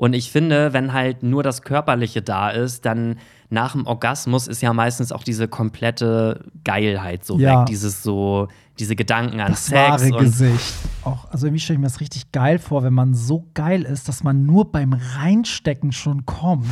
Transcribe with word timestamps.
Und 0.00 0.14
ich 0.14 0.32
finde, 0.32 0.72
wenn 0.72 0.94
halt 0.94 1.22
nur 1.22 1.42
das 1.42 1.60
Körperliche 1.60 2.22
da 2.22 2.48
ist, 2.48 2.86
dann 2.86 3.18
nach 3.50 3.72
dem 3.72 3.86
Orgasmus 3.86 4.46
ist 4.48 4.62
ja 4.62 4.72
meistens 4.72 5.12
auch 5.12 5.22
diese 5.22 5.46
komplette 5.46 6.42
Geilheit 6.64 7.22
so 7.26 7.38
Ja. 7.38 7.60
weg. 7.60 7.66
Dieses 7.66 8.02
so, 8.02 8.48
diese 8.78 8.96
Gedanken 8.96 9.40
an 9.40 9.50
Das 9.50 9.66
Sex. 9.66 9.78
wahre 9.78 10.14
und 10.14 10.24
Gesicht. 10.24 10.72
Auch, 11.04 11.30
also 11.30 11.46
irgendwie 11.46 11.60
stelle 11.60 11.74
ich 11.74 11.80
mir 11.80 11.86
das 11.88 12.00
richtig 12.00 12.32
geil 12.32 12.58
vor, 12.58 12.82
wenn 12.82 12.94
man 12.94 13.12
so 13.12 13.46
geil 13.52 13.82
ist, 13.82 14.08
dass 14.08 14.22
man 14.24 14.46
nur 14.46 14.72
beim 14.72 14.94
Reinstecken 14.94 15.92
schon 15.92 16.24
kommt. 16.24 16.64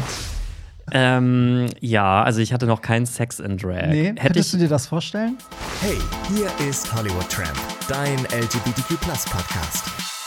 ähm, 0.93 1.67
ja, 1.81 2.23
also 2.23 2.41
ich 2.41 2.55
hatte 2.55 2.65
noch 2.65 2.81
keinen 2.81 3.05
Sex 3.05 3.41
in 3.41 3.59
Drag. 3.59 3.89
Nee, 3.89 4.07
Hätte 4.07 4.23
könntest 4.23 4.47
ich, 4.47 4.53
du 4.53 4.59
dir 4.65 4.69
das 4.71 4.87
vorstellen? 4.87 5.37
Hey, 5.83 5.99
hier 6.35 6.49
ist 6.67 6.91
Hollywood 6.97 7.29
Tramp, 7.29 7.59
dein 7.89 8.21
LGBTQ 8.41 8.99
Podcast. 9.31 10.18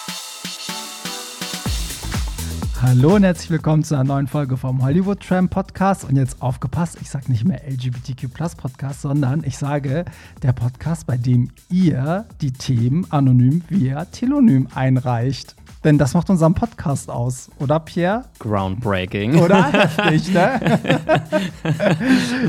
Hallo 2.82 3.14
und 3.14 3.24
herzlich 3.24 3.52
willkommen 3.52 3.84
zu 3.84 3.94
einer 3.94 4.06
neuen 4.06 4.26
Folge 4.26 4.58
vom 4.58 4.84
Hollywood 4.84 5.20
Tram 5.20 5.50
Podcast. 5.50 6.04
Und 6.04 6.16
jetzt 6.16 6.42
aufgepasst, 6.42 6.98
ich 7.00 7.12
sage 7.12 7.32
nicht 7.32 7.46
mehr 7.46 7.62
LGBTQ 7.70 8.34
Podcast, 8.58 9.02
sondern 9.02 9.44
ich 9.44 9.60
sage 9.60 10.04
der 10.42 10.52
Podcast, 10.52 11.06
bei 11.06 11.16
dem 11.16 11.52
ihr 11.70 12.26
die 12.42 12.52
Themen 12.52 13.06
anonym 13.12 13.62
via 13.70 14.06
Telonym 14.06 14.68
einreicht. 14.74 15.56
Denn 15.84 15.98
das 15.98 16.14
macht 16.14 16.30
unseren 16.30 16.54
Podcast 16.54 17.10
aus, 17.10 17.50
oder 17.58 17.80
Pierre? 17.80 18.26
groundbreaking. 18.38 19.40
Oder? 19.40 19.64
Heftig, 19.72 20.32
ne? 20.32 20.60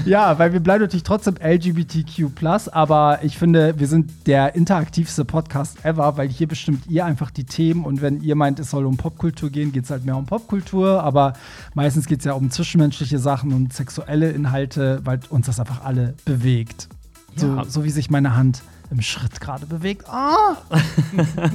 ja, 0.05 0.39
weil 0.39 0.53
wir 0.53 0.61
bleiben 0.61 0.83
natürlich 0.83 1.03
trotzdem 1.03 1.37
LGBTQ, 1.43 2.31
aber 2.73 3.21
ich 3.23 3.39
finde, 3.39 3.79
wir 3.79 3.87
sind 3.87 4.11
der 4.27 4.55
interaktivste 4.55 5.25
Podcast 5.25 5.85
ever, 5.85 6.17
weil 6.17 6.29
hier 6.29 6.47
bestimmt 6.49 6.87
ihr 6.89 7.05
einfach 7.07 7.31
die 7.31 7.45
Themen 7.45 7.85
und 7.85 8.03
wenn 8.03 8.21
ihr 8.21 8.35
meint, 8.35 8.59
es 8.61 8.71
soll 8.71 8.85
um 8.85 8.97
Popkultur 8.97 9.51
gehen, 9.51 9.73
geht 9.73 9.85
es 9.85 9.91
halt 9.91 10.05
mehr 10.05 10.17
um 10.17 10.27
Popkultur, 10.27 11.03
aber 11.03 11.33
meistens 11.75 12.07
geht 12.07 12.19
es 12.21 12.25
ja 12.27 12.33
um 12.35 12.51
zwischenmenschliche 12.51 13.19
Sachen 13.19 13.53
und 13.53 13.73
sexuelle 13.73 14.31
Inhalte, 14.31 15.01
weil 15.05 15.21
uns 15.31 15.47
das 15.47 15.59
einfach 15.59 15.85
alle 15.85 16.15
bewegt. 16.25 16.89
So, 17.37 17.47
Ja. 17.47 17.65
so 17.67 17.83
wie 17.85 17.91
sich 17.91 18.11
meine 18.11 18.37
Hand 18.37 18.63
im 18.93 19.01
Schritt 19.01 19.41
gerade 19.41 19.65
bewegt. 19.65 20.07
Ah! 20.09 20.59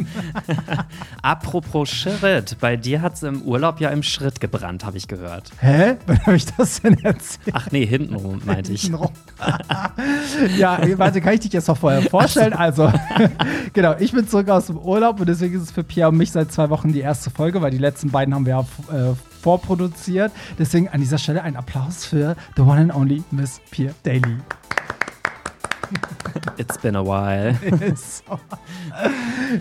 Apropos 1.22 1.88
Schritt, 1.90 2.58
bei 2.60 2.76
dir 2.76 3.02
hat 3.02 3.14
es 3.14 3.24
im 3.24 3.44
Urlaub 3.44 3.80
ja 3.80 3.90
im 3.90 4.02
Schritt 4.02 4.42
gebrannt, 4.42 4.84
habe 4.84 4.98
ich 4.98 5.08
gehört. 5.08 5.52
Hä? 5.60 5.98
Wann 6.08 6.20
habe 6.26 6.36
ich 6.36 6.48
das 6.48 6.82
denn 6.82 6.98
erzählt? 7.04 7.54
Ach 7.54 7.70
nee, 7.72 7.86
hintenrum 7.86 8.42
meinte 8.44 8.74
ich. 8.74 8.82
Hintenrum. 8.82 9.12
ja, 10.58 10.80
warte, 10.98 11.22
kann 11.22 11.34
ich 11.34 11.42
dich 11.42 11.54
jetzt 11.54 11.68
noch 11.68 11.78
vorher 11.78 12.02
vorstellen? 12.02 12.54
Also, 12.54 12.92
genau, 13.74 13.96
ich 14.00 14.12
bin 14.12 14.28
zurück 14.28 14.50
aus 14.50 14.66
dem 14.66 14.80
Urlaub 14.80 15.20
und 15.20 15.30
deswegen 15.30 15.56
ist 15.56 15.62
es 15.62 15.72
für 15.72 15.84
Pierre 15.84 16.10
und 16.10 16.18
mich 16.18 16.32
seit 16.32 16.52
zwei 16.52 16.72
Wochen 16.72 16.92
die 16.92 17.02
erste 17.02 17.30
Folge, 17.30 17.62
weil 17.62 17.70
die 17.70 17.78
letzten 17.78 18.10
beiden 18.10 18.34
haben 18.34 18.48
wir 18.48 18.66
ja 18.90 19.12
äh, 19.12 19.14
vorproduziert. 19.42 20.32
Deswegen 20.58 20.90
an 20.90 21.02
dieser 21.02 21.20
Stelle 21.20 21.44
ein 21.44 21.56
Applaus 21.56 22.04
für 22.04 22.36
the 22.56 22.64
one 22.64 22.80
and 22.80 22.96
only 22.96 23.24
Miss 23.30 23.62
Pierre 23.70 23.94
Daly. 24.04 24.38
It's 26.58 26.78
been 26.78 26.96
a 26.96 27.04
while. 27.04 27.58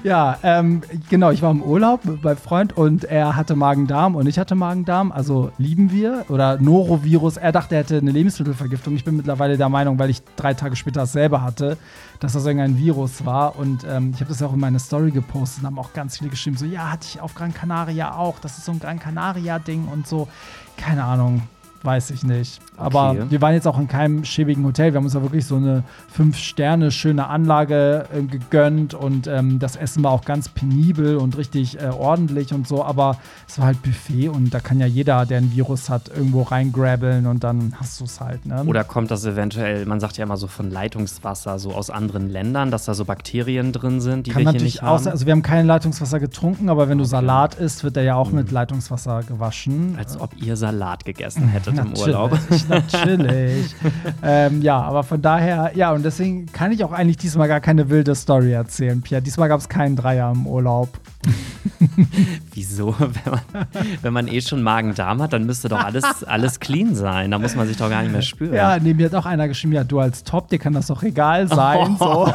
Ja, 0.03 0.39
ähm, 0.43 0.83
genau, 1.09 1.31
ich 1.31 1.43
war 1.43 1.51
im 1.51 1.63
Urlaub 1.63 2.01
bei 2.23 2.35
Freund 2.35 2.77
und 2.77 3.05
er 3.05 3.37
hatte 3.37 3.55
Magen-Darm 3.55 4.17
und 4.17 4.27
ich 4.27 4.39
hatte 4.39 4.55
Magen-Darm, 4.55 5.13
also 5.13 5.53
lieben 5.59 5.93
wir. 5.93 6.25
Oder 6.29 6.59
Norovirus. 6.59 7.37
Er 7.37 7.53
dachte, 7.53 7.77
er 7.77 7.83
hätte 7.83 7.99
eine 7.99 8.11
Lebensmittelvergiftung. 8.11 8.97
Ich 8.97 9.05
bin 9.05 9.17
mittlerweile 9.17 9.57
der 9.57 9.69
Meinung, 9.69 9.99
weil 9.99 10.11
ich 10.11 10.23
drei 10.37 10.55
Tage 10.55 10.75
später 10.75 11.01
dasselbe 11.01 11.43
hatte, 11.43 11.77
dass 12.21 12.33
das 12.33 12.45
irgendein 12.47 12.79
Virus 12.79 13.25
war. 13.25 13.57
Und 13.57 13.85
ähm, 13.89 14.13
ich 14.15 14.21
habe 14.21 14.31
das 14.31 14.43
auch 14.43 14.55
in 14.55 14.61
meine 14.61 14.79
Story 14.79 15.11
gepostet 15.11 15.63
und 15.63 15.67
haben 15.67 15.79
auch 15.79 15.93
ganz 15.93 16.19
viele 16.19 16.31
geschrieben, 16.31 16.57
so, 16.57 16.65
ja, 16.65 16.91
hatte 16.91 17.07
ich 17.09 17.21
auf 17.21 17.35
Gran 17.35 17.55
Canaria 17.55 18.15
auch. 18.15 18.39
Das 18.41 18.59
ist 18.59 18.65
so 18.65 18.73
ein 18.73 18.81
Gran 18.81 18.99
Canaria-Ding 18.99 19.87
und 19.89 20.07
so. 20.07 20.29
Keine 20.77 21.05
Ahnung. 21.05 21.43
Weiß 21.83 22.11
ich 22.11 22.25
nicht. 22.25 22.61
Aber 22.77 23.11
Okay. 23.11 23.25
wir 23.31 23.41
waren 23.41 23.55
jetzt 23.55 23.67
auch 23.67 23.79
in 23.79 23.89
keinem 23.89 24.25
schäbigen 24.25 24.65
Hotel. 24.65 24.93
Wir 24.93 24.99
haben 24.99 25.05
uns 25.05 25.15
ja 25.15 25.23
wirklich 25.23 25.47
so 25.47 25.57
eine 25.57 25.83
fünf 26.13 26.37
Sterne 26.37 26.91
schöne 26.91 27.28
Anlage 27.28 28.06
äh, 28.15 28.23
gegönnt 28.23 28.95
und 28.95 29.27
ähm, 29.27 29.59
das 29.59 29.77
Essen 29.77 30.03
war 30.03 30.11
auch 30.12 30.25
ganz 30.25 30.49
penibel 30.49 31.17
und 31.17 31.37
richtig 31.37 31.81
äh, 31.81 31.87
ordentlich 31.89 32.53
und 32.53 32.67
so. 32.69 32.84
Aber 32.84 33.17
es 33.49 33.59
war 33.59 33.67
halt 33.67 33.83
Buffet 33.83 34.28
und 34.28 34.53
da 34.53 34.61
kann 34.61 34.81
ja 34.81 34.87
jeder, 34.87 35.25
der 35.27 35.39
ein 35.39 35.53
Virus 35.55 35.89
hat, 35.89 36.09
irgendwo 36.09 36.43
reingrabbeln 36.43 37.27
und 37.27 37.45
dann 37.45 37.75
hast 37.78 38.00
du 38.00 38.05
es 38.05 38.21
halt. 38.21 38.45
Ne? 38.47 38.65
Oder 38.67 38.84
kommt 38.84 39.11
das 39.11 39.25
eventuell, 39.25 39.87
man 39.87 40.00
sagt 40.00 40.17
ja 40.17 40.25
immer 40.25 40.37
so 40.37 40.47
von 40.47 40.71
Leitungswasser, 40.71 41.59
so 41.59 41.73
aus 41.73 41.91
anderen 41.91 42.29
Ländern, 42.31 42.71
dass 42.71 42.84
da 42.84 42.95
so 42.95 43.05
Bakterien 43.05 43.73
drin 43.73 44.00
sind, 44.00 44.27
die 44.27 44.31
kann 44.33 44.45
wir 44.45 44.53
hier 44.53 44.62
nicht 44.62 44.83
haben? 44.83 45.06
Also 45.06 45.27
wir 45.27 45.33
haben 45.33 45.43
kein 45.43 45.67
Leitungswasser 45.67 46.21
getrunken, 46.21 46.69
aber 46.69 46.89
wenn 46.89 46.99
du 46.99 47.05
Salat 47.05 47.55
isst, 47.55 47.84
wird 47.84 47.97
der 47.97 48.03
ja 48.03 48.15
auch 48.17 48.33
mit 48.33 48.50
Leitungswasser 48.50 49.23
gewaschen. 49.23 49.95
Als 49.99 50.19
ob 50.21 50.37
ihr 50.43 50.56
Salat 50.56 51.05
gegessen 51.05 51.49
hättet 51.49 51.79
im 51.79 51.93
Urlaub. 51.97 52.39
Natürlich, 52.69 53.19
natürlich. 53.19 53.77
ähm, 54.22 54.62
ja, 54.62 54.81
aber 54.81 55.03
von 55.03 55.21
daher, 55.22 55.72
ja, 55.75 55.93
und 55.93 56.04
deswegen 56.04 56.47
kann 56.47 56.72
ich 56.72 56.84
auch 56.84 56.93
eigentlich 56.93 57.16
diesmal 57.16 57.49
gar 57.49 57.60
keine 57.60 57.91
wilde 57.91 58.15
Story 58.15 58.53
erzählen, 58.53 59.00
Pierre. 59.03 59.22
Diesmal 59.22 59.49
gab 59.49 59.60
es 59.60 59.69
keinen 59.69 59.97
Dreier 59.97 60.32
im 60.32 60.47
Urlaub. 60.47 60.88
Wieso? 62.53 62.94
Wenn 62.99 63.32
man, 63.32 63.66
wenn 64.03 64.12
man 64.12 64.28
eh 64.28 64.41
schon 64.41 64.62
Magen-Darm 64.62 65.21
hat, 65.22 65.32
dann 65.32 65.44
müsste 65.44 65.69
doch 65.69 65.82
alles, 65.82 66.25
alles 66.25 66.60
clean 66.60 66.94
sein. 66.94 67.31
Da 67.31 67.38
muss 67.38 67.56
man 67.56 67.66
sich 67.66 67.76
doch 67.76 67.91
gar 67.91 68.03
nicht 68.03 68.12
mehr 68.12 68.22
spüren. 68.22 68.55
Ja, 68.55 68.78
neben 68.78 68.99
mir 68.99 69.06
hat 69.06 69.15
auch 69.15 69.26
einer 69.26 69.49
geschrieben, 69.49 69.72
ja, 69.72 69.84
du 69.84 69.99
als 69.99 70.25
Top, 70.25 70.49
dir 70.49 70.59
kann 70.59 70.72
das 70.72 70.87
doch 70.87 71.03
egal 71.03 71.49
sein. 71.49 71.97
So. 72.06 72.31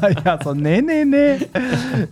ja, 0.24 0.38
so, 0.42 0.54
nee, 0.54 0.80
nee, 0.80 1.04
nee. 1.04 1.38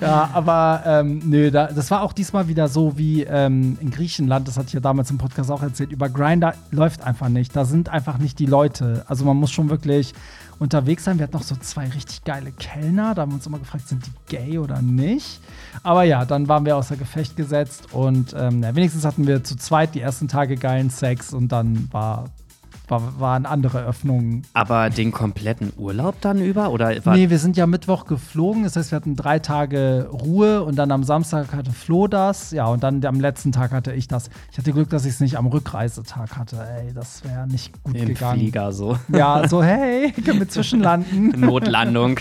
Ja, 0.00 0.30
aber 0.32 0.82
ähm, 0.86 1.22
nö, 1.24 1.50
da, 1.50 1.66
das 1.66 1.90
war 1.90 2.02
auch 2.02 2.12
diesmal 2.12 2.48
wieder 2.48 2.68
so 2.68 2.96
wie 2.98 3.22
ähm, 3.22 3.76
in 3.80 3.90
Griechenland, 3.90 4.48
das 4.48 4.56
hatte 4.56 4.68
ich 4.68 4.74
ja 4.74 4.80
damals 4.80 5.10
im 5.10 5.18
Podcast 5.18 5.50
auch 5.50 5.62
erzählt, 5.62 5.92
über 5.92 6.08
Grinder 6.08 6.54
läuft 6.70 7.02
einfach 7.02 7.28
nicht. 7.28 7.54
Da 7.54 7.64
sind 7.64 7.88
einfach 7.88 8.18
nicht 8.18 8.38
die 8.38 8.46
Leute. 8.46 9.04
Also 9.06 9.24
man 9.24 9.36
muss 9.36 9.50
schon 9.50 9.70
wirklich 9.70 10.14
unterwegs 10.62 11.04
sein. 11.04 11.18
Wir 11.18 11.24
hatten 11.24 11.36
noch 11.36 11.42
so 11.42 11.56
zwei 11.56 11.88
richtig 11.88 12.24
geile 12.24 12.52
Kellner, 12.52 13.14
da 13.14 13.22
haben 13.22 13.32
wir 13.32 13.36
uns 13.36 13.46
immer 13.46 13.58
gefragt, 13.58 13.88
sind 13.88 14.06
die 14.06 14.12
gay 14.28 14.58
oder 14.58 14.80
nicht? 14.80 15.40
Aber 15.82 16.04
ja, 16.04 16.24
dann 16.24 16.48
waren 16.48 16.64
wir 16.64 16.76
außer 16.76 16.96
Gefecht 16.96 17.36
gesetzt 17.36 17.88
und 17.92 18.34
ähm, 18.38 18.60
na, 18.60 18.74
wenigstens 18.74 19.04
hatten 19.04 19.26
wir 19.26 19.42
zu 19.44 19.56
zweit 19.56 19.94
die 19.94 20.00
ersten 20.00 20.28
Tage 20.28 20.56
geilen 20.56 20.88
Sex 20.88 21.34
und 21.34 21.50
dann 21.50 21.88
war, 21.90 22.26
war, 22.92 23.18
waren 23.18 23.46
andere 23.46 23.84
Öffnungen 23.84 24.42
Aber 24.52 24.88
den 24.88 25.10
kompletten 25.10 25.72
Urlaub 25.76 26.20
dann 26.20 26.40
über? 26.40 26.70
Oder 26.70 27.04
war, 27.04 27.16
Nee, 27.16 27.28
wir 27.28 27.40
sind 27.40 27.56
ja 27.56 27.66
Mittwoch 27.66 28.04
geflogen. 28.04 28.62
Das 28.62 28.76
heißt, 28.76 28.92
wir 28.92 28.96
hatten 28.96 29.16
drei 29.16 29.40
Tage 29.40 30.08
Ruhe 30.12 30.62
und 30.62 30.76
dann 30.76 30.92
am 30.92 31.02
Samstag 31.02 31.52
hatte 31.52 31.72
Flo 31.72 32.06
das. 32.06 32.52
Ja, 32.52 32.66
und 32.66 32.84
dann 32.84 33.04
am 33.04 33.18
letzten 33.18 33.50
Tag 33.50 33.72
hatte 33.72 33.92
ich 33.92 34.06
das. 34.06 34.30
Ich 34.52 34.58
hatte 34.58 34.72
Glück, 34.72 34.90
dass 34.90 35.04
ich 35.04 35.14
es 35.14 35.20
nicht 35.20 35.36
am 35.36 35.46
Rückreisetag 35.46 36.36
hatte. 36.36 36.64
Ey, 36.78 36.92
das 36.92 37.24
wäre 37.24 37.48
nicht 37.48 37.82
gut 37.82 37.96
im 37.96 38.06
gegangen. 38.06 38.38
Flieger 38.38 38.72
so? 38.72 38.96
Ja, 39.08 39.48
so, 39.48 39.62
hey, 39.62 40.12
können 40.24 40.38
wir 40.38 40.48
zwischenlanden? 40.48 41.28
Notlandung. 41.40 42.20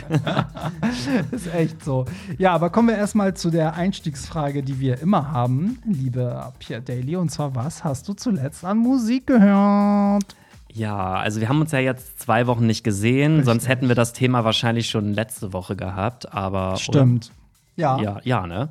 ist 1.31 1.53
echt 1.53 1.83
so. 1.83 2.05
Ja, 2.37 2.53
aber 2.53 2.69
kommen 2.69 2.87
wir 2.87 2.97
erstmal 2.97 3.33
zu 3.35 3.49
der 3.49 3.75
Einstiegsfrage, 3.75 4.63
die 4.63 4.79
wir 4.79 5.01
immer 5.01 5.31
haben, 5.31 5.79
liebe 5.85 6.51
Pierre 6.59 6.81
Daly. 6.81 7.15
Und 7.15 7.29
zwar, 7.29 7.55
was 7.55 7.83
hast 7.83 8.07
du 8.07 8.13
zuletzt 8.13 8.63
an 8.65 8.77
Musik 8.77 9.27
gehört? 9.27 10.35
Ja, 10.73 11.15
also 11.15 11.41
wir 11.41 11.49
haben 11.49 11.61
uns 11.61 11.71
ja 11.71 11.79
jetzt 11.79 12.19
zwei 12.19 12.47
Wochen 12.47 12.65
nicht 12.65 12.83
gesehen, 12.83 13.43
sonst 13.43 13.67
hätten 13.67 13.87
wir 13.87 13.95
das 13.95 14.13
Thema 14.13 14.43
wahrscheinlich 14.45 14.89
schon 14.89 15.13
letzte 15.13 15.53
Woche 15.53 15.75
gehabt, 15.75 16.33
aber. 16.33 16.77
Stimmt. 16.77 17.31
Ja. 17.75 17.95
Oder, 17.95 18.03
ja, 18.03 18.19
ja, 18.23 18.47
ne? 18.47 18.69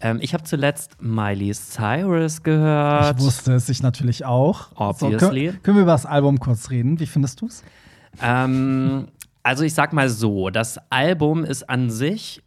Ähm, 0.00 0.18
ich 0.20 0.34
habe 0.34 0.42
zuletzt 0.42 1.00
Miley 1.00 1.52
Cyrus 1.54 2.42
gehört. 2.42 3.18
Ich 3.18 3.24
wusste 3.24 3.54
es, 3.54 3.68
ich 3.68 3.82
natürlich 3.82 4.24
auch. 4.24 4.68
Obviously. 4.74 5.46
können, 5.46 5.62
können 5.62 5.76
wir 5.76 5.82
über 5.82 5.92
das 5.92 6.06
Album 6.06 6.40
kurz 6.40 6.70
reden? 6.70 6.98
Wie 6.98 7.06
findest 7.06 7.40
du 7.40 7.46
es? 7.46 7.62
Ähm, 8.20 9.08
also 9.44 9.62
ich 9.64 9.74
sag 9.74 9.92
mal 9.92 10.08
so, 10.08 10.50
das 10.50 10.78
Album 10.90 11.44
ist 11.44 11.70
an 11.70 11.90
sich 11.90 12.42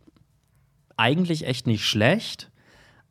eigentlich 0.98 1.48
echt 1.48 1.66
nicht 1.66 1.86
schlecht. 1.86 2.52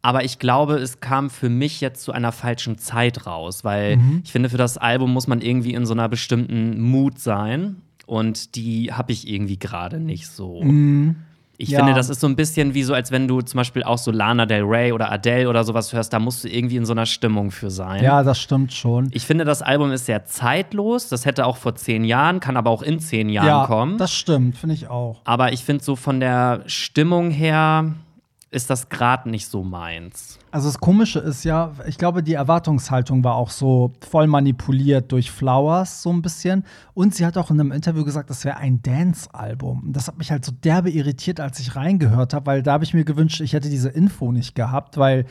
Aber 0.04 0.22
ich 0.22 0.38
glaube, 0.38 0.74
es 0.74 1.00
kam 1.00 1.30
für 1.30 1.48
mich 1.48 1.80
jetzt 1.80 2.02
zu 2.02 2.12
einer 2.12 2.30
falschen 2.30 2.76
Zeit 2.76 3.26
raus, 3.26 3.64
weil 3.64 3.98
ich 4.22 4.30
finde, 4.32 4.50
für 4.50 4.58
das 4.58 4.76
Album 4.76 5.12
muss 5.14 5.26
man 5.26 5.40
irgendwie 5.40 5.72
in 5.72 5.86
so 5.86 5.94
einer 5.94 6.10
bestimmten 6.10 6.78
Mut 6.80 7.18
sein. 7.18 7.76
Und 8.04 8.54
die 8.54 8.92
habe 8.92 9.12
ich 9.12 9.26
irgendwie 9.26 9.58
gerade 9.58 9.98
nicht 9.98 10.26
so. 10.26 10.62
Ich 11.56 11.70
Ja. 11.70 11.78
finde, 11.78 11.94
das 11.94 12.10
ist 12.10 12.20
so 12.20 12.26
ein 12.26 12.36
bisschen 12.36 12.74
wie 12.74 12.82
so, 12.82 12.92
als 12.92 13.12
wenn 13.12 13.28
du 13.28 13.40
zum 13.40 13.56
Beispiel 13.56 13.82
auch 13.82 13.96
so 13.96 14.10
Lana 14.10 14.44
Del 14.44 14.64
Rey 14.64 14.92
oder 14.92 15.10
Adele 15.10 15.48
oder 15.48 15.64
sowas 15.64 15.90
hörst, 15.94 16.12
da 16.12 16.18
musst 16.18 16.44
du 16.44 16.48
irgendwie 16.48 16.76
in 16.76 16.84
so 16.84 16.92
einer 16.92 17.06
Stimmung 17.06 17.50
für 17.50 17.70
sein. 17.70 18.02
Ja, 18.04 18.22
das 18.22 18.38
stimmt 18.40 18.74
schon. 18.74 19.08
Ich 19.12 19.24
finde, 19.24 19.44
das 19.46 19.62
Album 19.62 19.90
ist 19.90 20.04
sehr 20.04 20.26
zeitlos. 20.26 21.08
Das 21.08 21.24
hätte 21.24 21.46
auch 21.46 21.56
vor 21.56 21.76
zehn 21.76 22.04
Jahren, 22.04 22.40
kann 22.40 22.58
aber 22.58 22.68
auch 22.70 22.82
in 22.82 22.98
zehn 22.98 23.30
Jahren 23.30 23.46
ja, 23.46 23.66
kommen. 23.66 23.96
das 23.96 24.12
stimmt, 24.12 24.58
finde 24.58 24.74
ich 24.74 24.88
auch. 24.88 25.22
aber 25.24 25.52
ich 25.54 25.64
finde 25.64 25.82
so 25.82 25.96
von 25.96 26.20
der 26.20 26.62
Stimmung 26.66 27.30
her 27.30 27.94
ist 28.54 28.70
das 28.70 28.88
gerade 28.88 29.28
nicht 29.28 29.48
so 29.48 29.64
meins. 29.64 30.38
Also 30.52 30.68
das 30.68 30.78
Komische 30.78 31.18
ist 31.18 31.44
ja, 31.44 31.72
ich 31.86 31.98
glaube, 31.98 32.22
die 32.22 32.34
Erwartungshaltung 32.34 33.24
war 33.24 33.34
auch 33.34 33.50
so 33.50 33.92
voll 34.08 34.28
manipuliert 34.28 35.10
durch 35.10 35.32
Flowers 35.32 36.02
so 36.02 36.12
ein 36.12 36.22
bisschen. 36.22 36.64
Und 36.94 37.14
sie 37.14 37.26
hat 37.26 37.36
auch 37.36 37.50
in 37.50 37.58
einem 37.58 37.72
Interview 37.72 38.04
gesagt, 38.04 38.30
das 38.30 38.44
wäre 38.44 38.56
ein 38.58 38.80
Dance-Album. 38.80 39.92
Das 39.92 40.06
hat 40.06 40.18
mich 40.18 40.30
halt 40.30 40.44
so 40.44 40.52
derbe 40.52 40.90
irritiert, 40.90 41.40
als 41.40 41.58
ich 41.58 41.74
reingehört 41.74 42.32
habe, 42.32 42.46
weil 42.46 42.62
da 42.62 42.74
habe 42.74 42.84
ich 42.84 42.94
mir 42.94 43.04
gewünscht, 43.04 43.40
ich 43.40 43.52
hätte 43.52 43.68
diese 43.68 43.88
Info 43.88 44.30
nicht 44.30 44.54
gehabt, 44.54 44.96
weil 44.96 45.26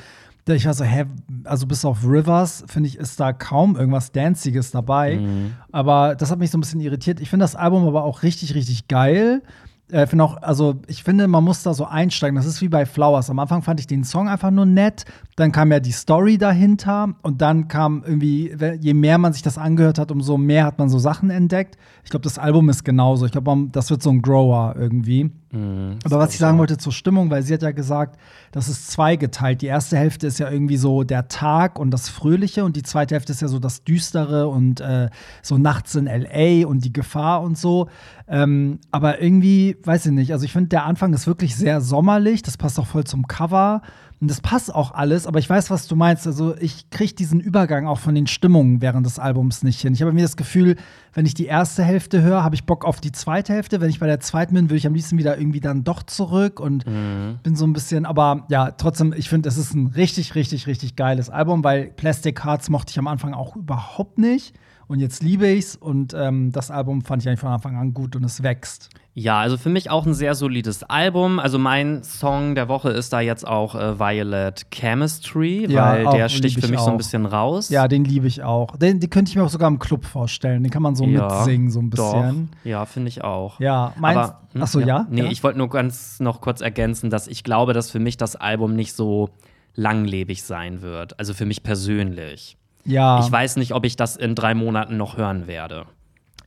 ich 0.45 0.65
war 0.65 0.73
so, 0.73 0.83
hä, 0.83 1.05
also 1.45 1.65
bis 1.65 1.85
auf 1.85 2.03
Rivers, 2.03 2.65
finde 2.67 2.89
ich, 2.89 2.97
ist 2.97 3.17
da 3.17 3.31
kaum 3.31 3.77
irgendwas 3.77 4.11
Danciges 4.11 4.71
dabei. 4.71 5.15
Mhm. 5.15 5.53
Aber 5.71 6.15
das 6.15 6.29
hat 6.29 6.39
mich 6.39 6.51
so 6.51 6.57
ein 6.57 6.61
bisschen 6.61 6.81
irritiert. 6.81 7.21
Ich 7.21 7.29
finde 7.29 7.45
das 7.45 7.55
Album 7.55 7.87
aber 7.87 8.03
auch 8.03 8.23
richtig, 8.23 8.53
richtig 8.53 8.89
geil. 8.89 9.41
Äh, 9.91 10.07
finde 10.07 10.23
auch, 10.23 10.41
also 10.41 10.75
ich 10.87 11.03
finde, 11.03 11.27
man 11.27 11.43
muss 11.43 11.63
da 11.63 11.73
so 11.73 11.85
einsteigen. 11.85 12.35
Das 12.35 12.45
ist 12.45 12.61
wie 12.61 12.69
bei 12.69 12.85
Flowers. 12.85 13.29
Am 13.29 13.39
Anfang 13.39 13.61
fand 13.61 13.79
ich 13.79 13.87
den 13.87 14.03
Song 14.03 14.29
einfach 14.29 14.49
nur 14.49 14.65
nett. 14.65 15.05
Dann 15.35 15.51
kam 15.51 15.71
ja 15.71 15.79
die 15.79 15.91
Story 15.91 16.37
dahinter. 16.37 17.09
Und 17.21 17.41
dann 17.41 17.67
kam 17.67 18.03
irgendwie, 18.05 18.55
je 18.79 18.93
mehr 18.93 19.17
man 19.17 19.33
sich 19.33 19.41
das 19.41 19.57
angehört 19.57 19.99
hat, 19.99 20.11
umso 20.11 20.37
mehr 20.37 20.65
hat 20.65 20.79
man 20.79 20.89
so 20.89 20.99
Sachen 20.99 21.29
entdeckt. 21.29 21.77
Ich 22.03 22.09
glaube, 22.09 22.23
das 22.23 22.37
Album 22.39 22.69
ist 22.69 22.83
genauso. 22.83 23.25
Ich 23.25 23.31
glaube, 23.31 23.67
das 23.71 23.89
wird 23.89 24.01
so 24.01 24.09
ein 24.09 24.21
Grower 24.21 24.75
irgendwie. 24.77 25.31
Mhm, 25.53 25.99
Aber 26.03 26.17
was 26.17 26.33
ich 26.33 26.39
sagen 26.39 26.57
wollte 26.57 26.79
zur 26.79 26.91
Stimmung, 26.91 27.29
weil 27.29 27.43
sie 27.43 27.53
hat 27.53 27.61
ja 27.61 27.69
gesagt, 27.69 28.17
das 28.51 28.67
ist 28.67 28.89
zweigeteilt. 28.89 29.61
Die 29.61 29.67
erste 29.67 29.95
Hälfte 29.97 30.25
ist 30.25 30.39
ja 30.39 30.49
irgendwie 30.49 30.77
so 30.77 31.03
der 31.03 31.27
Tag 31.27 31.77
und 31.77 31.91
das 31.91 32.09
Fröhliche 32.09 32.65
und 32.65 32.75
die 32.75 32.81
zweite 32.81 33.13
Hälfte 33.13 33.33
ist 33.33 33.41
ja 33.41 33.47
so 33.47 33.59
das 33.59 33.83
Düstere 33.83 34.47
und 34.47 34.81
äh, 34.81 35.09
so 35.43 35.59
nachts 35.59 35.93
in 35.93 36.05
LA 36.05 36.65
und 36.65 36.83
die 36.83 36.91
Gefahr 36.91 37.43
und 37.43 37.55
so. 37.55 37.87
Ähm, 38.27 38.79
aber 38.89 39.21
irgendwie, 39.21 39.77
weiß 39.83 40.07
ich 40.07 40.11
nicht, 40.11 40.31
also 40.31 40.43
ich 40.43 40.53
finde, 40.53 40.69
der 40.69 40.85
Anfang 40.85 41.13
ist 41.13 41.27
wirklich 41.27 41.55
sehr 41.55 41.81
sommerlich, 41.81 42.41
das 42.41 42.57
passt 42.57 42.79
auch 42.79 42.87
voll 42.87 43.03
zum 43.03 43.27
Cover. 43.27 43.83
Und 44.23 44.29
das 44.31 44.39
passt 44.39 44.73
auch 44.73 44.93
alles, 44.93 45.27
aber 45.27 45.39
ich 45.39 45.49
weiß, 45.49 45.69
was 45.69 45.85
du 45.85 45.97
meinst. 45.97 46.25
Also, 46.27 46.55
ich 46.57 46.89
kriege 46.91 47.13
diesen 47.13 47.41
Übergang 47.41 47.87
auch 47.87 47.99
von 47.99 48.15
den 48.15 48.25
Stimmungen 48.25 48.81
während 48.81 49.05
des 49.05 49.19
Albums 49.19 49.63
nicht 49.63 49.81
hin. 49.81 49.93
Ich 49.93 50.01
habe 50.01 50.13
mir 50.13 50.21
das 50.21 50.37
Gefühl, 50.37 50.77
wenn 51.11 51.25
ich 51.25 51.33
die 51.33 51.45
erste 51.45 51.83
Hälfte 51.83 52.21
höre, 52.21 52.41
habe 52.41 52.55
ich 52.55 52.63
Bock 52.65 52.85
auf 52.85 53.01
die 53.01 53.11
zweite 53.11 53.51
Hälfte. 53.51 53.81
Wenn 53.81 53.89
ich 53.89 53.99
bei 53.99 54.07
der 54.07 54.21
zweiten 54.21 54.53
bin, 54.55 54.69
würde 54.69 54.77
ich 54.77 54.87
am 54.87 54.93
liebsten 54.93 55.17
wieder 55.17 55.37
irgendwie 55.37 55.59
dann 55.59 55.83
doch 55.83 56.03
zurück 56.03 56.61
und 56.61 56.87
Mhm. 56.87 57.39
bin 57.43 57.57
so 57.57 57.65
ein 57.67 57.73
bisschen, 57.73 58.05
aber 58.05 58.45
ja, 58.49 58.71
trotzdem, 58.71 59.13
ich 59.13 59.27
finde, 59.27 59.49
es 59.49 59.57
ist 59.57 59.73
ein 59.73 59.87
richtig, 59.87 60.35
richtig, 60.35 60.67
richtig 60.67 60.95
geiles 60.95 61.29
Album, 61.29 61.61
weil 61.65 61.87
Plastic 61.87 62.45
Hearts 62.45 62.69
mochte 62.69 62.91
ich 62.91 62.99
am 62.99 63.07
Anfang 63.07 63.33
auch 63.33 63.57
überhaupt 63.57 64.19
nicht. 64.19 64.55
Und 64.87 64.99
jetzt 64.99 65.23
liebe 65.23 65.47
ich's 65.47 65.75
und 65.75 66.13
ähm, 66.13 66.51
das 66.51 66.69
Album 66.69 67.01
fand 67.01 67.21
ich 67.21 67.27
eigentlich 67.29 67.39
von 67.39 67.49
Anfang 67.49 67.77
an 67.77 67.93
gut 67.93 68.15
und 68.15 68.23
es 68.23 68.43
wächst. 68.43 68.89
Ja, 69.15 69.39
also 69.39 69.57
für 69.57 69.69
mich 69.69 69.89
auch 69.89 70.05
ein 70.05 70.13
sehr 70.13 70.35
solides 70.35 70.83
Album. 70.83 71.39
Also 71.39 71.57
mein 71.59 72.03
Song 72.03 72.55
der 72.55 72.67
Woche 72.67 72.89
ist 72.89 73.13
da 73.13 73.19
jetzt 73.21 73.47
auch 73.47 73.75
äh, 73.75 73.99
Violet 73.99 74.65
Chemistry, 74.71 75.67
Ja, 75.71 75.91
weil 75.93 76.07
auch, 76.07 76.13
der 76.15 76.29
sticht 76.29 76.59
für 76.59 76.65
ich 76.65 76.71
mich 76.71 76.79
so 76.79 76.87
ein 76.87 76.93
auch. 76.93 76.97
bisschen 76.97 77.25
raus. 77.25 77.69
Ja, 77.69 77.87
den 77.87 78.03
liebe 78.05 78.27
ich 78.27 78.43
auch. 78.43 78.75
Den, 78.75 78.99
den 78.99 79.09
könnte 79.09 79.29
ich 79.29 79.35
mir 79.35 79.43
auch 79.43 79.49
sogar 79.49 79.67
im 79.67 79.79
Club 79.79 80.03
vorstellen. 80.05 80.63
Den 80.63 80.71
kann 80.71 80.81
man 80.81 80.95
so 80.95 81.05
Ja, 81.05 81.27
mitsingen, 81.27 81.69
so 81.69 81.79
ein 81.79 81.89
bisschen. 81.89 82.49
Doch. 82.51 82.57
Ja, 82.69 82.85
finde 82.85 83.09
ich 83.09 83.23
auch. 83.23 83.59
Ja, 83.59 83.93
meinst 83.97 84.17
Aber, 84.17 84.41
hm, 84.53 84.61
Ach 84.63 84.67
so, 84.67 84.79
ja? 84.79 85.07
Nee, 85.09 85.21
ja? 85.23 85.31
ich 85.31 85.43
wollte 85.43 85.59
nur 85.59 85.69
ganz 85.69 86.19
noch 86.19 86.41
kurz 86.41 86.61
ergänzen, 86.61 87.09
dass 87.09 87.27
ich 87.27 87.43
glaube, 87.43 87.73
dass 87.73 87.91
für 87.91 87.99
mich 87.99 88.17
das 88.17 88.35
Album 88.35 88.75
nicht 88.75 88.93
so 88.93 89.29
langlebig 89.75 90.43
sein 90.43 90.81
wird. 90.81 91.19
Also 91.19 91.33
für 91.33 91.45
mich 91.45 91.63
persönlich. 91.63 92.57
Ja. 92.85 93.19
Ich 93.19 93.31
weiß 93.31 93.55
nicht, 93.57 93.73
ob 93.73 93.85
ich 93.85 93.95
das 93.95 94.15
in 94.15 94.35
drei 94.35 94.53
Monaten 94.55 94.97
noch 94.97 95.17
hören 95.17 95.47
werde. 95.47 95.85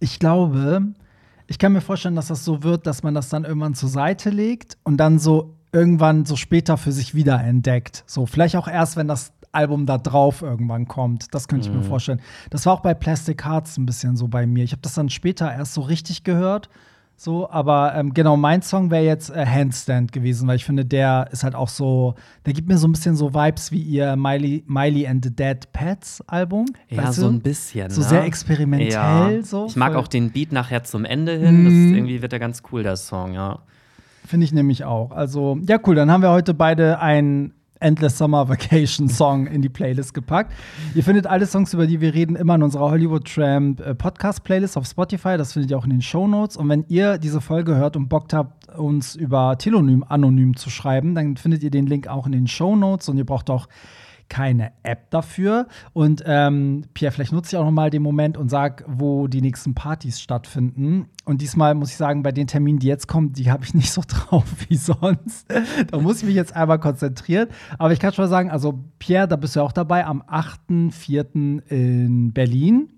Ich 0.00 0.18
glaube, 0.18 0.82
ich 1.46 1.58
kann 1.58 1.72
mir 1.72 1.80
vorstellen, 1.80 2.16
dass 2.16 2.28
das 2.28 2.44
so 2.44 2.62
wird, 2.62 2.86
dass 2.86 3.02
man 3.02 3.14
das 3.14 3.28
dann 3.28 3.44
irgendwann 3.44 3.74
zur 3.74 3.88
Seite 3.88 4.30
legt 4.30 4.76
und 4.84 4.96
dann 4.98 5.18
so 5.18 5.54
irgendwann 5.72 6.24
so 6.24 6.36
später 6.36 6.76
für 6.76 6.92
sich 6.92 7.14
wieder 7.14 7.40
entdeckt. 7.42 8.04
So, 8.06 8.26
vielleicht 8.26 8.56
auch 8.56 8.68
erst, 8.68 8.96
wenn 8.96 9.08
das 9.08 9.32
Album 9.52 9.86
da 9.86 9.96
drauf 9.98 10.42
irgendwann 10.42 10.86
kommt. 10.86 11.34
Das 11.34 11.48
könnte 11.48 11.66
ich 11.68 11.72
Mhm. 11.72 11.80
mir 11.80 11.84
vorstellen. 11.84 12.20
Das 12.50 12.66
war 12.66 12.74
auch 12.74 12.80
bei 12.80 12.92
Plastic 12.94 13.44
Hearts 13.44 13.78
ein 13.78 13.86
bisschen 13.86 14.16
so 14.16 14.28
bei 14.28 14.46
mir. 14.46 14.64
Ich 14.64 14.72
habe 14.72 14.82
das 14.82 14.94
dann 14.94 15.08
später 15.08 15.50
erst 15.50 15.74
so 15.74 15.80
richtig 15.80 16.24
gehört. 16.24 16.68
So, 17.18 17.48
aber 17.50 17.94
ähm, 17.96 18.12
genau, 18.12 18.36
mein 18.36 18.60
Song 18.60 18.90
wäre 18.90 19.02
jetzt 19.04 19.30
äh, 19.30 19.46
Handstand 19.46 20.12
gewesen, 20.12 20.46
weil 20.46 20.56
ich 20.56 20.66
finde, 20.66 20.84
der 20.84 21.28
ist 21.32 21.44
halt 21.44 21.54
auch 21.54 21.68
so, 21.68 22.14
der 22.44 22.52
gibt 22.52 22.68
mir 22.68 22.76
so 22.76 22.86
ein 22.86 22.92
bisschen 22.92 23.16
so 23.16 23.32
Vibes 23.32 23.72
wie 23.72 23.80
ihr 23.80 24.16
Miley, 24.16 24.64
Miley 24.66 25.06
and 25.08 25.24
the 25.24 25.34
Dead 25.34 25.56
Pets 25.72 26.22
Album. 26.26 26.66
Ja, 26.90 27.10
so 27.12 27.26
ein 27.28 27.40
bisschen. 27.40 27.88
So 27.90 28.02
ne? 28.02 28.06
sehr 28.06 28.24
experimentell, 28.24 28.92
Ja. 28.92 29.30
so. 29.42 29.64
Ich 29.66 29.76
mag 29.76 29.94
auch 29.94 30.08
den 30.08 30.30
Beat 30.30 30.52
nachher 30.52 30.84
zum 30.84 31.06
Ende 31.06 31.32
hin. 31.38 31.64
Das 31.64 31.72
Mhm. 31.72 31.88
ist, 31.90 31.96
irgendwie 31.96 32.20
wird 32.20 32.32
der 32.32 32.38
ganz 32.38 32.62
cool, 32.70 32.82
der 32.82 32.96
Song, 32.96 33.32
ja. 33.32 33.60
Finde 34.26 34.44
ich 34.44 34.52
nämlich 34.52 34.84
auch. 34.84 35.10
Also, 35.12 35.58
ja, 35.66 35.78
cool. 35.86 35.94
Dann 35.94 36.10
haben 36.10 36.20
wir 36.22 36.30
heute 36.32 36.52
beide 36.52 36.98
einen 37.00 37.52
Endless 37.80 38.18
Summer 38.18 38.48
Vacation 38.48 39.08
Song 39.08 39.46
in 39.46 39.62
die 39.62 39.68
Playlist 39.68 40.14
gepackt. 40.14 40.52
Ihr 40.94 41.04
findet 41.04 41.26
alle 41.26 41.46
Songs, 41.46 41.72
über 41.74 41.86
die 41.86 42.00
wir 42.00 42.14
reden, 42.14 42.36
immer 42.36 42.54
in 42.54 42.62
unserer 42.62 42.90
Hollywood 42.90 43.32
Tramp 43.32 43.80
äh, 43.80 43.94
Podcast 43.94 44.44
Playlist 44.44 44.76
auf 44.76 44.86
Spotify. 44.86 45.36
Das 45.36 45.52
findet 45.52 45.70
ihr 45.70 45.78
auch 45.78 45.84
in 45.84 45.90
den 45.90 46.02
Show 46.02 46.26
Notes. 46.26 46.56
Und 46.56 46.68
wenn 46.68 46.84
ihr 46.88 47.18
diese 47.18 47.40
Folge 47.40 47.76
hört 47.76 47.96
und 47.96 48.08
Bock 48.08 48.32
habt, 48.32 48.68
uns 48.76 49.14
über 49.14 49.56
Telonym 49.58 50.04
anonym 50.08 50.56
zu 50.56 50.70
schreiben, 50.70 51.14
dann 51.14 51.36
findet 51.36 51.62
ihr 51.62 51.70
den 51.70 51.86
Link 51.86 52.08
auch 52.08 52.26
in 52.26 52.32
den 52.32 52.46
Show 52.46 52.76
Notes. 52.76 53.08
Und 53.08 53.18
ihr 53.18 53.26
braucht 53.26 53.50
auch 53.50 53.68
keine 54.28 54.72
App 54.82 55.10
dafür. 55.10 55.66
Und 55.92 56.22
ähm, 56.26 56.84
Pierre, 56.94 57.12
vielleicht 57.12 57.32
nutze 57.32 57.54
ich 57.54 57.56
auch 57.58 57.64
noch 57.64 57.70
mal 57.70 57.90
den 57.90 58.02
Moment 58.02 58.36
und 58.36 58.48
sag, 58.48 58.84
wo 58.86 59.26
die 59.26 59.40
nächsten 59.40 59.74
Partys 59.74 60.20
stattfinden. 60.20 61.08
Und 61.24 61.40
diesmal 61.40 61.74
muss 61.74 61.90
ich 61.90 61.96
sagen, 61.96 62.22
bei 62.22 62.32
den 62.32 62.46
Terminen, 62.46 62.78
die 62.78 62.86
jetzt 62.86 63.08
kommen, 63.08 63.32
die 63.32 63.50
habe 63.50 63.64
ich 63.64 63.74
nicht 63.74 63.92
so 63.92 64.02
drauf 64.08 64.44
wie 64.68 64.76
sonst. 64.76 65.46
da 65.90 65.98
muss 65.98 66.18
ich 66.18 66.24
mich 66.24 66.34
jetzt 66.34 66.54
einmal 66.54 66.78
konzentrieren. 66.78 67.48
Aber 67.78 67.92
ich 67.92 68.00
kann 68.00 68.12
schon 68.12 68.24
mal 68.24 68.28
sagen, 68.28 68.50
also 68.50 68.78
Pierre, 68.98 69.28
da 69.28 69.36
bist 69.36 69.56
du 69.56 69.60
ja 69.60 69.64
auch 69.64 69.72
dabei, 69.72 70.04
am 70.06 70.22
8.4. 70.22 71.62
in 71.68 72.32
Berlin 72.32 72.90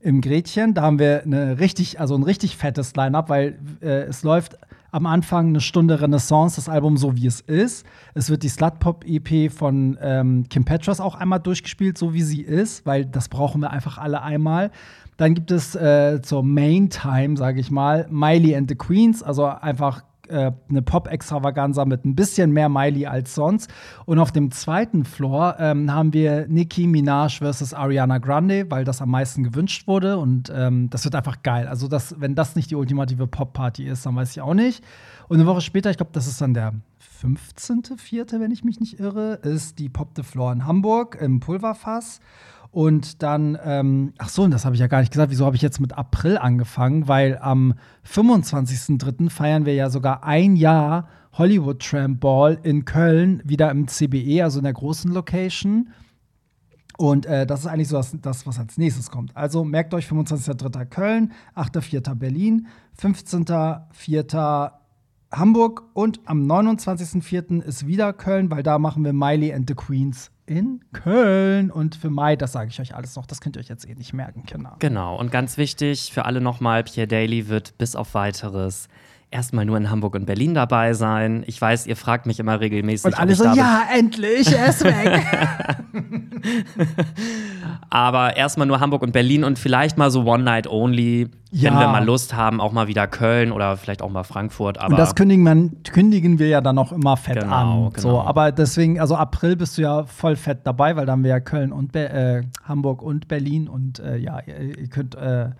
im 0.00 0.20
Gretchen. 0.20 0.74
Da 0.74 0.82
haben 0.82 0.98
wir 0.98 1.22
eine 1.22 1.58
richtig, 1.58 1.98
also 1.98 2.14
ein 2.14 2.22
richtig 2.22 2.56
fettes 2.56 2.94
Line-up, 2.94 3.28
weil 3.28 3.58
äh, 3.80 4.02
es 4.04 4.22
läuft 4.22 4.58
am 4.94 5.06
Anfang 5.06 5.48
eine 5.48 5.60
Stunde 5.60 6.00
Renaissance, 6.00 6.54
das 6.54 6.68
Album 6.68 6.96
so 6.96 7.16
wie 7.16 7.26
es 7.26 7.40
ist. 7.40 7.84
Es 8.14 8.30
wird 8.30 8.44
die 8.44 8.48
Slut-Pop-EP 8.48 9.50
von 9.50 9.98
ähm, 10.00 10.44
Kim 10.48 10.64
Petras 10.64 11.00
auch 11.00 11.16
einmal 11.16 11.40
durchgespielt, 11.40 11.98
so 11.98 12.14
wie 12.14 12.22
sie 12.22 12.42
ist, 12.42 12.86
weil 12.86 13.04
das 13.04 13.28
brauchen 13.28 13.60
wir 13.60 13.70
einfach 13.70 13.98
alle 13.98 14.22
einmal. 14.22 14.70
Dann 15.16 15.34
gibt 15.34 15.50
es 15.50 15.74
äh, 15.74 16.22
zur 16.22 16.44
Main 16.44 16.90
Time, 16.90 17.36
sage 17.36 17.58
ich 17.58 17.72
mal, 17.72 18.06
Miley 18.08 18.54
and 18.54 18.68
the 18.68 18.76
Queens, 18.76 19.24
also 19.24 19.46
einfach 19.46 20.04
äh, 20.28 20.52
eine 20.68 20.82
Pop-Extravaganza 20.82 21.84
mit 21.84 22.04
ein 22.04 22.14
bisschen 22.14 22.52
mehr 22.52 22.68
Miley 22.68 23.06
als 23.06 23.34
sonst. 23.34 23.72
Und 24.06 24.18
auf 24.18 24.32
dem 24.32 24.50
zweiten 24.50 25.04
Floor 25.04 25.56
ähm, 25.58 25.92
haben 25.92 26.12
wir 26.12 26.46
Nicki 26.48 26.86
Minaj 26.86 27.38
versus 27.38 27.74
Ariana 27.74 28.18
Grande, 28.18 28.70
weil 28.70 28.84
das 28.84 29.00
am 29.02 29.10
meisten 29.10 29.44
gewünscht 29.44 29.86
wurde. 29.86 30.18
Und 30.18 30.52
ähm, 30.54 30.90
das 30.90 31.04
wird 31.04 31.14
einfach 31.14 31.42
geil. 31.42 31.68
Also, 31.68 31.88
das, 31.88 32.20
wenn 32.20 32.34
das 32.34 32.56
nicht 32.56 32.70
die 32.70 32.76
ultimative 32.76 33.26
Pop-Party 33.26 33.84
ist, 33.84 34.06
dann 34.06 34.16
weiß 34.16 34.30
ich 34.32 34.40
auch 34.40 34.54
nicht. 34.54 34.84
Und 35.28 35.38
eine 35.38 35.46
Woche 35.46 35.60
später, 35.60 35.90
ich 35.90 35.96
glaube, 35.96 36.12
das 36.12 36.26
ist 36.26 36.40
dann 36.40 36.54
der 36.54 36.74
15.04., 37.22 38.40
wenn 38.40 38.50
ich 38.50 38.64
mich 38.64 38.80
nicht 38.80 39.00
irre, 39.00 39.34
ist 39.42 39.78
die 39.78 39.88
Pop 39.88 40.10
the 40.16 40.22
Floor 40.22 40.52
in 40.52 40.66
Hamburg 40.66 41.16
im 41.20 41.40
Pulverfass. 41.40 42.20
Und 42.74 43.22
dann, 43.22 43.56
ähm, 43.64 44.14
ach 44.18 44.28
so, 44.28 44.42
und 44.42 44.50
das 44.50 44.64
habe 44.64 44.74
ich 44.74 44.80
ja 44.80 44.88
gar 44.88 44.98
nicht 44.98 45.12
gesagt, 45.12 45.30
wieso 45.30 45.46
habe 45.46 45.54
ich 45.54 45.62
jetzt 45.62 45.80
mit 45.80 45.96
April 45.96 46.36
angefangen? 46.38 47.06
Weil 47.06 47.38
am 47.38 47.74
25.03. 48.04 49.30
feiern 49.30 49.64
wir 49.64 49.74
ja 49.74 49.90
sogar 49.90 50.24
ein 50.24 50.56
Jahr 50.56 51.06
Hollywood 51.34 51.78
Tramp 51.80 52.18
Ball 52.18 52.58
in 52.64 52.84
Köln, 52.84 53.40
wieder 53.44 53.70
im 53.70 53.86
CBE, 53.86 54.42
also 54.42 54.58
in 54.58 54.64
der 54.64 54.72
großen 54.72 55.12
Location. 55.12 55.90
Und 56.98 57.26
äh, 57.26 57.46
das 57.46 57.60
ist 57.60 57.66
eigentlich 57.68 57.86
so 57.86 57.96
das, 57.96 58.16
das, 58.20 58.44
was 58.44 58.58
als 58.58 58.76
nächstes 58.76 59.08
kommt. 59.08 59.36
Also 59.36 59.62
merkt 59.62 59.94
euch 59.94 60.06
25.03. 60.06 60.84
Köln, 60.86 61.30
8.04. 61.54 62.12
Berlin, 62.16 62.66
15.04. 63.00 64.72
Hamburg 65.30 65.84
und 65.92 66.18
am 66.24 66.44
29.04. 66.50 67.62
ist 67.62 67.86
wieder 67.86 68.12
Köln, 68.12 68.50
weil 68.50 68.64
da 68.64 68.80
machen 68.80 69.04
wir 69.04 69.12
Miley 69.12 69.52
and 69.52 69.68
the 69.68 69.76
Queens 69.76 70.32
in 70.46 70.80
Köln. 70.92 71.70
Und 71.70 71.94
für 71.94 72.10
Mai, 72.10 72.36
das 72.36 72.52
sage 72.52 72.70
ich 72.70 72.80
euch 72.80 72.94
alles 72.94 73.16
noch, 73.16 73.26
das 73.26 73.40
könnt 73.40 73.56
ihr 73.56 73.60
euch 73.60 73.68
jetzt 73.68 73.88
eh 73.88 73.94
nicht 73.94 74.12
merken, 74.12 74.44
Kinder. 74.44 74.76
Genau. 74.78 75.18
Und 75.18 75.30
ganz 75.30 75.56
wichtig 75.56 76.12
für 76.12 76.24
alle 76.24 76.40
nochmal: 76.40 76.84
Pierre 76.84 77.08
Daly 77.08 77.48
wird 77.48 77.76
bis 77.78 77.96
auf 77.96 78.14
weiteres 78.14 78.88
erstmal 79.34 79.66
nur 79.66 79.76
in 79.76 79.90
Hamburg 79.90 80.14
und 80.14 80.26
Berlin 80.26 80.54
dabei 80.54 80.94
sein. 80.94 81.42
Ich 81.46 81.60
weiß, 81.60 81.86
ihr 81.86 81.96
fragt 81.96 82.24
mich 82.26 82.38
immer 82.38 82.60
regelmäßig. 82.60 83.06
Und 83.06 83.18
alle 83.18 83.34
so, 83.34 83.44
ja, 83.44 83.82
endlich, 83.92 84.50
er 84.56 84.68
ist 84.68 84.84
weg. 84.84 85.26
Aber 87.90 88.36
erstmal 88.36 88.66
nur 88.66 88.80
Hamburg 88.80 89.02
und 89.02 89.12
Berlin 89.12 89.44
und 89.44 89.58
vielleicht 89.58 89.98
mal 89.98 90.10
so 90.10 90.24
One 90.24 90.44
Night 90.44 90.66
Only, 90.68 91.28
Ja. 91.50 91.70
wenn 91.72 91.78
wir 91.80 91.88
mal 91.88 92.04
Lust 92.04 92.34
haben, 92.34 92.60
auch 92.60 92.72
mal 92.72 92.86
wieder 92.86 93.06
Köln 93.06 93.50
oder 93.52 93.76
vielleicht 93.76 94.02
auch 94.02 94.10
mal 94.10 94.22
Frankfurt. 94.24 94.78
Aber 94.78 94.90
Und 94.94 94.98
das 94.98 95.14
kündigen, 95.14 95.42
man, 95.44 95.82
kündigen 95.82 96.38
wir 96.38 96.48
ja 96.48 96.60
dann 96.60 96.78
auch 96.78 96.92
immer 96.92 97.16
fett 97.16 97.40
Genau, 97.40 97.86
an. 97.86 97.92
So, 97.96 98.08
genau. 98.08 98.22
aber 98.22 98.52
deswegen, 98.52 99.00
also 99.00 99.16
April 99.16 99.56
bist 99.56 99.76
du 99.78 99.82
ja 99.82 100.04
voll 100.04 100.36
fett 100.36 100.60
dabei, 100.64 100.96
weil 100.96 101.06
da 101.06 101.12
haben 101.12 101.24
wir 101.24 101.30
ja 101.30 101.40
Köln 101.40 101.72
und 101.72 101.92
Be 101.92 102.08
äh, 102.08 102.42
Hamburg 102.66 103.02
und 103.02 103.26
Berlin 103.28 103.68
und 103.68 103.98
äh, 103.98 104.16
ja, 104.16 104.38
ihr, 104.46 104.78
ihr 104.78 104.88
könnt 104.88 105.14
äh, 105.16 105.50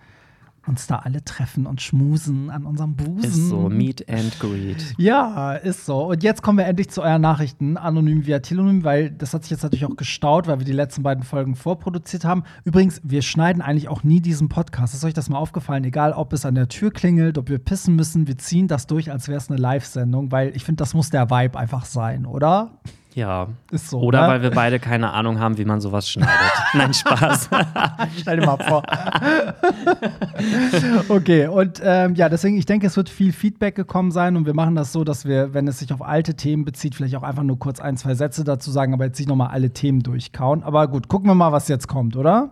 uns 0.67 0.87
da 0.87 0.97
alle 0.97 1.23
treffen 1.23 1.65
und 1.65 1.81
schmusen 1.81 2.49
an 2.49 2.65
unserem 2.65 2.95
Busen. 2.95 3.23
Ist 3.23 3.49
so, 3.49 3.69
Meet 3.69 4.09
and 4.09 4.39
Greet. 4.39 4.95
Ja, 4.97 5.53
ist 5.53 5.85
so. 5.85 6.09
Und 6.09 6.23
jetzt 6.23 6.41
kommen 6.41 6.57
wir 6.57 6.65
endlich 6.65 6.89
zu 6.89 7.01
euren 7.01 7.21
Nachrichten, 7.21 7.77
anonym 7.77 8.25
via 8.25 8.39
Telonym, 8.39 8.83
weil 8.83 9.11
das 9.11 9.33
hat 9.33 9.43
sich 9.43 9.51
jetzt 9.51 9.63
natürlich 9.63 9.85
auch 9.85 9.95
gestaut, 9.95 10.47
weil 10.47 10.59
wir 10.59 10.65
die 10.65 10.71
letzten 10.71 11.03
beiden 11.03 11.23
Folgen 11.23 11.55
vorproduziert 11.55 12.25
haben. 12.25 12.43
Übrigens, 12.63 13.01
wir 13.03 13.21
schneiden 13.21 13.61
eigentlich 13.61 13.87
auch 13.89 14.03
nie 14.03 14.21
diesen 14.21 14.49
Podcast. 14.49 14.93
Ist 14.93 15.05
euch 15.05 15.13
das 15.13 15.29
mal 15.29 15.37
aufgefallen? 15.37 15.83
Egal, 15.83 16.13
ob 16.13 16.33
es 16.33 16.45
an 16.45 16.55
der 16.55 16.67
Tür 16.67 16.91
klingelt, 16.91 17.37
ob 17.37 17.49
wir 17.49 17.59
pissen 17.59 17.95
müssen, 17.95 18.27
wir 18.27 18.37
ziehen 18.37 18.67
das 18.67 18.87
durch, 18.87 19.11
als 19.11 19.27
wäre 19.27 19.37
es 19.37 19.49
eine 19.49 19.59
Live-Sendung, 19.59 20.31
weil 20.31 20.55
ich 20.55 20.63
finde, 20.63 20.81
das 20.81 20.93
muss 20.93 21.09
der 21.09 21.29
Vibe 21.29 21.57
einfach 21.57 21.85
sein, 21.85 22.25
oder? 22.25 22.79
Ja. 23.15 23.47
Ist 23.71 23.89
so. 23.89 23.99
Oder 24.01 24.23
ne? 24.23 24.27
weil 24.27 24.41
wir 24.41 24.51
beide 24.51 24.77
keine 24.77 25.13
Ahnung 25.13 25.39
haben, 25.39 25.57
wie 25.57 25.63
man 25.63 25.79
sowas 25.79 26.09
schneidet. 26.09 26.35
Nein, 26.73 26.93
Spaß. 26.93 27.49
Stell 28.19 28.41
dir 28.41 28.45
mal 28.45 28.57
vor. 28.57 28.83
okay, 31.07 31.47
und 31.47 31.81
ähm, 31.81 32.15
ja, 32.15 32.27
deswegen, 32.27 32.57
ich 32.57 32.65
denke, 32.65 32.87
es 32.87 32.97
wird 32.97 33.07
viel 33.07 33.31
Feedback 33.31 33.75
gekommen 33.75 34.11
sein 34.11 34.35
und 34.35 34.45
wir 34.45 34.53
machen 34.53 34.75
das 34.75 34.91
so, 34.91 35.05
dass 35.05 35.23
wir, 35.23 35.53
wenn 35.53 35.65
es 35.69 35.79
sich 35.79 35.93
auf 35.93 36.01
alte 36.01 36.35
Themen 36.35 36.65
bezieht, 36.65 36.93
vielleicht 36.93 37.15
auch 37.15 37.23
einfach 37.23 37.43
nur 37.43 37.57
kurz 37.57 37.79
ein, 37.79 37.95
zwei 37.95 38.15
Sätze 38.15 38.43
dazu 38.43 38.69
sagen, 38.69 38.93
aber 38.93 39.05
jetzt 39.05 39.17
nicht 39.17 39.29
nochmal 39.29 39.51
alle 39.51 39.69
Themen 39.69 40.01
durchkauen. 40.01 40.61
Aber 40.63 40.89
gut, 40.89 41.07
gucken 41.07 41.29
wir 41.29 41.35
mal, 41.35 41.53
was 41.53 41.69
jetzt 41.69 41.87
kommt, 41.87 42.17
oder? 42.17 42.51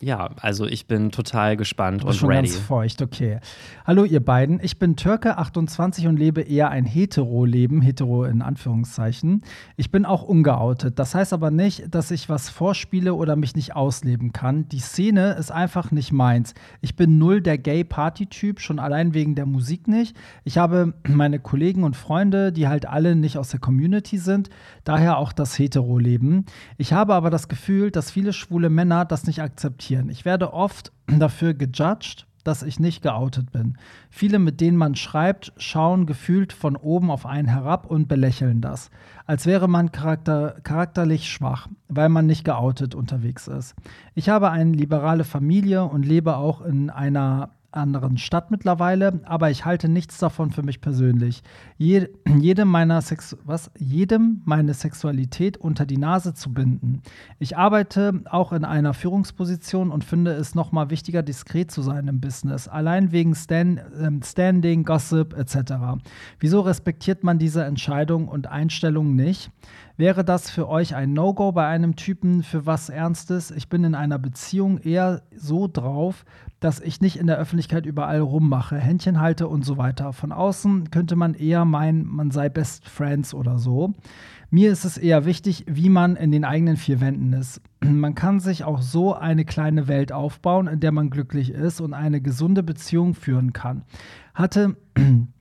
Ja, 0.00 0.30
also 0.40 0.64
ich 0.64 0.86
bin 0.86 1.10
total 1.10 1.56
gespannt 1.56 2.04
und 2.04 2.14
schon 2.14 2.28
ready. 2.28 2.48
ganz 2.48 2.56
feucht, 2.56 3.02
okay. 3.02 3.40
Hallo 3.84 4.04
ihr 4.04 4.24
beiden, 4.24 4.60
ich 4.62 4.78
bin 4.78 4.94
Türke, 4.94 5.38
28 5.38 6.06
und 6.06 6.16
lebe 6.16 6.40
eher 6.40 6.70
ein 6.70 6.84
Hetero-Leben, 6.84 7.80
Hetero 7.80 8.24
in 8.24 8.40
Anführungszeichen. 8.40 9.42
Ich 9.76 9.90
bin 9.90 10.04
auch 10.04 10.22
ungeoutet. 10.22 11.00
Das 11.00 11.16
heißt 11.16 11.32
aber 11.32 11.50
nicht, 11.50 11.92
dass 11.92 12.12
ich 12.12 12.28
was 12.28 12.48
vorspiele 12.48 13.14
oder 13.14 13.34
mich 13.34 13.56
nicht 13.56 13.74
ausleben 13.74 14.32
kann. 14.32 14.68
Die 14.68 14.78
Szene 14.78 15.32
ist 15.32 15.50
einfach 15.50 15.90
nicht 15.90 16.12
meins. 16.12 16.54
Ich 16.80 16.94
bin 16.94 17.18
null 17.18 17.40
der 17.40 17.58
Gay-Party-Typ, 17.58 18.60
schon 18.60 18.78
allein 18.78 19.14
wegen 19.14 19.34
der 19.34 19.46
Musik 19.46 19.88
nicht. 19.88 20.16
Ich 20.44 20.58
habe 20.58 20.94
meine 21.08 21.40
Kollegen 21.40 21.82
und 21.82 21.96
Freunde, 21.96 22.52
die 22.52 22.68
halt 22.68 22.86
alle 22.86 23.16
nicht 23.16 23.36
aus 23.36 23.48
der 23.48 23.58
Community 23.58 24.18
sind, 24.18 24.48
daher 24.84 25.18
auch 25.18 25.32
das 25.32 25.58
Hetero-Leben. 25.58 26.46
Ich 26.76 26.92
habe 26.92 27.14
aber 27.14 27.30
das 27.30 27.48
Gefühl, 27.48 27.90
dass 27.90 28.12
viele 28.12 28.32
schwule 28.32 28.70
Männer 28.70 29.04
das 29.04 29.26
nicht 29.26 29.42
akzeptieren. 29.42 29.87
Ich 29.90 30.24
werde 30.24 30.52
oft 30.52 30.92
dafür 31.06 31.54
gejudged, 31.54 32.26
dass 32.44 32.62
ich 32.62 32.80
nicht 32.80 33.02
geoutet 33.02 33.52
bin. 33.52 33.76
Viele, 34.10 34.38
mit 34.38 34.60
denen 34.60 34.76
man 34.76 34.94
schreibt, 34.94 35.52
schauen 35.58 36.06
gefühlt 36.06 36.52
von 36.52 36.76
oben 36.76 37.10
auf 37.10 37.26
einen 37.26 37.48
herab 37.48 37.86
und 37.86 38.08
belächeln 38.08 38.60
das, 38.60 38.90
als 39.26 39.44
wäre 39.44 39.68
man 39.68 39.92
charakter 39.92 40.56
charakterlich 40.62 41.30
schwach, 41.30 41.68
weil 41.88 42.08
man 42.08 42.26
nicht 42.26 42.44
geoutet 42.44 42.94
unterwegs 42.94 43.48
ist. 43.48 43.74
Ich 44.14 44.28
habe 44.28 44.50
eine 44.50 44.72
liberale 44.72 45.24
Familie 45.24 45.84
und 45.84 46.06
lebe 46.06 46.36
auch 46.36 46.62
in 46.62 46.90
einer 46.90 47.50
anderen 47.78 48.18
Stadt 48.18 48.50
mittlerweile, 48.50 49.20
aber 49.24 49.50
ich 49.50 49.64
halte 49.64 49.88
nichts 49.88 50.18
davon 50.18 50.50
für 50.50 50.62
mich 50.62 50.80
persönlich. 50.80 51.42
Je, 51.76 52.08
jedem, 52.38 52.68
meiner 52.68 53.00
Sex 53.00 53.36
was, 53.44 53.70
jedem 53.78 54.42
meine 54.44 54.74
Sexualität 54.74 55.56
unter 55.56 55.86
die 55.86 55.96
Nase 55.96 56.34
zu 56.34 56.52
binden. 56.52 57.02
Ich 57.38 57.56
arbeite 57.56 58.22
auch 58.26 58.52
in 58.52 58.64
einer 58.64 58.92
Führungsposition 58.92 59.90
und 59.90 60.04
finde 60.04 60.32
es 60.32 60.54
nochmal 60.54 60.90
wichtiger, 60.90 61.22
diskret 61.22 61.70
zu 61.70 61.82
sein 61.82 62.08
im 62.08 62.20
Business. 62.20 62.68
Allein 62.68 63.12
wegen 63.12 63.34
Stan 63.34 63.80
ähm, 63.98 64.20
Standing, 64.22 64.84
Gossip 64.84 65.34
etc. 65.36 65.72
Wieso 66.40 66.60
respektiert 66.60 67.24
man 67.24 67.38
diese 67.38 67.64
Entscheidung 67.64 68.28
und 68.28 68.46
Einstellung 68.46 69.14
nicht? 69.14 69.50
Wäre 69.98 70.24
das 70.24 70.48
für 70.48 70.68
euch 70.68 70.94
ein 70.94 71.12
No-Go 71.12 71.50
bei 71.50 71.66
einem 71.66 71.96
Typen 71.96 72.44
für 72.44 72.66
was 72.66 72.88
Ernstes? 72.88 73.50
Ich 73.50 73.68
bin 73.68 73.82
in 73.82 73.96
einer 73.96 74.20
Beziehung 74.20 74.78
eher 74.78 75.22
so 75.34 75.66
drauf, 75.66 76.24
dass 76.60 76.78
ich 76.78 77.00
nicht 77.00 77.16
in 77.16 77.26
der 77.26 77.36
Öffentlichkeit 77.36 77.84
überall 77.84 78.20
rummache, 78.20 78.76
Händchen 78.76 79.20
halte 79.20 79.48
und 79.48 79.64
so 79.64 79.76
weiter. 79.76 80.12
Von 80.12 80.30
außen 80.30 80.92
könnte 80.92 81.16
man 81.16 81.34
eher 81.34 81.64
meinen, 81.64 82.06
man 82.06 82.30
sei 82.30 82.48
Best 82.48 82.88
Friends 82.88 83.34
oder 83.34 83.58
so. 83.58 83.92
Mir 84.50 84.70
ist 84.70 84.84
es 84.84 84.98
eher 84.98 85.24
wichtig, 85.24 85.64
wie 85.66 85.88
man 85.88 86.14
in 86.14 86.30
den 86.30 86.44
eigenen 86.44 86.76
vier 86.76 87.00
Wänden 87.00 87.32
ist. 87.32 87.60
Man 87.80 88.14
kann 88.14 88.38
sich 88.38 88.62
auch 88.62 88.80
so 88.80 89.14
eine 89.14 89.44
kleine 89.44 89.88
Welt 89.88 90.12
aufbauen, 90.12 90.68
in 90.68 90.80
der 90.80 90.90
man 90.90 91.10
glücklich 91.10 91.50
ist 91.50 91.80
und 91.80 91.92
eine 91.92 92.20
gesunde 92.20 92.62
Beziehung 92.62 93.14
führen 93.14 93.52
kann. 93.52 93.82
Hatte 94.32 94.76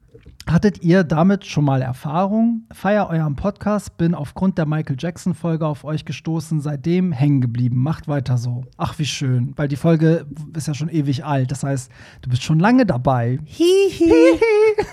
Hattet 0.47 0.81
ihr 0.81 1.03
damit 1.03 1.45
schon 1.45 1.65
mal 1.65 1.81
Erfahrung? 1.81 2.63
Feier 2.71 3.09
euren 3.09 3.35
Podcast, 3.35 3.97
bin 3.97 4.15
aufgrund 4.15 4.57
der 4.57 4.65
Michael 4.65 4.95
Jackson-Folge 4.97 5.67
auf 5.67 5.83
euch 5.83 6.05
gestoßen, 6.05 6.61
seitdem 6.61 7.11
hängen 7.11 7.41
geblieben. 7.41 7.77
Macht 7.77 8.07
weiter 8.07 8.37
so. 8.37 8.63
Ach, 8.77 8.97
wie 8.97 9.05
schön, 9.05 9.53
weil 9.57 9.67
die 9.67 9.75
Folge 9.75 10.25
ist 10.55 10.67
ja 10.67 10.73
schon 10.73 10.87
ewig 10.87 11.25
alt. 11.25 11.51
Das 11.51 11.63
heißt, 11.63 11.91
du 12.21 12.29
bist 12.29 12.43
schon 12.43 12.59
lange 12.59 12.85
dabei. 12.85 13.39
Hihi. 13.43 14.39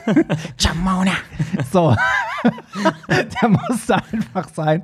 Jamona. 0.58 1.12
So. 1.70 1.94
der 3.08 3.48
musste 3.48 3.94
einfach 3.94 4.48
sein. 4.48 4.82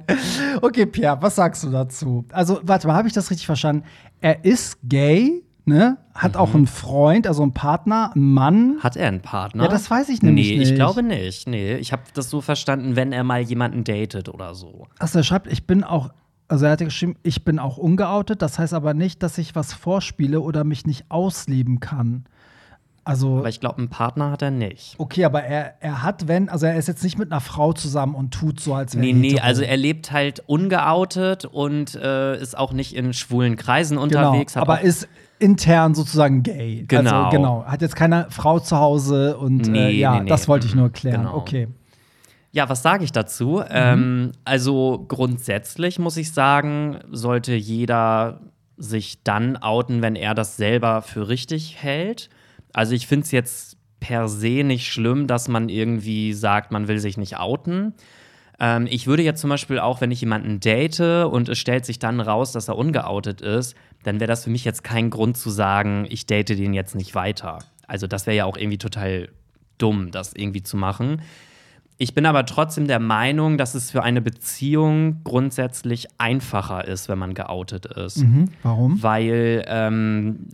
Okay, 0.63 0.87
Pierre, 0.87 1.21
was 1.21 1.35
sagst 1.35 1.65
du 1.65 1.71
dazu? 1.71 2.25
Also, 2.33 2.61
warte 2.63 2.87
mal, 2.87 2.95
habe 2.95 3.09
ich 3.09 3.15
das 3.15 3.31
richtig 3.31 3.47
verstanden? 3.47 3.85
Er 4.21 4.45
ist 4.45 4.79
gay, 4.85 5.43
ne? 5.65 5.97
Hat 6.15 6.37
auch 6.37 6.55
einen 6.55 6.67
Freund, 6.67 7.27
also 7.27 7.43
einen 7.43 7.53
Partner, 7.55 8.13
einen 8.15 8.33
Mann. 8.33 8.77
Hat 8.81 8.97
er 8.97 9.09
einen 9.09 9.21
Partner? 9.23 9.65
Ja, 9.65 9.69
das 9.69 9.91
weiß 9.91 10.09
ich 10.09 10.23
nämlich 10.23 10.51
Nee, 10.51 10.59
nicht. 10.59 10.71
ich 10.71 10.75
glaube 10.75 11.03
nicht. 11.03 11.49
Nee, 11.49 11.77
ich 11.77 11.93
habe 11.93 12.03
das 12.15 12.31
so 12.31 12.41
verstanden, 12.41 12.97
wenn 12.97 13.13
er 13.13 13.25
mal 13.25 13.41
jemanden 13.41 13.85
datet 13.85 14.29
oder 14.29 14.55
so. 14.55 14.87
Achso, 14.99 15.19
er 15.19 15.25
schreibt, 15.25 15.47
ich 15.51 15.67
bin 15.67 15.85
auch, 15.85 16.11
also 16.49 16.65
er 16.67 16.73
hat 16.73 16.81
ja 16.81 16.87
geschrieben, 16.87 17.17
ich 17.23 17.45
bin 17.45 17.59
auch 17.59 17.77
ungeoutet. 17.79 18.43
Das 18.43 18.59
heißt 18.59 18.75
aber 18.75 18.95
nicht, 18.95 19.23
dass 19.23 19.39
ich 19.39 19.55
was 19.55 19.73
vorspiele 19.73 20.41
oder 20.41 20.65
mich 20.65 20.87
nicht 20.87 21.05
ausleben 21.11 21.81
kann. 21.81 22.25
Also, 23.03 23.39
Aber 23.39 23.49
ich 23.49 23.61
glaube, 23.61 23.79
einen 23.79 23.89
Partner 23.89 24.31
hat 24.31 24.43
er 24.43 24.51
nicht. 24.51 24.95
okay, 24.99 25.25
aber 25.25 25.43
er, 25.43 25.75
er 25.81 26.03
hat, 26.03 26.29
wenn, 26.29 26.51
also 26.51 26.67
er 26.67 26.77
ist 26.77 26.87
jetzt 26.87 27.03
nicht 27.03 27.19
mit 27.19 27.33
einer 27.33 27.41
Frau 27.41 27.73
zusammen 27.73 28.15
und 28.15 28.33
tut 28.33 28.61
so, 28.61 28.75
als 28.75 28.95
wäre 28.95 29.05
Nee, 29.07 29.11
er 29.13 29.17
nee, 29.17 29.29
hetero. 29.31 29.47
also 29.47 29.63
er 29.63 29.77
lebt 29.79 30.13
halt 30.13 30.41
ungeoutet 30.47 31.47
und 31.47 31.95
äh, 31.95 32.39
ist 32.41 32.57
auch 32.57 32.73
nicht 32.75 32.95
in 32.95 33.15
schwulen 33.15 33.57
Kreisen 33.57 33.95
genau, 33.97 34.29
unterwegs. 34.29 34.57
aber 34.57 34.83
ist 34.83 35.09
intern 35.41 35.95
sozusagen 35.95 36.43
gay. 36.43 36.85
Genau. 36.87 37.25
Also, 37.25 37.37
genau. 37.37 37.65
Hat 37.65 37.83
jetzt 37.83 37.97
keine 37.97 38.27
Frau 38.31 38.61
zu 38.61 38.77
Hause 38.79 39.37
und 39.39 39.67
äh, 39.67 39.71
Nee, 39.71 39.91
ja, 39.93 40.15
nee, 40.15 40.21
nee. 40.23 40.29
das 40.29 40.49
wollte 40.49 40.67
ich 40.67 40.75
nur 40.75 40.91
klären. 40.91 41.23
Genau. 41.23 41.37
Okay. 41.37 41.69
Ja, 42.53 42.69
was 42.69 42.83
sage 42.83 43.05
ich 43.05 43.13
dazu? 43.13 43.63
Ähm, 43.69 44.33
also 44.45 45.05
grundsätzlich 45.07 45.99
muss 45.99 46.17
ich 46.17 46.33
sagen, 46.33 46.99
sollte 47.11 47.55
jeder 47.55 48.41
sich 48.77 49.23
dann 49.23 49.57
outen, 49.57 50.03
wenn 50.03 50.17
er 50.17 50.35
das 50.35 50.57
selber 50.57 51.03
für 51.03 51.29
richtig 51.29 51.77
hält. 51.81 52.29
Also 52.73 52.95
ich 52.95 53.07
finde 53.07 53.25
es 53.25 53.31
jetzt 53.31 53.77
per 54.01 54.29
se 54.29 54.65
nicht 54.65 54.93
schlimm, 54.93 55.27
dass 55.27 55.49
man 55.49 55.69
irgendwie 55.69 56.33
sagt, 56.33 56.73
man 56.73 56.89
will 56.89 56.99
sich 56.99 57.17
nicht 57.19 57.39
outen. 57.39 57.95
Ähm, 58.59 58.87
ich 58.91 59.07
würde 59.07 59.23
jetzt 59.23 59.41
zum 59.41 59.51
Beispiel 59.51 59.79
auch, 59.79 60.01
wenn 60.01 60.11
ich 60.11 60.21
jemanden 60.21 60.59
date 60.59 61.01
und 61.01 61.49
es 61.49 61.59
stellt 61.59 61.85
sich 61.85 61.99
dann 61.99 62.21
raus, 62.21 62.53
dass 62.53 62.69
er 62.69 62.77
ungeoutet 62.77 63.43
ist, 63.43 63.77
dann 64.03 64.21
wäre 64.21 64.29
das 64.29 64.45
für 64.45 64.51
mich 64.51 64.65
jetzt 64.65 64.85
kein 64.85 65.11
Grund 65.11 65.37
zu 65.37 65.51
sagen, 65.51 66.07
ich 66.09 66.27
date 66.27 66.51
den 66.51 66.75
jetzt 66.75 66.95
nicht 66.95 67.15
weiter. 67.15 67.59
Also 67.87 68.07
das 68.07 68.27
wäre 68.27 68.37
ja 68.37 68.45
auch 68.45 68.57
irgendwie 68.57 68.79
total 68.79 69.29
dumm, 69.79 70.11
das 70.11 70.33
irgendwie 70.35 70.63
zu 70.63 70.77
machen. 70.77 71.23
Ich 71.99 72.15
bin 72.15 72.25
aber 72.25 72.47
trotzdem 72.47 72.87
der 72.87 72.99
Meinung, 72.99 73.59
dass 73.59 73.75
es 73.75 73.91
für 73.91 74.03
eine 74.03 74.23
Beziehung 74.23 75.23
grundsätzlich 75.23 76.07
einfacher 76.17 76.87
ist, 76.87 77.11
wenn 77.11 77.19
man 77.19 77.35
geoutet 77.35 77.85
ist. 77.85 78.19
Mhm. 78.19 78.47
Warum? 78.63 79.03
Weil, 79.03 79.65
ähm, 79.67 80.49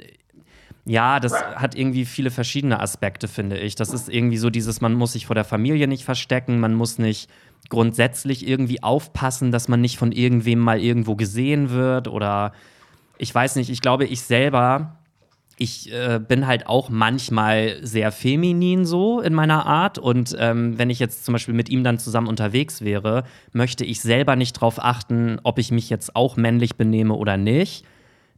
ja, 0.84 1.20
das 1.20 1.34
hat 1.34 1.76
irgendwie 1.76 2.04
viele 2.04 2.32
verschiedene 2.32 2.80
Aspekte, 2.80 3.28
finde 3.28 3.58
ich. 3.58 3.76
Das 3.76 3.90
ist 3.90 4.08
irgendwie 4.08 4.38
so 4.38 4.50
dieses, 4.50 4.80
man 4.80 4.94
muss 4.94 5.12
sich 5.12 5.26
vor 5.26 5.34
der 5.34 5.44
Familie 5.44 5.86
nicht 5.86 6.04
verstecken, 6.04 6.58
man 6.58 6.74
muss 6.74 6.98
nicht 6.98 7.30
grundsätzlich 7.68 8.46
irgendwie 8.46 8.82
aufpassen, 8.82 9.52
dass 9.52 9.68
man 9.68 9.80
nicht 9.80 9.98
von 9.98 10.10
irgendwem 10.10 10.58
mal 10.58 10.80
irgendwo 10.80 11.14
gesehen 11.14 11.70
wird 11.70 12.08
oder 12.08 12.52
ich 13.18 13.34
weiß 13.34 13.56
nicht, 13.56 13.70
ich 13.70 13.80
glaube, 13.80 14.04
ich 14.04 14.22
selber 14.22 14.96
ich 15.58 15.90
äh, 15.90 16.20
bin 16.20 16.46
halt 16.46 16.66
auch 16.66 16.90
manchmal 16.90 17.78
sehr 17.80 18.12
feminin 18.12 18.84
so 18.84 19.20
in 19.20 19.32
meiner 19.32 19.64
Art. 19.66 19.98
Und 19.98 20.36
ähm, 20.38 20.78
wenn 20.78 20.90
ich 20.90 20.98
jetzt 20.98 21.24
zum 21.24 21.32
Beispiel 21.32 21.54
mit 21.54 21.70
ihm 21.70 21.82
dann 21.82 21.98
zusammen 21.98 22.28
unterwegs 22.28 22.82
wäre, 22.82 23.24
möchte 23.52 23.84
ich 23.84 24.00
selber 24.00 24.36
nicht 24.36 24.56
darauf 24.56 24.82
achten, 24.82 25.38
ob 25.42 25.58
ich 25.58 25.70
mich 25.70 25.88
jetzt 25.88 26.14
auch 26.14 26.36
männlich 26.36 26.76
benehme 26.76 27.14
oder 27.14 27.36
nicht, 27.38 27.86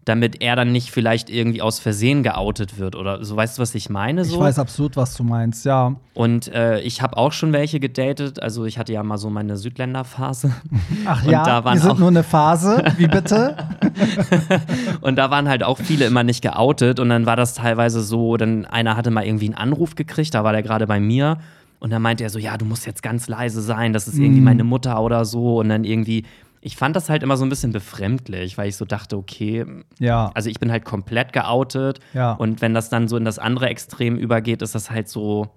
damit 0.08 0.40
er 0.42 0.56
dann 0.56 0.72
nicht 0.72 0.90
vielleicht 0.90 1.30
irgendwie 1.30 1.60
aus 1.62 1.78
Versehen 1.78 2.22
geoutet 2.22 2.78
wird 2.78 2.96
oder 2.96 3.24
so. 3.24 3.36
Weißt 3.36 3.58
du, 3.58 3.62
was 3.62 3.74
ich 3.74 3.90
meine? 3.90 4.24
So? 4.24 4.34
Ich 4.36 4.40
weiß 4.40 4.58
absolut, 4.58 4.96
was 4.96 5.14
du 5.16 5.22
meinst, 5.24 5.64
ja. 5.64 5.94
Und 6.14 6.48
äh, 6.52 6.80
ich 6.80 7.02
habe 7.02 7.16
auch 7.16 7.32
schon 7.32 7.52
welche 7.52 7.78
gedatet. 7.80 8.42
Also 8.42 8.64
ich 8.64 8.78
hatte 8.78 8.92
ja 8.92 9.02
mal 9.02 9.18
so 9.18 9.30
meine 9.30 9.56
Südländerphase. 9.56 10.52
Ach 11.04 11.24
Und 11.24 11.30
ja, 11.30 11.44
da 11.44 11.64
waren 11.64 11.74
wir 11.74 11.80
sind 11.82 11.90
auch- 11.92 11.98
nur 11.98 12.08
eine 12.08 12.22
Phase. 12.22 12.82
Wie 12.96 13.06
bitte? 13.06 13.56
Und 15.00 15.16
da 15.16 15.30
waren 15.30 15.48
halt 15.48 15.62
auch 15.62 15.78
viele 15.78 16.06
immer 16.06 16.24
nicht 16.24 16.42
geoutet. 16.42 17.00
Und 17.00 17.08
dann 17.08 17.26
war 17.26 17.36
das 17.36 17.54
teilweise 17.54 18.02
so, 18.02 18.36
dann 18.36 18.64
einer 18.64 18.96
hatte 18.96 19.10
mal 19.10 19.24
irgendwie 19.24 19.46
einen 19.46 19.54
Anruf 19.54 19.94
gekriegt, 19.94 20.34
da 20.34 20.44
war 20.44 20.52
der 20.52 20.62
gerade 20.62 20.86
bei 20.86 21.00
mir. 21.00 21.38
Und 21.80 21.90
dann 21.90 22.02
meinte 22.02 22.24
er 22.24 22.30
so, 22.30 22.38
ja, 22.40 22.56
du 22.56 22.64
musst 22.64 22.86
jetzt 22.86 23.02
ganz 23.04 23.28
leise 23.28 23.62
sein, 23.62 23.92
das 23.92 24.08
ist 24.08 24.18
irgendwie 24.18 24.40
meine 24.40 24.64
Mutter 24.64 25.00
oder 25.00 25.24
so. 25.24 25.58
Und 25.60 25.68
dann 25.68 25.84
irgendwie 25.84 26.24
ich 26.60 26.76
fand 26.76 26.96
das 26.96 27.08
halt 27.08 27.22
immer 27.22 27.36
so 27.36 27.44
ein 27.44 27.48
bisschen 27.48 27.72
befremdlich, 27.72 28.58
weil 28.58 28.68
ich 28.68 28.76
so 28.76 28.84
dachte, 28.84 29.16
okay, 29.16 29.64
Ja. 29.98 30.30
also 30.34 30.50
ich 30.50 30.58
bin 30.58 30.70
halt 30.70 30.84
komplett 30.84 31.32
geoutet. 31.32 32.00
Ja. 32.14 32.32
Und 32.32 32.60
wenn 32.62 32.74
das 32.74 32.88
dann 32.88 33.08
so 33.08 33.16
in 33.16 33.24
das 33.24 33.38
andere 33.38 33.68
Extrem 33.68 34.16
übergeht, 34.16 34.62
ist 34.62 34.74
das 34.74 34.90
halt 34.90 35.08
so, 35.08 35.48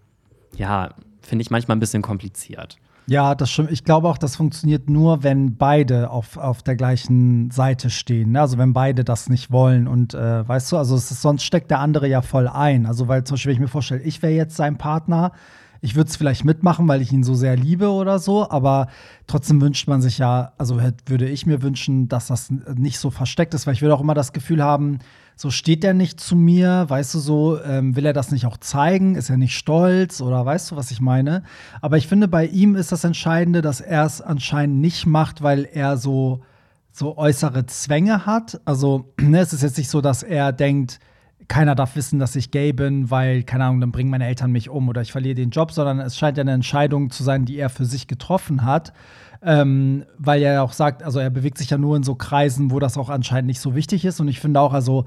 ja, 0.56 0.90
finde 1.22 1.42
ich 1.42 1.50
manchmal 1.52 1.78
ein 1.78 1.80
bisschen 1.80 2.02
kompliziert. 2.02 2.78
Ja, 3.08 3.34
das 3.34 3.50
stimmt. 3.50 3.72
Ich 3.72 3.84
glaube 3.84 4.08
auch, 4.08 4.18
das 4.18 4.36
funktioniert 4.36 4.88
nur, 4.90 5.24
wenn 5.24 5.58
beide 5.58 6.12
auf, 6.12 6.38
auf 6.38 6.62
der 6.62 6.76
gleichen 6.76 7.50
Seite 7.50 7.90
stehen. 7.90 8.32
ne? 8.32 8.42
Also 8.42 8.58
wenn 8.60 8.74
beide 8.74 9.04
das 9.04 9.28
nicht 9.28 9.52
wollen. 9.52 9.88
Und 9.88 10.14
äh, 10.14 10.48
weißt 10.48 10.72
du, 10.72 10.78
also 10.78 10.96
ist, 10.96 11.10
sonst 11.10 11.44
steckt 11.44 11.72
der 11.72 11.80
andere 11.80 12.08
ja 12.08 12.22
voll 12.22 12.48
ein. 12.48 12.86
Also 12.86 13.08
weil 13.08 13.24
zum 13.24 13.36
Beispiel, 13.36 13.50
wenn 13.50 13.56
ich 13.56 13.60
mir 13.62 13.68
vorstelle, 13.68 14.02
ich 14.04 14.22
wäre 14.22 14.34
jetzt 14.34 14.56
sein 14.56 14.78
Partner, 14.78 15.32
ich 15.82 15.96
würde 15.96 16.10
es 16.10 16.16
vielleicht 16.16 16.46
mitmachen, 16.46 16.88
weil 16.88 17.02
ich 17.02 17.12
ihn 17.12 17.24
so 17.24 17.34
sehr 17.34 17.56
liebe 17.58 17.90
oder 17.90 18.20
so, 18.20 18.50
aber 18.50 18.88
trotzdem 19.26 19.60
wünscht 19.62 19.88
man 19.88 20.02
sich 20.02 20.20
ja, 20.20 20.54
also 20.60 20.80
würde 21.08 21.28
ich 21.28 21.46
mir 21.48 21.64
wünschen, 21.64 22.08
dass 22.08 22.28
das 22.28 22.52
n- 22.52 22.64
nicht 22.78 23.00
so 23.00 23.10
versteckt 23.10 23.54
ist, 23.56 23.66
weil 23.66 23.74
ich 23.74 23.82
würde 23.82 23.96
auch 23.96 24.02
immer 24.02 24.14
das 24.14 24.32
Gefühl 24.32 24.64
haben, 24.64 25.00
so 25.36 25.50
steht 25.50 25.84
er 25.84 25.96
nicht 25.96 26.20
zu 26.20 26.36
mir, 26.36 26.86
weißt 26.88 27.16
du, 27.16 27.20
so 27.20 27.60
ähm, 27.64 27.96
will 27.96 28.06
er 28.06 28.14
das 28.14 28.32
nicht 28.32 28.46
auch 28.46 28.58
zeigen, 28.58 29.16
ist 29.16 29.32
er 29.32 29.38
nicht 29.38 29.58
stolz 29.58 30.22
oder 30.22 30.46
weißt 30.46 30.70
du, 30.70 30.76
was 30.76 30.92
ich 30.92 31.02
meine? 31.02 31.42
Aber 31.82 31.98
ich 31.98 32.08
finde, 32.08 32.28
bei 32.28 32.46
ihm 32.46 32.76
ist 32.76 32.92
das 32.92 33.04
Entscheidende, 33.04 33.64
dass 33.64 33.82
er 33.82 34.06
es 34.06 34.22
anscheinend 34.22 34.80
nicht 34.82 35.08
macht, 35.08 35.42
weil 35.42 35.68
er 35.74 35.98
so, 35.98 36.42
so 36.92 37.18
äußere 37.18 37.66
Zwänge 37.66 38.28
hat. 38.28 38.62
Also, 38.66 39.14
ne, 39.20 39.40
es 39.40 39.52
ist 39.52 39.64
jetzt 39.64 39.80
nicht 39.80 39.90
so, 39.90 40.00
dass 40.02 40.22
er 40.22 40.52
denkt, 40.52 41.00
keiner 41.52 41.76
darf 41.76 41.98
wissen, 41.98 42.18
dass 42.18 42.38
ich 42.38 42.50
gay 42.50 42.72
bin, 42.72 43.12
weil, 43.12 43.44
keine 43.44 43.66
Ahnung, 43.66 43.82
dann 43.82 43.92
bringen 43.92 44.10
meine 44.10 44.26
Eltern 44.26 44.54
mich 44.54 44.70
um 44.70 44.88
oder 44.88 45.02
ich 45.02 45.12
verliere 45.12 45.36
den 45.36 45.50
Job, 45.50 45.74
sondern 45.74 46.00
es 46.00 46.18
scheint 46.18 46.38
ja 46.38 46.42
eine 46.42 46.54
Entscheidung 46.54 47.10
zu 47.10 47.24
sein, 47.24 47.44
die 47.44 47.58
er 47.58 47.70
für 47.70 47.84
sich 47.84 48.08
getroffen 48.08 48.64
hat. 48.64 48.94
Ähm, 49.44 50.06
weil 50.18 50.42
er 50.44 50.54
ja 50.54 50.62
auch 50.62 50.72
sagt, 50.72 51.04
also 51.04 51.20
er 51.20 51.30
bewegt 51.30 51.58
sich 51.58 51.70
ja 51.70 51.78
nur 51.78 51.98
in 51.98 52.04
so 52.04 52.16
Kreisen, 52.16 52.72
wo 52.72 52.80
das 52.80 52.98
auch 52.98 53.10
anscheinend 53.10 53.48
nicht 53.48 53.60
so 53.60 53.76
wichtig 53.76 54.06
ist. 54.06 54.22
Und 54.22 54.30
ich 54.30 54.40
finde 54.40 54.62
auch, 54.62 54.72
also, 54.72 55.04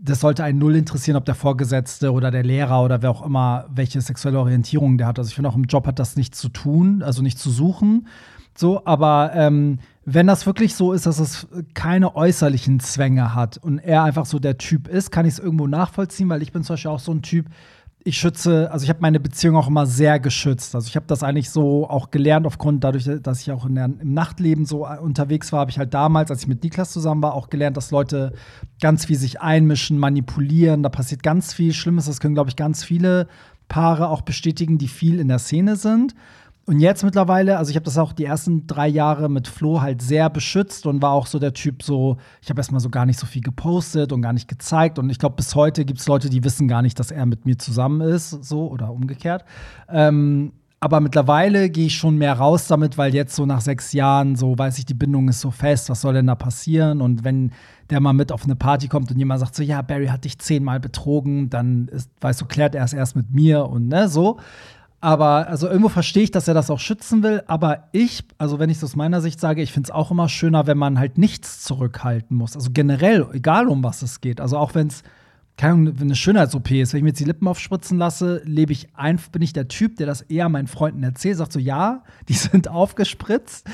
das 0.00 0.20
sollte 0.20 0.44
einen 0.44 0.58
null 0.58 0.76
interessieren, 0.76 1.16
ob 1.16 1.26
der 1.26 1.34
Vorgesetzte 1.34 2.12
oder 2.12 2.30
der 2.30 2.42
Lehrer 2.42 2.82
oder 2.82 3.02
wer 3.02 3.10
auch 3.10 3.26
immer, 3.26 3.66
welche 3.68 4.00
sexuelle 4.00 4.40
Orientierung 4.40 4.96
der 4.96 5.08
hat. 5.08 5.18
Also 5.18 5.28
ich 5.28 5.34
finde 5.34 5.50
auch 5.50 5.56
im 5.56 5.64
Job 5.64 5.86
hat 5.86 5.98
das 5.98 6.16
nichts 6.16 6.38
zu 6.38 6.48
tun, 6.48 7.02
also 7.02 7.22
nicht 7.22 7.38
zu 7.38 7.50
suchen. 7.50 8.06
So, 8.54 8.84
aber 8.84 9.32
ähm, 9.34 9.78
wenn 10.04 10.26
das 10.26 10.46
wirklich 10.46 10.74
so 10.74 10.92
ist, 10.92 11.06
dass 11.06 11.18
es 11.18 11.46
keine 11.74 12.16
äußerlichen 12.16 12.80
Zwänge 12.80 13.34
hat 13.34 13.58
und 13.58 13.78
er 13.78 14.02
einfach 14.02 14.26
so 14.26 14.38
der 14.38 14.58
Typ 14.58 14.88
ist, 14.88 15.10
kann 15.10 15.26
ich 15.26 15.34
es 15.34 15.38
irgendwo 15.38 15.66
nachvollziehen, 15.66 16.28
weil 16.28 16.42
ich 16.42 16.52
bin 16.52 16.62
zum 16.62 16.74
Beispiel 16.74 16.90
auch 16.90 16.98
so 16.98 17.12
ein 17.12 17.22
Typ, 17.22 17.46
ich 18.04 18.18
schütze, 18.18 18.70
also 18.72 18.82
ich 18.82 18.88
habe 18.88 19.00
meine 19.00 19.20
Beziehung 19.20 19.56
auch 19.56 19.68
immer 19.68 19.86
sehr 19.86 20.18
geschützt. 20.18 20.74
Also 20.74 20.88
ich 20.88 20.96
habe 20.96 21.06
das 21.06 21.22
eigentlich 21.22 21.50
so 21.50 21.88
auch 21.88 22.10
gelernt, 22.10 22.46
aufgrund 22.46 22.82
dadurch, 22.82 23.08
dass 23.22 23.40
ich 23.40 23.52
auch 23.52 23.66
der, 23.68 23.84
im 23.84 24.12
Nachtleben 24.12 24.64
so 24.64 24.86
äh, 24.86 24.98
unterwegs 24.98 25.52
war, 25.52 25.60
habe 25.60 25.70
ich 25.70 25.78
halt 25.78 25.94
damals, 25.94 26.30
als 26.30 26.42
ich 26.42 26.48
mit 26.48 26.64
Niklas 26.64 26.92
zusammen 26.92 27.22
war, 27.22 27.34
auch 27.34 27.48
gelernt, 27.48 27.76
dass 27.76 27.92
Leute 27.92 28.32
ganz 28.80 29.04
viel 29.04 29.16
sich 29.16 29.40
einmischen, 29.40 29.98
manipulieren. 29.98 30.82
Da 30.82 30.88
passiert 30.88 31.22
ganz 31.22 31.52
viel 31.54 31.72
Schlimmes. 31.72 32.06
Das 32.06 32.18
können, 32.18 32.34
glaube 32.34 32.50
ich, 32.50 32.56
ganz 32.56 32.82
viele 32.82 33.28
Paare 33.68 34.08
auch 34.08 34.22
bestätigen, 34.22 34.78
die 34.78 34.88
viel 34.88 35.20
in 35.20 35.28
der 35.28 35.38
Szene 35.38 35.76
sind. 35.76 36.14
Und 36.64 36.78
jetzt 36.78 37.02
mittlerweile, 37.02 37.58
also 37.58 37.70
ich 37.70 37.76
habe 37.76 37.84
das 37.84 37.98
auch 37.98 38.12
die 38.12 38.24
ersten 38.24 38.68
drei 38.68 38.86
Jahre 38.86 39.28
mit 39.28 39.48
Flo 39.48 39.80
halt 39.80 40.00
sehr 40.00 40.30
beschützt 40.30 40.86
und 40.86 41.02
war 41.02 41.10
auch 41.10 41.26
so 41.26 41.40
der 41.40 41.54
Typ 41.54 41.82
so, 41.82 42.18
ich 42.40 42.50
habe 42.50 42.60
erstmal 42.60 42.80
so 42.80 42.88
gar 42.88 43.04
nicht 43.04 43.18
so 43.18 43.26
viel 43.26 43.42
gepostet 43.42 44.12
und 44.12 44.22
gar 44.22 44.32
nicht 44.32 44.46
gezeigt. 44.46 44.98
Und 45.00 45.10
ich 45.10 45.18
glaube, 45.18 45.34
bis 45.34 45.56
heute 45.56 45.84
gibt 45.84 45.98
es 45.98 46.06
Leute, 46.06 46.30
die 46.30 46.44
wissen 46.44 46.68
gar 46.68 46.82
nicht, 46.82 47.00
dass 47.00 47.10
er 47.10 47.26
mit 47.26 47.46
mir 47.46 47.58
zusammen 47.58 48.00
ist, 48.00 48.30
so 48.44 48.68
oder 48.68 48.92
umgekehrt. 48.92 49.44
Ähm, 49.88 50.52
aber 50.78 51.00
mittlerweile 51.00 51.70
gehe 51.70 51.86
ich 51.86 51.96
schon 51.96 52.16
mehr 52.16 52.34
raus 52.34 52.66
damit, 52.66 52.98
weil 52.98 53.14
jetzt 53.14 53.36
so 53.36 53.46
nach 53.46 53.60
sechs 53.60 53.92
Jahren 53.92 54.34
so 54.34 54.56
weiß 54.56 54.78
ich, 54.78 54.84
die 54.84 54.94
Bindung 54.94 55.28
ist 55.28 55.40
so 55.40 55.52
fest, 55.52 55.90
was 55.90 56.00
soll 56.00 56.14
denn 56.14 56.26
da 56.26 56.34
passieren? 56.34 57.00
Und 57.00 57.22
wenn 57.22 57.52
der 57.90 58.00
mal 58.00 58.12
mit 58.12 58.32
auf 58.32 58.44
eine 58.44 58.56
Party 58.56 58.88
kommt 58.88 59.10
und 59.10 59.18
jemand 59.18 59.40
sagt 59.40 59.54
so, 59.54 59.62
ja, 59.62 59.82
Barry 59.82 60.06
hat 60.06 60.24
dich 60.24 60.38
zehnmal 60.38 60.80
betrogen, 60.80 61.50
dann 61.50 61.88
ist, 61.88 62.10
weißt 62.20 62.40
du, 62.40 62.46
klärt 62.46 62.74
er 62.74 62.84
es 62.84 62.92
erst 62.92 63.14
mit 63.14 63.32
mir 63.32 63.66
und 63.66 63.88
ne, 63.88 64.08
so. 64.08 64.38
Aber 65.02 65.48
also 65.48 65.66
irgendwo 65.66 65.88
verstehe 65.88 66.22
ich, 66.22 66.30
dass 66.30 66.46
er 66.46 66.54
das 66.54 66.70
auch 66.70 66.78
schützen 66.78 67.24
will. 67.24 67.42
Aber 67.48 67.88
ich, 67.90 68.22
also 68.38 68.60
wenn 68.60 68.70
ich 68.70 68.76
es 68.76 68.84
aus 68.84 68.94
meiner 68.94 69.20
Sicht 69.20 69.40
sage, 69.40 69.60
ich 69.60 69.72
finde 69.72 69.88
es 69.88 69.90
auch 69.90 70.12
immer 70.12 70.28
schöner, 70.28 70.68
wenn 70.68 70.78
man 70.78 70.96
halt 70.96 71.18
nichts 71.18 71.60
zurückhalten 71.64 72.36
muss. 72.36 72.54
Also 72.54 72.70
generell, 72.72 73.26
egal 73.32 73.66
um 73.66 73.82
was 73.82 74.02
es 74.02 74.20
geht. 74.20 74.40
Also 74.40 74.56
auch 74.56 74.76
wenn 74.76 74.86
es 74.86 75.02
keine 75.62 75.94
eine 76.00 76.16
Schönheits-OP 76.16 76.72
ist, 76.72 76.92
wenn 76.92 76.98
ich 76.98 77.02
mir 77.04 77.10
jetzt 77.10 77.20
die 77.20 77.24
Lippen 77.24 77.46
aufspritzen 77.46 77.96
lasse, 77.96 78.42
lebe 78.44 78.72
ich 78.72 78.88
ein, 78.96 79.20
bin 79.30 79.42
ich 79.42 79.52
der 79.52 79.68
Typ, 79.68 79.94
der 79.94 80.08
das 80.08 80.22
eher 80.22 80.48
meinen 80.48 80.66
Freunden 80.66 81.04
erzählt, 81.04 81.36
sagt 81.36 81.52
so, 81.52 81.60
ja, 81.60 82.02
die 82.28 82.32
sind 82.32 82.66
aufgespritzt. 82.66 83.64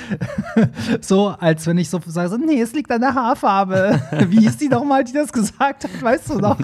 so, 1.00 1.28
als 1.28 1.66
wenn 1.66 1.78
ich 1.78 1.88
so 1.88 1.98
sage, 2.04 2.28
so, 2.28 2.36
nee, 2.36 2.60
es 2.60 2.74
liegt 2.74 2.92
an 2.92 3.00
der 3.00 3.14
Haarfarbe. 3.14 3.98
Wie 4.28 4.40
hieß 4.40 4.58
die 4.58 4.68
nochmal, 4.68 5.02
die 5.02 5.14
das 5.14 5.32
gesagt 5.32 5.84
hat, 5.84 6.02
weißt 6.02 6.28
du 6.28 6.38
noch? 6.38 6.58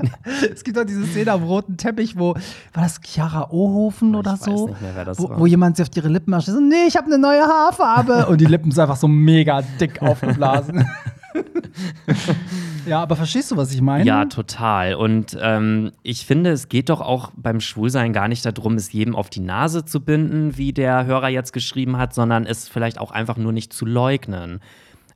es 0.52 0.62
gibt 0.62 0.76
doch 0.76 0.84
diese 0.84 1.06
Szene 1.06 1.32
am 1.32 1.44
roten 1.44 1.78
Teppich, 1.78 2.18
wo, 2.18 2.34
war 2.34 2.82
das 2.82 3.00
Chiara 3.02 3.50
Ohofen 3.50 4.14
oder 4.16 4.34
Ich 4.34 4.40
weiß 4.40 4.44
so? 4.44 4.66
nicht 4.68 4.82
mehr, 4.82 4.92
wer 4.94 5.06
das 5.06 5.18
wo, 5.18 5.30
war. 5.30 5.40
wo 5.40 5.46
jemand 5.46 5.78
sich 5.78 5.88
auf 5.88 5.96
ihre 5.96 6.08
Lippen 6.08 6.32
macht, 6.32 6.44
so, 6.44 6.60
nee, 6.60 6.84
ich 6.86 6.98
habe 6.98 7.06
eine 7.06 7.16
neue 7.16 7.44
Haarfarbe. 7.44 8.26
Und 8.26 8.42
die 8.42 8.46
Lippen 8.46 8.70
sind 8.70 8.82
einfach 8.82 8.96
so 8.96 9.08
mega 9.08 9.62
dick 9.80 10.02
aufgeblasen. 10.02 10.86
ja, 12.86 13.02
aber 13.02 13.16
verstehst 13.16 13.50
du, 13.50 13.56
was 13.56 13.72
ich 13.72 13.80
meine? 13.80 14.04
Ja, 14.04 14.24
total. 14.26 14.94
Und 14.94 15.36
ähm, 15.40 15.92
ich 16.02 16.26
finde, 16.26 16.50
es 16.50 16.68
geht 16.68 16.88
doch 16.88 17.00
auch 17.00 17.30
beim 17.36 17.60
Schwulsein 17.60 18.12
gar 18.12 18.28
nicht 18.28 18.44
darum, 18.46 18.74
es 18.74 18.92
jedem 18.92 19.16
auf 19.16 19.30
die 19.30 19.40
Nase 19.40 19.84
zu 19.84 20.00
binden, 20.00 20.56
wie 20.56 20.72
der 20.72 21.06
Hörer 21.06 21.28
jetzt 21.28 21.52
geschrieben 21.52 21.96
hat, 21.96 22.14
sondern 22.14 22.46
es 22.46 22.68
vielleicht 22.68 22.98
auch 22.98 23.10
einfach 23.10 23.36
nur 23.36 23.52
nicht 23.52 23.72
zu 23.72 23.86
leugnen. 23.86 24.60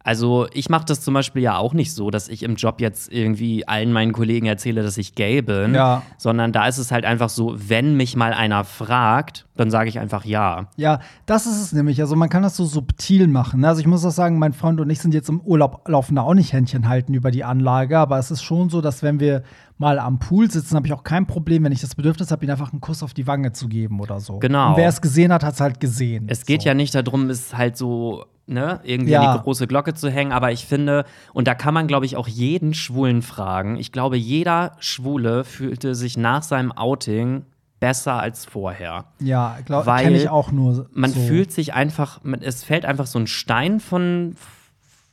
Also 0.02 0.46
ich 0.54 0.70
mache 0.70 0.86
das 0.86 1.02
zum 1.02 1.12
Beispiel 1.12 1.42
ja 1.42 1.58
auch 1.58 1.74
nicht 1.74 1.92
so, 1.92 2.10
dass 2.10 2.28
ich 2.28 2.42
im 2.42 2.54
Job 2.54 2.80
jetzt 2.80 3.12
irgendwie 3.12 3.68
allen 3.68 3.92
meinen 3.92 4.12
Kollegen 4.12 4.46
erzähle, 4.46 4.82
dass 4.82 4.96
ich 4.96 5.14
gay 5.14 5.42
bin, 5.42 5.74
Ja. 5.74 6.02
sondern 6.16 6.50
da 6.52 6.66
ist 6.66 6.78
es 6.78 6.90
halt 6.90 7.04
einfach 7.04 7.28
so, 7.28 7.54
wenn 7.58 7.94
mich 7.94 8.16
mal 8.16 8.32
einer 8.32 8.64
fragt, 8.64 9.44
dann 9.58 9.70
sage 9.70 9.88
ich 9.90 9.98
einfach 9.98 10.24
ja. 10.24 10.68
Ja, 10.76 11.00
das 11.26 11.46
ist 11.46 11.60
es 11.60 11.72
nämlich. 11.72 12.00
Also 12.00 12.14
man 12.16 12.28
kann 12.28 12.42
das 12.44 12.56
so 12.56 12.64
subtil 12.64 13.26
machen. 13.26 13.60
ne? 13.60 13.68
Also 13.68 13.80
ich 13.80 13.86
muss 13.88 14.04
auch 14.04 14.10
sagen, 14.12 14.38
mein 14.38 14.52
Freund 14.52 14.80
und 14.80 14.88
ich 14.88 15.00
sind 15.00 15.12
jetzt 15.12 15.28
im 15.28 15.40
Urlaub, 15.40 15.86
laufen 15.88 16.14
da 16.14 16.22
auch 16.22 16.34
nicht 16.34 16.52
Händchen 16.52 16.88
halten 16.88 17.12
über 17.12 17.30
die 17.32 17.42
Anlage, 17.44 17.98
aber 17.98 18.18
es 18.18 18.30
ist 18.30 18.42
schon 18.42 18.70
so, 18.70 18.80
dass 18.80 19.02
wenn 19.02 19.18
wir 19.20 19.42
mal 19.76 19.98
am 19.98 20.18
Pool 20.20 20.50
sitzen, 20.50 20.76
habe 20.76 20.86
ich 20.86 20.92
auch 20.92 21.02
kein 21.04 21.26
Problem, 21.26 21.64
wenn 21.64 21.72
ich 21.72 21.80
das 21.80 21.94
Bedürfnis 21.96 22.30
habe, 22.30 22.44
ihm 22.44 22.50
einfach 22.50 22.72
einen 22.72 22.80
Kuss 22.80 23.02
auf 23.02 23.14
die 23.14 23.26
Wange 23.26 23.52
zu 23.52 23.68
geben 23.68 24.00
oder 24.00 24.20
so. 24.20 24.38
Genau. 24.38 24.70
Und 24.70 24.76
wer 24.76 24.88
es 24.88 25.00
gesehen 25.00 25.32
hat, 25.32 25.42
hat 25.44 25.54
es 25.54 25.60
halt 25.60 25.80
gesehen. 25.80 26.26
Es 26.28 26.46
geht 26.46 26.62
so. 26.62 26.68
ja 26.68 26.74
nicht 26.74 26.94
darum, 26.94 27.28
es 27.28 27.56
halt 27.56 27.76
so, 27.76 28.26
ne, 28.46 28.80
irgendwie 28.84 29.12
Ja. 29.12 29.36
die 29.36 29.42
große 29.42 29.66
Glocke 29.66 29.94
zu 29.94 30.08
hängen, 30.08 30.30
aber 30.32 30.52
ich 30.52 30.66
finde, 30.66 31.04
und 31.32 31.48
da 31.48 31.54
kann 31.54 31.74
man, 31.74 31.86
glaube 31.88 32.06
ich, 32.06 32.16
auch 32.16 32.28
jeden 32.28 32.74
Schwulen 32.74 33.22
fragen. 33.22 33.76
Ich 33.76 33.90
glaube, 33.92 34.16
jeder 34.16 34.72
Schwule 34.78 35.42
fühlte 35.44 35.94
sich 35.96 36.16
nach 36.16 36.42
seinem 36.44 36.70
Outing 36.72 37.42
besser 37.80 38.14
als 38.20 38.44
vorher. 38.44 39.04
Ja, 39.20 39.58
glaub, 39.64 39.86
Weil 39.86 40.04
kenne 40.04 40.16
ich 40.16 40.28
auch 40.28 40.50
nur. 40.52 40.88
Man 40.92 41.10
so. 41.12 41.20
fühlt 41.20 41.52
sich 41.52 41.74
einfach, 41.74 42.20
man, 42.24 42.42
es 42.42 42.64
fällt 42.64 42.84
einfach 42.84 43.06
so 43.06 43.18
ein 43.18 43.26
Stein 43.26 43.80
von 43.80 44.34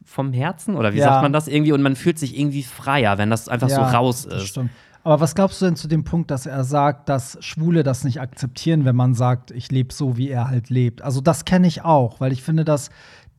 vom 0.08 0.32
Herzen 0.34 0.76
oder 0.76 0.94
wie 0.94 1.00
Ja. 1.00 1.06
sagt 1.06 1.24
man 1.24 1.34
das 1.34 1.48
irgendwie 1.48 1.74
und 1.74 1.82
man 1.82 1.96
fühlt 1.96 2.18
sich 2.20 2.38
irgendwie 2.40 2.64
freier, 2.64 3.18
wenn 3.18 3.30
das 3.30 3.50
einfach 3.50 3.70
so 3.70 3.82
raus 3.82 4.28
Das 4.30 4.44
ist. 4.44 4.48
stimmt. 4.50 4.70
Aber 5.04 5.20
was 5.20 5.36
glaubst 5.36 5.62
du 5.62 5.66
denn 5.66 5.76
zu 5.76 5.88
dem 5.88 6.04
Punkt, 6.04 6.32
dass 6.32 6.46
er 6.48 6.64
sagt, 6.64 7.10
dass 7.10 7.38
Schwule 7.42 7.84
das 7.84 8.04
nicht 8.04 8.22
akzeptieren, 8.22 8.86
wenn 8.86 8.96
man 8.96 9.14
sagt, 9.14 9.52
ich 9.52 9.72
lebe 9.72 9.94
so, 9.94 10.18
wie 10.18 10.30
er 10.30 10.48
halt 10.50 10.70
lebt? 10.70 11.02
Also 11.04 11.22
das 11.22 11.46
kenne 11.46 11.68
ich 11.68 11.84
auch, 11.84 12.20
weil 12.20 12.32
ich 12.32 12.42
finde, 12.44 12.66
dass 12.66 12.90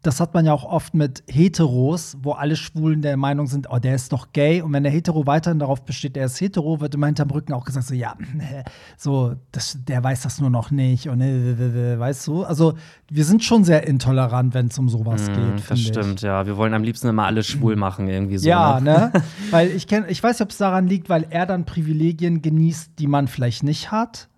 das 0.07 0.21
hat 0.21 0.35
man 0.35 0.47
ja 0.47 0.53
auch 0.53 0.65
oft 0.65 0.95
mit 0.95 1.25
Heteros, 1.27 2.17
wo 2.23 2.33
alle 2.33 2.55
Schwulen 2.55 3.03
der 3.03 3.17
Meinung 3.17 3.49
sind, 3.49 3.69
oh, 3.71 3.79
der 3.79 3.97
ist 3.97 4.13
doch 4.13 4.33
gay. 4.33 4.63
Und 4.63 4.73
wenn 4.73 4.85
der 4.85 4.93
Hetero 4.93 5.27
weiterhin 5.27 5.59
darauf 5.59 5.85
besteht, 5.85 6.17
er 6.17 6.27
ist 6.27 6.41
hetero, 6.41 6.81
wird 6.81 6.95
immer 6.95 7.07
hinterm 7.07 7.31
Rücken 7.31 7.53
auch 7.53 7.65
gesagt, 7.65 7.87
so, 7.87 7.95
ja, 7.95 8.15
so, 8.97 9.35
das, 9.51 9.79
der 9.85 10.05
weiß 10.05 10.23
das 10.23 10.41
nur 10.41 10.51
noch 10.51 10.71
nicht. 10.71 11.09
Und 11.09 11.21
äh, 11.21 11.99
weißt 11.99 12.27
du? 12.29 12.45
Also, 12.45 12.75
wir 13.11 13.25
sind 13.25 13.43
schon 13.43 13.65
sehr 13.65 13.87
intolerant, 13.87 14.55
wenn 14.55 14.67
es 14.67 14.79
um 14.79 14.89
sowas 14.89 15.27
geht. 15.27 15.37
Mm, 15.37 15.57
das 15.57 15.65
finde 15.65 15.83
ich. 15.83 15.89
stimmt, 15.89 16.23
ja. 16.23 16.47
Wir 16.47 16.57
wollen 16.57 16.75
am 16.75 16.85
liebsten 16.85 17.09
immer 17.09 17.25
alles 17.25 17.47
schwul 17.49 17.75
machen, 17.77 18.09
irgendwie 18.09 18.39
so. 18.39 18.49
Ja, 18.49 18.81
ne? 18.81 19.11
ne? 19.13 19.23
weil 19.51 19.71
ich 19.71 19.89
kenn, 19.89 20.05
ich 20.09 20.23
weiß 20.23 20.39
nicht, 20.39 20.43
ob 20.43 20.51
es 20.51 20.59
daran 20.59 20.87
liegt, 20.87 21.09
weil 21.09 21.27
er 21.31 21.47
dann 21.47 21.65
Privilegien 21.65 22.43
genießt, 22.43 22.93
die 22.99 23.09
man 23.09 23.27
vielleicht 23.27 23.65
nicht 23.65 23.91
hat. 23.91 24.29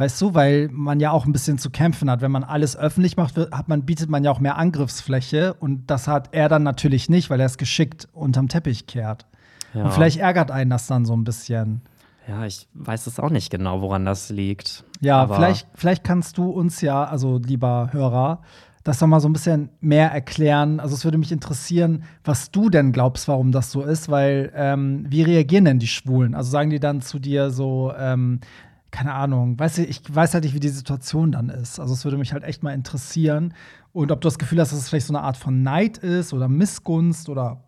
Weißt 0.00 0.18
du, 0.22 0.32
weil 0.32 0.70
man 0.72 0.98
ja 0.98 1.10
auch 1.10 1.26
ein 1.26 1.32
bisschen 1.32 1.58
zu 1.58 1.68
kämpfen 1.68 2.10
hat. 2.10 2.22
Wenn 2.22 2.30
man 2.30 2.42
alles 2.42 2.74
öffentlich 2.74 3.18
macht, 3.18 3.36
hat 3.36 3.68
man, 3.68 3.84
bietet 3.84 4.08
man 4.08 4.24
ja 4.24 4.30
auch 4.30 4.40
mehr 4.40 4.56
Angriffsfläche. 4.56 5.52
Und 5.52 5.90
das 5.90 6.08
hat 6.08 6.30
er 6.32 6.48
dann 6.48 6.62
natürlich 6.62 7.10
nicht, 7.10 7.28
weil 7.28 7.38
er 7.38 7.44
es 7.44 7.58
geschickt 7.58 8.08
unterm 8.14 8.48
Teppich 8.48 8.86
kehrt. 8.86 9.26
Ja. 9.74 9.84
Und 9.84 9.92
vielleicht 9.92 10.18
ärgert 10.18 10.50
einen 10.50 10.70
das 10.70 10.86
dann 10.86 11.04
so 11.04 11.14
ein 11.14 11.24
bisschen. 11.24 11.82
Ja, 12.26 12.46
ich 12.46 12.66
weiß 12.72 13.08
es 13.08 13.20
auch 13.20 13.28
nicht 13.28 13.50
genau, 13.50 13.82
woran 13.82 14.06
das 14.06 14.30
liegt. 14.30 14.84
Ja, 15.02 15.28
vielleicht, 15.28 15.68
vielleicht 15.74 16.02
kannst 16.02 16.38
du 16.38 16.48
uns 16.48 16.80
ja, 16.80 17.04
also 17.04 17.36
lieber 17.36 17.90
Hörer, 17.92 18.40
das 18.84 19.00
noch 19.02 19.08
mal 19.08 19.20
so 19.20 19.28
ein 19.28 19.34
bisschen 19.34 19.68
mehr 19.80 20.10
erklären. 20.10 20.80
Also 20.80 20.94
es 20.94 21.04
würde 21.04 21.18
mich 21.18 21.32
interessieren, 21.32 22.04
was 22.24 22.50
du 22.50 22.70
denn 22.70 22.92
glaubst, 22.92 23.28
warum 23.28 23.52
das 23.52 23.70
so 23.70 23.82
ist, 23.82 24.08
weil 24.08 24.50
ähm, 24.54 25.04
wie 25.08 25.22
reagieren 25.22 25.66
denn 25.66 25.78
die 25.78 25.86
Schwulen? 25.86 26.34
Also 26.34 26.50
sagen 26.50 26.70
die 26.70 26.80
dann 26.80 27.02
zu 27.02 27.18
dir 27.18 27.50
so, 27.50 27.92
ähm, 27.98 28.40
keine 28.90 29.14
Ahnung, 29.14 29.58
weiß 29.58 29.78
ich, 29.78 29.88
ich 29.88 30.14
weiß 30.14 30.34
halt 30.34 30.44
nicht, 30.44 30.54
wie 30.54 30.60
die 30.60 30.68
Situation 30.68 31.32
dann 31.32 31.48
ist. 31.48 31.78
Also 31.78 31.94
es 31.94 32.04
würde 32.04 32.16
mich 32.18 32.32
halt 32.32 32.44
echt 32.44 32.62
mal 32.62 32.72
interessieren. 32.74 33.54
Und 33.92 34.10
ob 34.12 34.20
du 34.20 34.26
das 34.26 34.38
Gefühl 34.38 34.60
hast, 34.60 34.72
dass 34.72 34.78
es 34.78 34.88
vielleicht 34.88 35.06
so 35.06 35.14
eine 35.14 35.22
Art 35.24 35.36
von 35.36 35.62
Neid 35.62 35.98
ist 35.98 36.32
oder 36.32 36.48
Missgunst 36.48 37.28
oder 37.28 37.62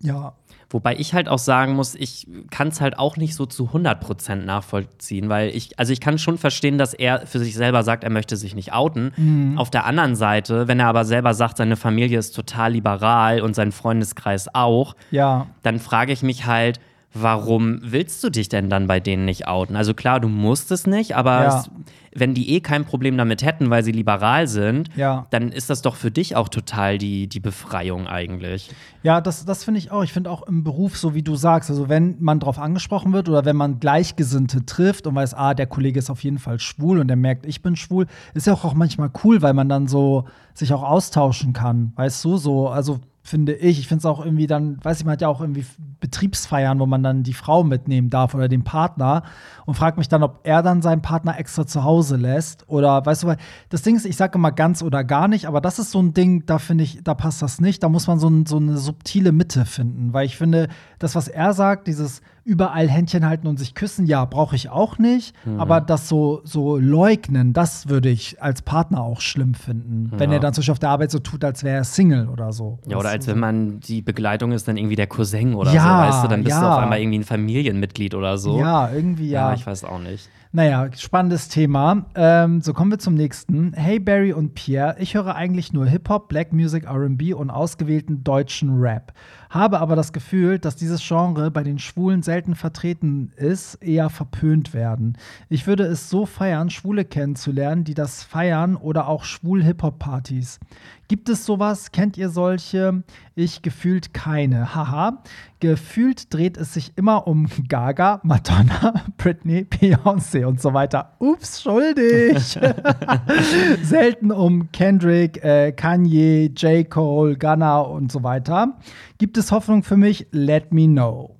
ja. 0.00 0.34
Wobei 0.70 0.94
ich 0.96 1.12
halt 1.14 1.28
auch 1.28 1.38
sagen 1.40 1.72
muss, 1.74 1.94
ich 1.96 2.28
kann 2.50 2.68
es 2.68 2.80
halt 2.80 2.98
auch 2.98 3.16
nicht 3.16 3.34
so 3.34 3.46
zu 3.46 3.70
100% 3.70 4.36
nachvollziehen, 4.36 5.28
weil 5.28 5.48
ich, 5.48 5.76
also 5.78 5.92
ich 5.92 6.00
kann 6.00 6.18
schon 6.18 6.38
verstehen, 6.38 6.78
dass 6.78 6.94
er 6.94 7.26
für 7.26 7.38
sich 7.40 7.54
selber 7.56 7.82
sagt, 7.82 8.04
er 8.04 8.10
möchte 8.10 8.36
sich 8.36 8.54
nicht 8.54 8.72
outen. 8.72 9.12
Mhm. 9.16 9.58
Auf 9.58 9.70
der 9.70 9.86
anderen 9.86 10.14
Seite, 10.14 10.68
wenn 10.68 10.78
er 10.78 10.86
aber 10.86 11.04
selber 11.04 11.34
sagt, 11.34 11.56
seine 11.56 11.74
Familie 11.76 12.18
ist 12.18 12.36
total 12.36 12.72
liberal 12.72 13.40
und 13.40 13.54
sein 13.54 13.72
Freundeskreis 13.72 14.54
auch, 14.54 14.94
Ja. 15.10 15.46
dann 15.62 15.78
frage 15.80 16.12
ich 16.12 16.22
mich 16.22 16.46
halt, 16.46 16.78
warum 17.14 17.80
willst 17.82 18.22
du 18.22 18.30
dich 18.30 18.48
denn 18.48 18.68
dann 18.70 18.86
bei 18.86 19.00
denen 19.00 19.24
nicht 19.24 19.46
outen? 19.48 19.76
Also 19.76 19.94
klar, 19.94 20.20
du 20.20 20.28
musst 20.28 20.70
es 20.70 20.86
nicht, 20.86 21.16
aber 21.16 21.42
Ja. 21.42 21.58
es, 21.60 21.70
wenn 22.14 22.34
die 22.34 22.50
eh 22.54 22.60
kein 22.60 22.84
Problem 22.84 23.16
damit 23.16 23.42
hätten, 23.42 23.70
weil 23.70 23.82
sie 23.84 23.92
liberal 23.92 24.46
sind, 24.46 24.90
Ja. 24.96 25.26
dann 25.30 25.50
ist 25.52 25.70
das 25.70 25.82
doch 25.82 25.94
für 25.96 26.10
dich 26.10 26.36
auch 26.36 26.48
total 26.48 26.98
die, 26.98 27.26
die 27.28 27.40
Befreiung 27.40 28.06
eigentlich. 28.06 28.70
Ja, 29.02 29.20
das, 29.20 29.44
das 29.44 29.64
finde 29.64 29.78
ich 29.78 29.90
auch. 29.90 30.02
Ich 30.02 30.12
finde 30.12 30.30
auch 30.30 30.42
im 30.46 30.64
Beruf, 30.64 30.96
so 30.98 31.14
wie 31.14 31.22
du 31.22 31.34
sagst, 31.36 31.70
also 31.70 31.88
wenn 31.88 32.16
man 32.20 32.40
drauf 32.40 32.58
angesprochen 32.58 33.12
wird 33.12 33.28
oder 33.28 33.44
wenn 33.44 33.56
man 33.56 33.80
Gleichgesinnte 33.80 34.66
trifft 34.66 35.06
und 35.06 35.14
weiß, 35.14 35.34
ah, 35.34 35.54
der 35.54 35.66
Kollege 35.66 35.98
ist 35.98 36.10
auf 36.10 36.22
jeden 36.24 36.38
Fall 36.38 36.58
schwul 36.60 36.98
und 36.98 37.08
der 37.08 37.16
merkt, 37.16 37.46
ich 37.46 37.62
bin 37.62 37.76
schwul, 37.76 38.06
ist 38.34 38.46
ja 38.46 38.52
auch, 38.52 38.64
auch 38.64 38.74
manchmal 38.74 39.10
cool, 39.24 39.40
weil 39.42 39.54
man 39.54 39.68
dann 39.68 39.86
so 39.86 40.24
sich 40.54 40.72
auch 40.72 40.82
austauschen 40.82 41.52
kann, 41.52 41.92
weißt 41.96 42.24
du, 42.24 42.36
so, 42.36 42.68
also 42.68 42.98
finde 43.28 43.54
ich. 43.54 43.78
Ich 43.78 43.88
finde 43.88 44.00
es 44.00 44.06
auch 44.06 44.24
irgendwie 44.24 44.46
dann, 44.46 44.82
weiß 44.82 44.98
ich, 44.98 45.04
man 45.04 45.12
hat 45.12 45.20
ja 45.20 45.28
auch 45.28 45.40
irgendwie 45.40 45.64
Betriebsfeiern, 46.00 46.78
wo 46.80 46.86
man 46.86 47.02
dann 47.02 47.22
die 47.22 47.34
Frau 47.34 47.62
mitnehmen 47.62 48.10
darf 48.10 48.34
oder 48.34 48.48
den 48.48 48.64
Partner 48.64 49.22
und 49.66 49.74
fragt 49.74 49.98
mich 49.98 50.08
dann, 50.08 50.22
ob 50.22 50.40
er 50.44 50.62
dann 50.62 50.82
seinen 50.82 51.02
Partner 51.02 51.38
extra 51.38 51.66
zu 51.66 51.84
Hause 51.84 52.16
lässt 52.16 52.68
oder 52.68 53.04
weißt 53.04 53.22
du, 53.22 53.26
weil 53.28 53.36
das 53.68 53.82
Ding 53.82 53.96
ist, 53.96 54.06
ich 54.06 54.16
sage 54.16 54.38
immer 54.38 54.52
ganz 54.52 54.82
oder 54.82 55.04
gar 55.04 55.28
nicht, 55.28 55.46
aber 55.46 55.60
das 55.60 55.78
ist 55.78 55.90
so 55.90 56.00
ein 56.00 56.14
Ding, 56.14 56.46
da 56.46 56.58
finde 56.58 56.84
ich, 56.84 57.00
da 57.04 57.14
passt 57.14 57.42
das 57.42 57.60
nicht. 57.60 57.82
Da 57.82 57.88
muss 57.88 58.06
man 58.06 58.18
so, 58.18 58.28
ein, 58.28 58.46
so 58.46 58.56
eine 58.56 58.76
subtile 58.76 59.32
Mitte 59.32 59.64
finden, 59.64 60.12
weil 60.12 60.26
ich 60.26 60.36
finde, 60.36 60.68
das, 60.98 61.14
was 61.14 61.28
er 61.28 61.52
sagt, 61.52 61.86
dieses 61.86 62.22
überall 62.48 62.88
Händchen 62.88 63.26
halten 63.26 63.46
und 63.46 63.58
sich 63.58 63.74
küssen, 63.74 64.06
ja, 64.06 64.24
brauche 64.24 64.56
ich 64.56 64.70
auch 64.70 64.98
nicht. 64.98 65.34
Aber 65.58 65.80
das 65.82 66.08
so, 66.08 66.40
so 66.44 66.78
leugnen, 66.78 67.52
das 67.52 67.88
würde 67.88 68.08
ich 68.08 68.42
als 68.42 68.62
Partner 68.62 69.02
auch 69.02 69.20
schlimm 69.20 69.52
finden. 69.54 70.10
Wenn 70.16 70.30
Ja. 70.30 70.36
er 70.36 70.40
dann 70.40 70.54
zum 70.54 70.62
Beispiel 70.62 70.72
auf 70.72 70.78
der 70.78 70.88
Arbeit 70.88 71.10
so 71.10 71.18
tut, 71.18 71.44
als 71.44 71.62
wäre 71.62 71.76
er 71.76 71.84
Single 71.84 72.28
oder 72.28 72.52
so. 72.52 72.78
Ja, 72.88 72.96
oder 72.96 73.10
als 73.10 73.26
wenn 73.26 73.38
man 73.38 73.80
die 73.80 74.00
Begleitung 74.00 74.52
ist, 74.52 74.66
dann 74.66 74.78
irgendwie 74.78 74.96
der 74.96 75.06
Cousin 75.06 75.54
oder 75.54 75.72
Ja, 75.72 75.82
so, 75.82 75.88
weißt 76.08 76.24
du, 76.24 76.28
dann 76.28 76.42
bist 76.44 76.56
du 76.56 76.62
ja. 76.62 76.72
auf 76.76 76.82
einmal 76.82 77.00
irgendwie 77.00 77.18
ein 77.18 77.24
Familienmitglied 77.24 78.14
oder 78.14 78.38
so. 78.38 78.58
Ja, 78.58 78.90
irgendwie 78.90 79.28
ja. 79.28 79.48
Ja, 79.50 79.54
ich 79.54 79.66
weiß 79.66 79.84
auch 79.84 79.98
nicht. 80.00 80.28
Naja, 80.50 80.88
spannendes 80.96 81.48
Thema. 81.48 82.06
Ähm, 82.14 82.62
so 82.62 82.72
kommen 82.72 82.90
wir 82.90 82.98
zum 82.98 83.12
nächsten. 83.14 83.74
Hey 83.74 83.98
Barry 84.00 84.32
und 84.32 84.54
Pierre, 84.54 84.96
ich 84.98 85.12
höre 85.14 85.34
eigentlich 85.36 85.74
nur 85.74 85.84
Hip-Hop, 85.86 86.28
Black 86.28 86.54
Music, 86.54 86.86
RB 86.90 87.34
und 87.34 87.50
ausgewählten 87.50 88.24
deutschen 88.24 88.78
Rap. 88.80 89.12
Habe 89.50 89.80
aber 89.80 89.96
das 89.96 90.12
Gefühl, 90.12 90.58
dass 90.58 90.76
dieses 90.76 91.06
Genre 91.06 91.50
bei 91.50 91.62
den 91.62 91.78
Schwulen 91.78 92.22
selten 92.22 92.54
vertreten 92.54 93.32
ist, 93.36 93.76
eher 93.76 94.10
verpönt 94.10 94.74
werden. 94.74 95.16
Ich 95.48 95.66
würde 95.66 95.84
es 95.84 96.10
so 96.10 96.26
feiern, 96.26 96.70
Schwule 96.70 97.04
kennenzulernen, 97.04 97.84
die 97.84 97.94
das 97.94 98.22
feiern 98.22 98.76
oder 98.76 99.08
auch 99.08 99.24
Schwul-Hip-Hop-Partys. 99.24 100.60
Gibt 101.08 101.30
es 101.30 101.46
sowas? 101.46 101.90
Kennt 101.90 102.18
ihr 102.18 102.28
solche? 102.28 103.02
Ich 103.34 103.62
gefühlt 103.62 104.12
keine. 104.12 104.74
Haha. 104.74 105.22
Gefühlt 105.58 106.34
dreht 106.34 106.58
es 106.58 106.74
sich 106.74 106.92
immer 106.96 107.26
um 107.26 107.48
Gaga, 107.66 108.20
Madonna, 108.24 108.92
Britney, 109.16 109.64
Beyoncé 109.64 110.44
und 110.44 110.60
so 110.60 110.74
weiter. 110.74 111.14
Ups, 111.18 111.62
schuldig. 111.62 112.36
Selten 113.82 114.30
um 114.30 114.70
Kendrick, 114.70 115.42
äh, 115.42 115.72
Kanye, 115.72 116.52
J. 116.54 116.88
Cole, 116.90 117.38
Gunna 117.38 117.80
und 117.80 118.12
so 118.12 118.22
weiter. 118.22 118.76
Gibt 119.16 119.38
es 119.38 119.50
Hoffnung 119.50 119.84
für 119.84 119.96
mich? 119.96 120.26
Let 120.30 120.74
me 120.74 120.86
know. 120.86 121.36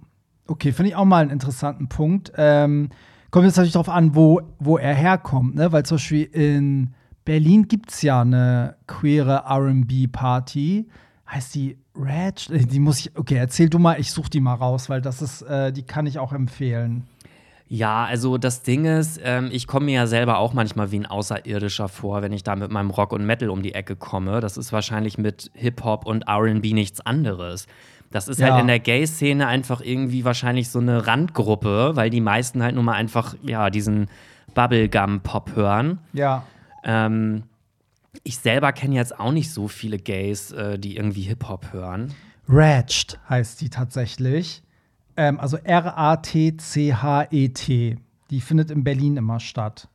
Okay, 0.46 0.72
finde 0.72 0.92
ich 0.92 0.96
auch 0.96 1.04
mal 1.04 1.20
einen 1.20 1.30
interessanten 1.30 1.90
Punkt. 1.90 2.32
Ähm, 2.38 2.88
kommt 3.30 3.44
jetzt 3.44 3.56
natürlich 3.56 3.74
darauf 3.74 3.90
an, 3.90 4.14
wo, 4.14 4.40
wo 4.58 4.78
er 4.78 4.94
herkommt, 4.94 5.56
ne? 5.56 5.72
Weil 5.72 5.84
zum 5.84 5.96
Beispiel 5.96 6.24
in 6.24 6.94
Berlin 7.28 7.68
gibt 7.68 7.90
es 7.90 8.00
ja 8.00 8.22
eine 8.22 8.76
queere 8.86 9.44
RB-Party. 9.46 10.88
Heißt 11.30 11.54
die 11.56 11.76
Reg? 11.94 12.48
Äh, 12.48 12.64
Die 12.64 12.80
muss 12.80 13.00
ich. 13.00 13.18
Okay, 13.18 13.34
erzähl 13.36 13.68
du 13.68 13.78
mal, 13.78 14.00
ich 14.00 14.10
suche 14.12 14.30
die 14.30 14.40
mal 14.40 14.54
raus, 14.54 14.88
weil 14.88 15.02
das 15.02 15.20
ist, 15.20 15.42
äh, 15.42 15.70
die 15.70 15.82
kann 15.82 16.06
ich 16.06 16.18
auch 16.18 16.32
empfehlen. 16.32 17.04
Ja, 17.68 18.06
also 18.06 18.38
das 18.38 18.62
Ding 18.62 18.86
ist, 18.86 19.20
ähm, 19.22 19.50
ich 19.52 19.66
komme 19.66 19.84
mir 19.86 19.94
ja 19.96 20.06
selber 20.06 20.38
auch 20.38 20.54
manchmal 20.54 20.90
wie 20.90 21.00
ein 21.00 21.04
Außerirdischer 21.04 21.88
vor, 21.88 22.22
wenn 22.22 22.32
ich 22.32 22.44
da 22.44 22.56
mit 22.56 22.70
meinem 22.70 22.88
Rock 22.88 23.12
und 23.12 23.26
Metal 23.26 23.50
um 23.50 23.60
die 23.60 23.74
Ecke 23.74 23.94
komme. 23.94 24.40
Das 24.40 24.56
ist 24.56 24.72
wahrscheinlich 24.72 25.18
mit 25.18 25.50
Hip-Hop 25.52 26.06
und 26.06 26.24
RB 26.26 26.72
nichts 26.72 27.02
anderes. 27.02 27.66
Das 28.10 28.26
ist 28.28 28.40
Ja. 28.40 28.52
halt 28.52 28.62
in 28.62 28.68
der 28.68 28.78
Gay-Szene 28.78 29.46
einfach 29.46 29.82
irgendwie 29.82 30.24
wahrscheinlich 30.24 30.70
so 30.70 30.78
eine 30.78 31.06
Randgruppe, 31.06 31.90
weil 31.94 32.08
die 32.08 32.22
meisten 32.22 32.62
halt 32.62 32.74
nun 32.74 32.86
mal 32.86 32.94
einfach, 32.94 33.34
ja, 33.42 33.68
diesen 33.68 34.06
Bubblegum-Pop 34.54 35.54
hören. 35.54 35.98
Ja. 36.14 36.44
Ähm, 36.84 37.44
ich 38.24 38.38
selber 38.38 38.72
kenne 38.72 38.94
jetzt 38.94 39.18
auch 39.18 39.32
nicht 39.32 39.52
so 39.52 39.68
viele 39.68 39.98
Gays, 39.98 40.52
äh, 40.52 40.78
die 40.78 40.96
irgendwie 40.96 41.22
Hip-Hop 41.22 41.72
hören. 41.72 42.14
Ratched 42.48 43.18
heißt 43.28 43.60
die 43.60 43.68
tatsächlich. 43.68 44.62
Ähm, 45.16 45.38
also 45.40 45.56
R-A-T-C-H-E-T. 45.58 46.92
E 47.90 47.96
Die 48.30 48.40
findet 48.40 48.70
in 48.70 48.84
Berlin 48.84 49.16
immer 49.16 49.40
statt. 49.40 49.88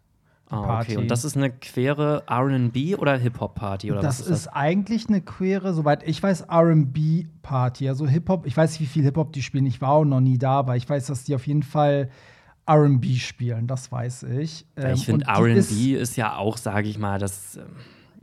Ah, 0.50 0.82
okay. 0.82 0.98
Und 0.98 1.10
das 1.10 1.26
ist 1.26 1.36
eine 1.36 1.50
queere 1.50 2.26
RB 2.30 3.00
oder 3.00 3.18
Hip-Hop-Party? 3.18 3.92
oder 3.92 4.02
Das 4.02 4.20
was 4.20 4.28
ist, 4.28 4.48
eigentlich 4.50 5.08
eine 5.08 5.22
queere, 5.22 5.74
soweit 5.74 6.08
ich 6.08 6.22
weiß, 6.22 6.46
RB-Party. 6.50 7.90
Also 7.90 8.06
Hip-Hop, 8.08 8.46
ich 8.46 8.56
weiß 8.56 8.72
nicht, 8.72 8.82
wie 8.82 8.86
viel 8.86 9.04
Hip-Hop 9.04 9.34
die 9.34 9.42
spielen. 9.42 9.66
Ich 9.66 9.82
war 9.82 9.90
auch 9.90 10.06
noch 10.06 10.20
nie 10.20 10.38
da, 10.38 10.60
aber 10.60 10.76
ich 10.76 10.88
weiß, 10.88 11.08
dass 11.08 11.24
die 11.24 11.34
auf 11.34 11.48
jeden 11.48 11.64
Fall 11.64 12.12
RB 12.70 13.06
spielen, 13.18 13.68
das 13.68 13.92
weiß 13.92 14.24
ich. 14.24 14.66
Ähm, 14.78 14.94
ich 14.94 15.06
finde, 15.06 15.26
RB 15.28 15.58
ist- 15.58 15.72
ist, 15.72 16.16
ja 16.16 16.36
auch, 16.38 16.58
sage 16.58 16.88
ich 16.88 16.98
mal, 16.98 17.20
das 17.20 17.58
ähm, 17.58 17.64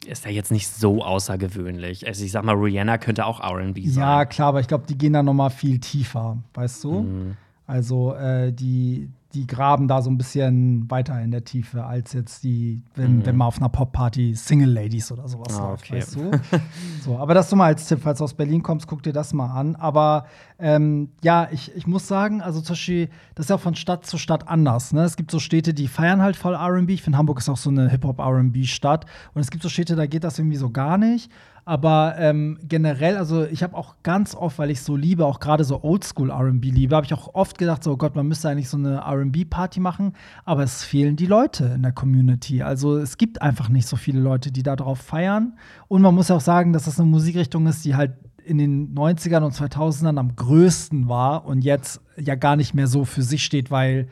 ist 0.06 0.24
ja 0.24 0.30
jetzt 0.30 0.50
nicht 0.50 0.68
so 0.68 1.02
außergewöhnlich. 1.04 2.06
Also, 2.06 2.24
ich 2.24 2.32
sag 2.32 2.44
mal, 2.44 2.54
Rihanna 2.54 2.98
könnte 2.98 3.26
auch 3.26 3.40
RB 3.40 3.78
sein. 3.86 4.02
Ja, 4.02 4.24
klar, 4.24 4.48
aber 4.48 4.60
ich 4.60 4.66
glaube, 4.68 4.84
die 4.88 4.96
gehen 4.96 5.12
da 5.12 5.22
noch 5.22 5.34
mal 5.34 5.50
viel 5.50 5.78
tiefer, 5.78 6.38
weißt 6.54 6.84
du? 6.84 7.02
Mhm. 7.02 7.36
Also 7.66 8.14
äh, 8.14 8.52
die, 8.52 9.10
die 9.34 9.46
graben 9.46 9.86
da 9.86 10.02
so 10.02 10.10
ein 10.10 10.18
bisschen 10.18 10.90
weiter 10.90 11.20
in 11.20 11.30
der 11.30 11.44
Tiefe 11.44 11.84
als 11.84 12.12
jetzt 12.12 12.42
die, 12.42 12.82
wenn, 12.96 13.24
wenn 13.24 13.36
man 13.36 13.46
auf 13.46 13.58
einer 13.58 13.68
Pop-Party 13.68 14.34
Single 14.34 14.72
Ladies 14.72 15.12
oder 15.12 15.28
sowas 15.28 15.52
Mhm. 15.56 15.60
Ah, 15.60 15.68
läuft, 15.70 15.84
okay. 15.84 15.96
weißt 15.98 16.16
du? 16.16 16.30
so, 17.04 17.18
aber 17.18 17.34
das 17.34 17.50
nur 17.50 17.58
mal 17.58 17.66
als 17.66 17.86
Tipp, 17.86 18.00
falls 18.02 18.18
du 18.18 18.24
aus 18.24 18.34
Berlin 18.34 18.62
kommst, 18.62 18.86
guck 18.86 19.02
dir 19.02 19.12
das 19.12 19.32
mal 19.32 19.50
an. 19.50 19.76
Aber 19.76 20.26
ähm, 20.58 21.10
ja, 21.22 21.48
ich, 21.52 21.74
ich 21.76 21.86
muss 21.86 22.08
sagen, 22.08 22.42
also 22.42 22.60
zum 22.60 22.74
Beispiel, 22.74 23.08
das 23.34 23.46
ist 23.46 23.50
ja 23.50 23.58
von 23.58 23.74
Stadt 23.74 24.04
zu 24.04 24.18
Stadt 24.18 24.48
anders. 24.48 24.92
Ne? 24.92 25.02
Es 25.04 25.16
gibt 25.16 25.30
so 25.30 25.38
Städte, 25.38 25.74
die 25.74 25.86
feiern 25.88 26.22
halt 26.22 26.36
voll 26.36 26.54
RB. 26.54 26.90
Ich 26.90 27.02
finde, 27.02 27.18
Hamburg 27.18 27.38
ist 27.38 27.48
auch 27.48 27.56
so 27.56 27.70
eine 27.70 27.88
Hip-Hop-RB-Stadt. 27.88 29.06
Und 29.34 29.40
es 29.40 29.50
gibt 29.50 29.62
so 29.62 29.68
Städte, 29.68 29.96
da 29.96 30.06
geht 30.06 30.24
das 30.24 30.38
irgendwie 30.38 30.56
so 30.56 30.70
gar 30.70 30.98
nicht. 30.98 31.30
Aber 31.64 32.14
ähm, 32.18 32.58
generell, 32.62 33.16
also 33.16 33.44
ich 33.44 33.62
habe 33.62 33.76
auch 33.76 33.96
ganz 34.02 34.34
oft, 34.34 34.58
weil 34.58 34.70
ich 34.70 34.82
so 34.82 34.96
liebe, 34.96 35.26
auch 35.26 35.40
gerade 35.40 35.64
so 35.64 35.82
Oldschool 35.82 36.30
RB 36.30 36.64
liebe, 36.64 36.96
habe 36.96 37.06
ich 37.06 37.14
auch 37.14 37.34
oft 37.34 37.58
gedacht, 37.58 37.84
so 37.84 37.92
oh 37.92 37.96
Gott, 37.96 38.16
man 38.16 38.26
müsste 38.26 38.48
eigentlich 38.48 38.68
so 38.68 38.76
eine 38.76 39.02
RB-Party 39.06 39.80
machen, 39.80 40.14
aber 40.44 40.62
es 40.62 40.84
fehlen 40.84 41.16
die 41.16 41.26
Leute 41.26 41.66
in 41.74 41.82
der 41.82 41.92
Community. 41.92 42.62
Also 42.62 42.96
es 42.96 43.18
gibt 43.18 43.42
einfach 43.42 43.68
nicht 43.68 43.86
so 43.86 43.96
viele 43.96 44.20
Leute, 44.20 44.52
die 44.52 44.62
da 44.62 44.76
drauf 44.76 44.98
feiern. 44.98 45.54
Und 45.88 46.02
man 46.02 46.14
muss 46.14 46.30
auch 46.30 46.40
sagen, 46.40 46.72
dass 46.72 46.84
das 46.84 46.98
eine 46.98 47.08
Musikrichtung 47.08 47.66
ist, 47.66 47.84
die 47.84 47.94
halt 47.94 48.12
in 48.44 48.58
den 48.58 48.94
90ern 48.94 49.42
und 49.42 49.54
2000ern 49.54 50.18
am 50.18 50.34
größten 50.34 51.08
war 51.08 51.44
und 51.44 51.62
jetzt 51.62 52.00
ja 52.16 52.34
gar 52.34 52.56
nicht 52.56 52.74
mehr 52.74 52.86
so 52.86 53.04
für 53.04 53.22
sich 53.22 53.44
steht, 53.44 53.70
weil 53.70 54.08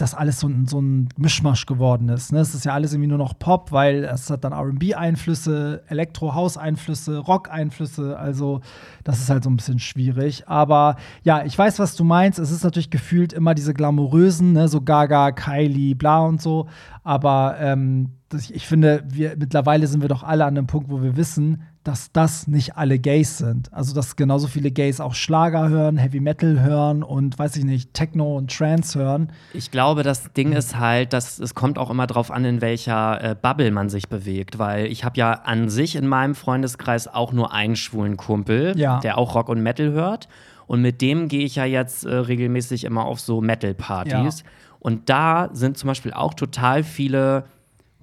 das 0.00 0.14
alles 0.14 0.40
so 0.40 0.48
ein, 0.48 0.66
so 0.66 0.80
ein 0.80 1.08
Mischmasch 1.16 1.66
geworden 1.66 2.08
ist. 2.08 2.32
Ne? 2.32 2.40
Es 2.40 2.54
ist 2.54 2.64
ja 2.64 2.72
alles 2.72 2.92
irgendwie 2.92 3.08
nur 3.08 3.18
noch 3.18 3.38
Pop, 3.38 3.70
weil 3.72 4.04
es 4.04 4.30
hat 4.30 4.44
dann 4.44 4.52
RB-Einflüsse, 4.52 5.82
Elektro-House-Einflüsse, 5.88 7.18
Rock-Einflüsse. 7.18 8.18
Also, 8.18 8.60
das 9.04 9.20
ist 9.20 9.30
halt 9.30 9.44
so 9.44 9.50
ein 9.50 9.56
bisschen 9.56 9.78
schwierig. 9.78 10.48
Aber 10.48 10.96
ja, 11.22 11.44
ich 11.44 11.56
weiß, 11.56 11.78
was 11.78 11.96
du 11.96 12.04
meinst. 12.04 12.38
Es 12.38 12.50
ist 12.50 12.64
natürlich 12.64 12.90
gefühlt 12.90 13.32
immer 13.32 13.54
diese 13.54 13.74
glamourösen, 13.74 14.52
ne? 14.52 14.68
so 14.68 14.80
Gaga, 14.80 15.32
Kylie, 15.32 15.94
bla 15.94 16.20
und 16.20 16.40
so. 16.40 16.66
Aber 17.02 17.56
ähm, 17.60 18.10
das, 18.30 18.48
ich 18.48 18.66
finde, 18.66 19.04
wir, 19.06 19.36
mittlerweile 19.36 19.86
sind 19.86 20.00
wir 20.00 20.08
doch 20.08 20.22
alle 20.22 20.44
an 20.44 20.54
dem 20.54 20.66
Punkt, 20.66 20.90
wo 20.90 21.02
wir 21.02 21.16
wissen, 21.16 21.62
dass 21.82 22.12
das 22.12 22.46
nicht 22.46 22.76
alle 22.76 22.98
Gays 22.98 23.38
sind. 23.38 23.72
Also, 23.72 23.94
dass 23.94 24.14
genauso 24.16 24.48
viele 24.48 24.70
Gays 24.70 25.00
auch 25.00 25.14
Schlager 25.14 25.70
hören, 25.70 25.96
Heavy 25.96 26.20
Metal 26.20 26.60
hören 26.60 27.02
und 27.02 27.38
weiß 27.38 27.56
ich 27.56 27.64
nicht, 27.64 27.94
Techno 27.94 28.36
und 28.36 28.54
Trance 28.54 28.98
hören. 28.98 29.32
Ich 29.54 29.70
glaube, 29.70 30.02
das 30.02 30.30
Ding 30.34 30.52
ist 30.52 30.78
halt, 30.78 31.14
dass 31.14 31.38
es 31.38 31.54
kommt 31.54 31.78
auch 31.78 31.88
immer 31.90 32.06
drauf 32.06 32.30
an, 32.30 32.44
in 32.44 32.60
welcher 32.60 33.22
äh, 33.24 33.34
Bubble 33.34 33.70
man 33.70 33.88
sich 33.88 34.08
bewegt, 34.10 34.58
weil 34.58 34.86
ich 34.86 35.04
habe 35.04 35.16
ja 35.18 35.32
an 35.32 35.70
sich 35.70 35.96
in 35.96 36.06
meinem 36.06 36.34
Freundeskreis 36.34 37.08
auch 37.08 37.32
nur 37.32 37.52
einen 37.54 37.76
schwulen 37.76 38.18
Kumpel, 38.18 38.78
Ja. 38.78 39.00
der 39.00 39.16
auch 39.16 39.34
Rock 39.34 39.48
und 39.48 39.62
Metal 39.62 39.92
hört. 39.92 40.28
Und 40.66 40.82
mit 40.82 41.00
dem 41.00 41.28
gehe 41.28 41.44
ich 41.44 41.56
ja 41.56 41.64
jetzt 41.64 42.04
äh, 42.04 42.14
regelmäßig 42.14 42.84
immer 42.84 43.04
auf 43.06 43.20
so 43.20 43.40
Metal-Partys. 43.40 44.44
Und 44.78 45.08
da 45.08 45.48
sind 45.52 45.78
zum 45.78 45.88
Beispiel 45.88 46.12
auch 46.12 46.34
total 46.34 46.84
viele 46.84 47.44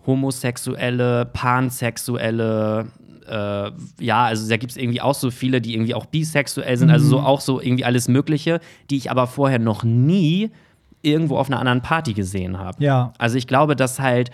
homosexuelle, 0.06 1.26
pansexuelle, 1.26 2.88
äh, 3.28 3.72
ja, 4.00 4.26
also 4.26 4.50
da 4.50 4.58
gibt 4.58 4.72
es 4.72 4.78
irgendwie 4.78 5.02
auch 5.02 5.16
so 5.16 5.32
viele, 5.32 5.62
die 5.62 5.74
irgendwie 5.74 5.94
auch 5.94 6.06
bisexuell 6.06 6.78
sind, 6.78 6.90
also 6.90 7.08
so 7.08 7.20
auch 7.20 7.42
so 7.42 7.62
irgendwie 7.62 7.86
alles 7.86 8.08
Mögliche, 8.08 8.60
die 8.90 8.98
ich 8.98 9.12
aber 9.12 9.28
vorher 9.28 9.60
noch 9.60 9.84
nie 9.84 10.52
irgendwo 11.02 11.38
auf 11.38 11.48
einer 11.48 11.60
anderen 11.60 11.82
Party 11.82 12.13
gesehen 12.13 12.58
habe. 12.58 12.84
Ja. 12.84 13.13
Also 13.18 13.38
ich 13.38 13.48
glaube, 13.48 13.76
dass 13.76 14.00
halt 14.00 14.32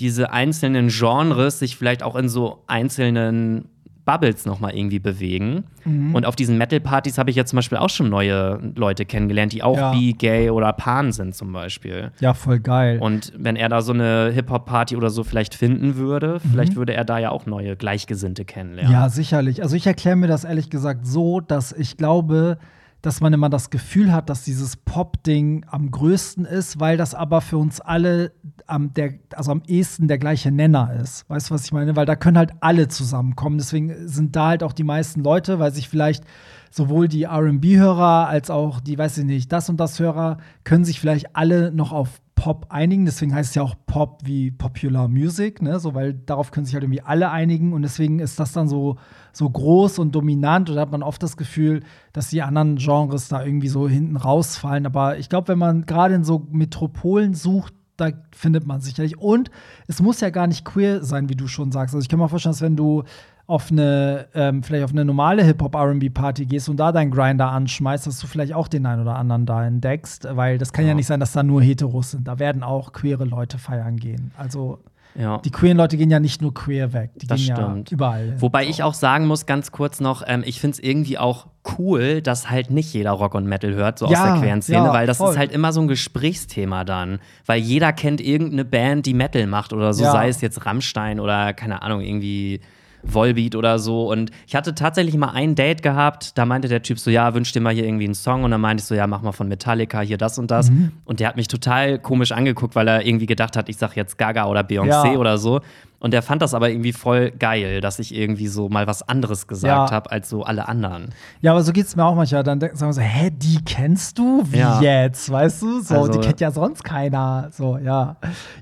diese 0.00 0.32
einzelnen 0.32 0.88
Genres 0.88 1.58
sich 1.58 1.76
vielleicht 1.76 2.02
auch 2.02 2.16
in 2.16 2.28
so 2.28 2.62
einzelnen 2.66 3.68
Bubbles 4.04 4.44
nochmal 4.46 4.74
irgendwie 4.76 4.98
bewegen. 4.98 5.64
Mhm. 5.84 6.14
Und 6.14 6.26
auf 6.26 6.36
diesen 6.36 6.58
Metal-Partys 6.58 7.18
habe 7.18 7.30
ich 7.30 7.36
jetzt 7.36 7.50
zum 7.50 7.56
Beispiel 7.56 7.78
auch 7.78 7.88
schon 7.90 8.10
neue 8.10 8.58
Leute 8.74 9.04
kennengelernt, 9.04 9.52
die 9.52 9.62
auch 9.62 9.76
Ja. 9.76 9.92
bi, 9.92 10.12
gay 10.12 10.50
oder 10.50 10.72
pan 10.72 11.12
sind 11.12 11.34
zum 11.34 11.52
Beispiel. 11.52 12.10
Ja, 12.20 12.34
voll 12.34 12.60
geil. 12.60 12.98
Und 13.00 13.32
wenn 13.36 13.56
er 13.56 13.68
da 13.68 13.80
so 13.82 13.92
eine 13.92 14.30
Hip-Hop-Party 14.34 14.96
oder 14.96 15.10
so 15.10 15.24
vielleicht 15.24 15.54
finden 15.54 15.96
würde, 15.96 16.40
vielleicht 16.40 16.76
würde 16.76 16.94
er 16.94 17.04
da 17.04 17.18
ja 17.18 17.30
auch 17.30 17.46
neue 17.46 17.76
Gleichgesinnte 17.76 18.44
kennenlernen. 18.44 18.92
Ja, 18.92 19.08
sicherlich. 19.08 19.62
Also 19.62 19.76
ich 19.76 19.86
erkläre 19.86 20.16
mir 20.16 20.26
das 20.28 20.44
ehrlich 20.44 20.70
gesagt 20.70 21.06
so, 21.06 21.40
dass 21.40 21.72
ich 21.72 21.96
glaube, 21.96 22.58
dass 23.04 23.20
man 23.20 23.34
immer 23.34 23.50
das 23.50 23.68
Gefühl 23.68 24.12
hat, 24.12 24.30
dass 24.30 24.44
dieses 24.44 24.76
Pop-Ding 24.76 25.66
am 25.68 25.90
größten 25.90 26.46
ist, 26.46 26.80
weil 26.80 26.96
das 26.96 27.14
aber 27.14 27.42
für 27.42 27.58
uns 27.58 27.80
alle 27.82 28.32
am, 28.66 28.94
der, 28.94 29.14
also 29.34 29.52
am 29.52 29.62
ehesten 29.66 30.08
der 30.08 30.16
gleiche 30.16 30.50
Nenner 30.50 30.90
ist. 31.02 31.28
Weißt 31.28 31.50
du, 31.50 31.54
was 31.54 31.66
ich 31.66 31.72
meine? 31.72 31.96
Weil 31.96 32.06
da 32.06 32.16
können 32.16 32.38
halt 32.38 32.52
alle 32.60 32.88
zusammenkommen. 32.88 33.58
Deswegen 33.58 34.08
sind 34.08 34.36
da 34.36 34.48
halt 34.48 34.62
auch 34.62 34.72
die 34.72 34.84
meisten 34.84 35.22
Leute, 35.22 35.58
weil 35.58 35.74
sich 35.74 35.90
vielleicht 35.90 36.24
sowohl 36.70 37.06
die 37.06 37.26
RB-Hörer 37.26 38.26
als 38.26 38.48
auch 38.48 38.80
die, 38.80 38.96
weiß 38.96 39.18
ich 39.18 39.24
nicht, 39.26 39.52
das 39.52 39.68
und 39.68 39.78
das 39.78 40.00
Hörer, 40.00 40.38
können 40.64 40.86
sich 40.86 40.98
vielleicht 40.98 41.36
alle 41.36 41.72
noch 41.72 41.92
auf 41.92 42.22
Pop 42.34 42.66
einigen. 42.68 43.04
Deswegen 43.04 43.34
heißt 43.34 43.50
es 43.50 43.54
ja 43.54 43.62
auch 43.62 43.74
Pop 43.86 44.20
wie 44.24 44.50
Popular 44.50 45.08
Music, 45.08 45.62
ne? 45.62 45.78
So, 45.80 45.94
weil 45.94 46.14
darauf 46.14 46.50
können 46.50 46.66
sich 46.66 46.74
halt 46.74 46.84
irgendwie 46.84 47.02
alle 47.02 47.30
einigen 47.30 47.72
und 47.72 47.82
deswegen 47.82 48.18
ist 48.18 48.38
das 48.38 48.52
dann 48.52 48.68
so, 48.68 48.96
so 49.32 49.48
groß 49.48 49.98
und 49.98 50.14
dominant 50.14 50.68
und 50.68 50.76
da 50.76 50.82
hat 50.82 50.92
man 50.92 51.02
oft 51.02 51.22
das 51.22 51.36
Gefühl, 51.36 51.82
dass 52.12 52.30
die 52.30 52.42
anderen 52.42 52.76
Genres 52.76 53.28
da 53.28 53.44
irgendwie 53.44 53.68
so 53.68 53.88
hinten 53.88 54.16
rausfallen. 54.16 54.86
Aber 54.86 55.18
ich 55.18 55.28
glaube, 55.28 55.48
wenn 55.48 55.58
man 55.58 55.86
gerade 55.86 56.14
in 56.14 56.24
so 56.24 56.46
Metropolen 56.50 57.34
sucht, 57.34 57.74
da 57.96 58.10
findet 58.32 58.66
man 58.66 58.80
sicherlich. 58.80 59.18
Und 59.18 59.50
es 59.86 60.02
muss 60.02 60.20
ja 60.20 60.30
gar 60.30 60.46
nicht 60.46 60.64
queer 60.64 61.04
sein, 61.04 61.28
wie 61.28 61.36
du 61.36 61.46
schon 61.46 61.70
sagst. 61.72 61.94
Also 61.94 62.02
ich 62.02 62.08
kann 62.08 62.18
mir 62.18 62.28
vorstellen, 62.28 62.52
dass 62.52 62.62
wenn 62.62 62.76
du 62.76 63.04
auf 63.46 63.70
eine, 63.70 64.26
ähm, 64.34 64.62
vielleicht 64.62 64.84
auf 64.84 64.92
eine 64.92 65.04
normale 65.04 65.44
Hip-Hop-RB-Party 65.44 66.46
gehst 66.46 66.68
und 66.68 66.78
da 66.78 66.92
deinen 66.92 67.10
Grinder 67.10 67.50
anschmeißt, 67.50 68.06
dass 68.06 68.18
du 68.18 68.26
vielleicht 68.26 68.54
auch 68.54 68.68
den 68.68 68.86
einen 68.86 69.02
oder 69.02 69.16
anderen 69.16 69.44
da 69.44 69.66
entdeckst, 69.66 70.26
weil 70.30 70.56
das 70.58 70.72
kann 70.72 70.84
ja, 70.86 70.90
Ja. 70.90 70.94
nicht 70.94 71.06
sein, 71.06 71.20
dass 71.20 71.32
da 71.32 71.42
nur 71.42 71.60
Heteros 71.62 72.12
sind. 72.12 72.26
Da 72.26 72.38
werden 72.38 72.62
auch 72.62 72.92
queere 72.92 73.24
Leute 73.24 73.58
feiern 73.58 73.96
gehen. 73.98 74.30
Also 74.38 74.78
Ja. 75.14 75.38
die 75.44 75.50
queeren 75.50 75.76
Leute 75.76 75.96
gehen 75.98 76.10
ja 76.10 76.20
nicht 76.20 76.40
nur 76.40 76.54
queer 76.54 76.92
weg, 76.94 77.10
die 77.16 77.26
Das 77.26 77.38
gehen 77.44 77.54
stimmt. 77.54 77.90
ja 77.90 77.94
überall. 77.94 78.34
Wobei 78.40 78.64
ich 78.66 78.82
auch 78.82 78.94
sagen 78.94 79.26
muss, 79.26 79.44
ganz 79.44 79.70
kurz 79.72 80.00
noch, 80.00 80.22
ähm, 80.26 80.42
ich 80.46 80.58
finde 80.58 80.76
es 80.76 80.80
irgendwie 80.82 81.18
auch 81.18 81.46
cool, 81.78 82.22
dass 82.22 82.48
halt 82.50 82.70
nicht 82.70 82.94
jeder 82.94 83.12
Rock 83.12 83.34
und 83.34 83.46
Metal 83.46 83.74
hört, 83.74 83.98
so 83.98 84.06
aus 84.06 84.10
Ja, 84.12 84.32
der 84.32 84.40
queeren 84.42 84.62
Szene, 84.62 84.86
ja, 84.86 84.92
weil 84.92 85.06
das 85.06 85.18
voll. 85.18 85.32
ist 85.32 85.38
halt 85.38 85.52
immer 85.52 85.72
so 85.72 85.82
ein 85.82 85.88
Gesprächsthema 85.88 86.84
dann. 86.84 87.18
Weil 87.46 87.60
jeder 87.60 87.92
kennt 87.92 88.20
irgendeine 88.22 88.64
Band, 88.64 89.04
die 89.06 89.14
Metal 89.14 89.46
macht 89.46 89.72
oder 89.74 89.92
so, 89.92 90.02
sei 90.04 90.28
es 90.28 90.40
jetzt 90.40 90.64
Rammstein 90.64 91.20
oder 91.20 91.52
keine 91.52 91.82
Ahnung, 91.82 92.00
irgendwie. 92.00 92.60
Volbeat 93.06 93.54
oder 93.56 93.78
so. 93.78 94.10
Und 94.10 94.30
ich 94.46 94.54
hatte 94.54 94.74
tatsächlich 94.74 95.16
mal 95.16 95.30
ein 95.30 95.54
Date 95.54 95.82
gehabt, 95.82 96.36
da 96.38 96.46
meinte 96.46 96.68
der 96.68 96.82
Typ 96.82 96.98
so, 96.98 97.10
ja, 97.10 97.34
wünsch 97.34 97.52
dir 97.52 97.60
mal 97.60 97.72
hier 97.74 97.84
irgendwie 97.84 98.04
einen 98.04 98.14
Song. 98.14 98.44
Und 98.44 98.50
dann 98.50 98.60
meinte 98.60 98.80
ich 98.82 98.86
so, 98.86 98.94
ja, 98.94 99.06
mach 99.06 99.22
mal 99.22 99.32
von 99.32 99.48
Metallica 99.48 100.00
hier 100.00 100.18
das 100.18 100.38
und 100.38 100.50
das. 100.50 100.70
Mhm. 100.70 100.92
Und 101.04 101.20
der 101.20 101.28
hat 101.28 101.36
mich 101.36 101.48
total 101.48 101.98
komisch 101.98 102.32
angeguckt, 102.32 102.74
weil 102.74 102.88
er 102.88 103.06
irgendwie 103.06 103.26
gedacht 103.26 103.56
hat, 103.56 103.68
ich 103.68 103.76
sag 103.76 103.94
jetzt 103.96 104.18
Gaga 104.18 104.46
oder 104.46 104.60
Beyoncé 104.62 105.12
Ja. 105.12 105.18
oder 105.18 105.38
so. 105.38 105.60
Und 106.04 106.10
der 106.10 106.20
fand 106.20 106.42
das 106.42 106.52
aber 106.52 106.68
irgendwie 106.68 106.92
voll 106.92 107.30
geil, 107.30 107.80
dass 107.80 107.98
ich 107.98 108.14
irgendwie 108.14 108.46
so 108.46 108.68
mal 108.68 108.86
was 108.86 109.08
anderes 109.08 109.46
gesagt 109.46 109.88
Ja. 109.88 109.90
habe 109.90 110.12
als 110.12 110.28
so 110.28 110.42
alle 110.42 110.68
anderen. 110.68 111.06
Ja, 111.40 111.52
aber 111.52 111.62
so 111.62 111.72
geht 111.72 111.86
es 111.86 111.96
mir 111.96 112.04
auch 112.04 112.14
manchmal. 112.14 112.42
Dann 112.42 112.60
sagen 112.60 112.78
wir 112.78 112.92
so, 112.92 113.00
hä, 113.00 113.30
die 113.34 113.64
kennst 113.64 114.18
du? 114.18 114.42
Wie 114.44 114.58
Ja. 114.58 114.82
jetzt? 114.82 115.30
Weißt 115.32 115.62
du? 115.62 115.80
So, 115.80 115.94
Also- 115.94 116.12
die 116.12 116.18
kennt 116.18 116.40
ja 116.42 116.50
sonst 116.50 116.84
keiner. 116.84 117.48
So, 117.52 117.78
ja. 117.78 118.16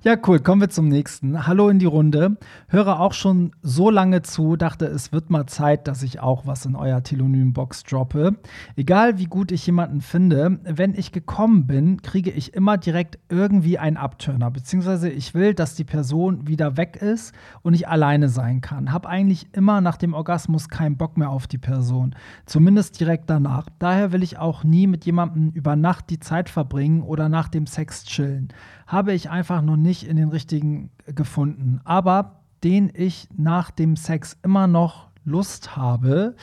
Ja, 0.05 0.15
cool. 0.29 0.39
Kommen 0.39 0.61
wir 0.61 0.71
zum 0.71 0.87
nächsten. 0.89 1.45
Hallo 1.45 1.69
in 1.69 1.81
die 1.81 1.87
Runde. 1.87 2.37
Höre 2.69 3.01
auch 3.01 3.13
schon 3.13 3.51
so 3.61 3.91
lange 3.91 4.23
zu, 4.23 4.55
dachte, 4.55 4.87
es 4.87 5.11
wird 5.11 5.29
mal 5.29 5.47
Zeit, 5.47 5.89
dass 5.89 6.05
ich 6.05 6.21
auch 6.21 6.47
was 6.47 6.65
in 6.65 6.77
euer 6.77 7.03
Telonym-Box 7.03 7.83
droppe. 7.83 8.37
Egal 8.77 9.19
wie 9.19 9.25
gut 9.27 9.51
ich 9.51 9.67
jemanden 9.67 10.01
finde, 10.01 10.61
wenn 10.63 10.95
ich 10.95 11.11
gekommen 11.11 11.67
bin, 11.67 12.03
kriege 12.03 12.31
ich 12.31 12.55
immer 12.55 12.79
direkt 12.79 13.19
irgendwie 13.29 13.81
einen 13.81 13.97
Abturner. 13.97 14.53
Beziehungsweise 14.53 15.09
ich 15.11 15.35
will, 15.35 15.55
dass 15.55 15.75
die 15.75 15.83
Person 15.83 16.47
wieder 16.47 16.77
weg 16.77 16.95
ist 17.03 17.32
und 17.63 17.75
ich 17.75 17.89
alleine 17.89 18.29
sein 18.29 18.61
kann. 18.61 18.93
Hab 18.93 19.07
eigentlich 19.07 19.49
immer 19.53 19.81
nach 19.81 19.97
dem 19.97 20.15
Orgasmus 20.15 20.69
keinen 20.69 20.97
Bock 20.97 21.17
mehr 21.17 21.31
auf 21.31 21.47
die 21.47 21.59
Person. 21.59 22.15
Zumindest 22.47 22.99
direkt 23.01 23.29
danach. 23.31 23.67
Daher 23.79 24.13
will 24.13 24.23
ich 24.23 24.39
auch 24.39 24.65
nie 24.65 24.87
mit 24.87 25.05
jemandem 25.05 25.51
über 25.51 25.77
Nacht 25.77 26.11
die 26.11 26.21
Zeit 26.21 26.49
verbringen 26.49 27.03
oder 27.03 27.29
nach 27.29 27.49
dem 27.49 27.67
Sex 27.67 28.05
chillen. 28.05 28.49
Habe 28.87 29.13
ich 29.13 29.31
einfach 29.31 29.63
noch 29.63 29.77
nicht 29.77 30.07
in 30.07 30.17
den 30.17 30.29
richtigen 30.29 30.91
gefunden. 31.07 31.81
Aber 31.85 32.43
den 32.65 32.91
ich 32.95 33.29
nach 33.37 33.71
dem 33.71 33.97
Sex 33.97 34.39
immer 34.43 34.67
noch 34.67 35.09
Lust 35.25 35.77
habe 35.77 36.37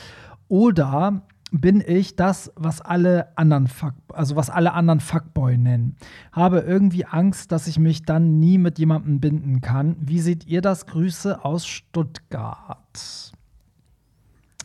oder 0.48 1.22
bin 1.52 1.82
ich 1.86 2.16
das, 2.16 2.52
was 2.56 2.82
alle 2.82 3.36
anderen 3.38 3.68
Fuck, 3.68 3.94
also 4.14 4.36
was 4.36 4.50
alle 4.50 4.74
anderen 4.74 5.00
Fuckboy 5.00 5.58
nennen. 5.58 5.96
Habe 6.32 6.60
irgendwie 6.60 7.06
Angst, 7.06 7.52
dass 7.52 7.68
ich 7.68 7.80
mich 7.80 8.04
dann 8.04 8.40
nie 8.40 8.58
mit 8.58 8.78
jemandem 8.80 9.20
binden 9.20 9.62
kann. 9.62 9.96
Wie 10.00 10.20
seht 10.20 10.46
ihr 10.46 10.62
das? 10.62 10.86
Grüße 10.86 11.44
aus 11.44 11.66
Stuttgart. 11.66 13.32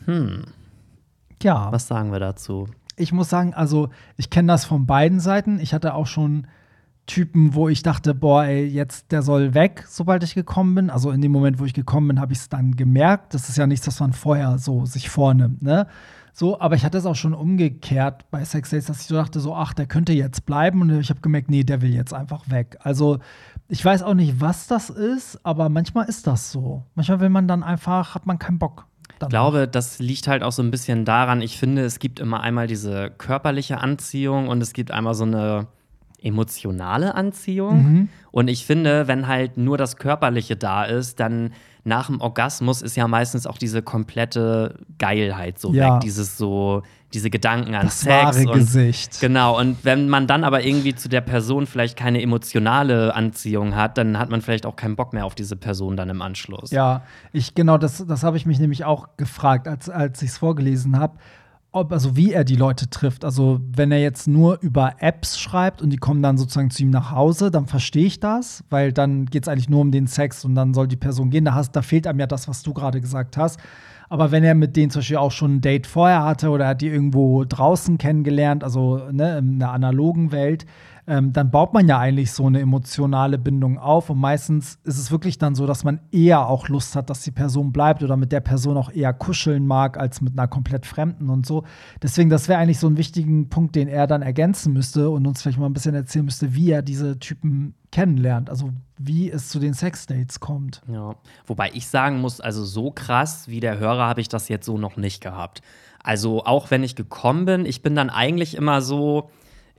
Hm, 0.05 0.43
Ja, 1.41 1.71
was 1.71 1.87
sagen 1.87 2.11
wir 2.11 2.19
dazu? 2.19 2.67
ich 2.97 3.11
muss 3.11 3.29
sagen, 3.29 3.53
also 3.53 3.89
ich 4.15 4.29
kenne 4.29 4.47
das 4.47 4.63
von 4.63 4.85
beiden 4.85 5.19
Seiten. 5.19 5.59
Ich 5.59 5.73
hatte 5.73 5.95
auch 5.95 6.07
schon 6.07 6.47
Typen, 7.05 7.53
wo 7.53 7.69
ich 7.69 7.83
dachte, 7.83 8.15
boah, 8.15 8.45
ey, 8.45 8.65
jetzt 8.65 9.11
der 9.11 9.21
soll 9.21 9.53
weg, 9.53 9.85
sobald 9.87 10.23
ich 10.23 10.33
gekommen 10.33 10.75
bin. 10.75 10.89
Also 10.89 11.11
in 11.11 11.21
dem 11.21 11.31
Moment, 11.31 11.59
wo 11.59 11.65
ich 11.65 11.73
gekommen 11.73 12.07
bin, 12.07 12.19
habe 12.19 12.33
ich 12.33 12.39
es 12.39 12.49
dann 12.49 12.75
gemerkt. 12.75 13.33
Das 13.33 13.49
ist 13.49 13.57
ja 13.57 13.67
nichts, 13.67 13.85
was 13.87 13.99
man 13.99 14.13
vorher 14.13 14.57
so 14.57 14.85
sich 14.85 15.09
vornimmt, 15.09 15.61
ne? 15.61 15.87
So, 16.37 16.59
aber 16.59 16.75
ich 16.75 16.83
hatte 16.83 16.97
es 16.97 17.05
auch 17.05 17.15
schon 17.15 17.33
umgekehrt 17.33 18.29
bei 18.29 18.43
Sex 18.43 18.71
Dates, 18.71 18.87
dass 18.87 18.99
ich 18.99 19.07
so 19.07 19.15
dachte, 19.15 19.39
so, 19.39 19.55
ach, 19.55 19.73
der 19.73 19.85
könnte 19.85 20.11
jetzt 20.11 20.45
bleiben. 20.45 20.81
Und 20.81 20.99
ich 20.99 21.09
habe 21.09 21.21
gemerkt, 21.21 21.49
nee, 21.49 21.63
der 21.63 21.81
will 21.81 21.93
jetzt 21.93 22.13
einfach 22.13 22.49
weg. 22.49 22.77
Also, 22.81 23.19
ich 23.69 23.85
weiß 23.85 24.03
auch 24.03 24.15
nicht, 24.15 24.41
was 24.41 24.67
das 24.67 24.89
ist, 24.89 25.39
aber 25.43 25.69
manchmal 25.69 26.09
ist 26.09 26.27
das 26.27 26.51
so. 26.51 26.83
Manchmal 26.93 27.21
will 27.21 27.29
man 27.29 27.47
dann 27.47 27.63
einfach, 27.63 28.15
hat 28.15 28.25
man 28.25 28.37
keinen 28.37 28.59
Bock. 28.59 28.85
Ich 29.21 29.29
glaube, 29.29 29.69
das 29.69 29.99
liegt 29.99 30.27
halt 30.27 30.43
auch 30.43 30.51
so 30.51 30.61
ein 30.61 30.71
bisschen 30.71 31.05
daran, 31.05 31.41
ich 31.41 31.57
finde, 31.57 31.85
es 31.85 31.99
gibt 31.99 32.19
immer 32.19 32.41
einmal 32.41 32.67
diese 32.67 33.11
körperliche 33.11 33.77
Anziehung 33.77 34.49
und 34.49 34.61
es 34.61 34.73
gibt 34.73 34.91
einmal 34.91 35.13
so 35.13 35.23
eine 35.23 35.67
emotionale 36.25 37.15
Anziehung. 37.15 37.83
Mhm. 37.83 38.09
Und 38.31 38.49
ich 38.49 38.65
finde, 38.65 39.07
wenn 39.07 39.27
halt 39.27 39.57
nur 39.57 39.77
das 39.77 39.95
Körperliche 39.97 40.55
da 40.55 40.83
ist, 40.83 41.19
dann 41.19 41.53
nach 41.83 42.07
dem 42.07 42.19
Orgasmus 42.19 42.81
ist 42.81 42.97
ja 42.97 43.07
meistens 43.07 43.45
auch 43.45 43.59
diese 43.59 43.81
komplette 43.83 44.79
Geilheit 44.97 45.59
so 45.59 45.71
Ja. 45.71 45.95
weg. 45.95 46.01
Dieses 46.01 46.35
so, 46.35 46.81
diese 47.13 47.29
Gedanken 47.29 47.75
an 47.75 47.85
Das 47.85 48.01
Sex. 48.01 48.09
wahre 48.37 48.49
und, 48.49 48.57
Gesicht. 48.57 49.21
Genau, 49.21 49.59
und 49.59 49.77
wenn 49.85 50.09
man 50.09 50.25
dann 50.25 50.43
aber 50.43 50.63
irgendwie 50.63 50.95
zu 50.95 51.07
der 51.09 51.21
Person 51.21 51.67
vielleicht 51.67 51.95
keine 51.95 52.21
emotionale 52.23 53.13
Anziehung 53.13 53.75
hat, 53.75 53.99
dann 53.99 54.17
hat 54.17 54.31
man 54.31 54.41
vielleicht 54.41 54.65
auch 54.65 54.75
keinen 54.75 54.95
Bock 54.95 55.13
mehr 55.13 55.25
auf 55.25 55.35
diese 55.35 55.55
Person 55.55 55.95
dann 55.95 56.09
im 56.09 56.23
Anschluss. 56.23 56.71
Ja, 56.71 57.03
ich 57.31 57.53
genau, 57.53 57.77
das, 57.77 58.03
das 58.05 58.23
habe 58.23 58.35
ich 58.37 58.47
mich 58.47 58.59
nämlich 58.59 58.83
auch 58.83 59.09
gefragt, 59.17 59.67
als, 59.67 59.87
als 59.87 60.21
ich 60.23 60.29
es 60.31 60.37
vorgelesen 60.39 60.99
habe. 60.99 61.17
Ob, 61.75 61.91
also 61.91 62.15
wie 62.15 62.31
er 62.31 62.45
die 62.45 62.55
Leute 62.55 62.89
trifft. 62.89 63.25
Also, 63.25 63.59
wenn 63.75 63.91
er 63.91 63.99
jetzt 63.99 64.29
nur 64.29 64.57
über 64.61 64.93
Apps 64.99 65.37
schreibt 65.37 65.81
und 65.81 65.89
die 65.89 65.97
kommen 65.97 66.23
dann 66.23 66.37
sozusagen 66.37 66.71
zu 66.71 66.83
ihm 66.83 66.89
nach 66.89 67.11
Hause, 67.11 67.51
dann 67.51 67.65
verstehe 67.65 68.05
ich 68.05 68.21
das, 68.21 68.63
weil 68.69 68.93
dann 68.93 69.25
geht 69.25 69.43
es 69.43 69.49
eigentlich 69.49 69.67
nur 69.67 69.81
um 69.81 69.91
den 69.91 70.07
Sex 70.07 70.45
und 70.45 70.55
dann 70.55 70.73
soll 70.73 70.87
die 70.87 70.95
Person 70.95 71.31
gehen. 71.31 71.43
Da, 71.43 71.53
hast, 71.53 71.73
da 71.73 71.81
fehlt 71.81 72.07
einem 72.07 72.21
ja 72.21 72.27
das, 72.27 72.47
was 72.47 72.63
du 72.63 72.73
gerade 72.73 73.01
gesagt 73.01 73.35
hast. 73.35 73.59
Aber 74.07 74.31
wenn 74.31 74.45
er 74.45 74.55
mit 74.55 74.77
denen 74.77 74.89
zum 74.89 75.01
Beispiel 75.01 75.17
auch 75.17 75.33
schon 75.33 75.55
ein 75.55 75.61
Date 75.61 75.85
vorher 75.85 76.23
hatte 76.23 76.49
oder 76.49 76.63
er 76.63 76.69
hat 76.69 76.81
die 76.81 76.87
irgendwo 76.87 77.43
draußen 77.43 77.97
kennengelernt, 77.97 78.63
also 78.63 79.01
ne, 79.11 79.39
in 79.39 79.59
der 79.59 79.71
analogen 79.71 80.31
Welt, 80.31 80.65
ähm, 81.07 81.33
dann 81.33 81.51
baut 81.51 81.73
man 81.73 81.87
ja 81.87 81.99
eigentlich 81.99 82.31
so 82.31 82.47
eine 82.47 82.59
emotionale 82.59 83.37
Bindung 83.37 83.77
auf. 83.77 84.09
Und 84.09 84.17
meistens 84.17 84.79
ist 84.83 84.97
es 84.97 85.11
wirklich 85.11 85.37
dann 85.37 85.53
so, 85.53 85.67
dass 85.67 85.83
man 85.83 85.99
eher 86.11 86.47
auch 86.47 86.67
Lust 86.67 86.95
hat, 86.95 87.09
dass 87.09 87.21
die 87.21 87.31
Person 87.31 87.71
bleibt 87.71 88.01
oder 88.01 88.17
mit 88.17 88.31
der 88.31 88.39
Person 88.39 88.75
auch 88.77 88.91
eher 88.91 89.13
kuscheln 89.13 89.67
mag, 89.67 89.97
als 89.99 90.21
mit 90.21 90.33
einer 90.33 90.47
komplett 90.47 90.85
Fremden 90.85 91.29
und 91.29 91.45
so. 91.45 91.63
Deswegen, 92.01 92.29
das 92.29 92.47
wäre 92.47 92.59
eigentlich 92.59 92.79
so 92.79 92.87
ein 92.87 92.97
wichtigen 92.97 93.49
Punkt, 93.49 93.75
den 93.75 93.87
er 93.87 94.07
dann 94.07 94.23
ergänzen 94.23 94.73
müsste 94.73 95.09
und 95.09 95.27
uns 95.27 95.41
vielleicht 95.41 95.59
mal 95.59 95.67
ein 95.67 95.73
bisschen 95.73 95.95
erzählen 95.95 96.25
müsste, 96.25 96.55
wie 96.55 96.71
er 96.71 96.81
diese 96.81 97.19
Typen 97.19 97.75
kennenlernt. 97.91 98.49
Also 98.49 98.71
wie 98.97 99.29
es 99.29 99.49
zu 99.49 99.59
den 99.59 99.73
Sexdates 99.73 100.39
kommt. 100.39 100.81
Ja, 100.87 101.15
wobei 101.45 101.69
ich 101.73 101.87
sagen 101.87 102.19
muss, 102.19 102.41
also 102.41 102.63
so 102.63 102.91
krass 102.91 103.47
wie 103.47 103.59
der 103.59 103.77
Hörer 103.77 104.07
habe 104.07 104.21
ich 104.21 104.29
das 104.29 104.49
jetzt 104.49 104.65
so 104.65 104.77
noch 104.77 104.97
nicht 104.97 105.21
gehabt. 105.21 105.61
Also 106.01 106.45
auch 106.45 106.71
wenn 106.71 106.83
ich 106.83 106.95
gekommen 106.95 107.45
bin, 107.45 107.65
ich 107.65 107.81
bin 107.81 107.95
dann 107.95 108.09
eigentlich 108.09 108.55
immer 108.55 108.81
so, 108.81 109.29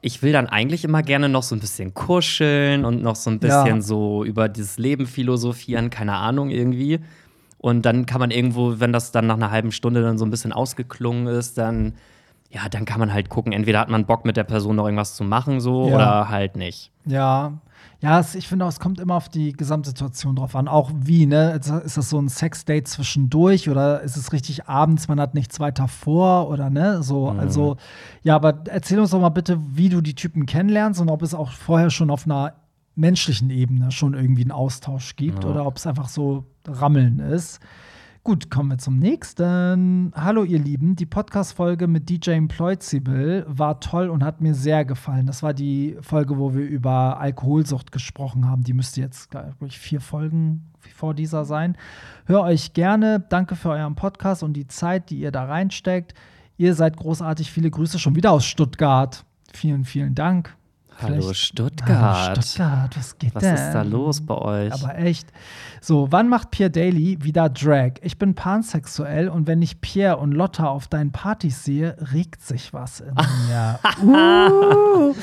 ich 0.02 0.22
will 0.22 0.32
dann 0.32 0.46
eigentlich 0.46 0.84
immer 0.84 1.02
gerne 1.02 1.28
noch 1.28 1.42
so 1.42 1.54
ein 1.56 1.60
bisschen 1.60 1.94
kuscheln 1.94 2.84
und 2.84 3.02
noch 3.02 3.16
so 3.16 3.30
ein 3.30 3.38
bisschen 3.40 3.76
Ja. 3.76 3.80
so 3.80 4.24
über 4.24 4.48
dieses 4.48 4.78
Leben 4.78 5.06
philosophieren, 5.06 5.90
keine 5.90 6.14
Ahnung 6.14 6.50
irgendwie. 6.50 7.00
Und 7.58 7.82
dann 7.86 8.06
kann 8.06 8.20
man 8.20 8.30
irgendwo, 8.30 8.78
wenn 8.78 8.92
das 8.92 9.10
dann 9.12 9.26
nach 9.26 9.36
einer 9.36 9.50
halben 9.50 9.72
Stunde 9.72 10.02
dann 10.02 10.18
so 10.18 10.24
ein 10.24 10.30
bisschen 10.30 10.52
ausgeklungen 10.52 11.26
ist, 11.26 11.58
dann, 11.58 11.94
ja, 12.50 12.68
dann 12.68 12.84
kann 12.84 13.00
man 13.00 13.12
halt 13.12 13.28
gucken, 13.30 13.52
entweder 13.52 13.80
hat 13.80 13.88
man 13.88 14.04
Bock 14.06 14.24
mit 14.24 14.36
der 14.36 14.44
Person 14.44 14.76
noch 14.76 14.84
irgendwas 14.84 15.16
zu 15.16 15.24
machen, 15.24 15.60
so, 15.60 15.88
Ja. 15.88 15.94
oder 15.96 16.28
halt 16.28 16.56
nicht. 16.56 16.92
Ja. 17.06 17.54
Ja, 18.00 18.20
es, 18.20 18.34
ich 18.34 18.46
finde 18.46 18.64
auch, 18.64 18.68
es 18.68 18.78
kommt 18.78 19.00
immer 19.00 19.14
auf 19.14 19.28
die 19.28 19.52
Gesamtsituation 19.52 20.36
drauf 20.36 20.54
an. 20.54 20.68
Auch 20.68 20.90
wie, 20.94 21.24
ne? 21.26 21.52
Ist 21.84 21.96
das 21.96 22.10
so 22.10 22.18
ein 22.18 22.28
Sexdate 22.28 22.86
zwischendurch 22.86 23.70
oder 23.70 24.02
ist 24.02 24.16
es 24.16 24.32
richtig 24.32 24.66
abends, 24.68 25.08
man 25.08 25.18
hat 25.18 25.34
nichts 25.34 25.60
weiter 25.60 25.88
vor 25.88 26.48
oder 26.50 26.68
ne? 26.68 27.02
So, 27.02 27.28
also, 27.30 27.76
ja, 28.22 28.34
aber 28.36 28.62
erzähl 28.66 29.00
uns 29.00 29.10
doch 29.10 29.20
mal 29.20 29.30
bitte, 29.30 29.58
wie 29.74 29.88
du 29.88 30.00
die 30.02 30.14
Typen 30.14 30.44
kennenlernst 30.46 31.00
und 31.00 31.08
ob 31.08 31.22
es 31.22 31.34
auch 31.34 31.50
vorher 31.52 31.90
schon 31.90 32.10
auf 32.10 32.26
einer 32.26 32.52
menschlichen 32.94 33.50
Ebene 33.50 33.90
schon 33.92 34.14
irgendwie 34.14 34.42
einen 34.42 34.52
Austausch 34.52 35.16
gibt 35.16 35.44
Ja. 35.44 35.50
oder 35.50 35.66
ob 35.66 35.76
es 35.76 35.86
einfach 35.86 36.08
so 36.08 36.44
Rammeln 36.66 37.18
ist. 37.18 37.60
Gut, 38.26 38.50
kommen 38.50 38.70
wir 38.70 38.78
zum 38.78 38.98
nächsten. 38.98 40.12
Hallo, 40.16 40.42
ihr 40.42 40.58
Lieben. 40.58 40.96
Die 40.96 41.06
Podcast-Folge 41.06 41.86
mit 41.86 42.10
DJ 42.10 42.40
Ploizibel 42.48 43.46
war 43.46 43.78
toll 43.78 44.08
und 44.08 44.24
hat 44.24 44.40
mir 44.40 44.52
sehr 44.52 44.84
gefallen. 44.84 45.26
Das 45.26 45.44
war 45.44 45.54
die 45.54 45.96
Folge, 46.00 46.36
wo 46.36 46.52
wir 46.52 46.66
über 46.66 47.20
Alkoholsucht 47.20 47.92
gesprochen 47.92 48.50
haben. 48.50 48.64
Die 48.64 48.72
müsste 48.72 49.00
jetzt, 49.00 49.30
glaube 49.30 49.54
ich, 49.68 49.78
vier 49.78 50.00
Folgen 50.00 50.64
vor 50.92 51.14
dieser 51.14 51.44
sein. 51.44 51.76
Hör 52.24 52.42
euch 52.42 52.72
gerne. 52.72 53.24
Danke 53.28 53.54
für 53.54 53.70
euren 53.70 53.94
Podcast 53.94 54.42
und 54.42 54.54
die 54.54 54.66
Zeit, 54.66 55.10
die 55.10 55.20
ihr 55.20 55.30
da 55.30 55.44
reinsteckt. 55.44 56.12
Ihr 56.56 56.74
seid 56.74 56.96
großartig. 56.96 57.52
Viele 57.52 57.70
Grüße 57.70 58.00
schon 58.00 58.16
wieder 58.16 58.32
aus 58.32 58.44
Stuttgart. 58.44 59.24
Vielen, 59.52 59.84
vielen 59.84 60.16
Dank. 60.16 60.55
Hallo 61.02 61.34
Stuttgart. 61.34 61.88
Hallo 61.88 62.40
Stuttgart, 62.40 62.96
was 62.96 63.18
geht 63.18 63.34
Was 63.34 63.42
denn? 63.42 63.54
ist 63.54 63.72
da 63.72 63.82
los 63.82 64.24
bei 64.24 64.34
euch? 64.34 64.72
Aber 64.72 64.98
echt. 64.98 65.28
So, 65.82 66.08
wann 66.10 66.28
macht 66.28 66.50
Pierre 66.50 66.70
Daly 66.70 67.18
wieder 67.20 67.48
Drag? 67.50 67.92
Ich 68.00 68.18
bin 68.18 68.34
pansexuell 68.34 69.28
und 69.28 69.46
wenn 69.46 69.60
ich 69.60 69.80
Pierre 69.80 70.16
und 70.16 70.32
Lotta 70.32 70.66
auf 70.66 70.88
deinen 70.88 71.12
Partys 71.12 71.64
sehe, 71.64 71.96
regt 72.12 72.40
sich 72.42 72.72
was 72.72 73.00
in 73.00 73.14
mir. 73.14 73.78
uh, 74.02 75.14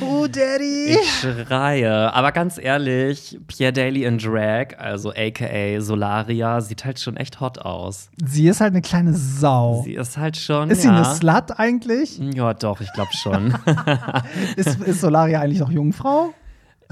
uh, 0.04 0.26
Daddy. 0.26 0.96
Ich 0.98 1.20
schreie. 1.20 2.12
Aber 2.14 2.32
ganz 2.32 2.58
ehrlich, 2.58 3.38
Pierre 3.46 3.72
Daly 3.74 4.04
in 4.04 4.18
Drag, 4.18 4.78
also 4.78 5.10
aka 5.10 5.80
Solaria, 5.80 6.60
sieht 6.62 6.84
halt 6.84 6.98
schon 6.98 7.16
echt 7.16 7.40
hot 7.40 7.58
aus. 7.58 8.08
Sie 8.24 8.48
ist 8.48 8.60
halt 8.60 8.72
eine 8.72 8.82
kleine 8.82 9.12
Sau. 9.14 9.82
Sie 9.84 9.94
ist 9.94 10.16
halt 10.16 10.38
schon. 10.38 10.70
ist 10.70 10.82
sie 10.82 10.88
ja. 10.88 10.96
eine 10.96 11.04
Slut 11.04 11.58
eigentlich? 11.58 12.18
Ja, 12.18 12.54
doch, 12.54 12.80
ich 12.80 12.92
glaube 12.92 13.12
schon. 13.12 13.54
Ist, 14.56 14.85
ist 14.86 15.00
Solaria 15.00 15.40
eigentlich 15.40 15.60
noch 15.60 15.70
Jungfrau? 15.70 16.32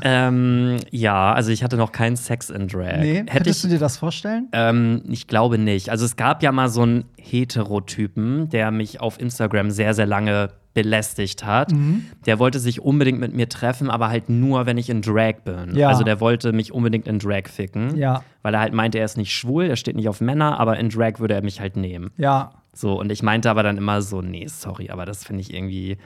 ähm, 0.03 0.79
ja, 0.91 1.33
also 1.33 1.51
ich 1.51 1.63
hatte 1.63 1.77
noch 1.77 1.93
keinen 1.93 2.17
Sex 2.17 2.51
in 2.51 2.69
Drag. 2.69 2.99
Nee. 2.99 3.19
Hätte 3.19 3.33
Könntest 3.33 3.65
ich, 3.65 3.71
du 3.71 3.77
dir 3.77 3.81
das 3.81 3.97
vorstellen? 3.97 4.49
ähm, 4.53 5.03
ich 5.09 5.27
glaube 5.27 5.59
nicht. 5.59 5.91
Also 5.91 6.05
es 6.05 6.17
gab 6.17 6.43
ja 6.43 6.53
mal 6.53 6.69
so 6.69 6.83
einen 6.83 7.05
Heterotypen, 7.17 8.49
der 8.49 8.71
mich 8.71 9.01
auf 9.01 9.21
Instagram 9.21 9.71
sehr, 9.71 9.95
sehr 9.95 10.07
lange 10.07 10.51
belästigt 10.75 11.45
hat. 11.45 11.71
Mhm. 11.73 12.07
Der 12.27 12.41
wollte 12.41 12.59
sich 12.59 12.81
unbedingt 12.81 13.21
mit 13.21 13.33
mir 13.33 13.49
treffen, 13.49 13.89
aber 13.89 14.09
halt 14.09 14.29
nur, 14.29 14.67
wenn 14.67 14.77
ich 14.77 14.91
in 14.91 15.03
Drag 15.03 15.43
bin. 15.45 15.77
Ja. 15.77 15.89
Also 15.89 16.03
der 16.03 16.19
wollte 16.19 16.53
mich 16.53 16.73
unbedingt 16.73 17.07
in 17.07 17.21
Drag 17.21 17.47
ficken. 17.47 17.97
Ja. 17.97 18.25
Weil 18.43 18.55
er 18.55 18.61
halt 18.61 18.75
meinte, 18.75 18.99
er 18.99 19.05
ist 19.05 19.17
nicht 19.17 19.33
schwul, 19.33 19.67
er 19.67 19.77
steht 19.77 19.95
nicht 19.95 20.09
auf 20.09 20.21
Männer, 20.21 20.59
aber 20.59 20.77
in 20.79 20.89
Drag 20.89 21.21
würde 21.21 21.35
er 21.35 21.43
mich 21.43 21.61
halt 21.61 21.77
nehmen. 21.77 22.11
Ja. 22.17 22.51
So, 22.73 22.99
und 22.99 23.13
ich 23.13 23.23
meinte 23.23 23.49
aber 23.49 23.63
dann 23.63 23.77
immer 23.79 24.03
so, 24.03 24.21
nee, 24.21 24.49
sorry, 24.49 24.91
aber 24.91 25.07
das 25.07 25.25
finde 25.25 25.43
ich 25.43 25.55
irgendwie. 25.55 25.97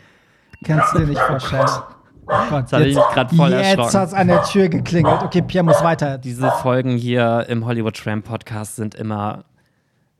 Kannst 0.65 0.95
du 0.95 0.99
dir 1.01 1.07
nicht 1.07 1.21
vorstellen. 1.21 1.67
Oh 2.31 2.51
Gott, 2.51 2.71
Jetzt 2.73 2.83
jetzt 2.83 2.99
erschrocken. 3.41 3.95
hat's 3.95 4.13
an 4.13 4.29
der 4.29 4.43
Tür 4.43 4.69
geklingelt. 4.69 5.23
Okay, 5.23 5.41
Pierre 5.41 5.65
muss 5.65 5.83
weiter. 5.83 6.19
Diese 6.19 6.51
Folgen 6.51 6.99
hier 6.99 7.47
im 7.49 7.65
Hollywood 7.65 7.97
Tramp 7.97 8.27
Podcast 8.27 8.77
sind 8.77 8.95
immer 8.95 9.47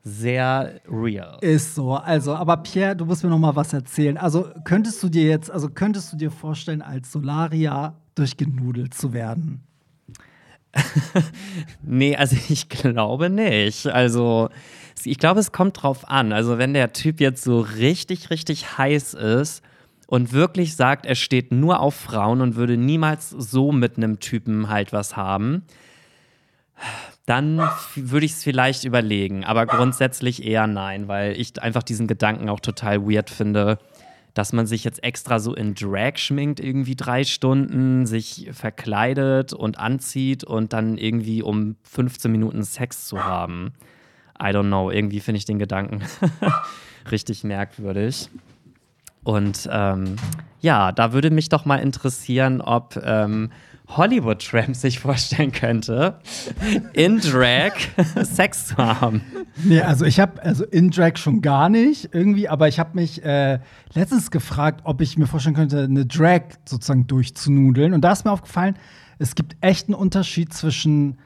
sehr 0.03 0.81
real. 0.89 1.37
Ist 1.41 1.75
so. 1.75 1.93
Also, 1.93 2.33
aber 2.33 2.57
Pierre, 2.57 2.95
du 2.95 3.05
musst 3.05 3.23
mir 3.23 3.29
noch 3.29 3.37
mal 3.37 3.55
was 3.55 3.73
erzählen. 3.73 4.17
Also, 4.17 4.47
könntest 4.63 5.03
du 5.03 5.09
dir 5.09 5.27
jetzt, 5.27 5.51
also 5.51 5.69
könntest 5.69 6.11
du 6.11 6.17
dir 6.17 6.31
vorstellen, 6.31 6.81
als 6.81 7.11
Solaria 7.11 7.93
durchgenudelt 8.15 8.95
zu 8.95 9.13
werden? 9.13 9.61
Nee, 11.83 12.15
also 12.15 12.35
ich 12.49 12.69
glaube 12.69 13.29
nicht. 13.29 13.87
Also 13.87 14.49
ich 15.03 15.17
glaube, 15.17 15.39
es 15.39 15.51
kommt 15.51 15.81
drauf 15.81 16.09
an. 16.09 16.31
Also 16.33 16.57
wenn 16.57 16.73
der 16.73 16.93
Typ 16.93 17.19
jetzt 17.19 17.43
so 17.43 17.59
richtig, 17.59 18.29
richtig 18.29 18.77
heiß 18.77 19.13
ist 19.13 19.63
und 20.09 20.33
wirklich 20.33 20.75
sagt, 20.75 21.05
er 21.05 21.13
steht 21.13 21.51
nur 21.51 21.81
auf 21.81 21.93
Frauen 21.93 22.41
und 22.41 22.55
würde 22.55 22.77
niemals 22.77 23.29
so 23.29 23.71
mit 23.71 23.97
einem 23.97 24.19
Typen 24.19 24.67
halt 24.67 24.91
was 24.91 25.15
haben, 25.15 25.61
dann 27.27 27.61
würde 27.93 28.25
ich 28.25 28.31
es 28.31 28.43
vielleicht 28.43 28.85
überlegen. 28.85 29.43
Aber 29.43 29.67
grundsätzlich 29.67 30.43
eher 30.43 30.65
nein, 30.65 31.07
weil 31.07 31.39
ich 31.39 31.61
einfach 31.61 31.83
diesen 31.83 32.07
Gedanken 32.07 32.49
auch 32.49 32.59
total 32.59 33.03
weird 33.07 33.29
finde, 33.29 33.77
dass 34.33 34.51
man 34.51 34.65
sich 34.65 34.83
jetzt 34.83 35.03
extra 35.03 35.37
so 35.37 35.53
in 35.53 35.75
Drag 35.75 36.17
schminkt, 36.17 36.59
irgendwie 36.59 36.95
drei 36.95 37.23
Stunden, 37.23 38.07
sich 38.07 38.49
verkleidet 38.51 39.53
und 39.53 39.77
anzieht 39.77 40.43
und 40.43 40.73
dann 40.73 40.97
irgendwie 40.97 41.43
um 41.43 41.75
15 41.83 42.31
Minuten 42.31 42.63
Sex 42.63 43.05
zu 43.05 43.23
haben. 43.23 43.73
I 44.41 44.47
don't 44.47 44.69
know, 44.69 44.89
irgendwie 44.89 45.19
finde 45.19 45.37
ich 45.37 45.45
den 45.45 45.59
Gedanken 45.59 46.01
richtig 47.11 47.43
merkwürdig. 47.43 48.31
Und 49.23 49.69
ähm, 49.71 50.15
ja, 50.61 50.91
da 50.91 51.13
würde 51.13 51.29
mich 51.31 51.49
doch 51.49 51.65
mal 51.65 51.77
interessieren, 51.77 52.61
ob 52.61 52.99
ähm, 53.03 53.49
Hollywood 53.89 54.45
Tramp 54.45 54.75
sich 54.75 54.99
vorstellen 54.99 55.51
könnte, 55.51 56.19
in 56.93 57.19
Drag 57.19 57.71
Sex 58.23 58.67
zu 58.67 58.77
haben. 58.77 59.21
Nee, 59.63 59.81
also 59.81 60.05
ich 60.05 60.19
habe 60.19 60.41
also 60.43 60.63
in 60.65 60.91
Drag 60.91 61.17
schon 61.17 61.41
gar 61.41 61.69
nicht 61.69 62.09
irgendwie, 62.13 62.47
aber 62.47 62.67
ich 62.67 62.79
habe 62.79 62.91
mich 62.93 63.23
äh, 63.23 63.59
letztens 63.93 64.31
gefragt, 64.31 64.81
ob 64.83 65.01
ich 65.01 65.17
mir 65.17 65.27
vorstellen 65.27 65.55
könnte, 65.55 65.83
eine 65.83 66.05
Drag 66.05 66.41
sozusagen 66.65 67.07
durchzunudeln. 67.07 67.93
Und 67.93 68.01
da 68.01 68.11
ist 68.11 68.25
mir 68.25 68.31
aufgefallen, 68.31 68.75
es 69.17 69.35
gibt 69.35 69.57
echt 69.61 69.87
einen 69.87 69.95
Unterschied 69.95 70.53
zwischen 70.53 71.17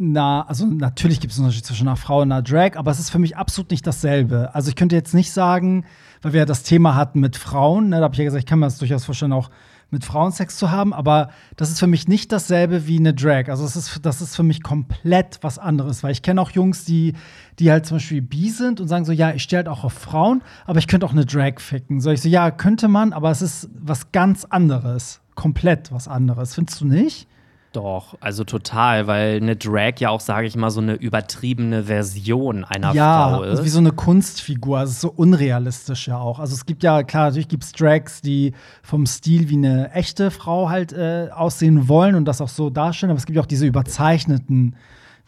einer, 0.00 0.46
also 0.48 0.64
natürlich 0.64 1.20
gibt 1.20 1.32
es 1.32 1.38
einen 1.38 1.46
Unterschied 1.46 1.66
zwischen 1.66 1.86
einer 1.86 1.96
Frau 1.96 2.22
und 2.22 2.32
einer 2.32 2.42
Drag, 2.42 2.76
aber 2.76 2.90
es 2.90 2.98
ist 2.98 3.10
für 3.10 3.18
mich 3.18 3.36
absolut 3.36 3.70
nicht 3.70 3.86
dasselbe. 3.86 4.54
Also 4.54 4.70
ich 4.70 4.76
könnte 4.76 4.96
jetzt 4.96 5.12
nicht 5.12 5.32
sagen, 5.32 5.84
weil 6.22 6.32
wir 6.32 6.40
ja 6.40 6.46
das 6.46 6.62
Thema 6.62 6.94
hatten 6.94 7.20
mit 7.20 7.36
Frauen, 7.36 7.90
ne, 7.90 7.96
da 7.96 8.04
habe 8.04 8.14
ich 8.14 8.18
ja 8.18 8.24
gesagt, 8.24 8.40
ich 8.40 8.46
kann 8.46 8.58
mir 8.58 8.66
das 8.66 8.78
durchaus 8.78 9.04
vorstellen, 9.04 9.32
auch 9.32 9.50
mit 9.90 10.04
Frauen 10.04 10.32
Sex 10.32 10.56
zu 10.56 10.70
haben, 10.70 10.92
aber 10.92 11.30
das 11.56 11.70
ist 11.70 11.78
für 11.78 11.86
mich 11.86 12.08
nicht 12.08 12.32
dasselbe 12.32 12.86
wie 12.86 12.98
eine 12.98 13.14
Drag. 13.14 13.48
Also 13.48 13.64
es 13.64 13.76
ist, 13.76 14.04
das 14.04 14.20
ist 14.20 14.34
für 14.34 14.42
mich 14.42 14.62
komplett 14.62 15.38
was 15.42 15.58
anderes, 15.58 16.02
weil 16.02 16.10
ich 16.10 16.22
kenne 16.22 16.40
auch 16.40 16.50
Jungs, 16.50 16.84
die, 16.84 17.14
die 17.60 17.70
halt 17.70 17.86
zum 17.86 17.96
Beispiel 17.96 18.20
bi 18.20 18.50
sind 18.50 18.80
und 18.80 18.88
sagen 18.88 19.04
so, 19.04 19.12
ja, 19.12 19.32
ich 19.32 19.44
stehe 19.44 19.58
halt 19.58 19.68
auch 19.68 19.84
auf 19.84 19.92
Frauen, 19.92 20.42
aber 20.64 20.80
ich 20.80 20.88
könnte 20.88 21.06
auch 21.06 21.12
eine 21.12 21.24
Drag 21.24 21.60
ficken. 21.60 22.00
So 22.00 22.10
ich 22.10 22.20
so, 22.20 22.28
ja, 22.28 22.50
könnte 22.50 22.88
man, 22.88 23.12
aber 23.12 23.30
es 23.30 23.42
ist 23.42 23.70
was 23.78 24.10
ganz 24.10 24.44
anderes. 24.44 25.20
Komplett 25.36 25.92
was 25.92 26.08
anderes. 26.08 26.54
Findest 26.54 26.80
du 26.80 26.86
nicht? 26.86 27.28
Doch, 27.76 28.16
also 28.20 28.42
total, 28.44 29.06
weil 29.06 29.36
eine 29.36 29.54
Drag 29.54 29.98
ja 29.98 30.08
auch, 30.08 30.20
sage 30.20 30.46
ich 30.46 30.56
mal, 30.56 30.70
so 30.70 30.80
eine 30.80 30.94
übertriebene 30.94 31.84
Version 31.84 32.64
einer 32.64 32.94
ja, 32.94 33.28
Frau 33.28 33.42
ist. 33.42 33.50
also 33.50 33.64
wie 33.66 33.68
so 33.68 33.80
eine 33.80 33.92
Kunstfigur. 33.92 34.78
Also 34.78 35.08
so 35.08 35.12
unrealistisch 35.14 36.08
ja 36.08 36.16
auch. 36.18 36.38
Also 36.38 36.54
es 36.54 36.64
gibt 36.64 36.82
ja, 36.82 37.02
klar, 37.02 37.26
natürlich 37.26 37.48
gibt 37.48 37.64
es 37.64 37.72
Drags, 37.72 38.22
die 38.22 38.54
vom 38.82 39.04
Stil 39.04 39.50
wie 39.50 39.56
eine 39.56 39.92
echte 39.92 40.30
Frau 40.30 40.70
halt 40.70 40.94
äh, 40.94 41.28
aussehen 41.30 41.86
wollen 41.86 42.14
und 42.14 42.24
das 42.24 42.40
auch 42.40 42.48
so 42.48 42.70
darstellen, 42.70 43.10
aber 43.10 43.18
es 43.18 43.26
gibt 43.26 43.36
ja 43.36 43.42
auch 43.42 43.46
diese 43.46 43.66
überzeichneten 43.66 44.74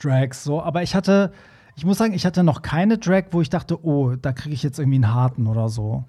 Drags 0.02 0.42
so. 0.42 0.62
Aber 0.62 0.82
ich 0.82 0.94
hatte, 0.94 1.32
ich 1.76 1.84
muss 1.84 1.98
sagen, 1.98 2.14
ich 2.14 2.24
hatte 2.24 2.44
noch 2.44 2.62
keine 2.62 2.96
Drag, 2.96 3.24
wo 3.32 3.42
ich 3.42 3.50
dachte, 3.50 3.84
oh, 3.84 4.14
da 4.14 4.32
kriege 4.32 4.54
ich 4.54 4.62
jetzt 4.62 4.78
irgendwie 4.78 4.96
einen 4.96 5.12
harten 5.12 5.48
oder 5.48 5.68
so. 5.68 6.04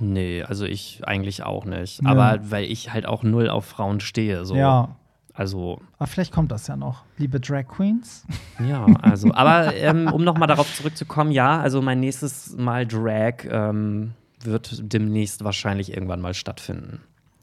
nee, 0.00 0.42
also 0.42 0.64
ich 0.64 1.02
eigentlich 1.06 1.44
auch 1.44 1.64
nicht. 1.64 2.02
Ja. 2.02 2.10
Aber 2.10 2.50
weil 2.50 2.64
ich 2.64 2.92
halt 2.92 3.06
auch 3.06 3.22
null 3.22 3.48
auf 3.48 3.66
Frauen 3.66 4.00
stehe. 4.00 4.44
So. 4.44 4.56
Ja. 4.56 4.96
Also, 5.36 5.82
Aber 5.98 6.06
vielleicht 6.06 6.32
kommt 6.32 6.50
das 6.50 6.66
ja 6.66 6.76
noch. 6.76 7.04
Liebe 7.18 7.38
Drag 7.38 7.68
Queens. 7.68 8.24
ja, 8.66 8.86
also. 9.02 9.32
aber 9.34 9.74
ähm, 9.74 10.08
um 10.08 10.24
nochmal 10.24 10.48
darauf 10.48 10.74
zurückzukommen, 10.74 11.30
ja, 11.30 11.60
also 11.60 11.82
mein 11.82 12.00
nächstes 12.00 12.56
Mal 12.56 12.86
Drag 12.86 13.44
ähm, 13.44 14.14
wird 14.40 14.80
demnächst 14.80 15.44
wahrscheinlich 15.44 15.92
irgendwann 15.92 16.22
mal 16.22 16.32
stattfinden. 16.32 17.02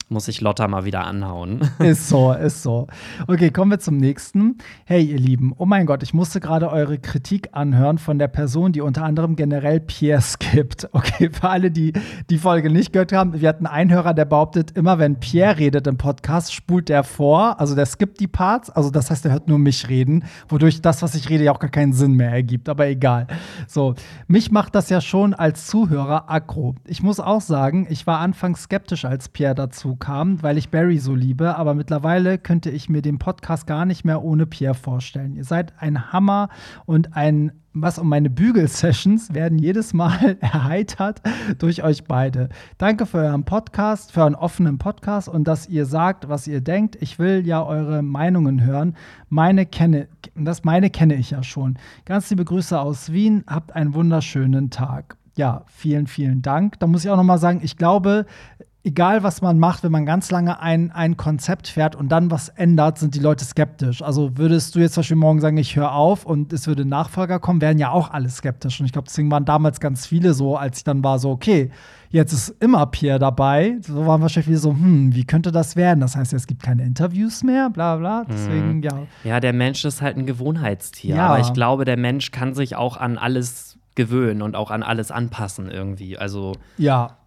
Muss 0.09 0.27
ich 0.27 0.41
Lotta 0.41 0.67
mal 0.67 0.85
wieder 0.85 1.05
anhauen. 1.05 1.61
Ist 1.79 2.09
so, 2.09 2.31
ist 2.31 2.63
so. 2.63 2.87
Okay, 3.27 3.51
kommen 3.51 3.71
wir 3.71 3.79
zum 3.79 3.97
nächsten. 3.97 4.57
Hey, 4.85 5.03
ihr 5.03 5.17
Lieben, 5.17 5.53
oh 5.57 5.65
mein 5.65 5.85
Gott, 5.85 6.03
ich 6.03 6.13
musste 6.13 6.39
gerade 6.39 6.69
eure 6.69 6.97
Kritik 6.99 7.49
anhören 7.51 7.97
von 7.97 8.19
der 8.19 8.27
Person, 8.27 8.71
die 8.71 8.81
unter 8.81 9.03
anderem 9.03 9.35
generell 9.35 9.79
Pierre 9.79 10.21
skippt. 10.21 10.89
Okay, 11.03 11.29
für 11.31 11.49
alle, 11.49 11.69
die 11.69 11.91
die 12.29 12.37
Folge 12.37 12.69
nicht 12.69 12.93
gehört 12.93 13.11
haben, 13.11 13.41
wir 13.41 13.49
hatten 13.49 13.65
einen 13.65 13.91
Hörer, 13.91 14.13
der 14.13 14.25
behauptet, 14.25 14.71
immer 14.71 14.99
wenn 14.99 15.19
Pierre 15.19 15.57
redet 15.57 15.85
im 15.87 15.97
Podcast, 15.97 16.53
spult 16.53 16.89
er 16.89 17.03
vor, 17.03 17.59
also 17.59 17.75
der 17.75 17.85
skippt 17.85 18.19
die 18.19 18.27
Parts, 18.27 18.69
also 18.69 18.89
das 18.89 19.09
heißt, 19.09 19.25
er 19.25 19.31
hört 19.31 19.47
nur 19.47 19.59
mich 19.59 19.89
reden, 19.89 20.23
wodurch 20.47 20.81
das, 20.81 21.01
was 21.01 21.15
ich 21.15 21.29
rede, 21.29 21.43
ja 21.43 21.51
auch 21.51 21.59
gar 21.59 21.71
keinen 21.71 21.93
Sinn 21.93 22.13
mehr 22.13 22.31
ergibt, 22.31 22.69
aber 22.69 22.87
egal. 22.87 23.27
So, 23.67 23.95
mich 24.27 24.51
macht 24.51 24.75
das 24.75 24.89
ja 24.89 25.01
schon 25.01 25.33
als 25.33 25.67
Zuhörer 25.67 26.29
aggro. 26.31 26.75
Ich 26.85 27.03
muss 27.03 27.19
auch 27.19 27.41
sagen, 27.41 27.87
ich 27.89 28.07
war 28.07 28.19
anfangs 28.19 28.63
skeptisch, 28.63 29.03
als 29.03 29.27
Pierre 29.29 29.55
dazu 29.55 29.97
kam, 30.03 30.43
weil 30.43 30.57
ich 30.57 30.69
Barry 30.69 30.97
so 30.97 31.15
liebe, 31.15 31.55
aber 31.55 31.75
mittlerweile 31.75 32.37
könnte 32.37 32.69
ich 32.69 32.89
mir 32.89 33.01
den 33.01 33.19
Podcast 33.19 33.65
gar 33.67 33.85
nicht 33.85 34.03
mehr 34.03 34.21
ohne 34.21 34.45
Pierre 34.45 34.75
vorstellen. 34.75 35.33
Ihr 35.33 35.45
seid 35.45 35.71
ein 35.79 36.11
Hammer 36.11 36.49
und 36.85 37.15
ein 37.15 37.53
was 37.75 37.97
um 37.97 38.07
meine 38.07 38.29
Bügel-Sessions 38.29 39.33
werden 39.33 39.57
jedes 39.57 39.93
Mal 39.93 40.37
erheitert 40.41 41.21
durch 41.57 41.83
euch 41.83 42.03
beide. 42.03 42.49
Danke 42.77 43.05
für 43.07 43.19
euren 43.19 43.45
Podcast, 43.45 44.11
für 44.11 44.21
euren 44.21 44.35
offenen 44.35 44.77
Podcast 44.77 45.27
und 45.27 45.47
dass 45.47 45.67
ihr 45.67 45.87
sagt, 45.87 46.29
was 46.29 46.47
ihr 46.47 46.61
denkt. 46.61 46.97
Ich 46.99 47.17
will 47.17 47.47
ja 47.47 47.63
eure 47.63 48.03
Meinungen 48.03 48.63
hören. 48.63 48.95
Meine 49.29 49.65
kenne, 49.65 50.07
das 50.35 50.63
meine 50.63 50.91
kenne 50.91 51.15
ich 51.15 51.31
ja 51.31 51.41
schon. 51.41 51.79
Ganz 52.05 52.29
liebe 52.29 52.45
Grüße 52.45 52.79
aus 52.79 53.11
Wien. 53.11 53.43
Habt 53.47 53.73
einen 53.73 53.95
wunderschönen 53.95 54.69
Tag. 54.69 55.17
Ja, 55.35 55.63
vielen, 55.65 56.05
vielen 56.05 56.43
Dank. 56.43 56.79
Da 56.79 56.85
muss 56.85 57.03
ich 57.03 57.09
auch 57.09 57.17
noch 57.17 57.23
mal 57.23 57.39
sagen, 57.39 57.61
ich 57.63 57.77
glaube, 57.77 58.27
egal 58.85 59.23
was 59.23 59.41
man 59.41 59.59
macht, 59.59 59.83
wenn 59.83 59.91
man 59.93 60.05
ganz 60.05 60.29
lange 60.29 60.59
ein, 60.59 60.91
ein 60.91 61.15
Konzept 61.15 61.67
fährt 61.69 61.95
und 61.95 62.09
dann 62.09 62.29
was 62.31 62.49
ändert, 62.49 62.97
sind 62.97 63.15
die 63.15 63.19
Leute 63.19 63.45
skeptisch. 63.45 64.01
Also 64.01 64.37
würdest 64.37 64.75
du 64.75 64.79
jetzt 64.79 64.93
zum 64.95 65.01
Beispiel 65.01 65.15
morgen 65.17 65.39
sagen, 65.39 65.55
ich 65.57 65.75
höre 65.75 65.93
auf 65.93 66.25
und 66.25 66.51
es 66.51 66.67
würde 66.67 66.83
ein 66.83 66.89
Nachfolger 66.89 67.39
kommen, 67.39 67.61
wären 67.61 67.77
ja 67.79 67.91
auch 67.91 68.11
alle 68.11 68.27
skeptisch. 68.29 68.79
Und 68.79 68.85
ich 68.85 68.91
glaube, 68.91 69.07
deswegen 69.07 69.31
waren 69.31 69.45
damals 69.45 69.79
ganz 69.79 70.05
viele 70.05 70.33
so, 70.33 70.57
als 70.57 70.79
ich 70.79 70.83
dann 70.83 71.01
war, 71.03 71.17
so, 71.19 71.29
okay, 71.31 71.71
jetzt 72.09 72.33
ist 72.33 72.49
immer 72.59 72.85
Pierre 72.87 73.19
dabei. 73.19 73.77
So 73.81 74.05
waren 74.05 74.21
wahrscheinlich 74.21 74.47
viele 74.47 74.57
so, 74.57 74.71
hm, 74.71 75.15
wie 75.15 75.23
könnte 75.23 75.51
das 75.53 75.75
werden? 75.77 76.01
Das 76.01 76.15
heißt, 76.17 76.33
es 76.33 76.45
gibt 76.45 76.61
keine 76.61 76.83
Interviews 76.83 77.41
mehr, 77.43 77.69
bla 77.69 77.95
bla. 77.95 78.25
Deswegen, 78.29 78.77
Mhm. 78.77 78.83
ja. 78.83 78.91
Ja, 79.23 79.39
der 79.39 79.53
Mensch 79.53 79.85
ist 79.85 80.01
halt 80.01 80.17
ein 80.17 80.25
Gewohnheitstier. 80.25 81.15
Ja. 81.15 81.27
Aber 81.27 81.39
ich 81.39 81.53
glaube, 81.53 81.85
der 81.85 81.97
Mensch 81.97 82.31
kann 82.31 82.53
sich 82.53 82.75
auch 82.75 82.97
an 82.97 83.17
alles 83.17 83.77
gewöhnen 83.95 84.41
und 84.41 84.55
auch 84.55 84.71
an 84.71 84.83
alles 84.83 85.09
anpassen 85.11 85.69
irgendwie. 85.69 86.17
Also 86.17 86.53
Ja, 86.77 87.17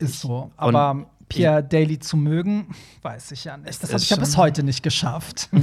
ist 0.00 0.20
so. 0.20 0.50
Aber 0.56 1.06
Pierre 1.28 1.62
Daly 1.62 1.98
zu 2.00 2.16
mögen, 2.16 2.74
weiß 3.02 3.30
ich 3.32 3.44
ja 3.44 3.56
nicht. 3.56 3.80
Das 3.82 3.92
habe 3.92 4.02
ich 4.02 4.10
ja 4.10 4.16
bis 4.16 4.36
heute 4.36 4.64
nicht 4.64 4.82
geschafft. 4.82 5.48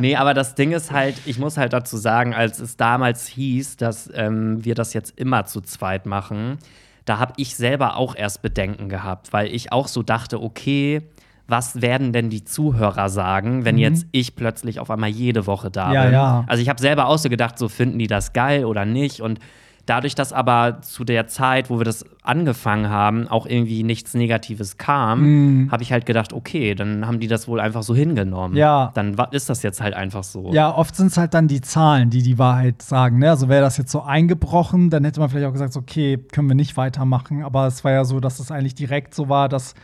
nee, 0.00 0.16
aber 0.16 0.34
das 0.34 0.54
Ding 0.54 0.72
ist 0.72 0.92
halt, 0.92 1.16
ich 1.26 1.38
muss 1.38 1.56
halt 1.56 1.72
dazu 1.72 1.96
sagen, 1.96 2.34
als 2.34 2.58
es 2.60 2.76
damals 2.76 3.26
hieß, 3.26 3.76
dass 3.76 4.10
ähm, 4.14 4.64
wir 4.64 4.74
das 4.74 4.92
jetzt 4.94 5.18
immer 5.18 5.44
zu 5.44 5.60
zweit 5.60 6.06
machen, 6.06 6.58
da 7.04 7.18
habe 7.18 7.32
ich 7.36 7.56
selber 7.56 7.96
auch 7.96 8.14
erst 8.14 8.42
Bedenken 8.42 8.88
gehabt, 8.88 9.32
weil 9.32 9.48
ich 9.48 9.72
auch 9.72 9.88
so 9.88 10.02
dachte, 10.02 10.40
okay, 10.40 11.02
was 11.48 11.82
werden 11.82 12.12
denn 12.12 12.30
die 12.30 12.44
Zuhörer 12.44 13.08
sagen, 13.08 13.64
wenn 13.64 13.76
jetzt 13.76 14.06
ich 14.12 14.36
plötzlich 14.36 14.78
auf 14.78 14.90
einmal 14.90 15.10
jede 15.10 15.46
Woche 15.46 15.70
da 15.70 15.88
Mhm. 15.88 15.94
Ja, 15.94 16.02
bin? 16.04 16.12
ja. 16.12 16.44
Also 16.46 16.62
ich 16.62 16.68
habe 16.68 16.80
selber 16.80 17.06
auch 17.06 17.18
so 17.18 17.28
gedacht, 17.28 17.58
so 17.58 17.68
finden 17.68 17.98
die 17.98 18.06
das 18.06 18.32
geil 18.32 18.64
oder 18.64 18.84
nicht 18.84 19.20
und 19.20 19.40
Dadurch, 19.86 20.14
dass 20.14 20.32
aber 20.32 20.80
zu 20.82 21.02
der 21.02 21.26
Zeit, 21.26 21.68
wo 21.68 21.78
wir 21.78 21.84
das 21.84 22.04
angefangen 22.22 22.88
haben, 22.88 23.26
auch 23.26 23.46
irgendwie 23.46 23.82
nichts 23.82 24.14
Negatives 24.14 24.76
kam, 24.76 25.68
habe 25.72 25.82
ich 25.82 25.92
halt 25.92 26.06
gedacht, 26.06 26.32
okay, 26.32 26.76
dann 26.76 27.06
haben 27.06 27.18
die 27.18 27.26
das 27.26 27.48
wohl 27.48 27.58
einfach 27.60 27.82
so 27.82 27.92
hingenommen. 27.92 28.56
Ja. 28.56 28.92
Dann 28.94 29.16
ist 29.32 29.50
das 29.50 29.64
jetzt 29.64 29.80
halt 29.80 29.94
einfach 29.94 30.22
so. 30.22 30.52
Ja, 30.52 30.72
oft 30.72 30.94
sind 30.94 31.08
es 31.08 31.16
halt 31.16 31.34
dann 31.34 31.48
die 31.48 31.60
Zahlen, 31.60 32.10
die 32.10 32.22
die 32.22 32.38
Wahrheit 32.38 32.80
sagen. 32.80 33.18
Ne? 33.18 33.30
Also 33.30 33.48
wäre 33.48 33.62
das 33.62 33.76
jetzt 33.76 33.90
so 33.90 34.02
eingebrochen, 34.02 34.88
dann 34.88 35.04
hätte 35.04 35.18
man 35.18 35.30
vielleicht 35.30 35.46
auch 35.46 35.52
gesagt, 35.52 35.72
so, 35.72 35.80
okay, 35.80 36.16
können 36.16 36.48
wir 36.48 36.54
nicht 36.54 36.76
weitermachen. 36.76 37.42
Aber 37.42 37.66
es 37.66 37.82
war 37.82 37.90
ja 37.90 38.04
so, 38.04 38.20
dass 38.20 38.38
es 38.38 38.52
eigentlich 38.52 38.76
direkt 38.76 39.14
so 39.14 39.28
war, 39.28 39.48
dass 39.48 39.74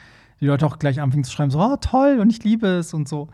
die 0.41 0.47
Leute 0.47 0.65
auch 0.65 0.79
gleich 0.79 1.01
anfingen 1.01 1.25
zu 1.25 1.33
schreiben, 1.33 1.51
so, 1.51 1.59
oh, 1.59 1.77
toll 1.81 2.19
und 2.21 2.31
ich 2.31 2.45
liebe 2.45 2.69
es 2.69 2.95
und 2.95 3.09
so. 3.09 3.29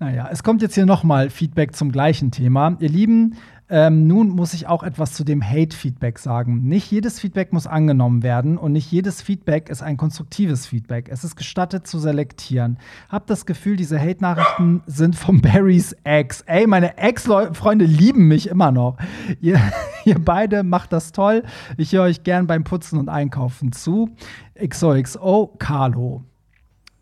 Naja, 0.00 0.28
es 0.30 0.42
kommt 0.42 0.60
jetzt 0.60 0.74
hier 0.74 0.86
nochmal 0.86 1.30
Feedback 1.30 1.74
zum 1.74 1.92
gleichen 1.92 2.30
Thema. 2.30 2.76
Ihr 2.80 2.88
Lieben, 2.88 3.36
ähm, 3.70 4.06
nun 4.06 4.28
muss 4.28 4.52
ich 4.52 4.66
auch 4.66 4.82
etwas 4.82 5.12
zu 5.12 5.24
dem 5.24 5.42
Hate-Feedback 5.42 6.18
sagen. 6.18 6.68
Nicht 6.68 6.90
jedes 6.90 7.18
Feedback 7.18 7.52
muss 7.52 7.66
angenommen 7.66 8.22
werden 8.22 8.58
und 8.58 8.72
nicht 8.72 8.90
jedes 8.92 9.22
Feedback 9.22 9.70
ist 9.70 9.82
ein 9.82 9.96
konstruktives 9.96 10.66
Feedback. 10.66 11.08
Es 11.08 11.24
ist 11.24 11.36
gestattet 11.36 11.86
zu 11.86 11.98
selektieren. 11.98 12.78
Hab 13.08 13.26
das 13.26 13.46
Gefühl, 13.46 13.76
diese 13.76 13.98
Hate-Nachrichten 13.98 14.82
sind 14.86 15.16
von 15.16 15.40
Barrys 15.40 15.96
Ex. 16.04 16.42
Ey, 16.42 16.66
meine 16.66 16.98
Ex-Freunde 16.98 17.86
lieben 17.86 18.28
mich 18.28 18.48
immer 18.48 18.70
noch. 18.70 18.98
Ihr, 19.40 19.58
ihr 20.04 20.18
beide 20.18 20.62
macht 20.62 20.92
das 20.92 21.12
toll. 21.12 21.42
Ich 21.78 21.92
höre 21.92 22.02
euch 22.02 22.22
gern 22.22 22.46
beim 22.46 22.64
Putzen 22.64 22.98
und 22.98 23.08
Einkaufen 23.08 23.72
zu. 23.72 24.10
XOXO, 24.58 25.54
Carlo. 25.58 26.24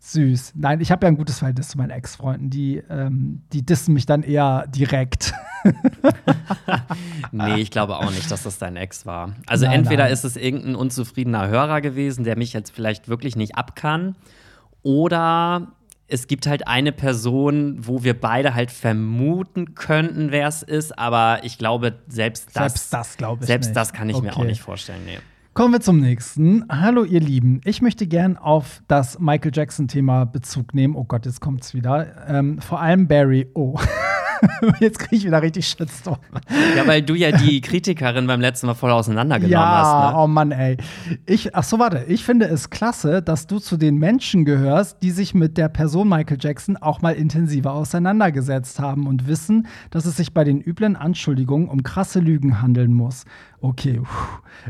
Süß. 0.05 0.51
Nein, 0.55 0.81
ich 0.81 0.91
habe 0.91 1.05
ja 1.05 1.11
ein 1.11 1.15
gutes 1.15 1.39
Verhältnis 1.39 1.69
zu 1.69 1.77
meinen 1.77 1.91
Ex-Freunden. 1.91 2.49
Die, 2.49 2.83
ähm, 2.89 3.41
die 3.53 3.65
dissen 3.65 3.93
mich 3.93 4.05
dann 4.05 4.21
eher 4.23 4.67
direkt. 4.67 5.33
Nee, 7.31 7.55
ich 7.55 7.71
glaube 7.71 7.95
auch 7.97 8.11
nicht, 8.11 8.29
dass 8.29 8.43
das 8.43 8.57
dein 8.57 8.75
Ex 8.75 9.05
war. 9.05 9.33
Also 9.47 9.65
Nein, 9.65 9.79
entweder 9.79 10.03
nein. 10.03 10.13
ist 10.13 10.23
es 10.25 10.35
irgendein 10.35 10.75
unzufriedener 10.75 11.47
Hörer 11.47 11.81
gewesen, 11.81 12.23
der 12.25 12.37
mich 12.37 12.53
jetzt 12.53 12.71
vielleicht 12.71 13.07
wirklich 13.07 13.35
nicht 13.35 13.55
abkann, 13.55 14.15
oder 14.81 15.69
es 16.07 16.27
gibt 16.27 16.45
halt 16.47 16.67
eine 16.67 16.91
Person, 16.91 17.77
wo 17.87 18.03
wir 18.03 18.19
beide 18.19 18.53
halt 18.53 18.71
vermuten 18.71 19.73
könnten, 19.73 20.31
wer 20.31 20.47
es 20.47 20.61
ist, 20.63 20.99
aber 20.99 21.39
ich 21.43 21.57
glaube, 21.57 21.93
selbst 22.07 22.49
das, 22.53 22.73
Selbst 22.73 22.93
das 22.93 23.17
glaube 23.17 23.43
ich 23.43 23.47
selbst 23.47 23.67
nicht. 23.67 23.77
das 23.77 23.93
kann 23.93 24.09
ich 24.09 24.21
mir 24.21 24.33
auch 24.33 24.37
Okay. 24.39 24.47
nicht 24.47 24.61
vorstellen. 24.61 25.01
Nee. 25.05 25.19
Kommen 25.53 25.71
wir 25.71 25.81
zum 25.81 25.99
nächsten. 25.99 26.65
Hallo, 26.67 27.03
ihr 27.03 27.19
Lieben. 27.19 27.61
Ich 27.63 27.83
möchte 27.83 28.07
gern 28.07 28.37
auf 28.37 28.81
das 28.87 29.19
Michael 29.19 29.51
Jackson-Thema 29.53 30.25
Bezug 30.25 30.73
nehmen. 30.73 30.95
Oh 30.95 31.03
Gott, 31.03 31.27
jetzt 31.27 31.41
kommt's 31.41 31.75
wieder. 31.75 32.07
Ähm, 32.27 32.59
vor 32.59 32.81
allem 32.81 33.07
Barry. 33.07 33.47
Oh. 33.53 33.77
jetzt 34.79 34.97
kriege 34.97 35.15
ich 35.15 35.25
wieder 35.25 35.43
richtig 35.43 35.67
Shitstorm. 35.67 36.17
Ja, 36.75 36.87
weil 36.87 37.03
du 37.03 37.13
ja 37.13 37.31
die 37.31 37.61
Kritikerin 37.61 38.25
beim 38.25 38.41
letzten 38.41 38.65
Mal 38.65 38.73
voll 38.73 38.89
auseinandergenommen 38.89 39.51
Ja, 39.51 40.07
hast. 40.07 40.13
Ne? 40.13 40.19
oh 40.21 40.27
Mann, 40.27 40.51
ey. 40.51 40.77
Ich, 41.27 41.55
ach 41.55 41.63
so, 41.63 41.77
warte. 41.77 42.05
Ich 42.07 42.23
finde 42.23 42.47
es 42.47 42.71
klasse, 42.71 43.21
dass 43.21 43.45
du 43.45 43.59
zu 43.59 43.77
den 43.77 43.97
Menschen 43.97 44.45
gehörst, 44.45 45.03
die 45.03 45.11
sich 45.11 45.35
mit 45.35 45.59
der 45.59 45.69
Person 45.69 46.09
Michael 46.09 46.37
Jackson 46.39 46.77
auch 46.77 47.03
mal 47.03 47.13
intensiver 47.13 47.73
auseinandergesetzt 47.73 48.79
haben 48.79 49.05
und 49.05 49.27
wissen, 49.27 49.67
dass 49.91 50.05
es 50.05 50.17
sich 50.17 50.33
bei 50.33 50.43
den 50.43 50.61
üblen 50.61 50.95
Anschuldigungen 50.95 51.67
um 51.67 51.83
krasse 51.83 52.19
Lügen 52.19 52.59
handeln 52.59 52.93
muss. 52.93 53.25
Okay, 53.63 54.01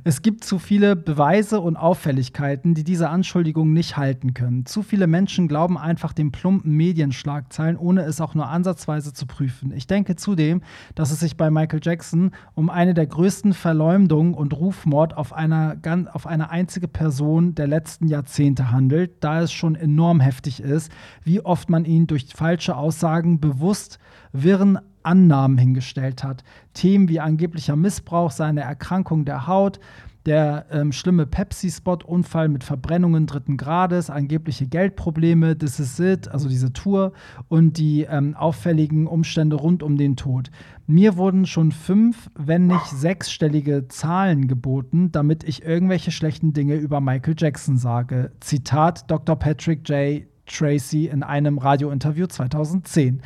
es 0.03 0.21
gibt 0.21 0.43
zu 0.43 0.59
viele 0.59 0.95
Beweise 0.95 1.59
und 1.59 1.77
Auffälligkeiten, 1.77 2.75
die 2.75 2.83
diese 2.83 3.09
Anschuldigungen 3.09 3.73
nicht 3.73 3.97
halten 3.97 4.35
können. 4.35 4.67
Zu 4.67 4.83
viele 4.83 5.07
Menschen 5.07 5.47
glauben 5.47 5.79
einfach 5.79 6.13
den 6.13 6.31
plumpen 6.31 6.77
Medienschlagzeilen, 6.77 7.75
ohne 7.75 8.03
es 8.03 8.21
auch 8.21 8.35
nur 8.35 8.49
ansatzweise 8.49 9.11
zu 9.11 9.25
prüfen. 9.25 9.71
Ich 9.71 9.87
denke 9.87 10.15
zudem, 10.15 10.61
dass 10.93 11.09
es 11.09 11.21
sich 11.21 11.37
bei 11.37 11.49
Michael 11.49 11.79
Jackson 11.81 12.33
um 12.53 12.69
eine 12.69 12.93
der 12.93 13.07
größten 13.07 13.53
Verleumdungen 13.53 14.35
und 14.35 14.53
Rufmord 14.53 15.17
auf, 15.17 15.33
einer, 15.33 15.75
auf 16.11 16.27
eine 16.27 16.51
einzige 16.51 16.87
Person 16.87 17.55
der 17.55 17.65
letzten 17.65 18.07
Jahrzehnte 18.07 18.69
handelt, 18.69 19.23
da 19.23 19.41
es 19.41 19.51
schon 19.51 19.73
enorm 19.73 20.19
heftig 20.19 20.59
ist, 20.59 20.91
wie 21.23 21.41
oft 21.41 21.67
man 21.67 21.85
ihn 21.85 22.05
durch 22.05 22.27
falsche 22.35 22.77
Aussagen 22.77 23.39
bewusst 23.39 23.97
wirren 24.33 24.77
Annahmen 25.03 25.57
hingestellt 25.57 26.23
hat. 26.23 26.43
Themen 26.73 27.09
wie 27.09 27.19
angeblicher 27.19 27.75
Missbrauch, 27.75 28.31
seine 28.31 28.61
Erkrankung 28.61 29.25
der 29.25 29.47
Haut, 29.47 29.79
der 30.25 30.67
ähm, 30.71 30.91
schlimme 30.91 31.25
Pepsi-Spot-Unfall 31.25 32.47
mit 32.47 32.63
Verbrennungen 32.63 33.27
dritten 33.27 33.57
Grades, 33.57 34.09
angebliche 34.09 34.67
Geldprobleme, 34.67 35.57
This 35.57 35.79
Is 35.79 35.99
It, 35.99 36.27
also 36.29 36.47
diese 36.47 36.71
Tour 36.71 37.11
und 37.49 37.77
die 37.77 38.03
ähm, 38.03 38.35
auffälligen 38.35 39.07
Umstände 39.07 39.57
rund 39.57 39.83
um 39.83 39.97
den 39.97 40.15
Tod. 40.15 40.49
Mir 40.87 41.17
wurden 41.17 41.45
schon 41.45 41.71
fünf, 41.71 42.29
wenn 42.35 42.67
nicht 42.67 42.85
sechsstellige 42.85 43.87
Zahlen 43.89 44.47
geboten, 44.47 45.11
damit 45.11 45.43
ich 45.43 45.63
irgendwelche 45.63 46.11
schlechten 46.11 46.53
Dinge 46.53 46.75
über 46.75 47.01
Michael 47.01 47.35
Jackson 47.37 47.77
sage. 47.77 48.31
Zitat 48.39 49.09
Dr. 49.11 49.35
Patrick 49.35 49.87
J. 49.89 50.23
Tracy 50.45 51.07
in 51.07 51.23
einem 51.23 51.57
Radiointerview 51.57 52.27
2010. 52.27 53.21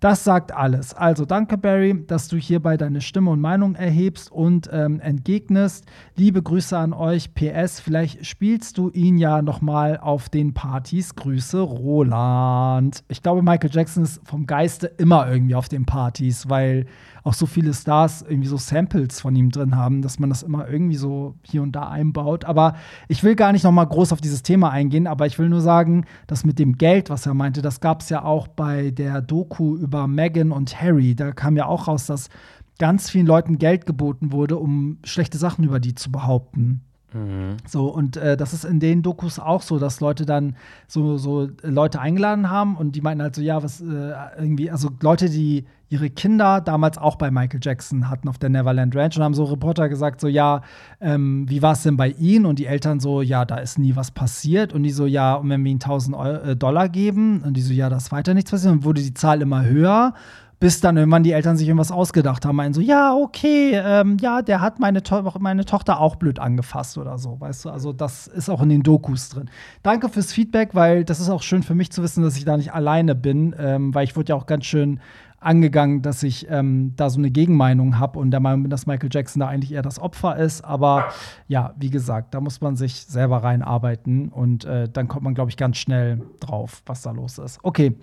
Das 0.00 0.24
sagt 0.24 0.54
alles. 0.54 0.94
Also 0.94 1.26
danke, 1.26 1.58
Barry, 1.58 2.06
dass 2.06 2.28
du 2.28 2.38
hierbei 2.38 2.78
deine 2.78 3.02
Stimme 3.02 3.32
und 3.32 3.40
Meinung 3.40 3.74
erhebst 3.74 4.32
und 4.32 4.70
ähm, 4.72 4.98
entgegnest. 4.98 5.84
Liebe 6.16 6.42
Grüße 6.42 6.76
an 6.76 6.94
euch. 6.94 7.34
PS, 7.34 7.80
vielleicht 7.80 8.24
spielst 8.24 8.78
du 8.78 8.88
ihn 8.88 9.18
ja 9.18 9.42
noch 9.42 9.60
mal 9.60 9.98
auf 9.98 10.30
den 10.30 10.54
Partys. 10.54 11.14
Grüße, 11.16 11.60
Roland. 11.60 13.04
Ich 13.08 13.22
glaube, 13.22 13.42
Michael 13.42 13.68
Jackson 13.70 14.04
ist 14.04 14.26
vom 14.26 14.46
Geiste 14.46 14.86
immer 14.86 15.30
irgendwie 15.30 15.54
auf 15.54 15.68
den 15.68 15.84
Partys, 15.84 16.48
weil 16.48 16.86
auch 17.22 17.34
so 17.34 17.46
viele 17.46 17.74
Stars 17.74 18.22
irgendwie 18.22 18.48
so 18.48 18.56
Samples 18.56 19.20
von 19.20 19.34
ihm 19.36 19.50
drin 19.50 19.76
haben, 19.76 20.02
dass 20.02 20.18
man 20.18 20.30
das 20.30 20.42
immer 20.42 20.68
irgendwie 20.68 20.96
so 20.96 21.34
hier 21.42 21.62
und 21.62 21.72
da 21.72 21.88
einbaut. 21.88 22.44
Aber 22.44 22.74
ich 23.08 23.22
will 23.22 23.34
gar 23.34 23.52
nicht 23.52 23.64
noch 23.64 23.72
mal 23.72 23.84
groß 23.84 24.12
auf 24.12 24.20
dieses 24.20 24.42
Thema 24.42 24.70
eingehen, 24.70 25.06
aber 25.06 25.26
ich 25.26 25.38
will 25.38 25.48
nur 25.48 25.60
sagen, 25.60 26.04
dass 26.26 26.44
mit 26.44 26.58
dem 26.58 26.78
Geld, 26.78 27.10
was 27.10 27.26
er 27.26 27.34
meinte, 27.34 27.62
das 27.62 27.80
gab 27.80 28.00
es 28.02 28.08
ja 28.08 28.24
auch 28.24 28.48
bei 28.48 28.90
der 28.90 29.20
Doku 29.20 29.76
über 29.76 30.06
Meghan 30.06 30.52
und 30.52 30.80
Harry. 30.80 31.14
Da 31.14 31.32
kam 31.32 31.56
ja 31.56 31.66
auch 31.66 31.88
raus, 31.88 32.06
dass 32.06 32.28
ganz 32.78 33.10
vielen 33.10 33.26
Leuten 33.26 33.58
Geld 33.58 33.86
geboten 33.86 34.32
wurde, 34.32 34.56
um 34.56 34.98
schlechte 35.04 35.38
Sachen 35.38 35.64
über 35.64 35.80
die 35.80 35.94
zu 35.94 36.10
behaupten. 36.10 36.80
So, 37.66 37.88
und 37.88 38.16
äh, 38.16 38.36
das 38.36 38.52
ist 38.52 38.64
in 38.64 38.78
den 38.78 39.02
Dokus 39.02 39.38
auch 39.38 39.62
so, 39.62 39.78
dass 39.78 40.00
Leute 40.00 40.24
dann 40.26 40.56
so, 40.86 41.18
so 41.18 41.48
Leute 41.62 42.00
eingeladen 42.00 42.50
haben 42.50 42.76
und 42.76 42.94
die 42.94 43.00
meinten 43.00 43.22
halt 43.22 43.34
so, 43.34 43.42
ja, 43.42 43.62
was 43.62 43.80
äh, 43.80 44.14
irgendwie, 44.38 44.70
also 44.70 44.90
Leute, 45.00 45.28
die 45.28 45.66
ihre 45.90 46.08
Kinder 46.08 46.60
damals 46.60 46.98
auch 46.98 47.16
bei 47.16 47.30
Michael 47.32 47.58
Jackson 47.60 48.08
hatten 48.08 48.28
auf 48.28 48.38
der 48.38 48.48
Neverland 48.48 48.94
Ranch 48.94 49.16
und 49.16 49.24
haben 49.24 49.34
so 49.34 49.44
Reporter 49.44 49.88
gesagt, 49.88 50.20
so, 50.20 50.28
ja, 50.28 50.62
ähm, 51.00 51.46
wie 51.48 51.62
war 51.62 51.72
es 51.72 51.82
denn 51.82 51.96
bei 51.96 52.10
ihnen? 52.10 52.46
Und 52.46 52.60
die 52.60 52.66
Eltern 52.66 53.00
so, 53.00 53.22
ja, 53.22 53.44
da 53.44 53.56
ist 53.56 53.76
nie 53.78 53.96
was 53.96 54.12
passiert. 54.12 54.72
Und 54.72 54.84
die 54.84 54.90
so, 54.90 55.06
ja, 55.06 55.34
und 55.34 55.50
wenn 55.50 55.64
wir 55.64 55.70
ihnen 55.70 55.80
1000 55.80 56.16
Euro, 56.16 56.50
äh, 56.50 56.56
Dollar 56.56 56.88
geben? 56.88 57.42
Und 57.42 57.54
die 57.54 57.62
so, 57.62 57.74
ja, 57.74 57.88
da 57.88 57.96
ist 57.96 58.12
weiter 58.12 58.34
nichts 58.34 58.52
passiert. 58.52 58.72
Und 58.72 58.84
wurde 58.84 59.02
die 59.02 59.14
Zahl 59.14 59.42
immer 59.42 59.64
höher 59.64 60.14
bis 60.60 60.80
dann 60.80 60.98
irgendwann 60.98 61.22
die 61.22 61.32
Eltern 61.32 61.56
sich 61.56 61.66
irgendwas 61.66 61.90
ausgedacht 61.90 62.44
haben, 62.44 62.56
meinen 62.56 62.74
so, 62.74 62.82
ja, 62.82 63.14
okay, 63.14 63.72
ähm, 63.82 64.18
ja, 64.20 64.42
der 64.42 64.60
hat 64.60 64.78
meine, 64.78 65.02
to 65.02 65.22
meine 65.38 65.64
Tochter 65.64 65.98
auch 65.98 66.16
blöd 66.16 66.38
angefasst 66.38 66.98
oder 66.98 67.16
so, 67.16 67.40
weißt 67.40 67.64
du, 67.64 67.70
also 67.70 67.94
das 67.94 68.26
ist 68.26 68.50
auch 68.50 68.60
in 68.60 68.68
den 68.68 68.82
Dokus 68.82 69.30
drin. 69.30 69.48
Danke 69.82 70.10
fürs 70.10 70.32
Feedback, 70.32 70.74
weil 70.74 71.04
das 71.04 71.18
ist 71.18 71.30
auch 71.30 71.42
schön 71.42 71.62
für 71.62 71.74
mich 71.74 71.90
zu 71.90 72.02
wissen, 72.02 72.22
dass 72.22 72.36
ich 72.36 72.44
da 72.44 72.58
nicht 72.58 72.74
alleine 72.74 73.14
bin, 73.14 73.54
ähm, 73.58 73.94
weil 73.94 74.04
ich 74.04 74.16
wurde 74.16 74.30
ja 74.30 74.34
auch 74.36 74.44
ganz 74.44 74.66
schön 74.66 75.00
angegangen, 75.40 76.02
dass 76.02 76.22
ich 76.22 76.48
ähm, 76.50 76.92
da 76.96 77.10
so 77.10 77.18
eine 77.18 77.30
Gegenmeinung 77.30 77.98
habe 77.98 78.18
und 78.18 78.30
der 78.30 78.40
Meinung 78.40 78.62
bin, 78.62 78.70
dass 78.70 78.86
Michael 78.86 79.08
Jackson 79.10 79.40
da 79.40 79.48
eigentlich 79.48 79.72
eher 79.72 79.82
das 79.82 79.98
Opfer 79.98 80.36
ist. 80.36 80.62
Aber 80.62 81.08
ja, 81.48 81.74
wie 81.78 81.90
gesagt, 81.90 82.34
da 82.34 82.40
muss 82.40 82.60
man 82.60 82.76
sich 82.76 83.02
selber 83.02 83.38
reinarbeiten 83.38 84.28
und 84.28 84.64
äh, 84.64 84.88
dann 84.88 85.08
kommt 85.08 85.24
man, 85.24 85.34
glaube 85.34 85.50
ich, 85.50 85.56
ganz 85.56 85.78
schnell 85.78 86.20
drauf, 86.40 86.82
was 86.86 87.02
da 87.02 87.10
los 87.10 87.38
ist. 87.38 87.58
Okay, 87.62 87.96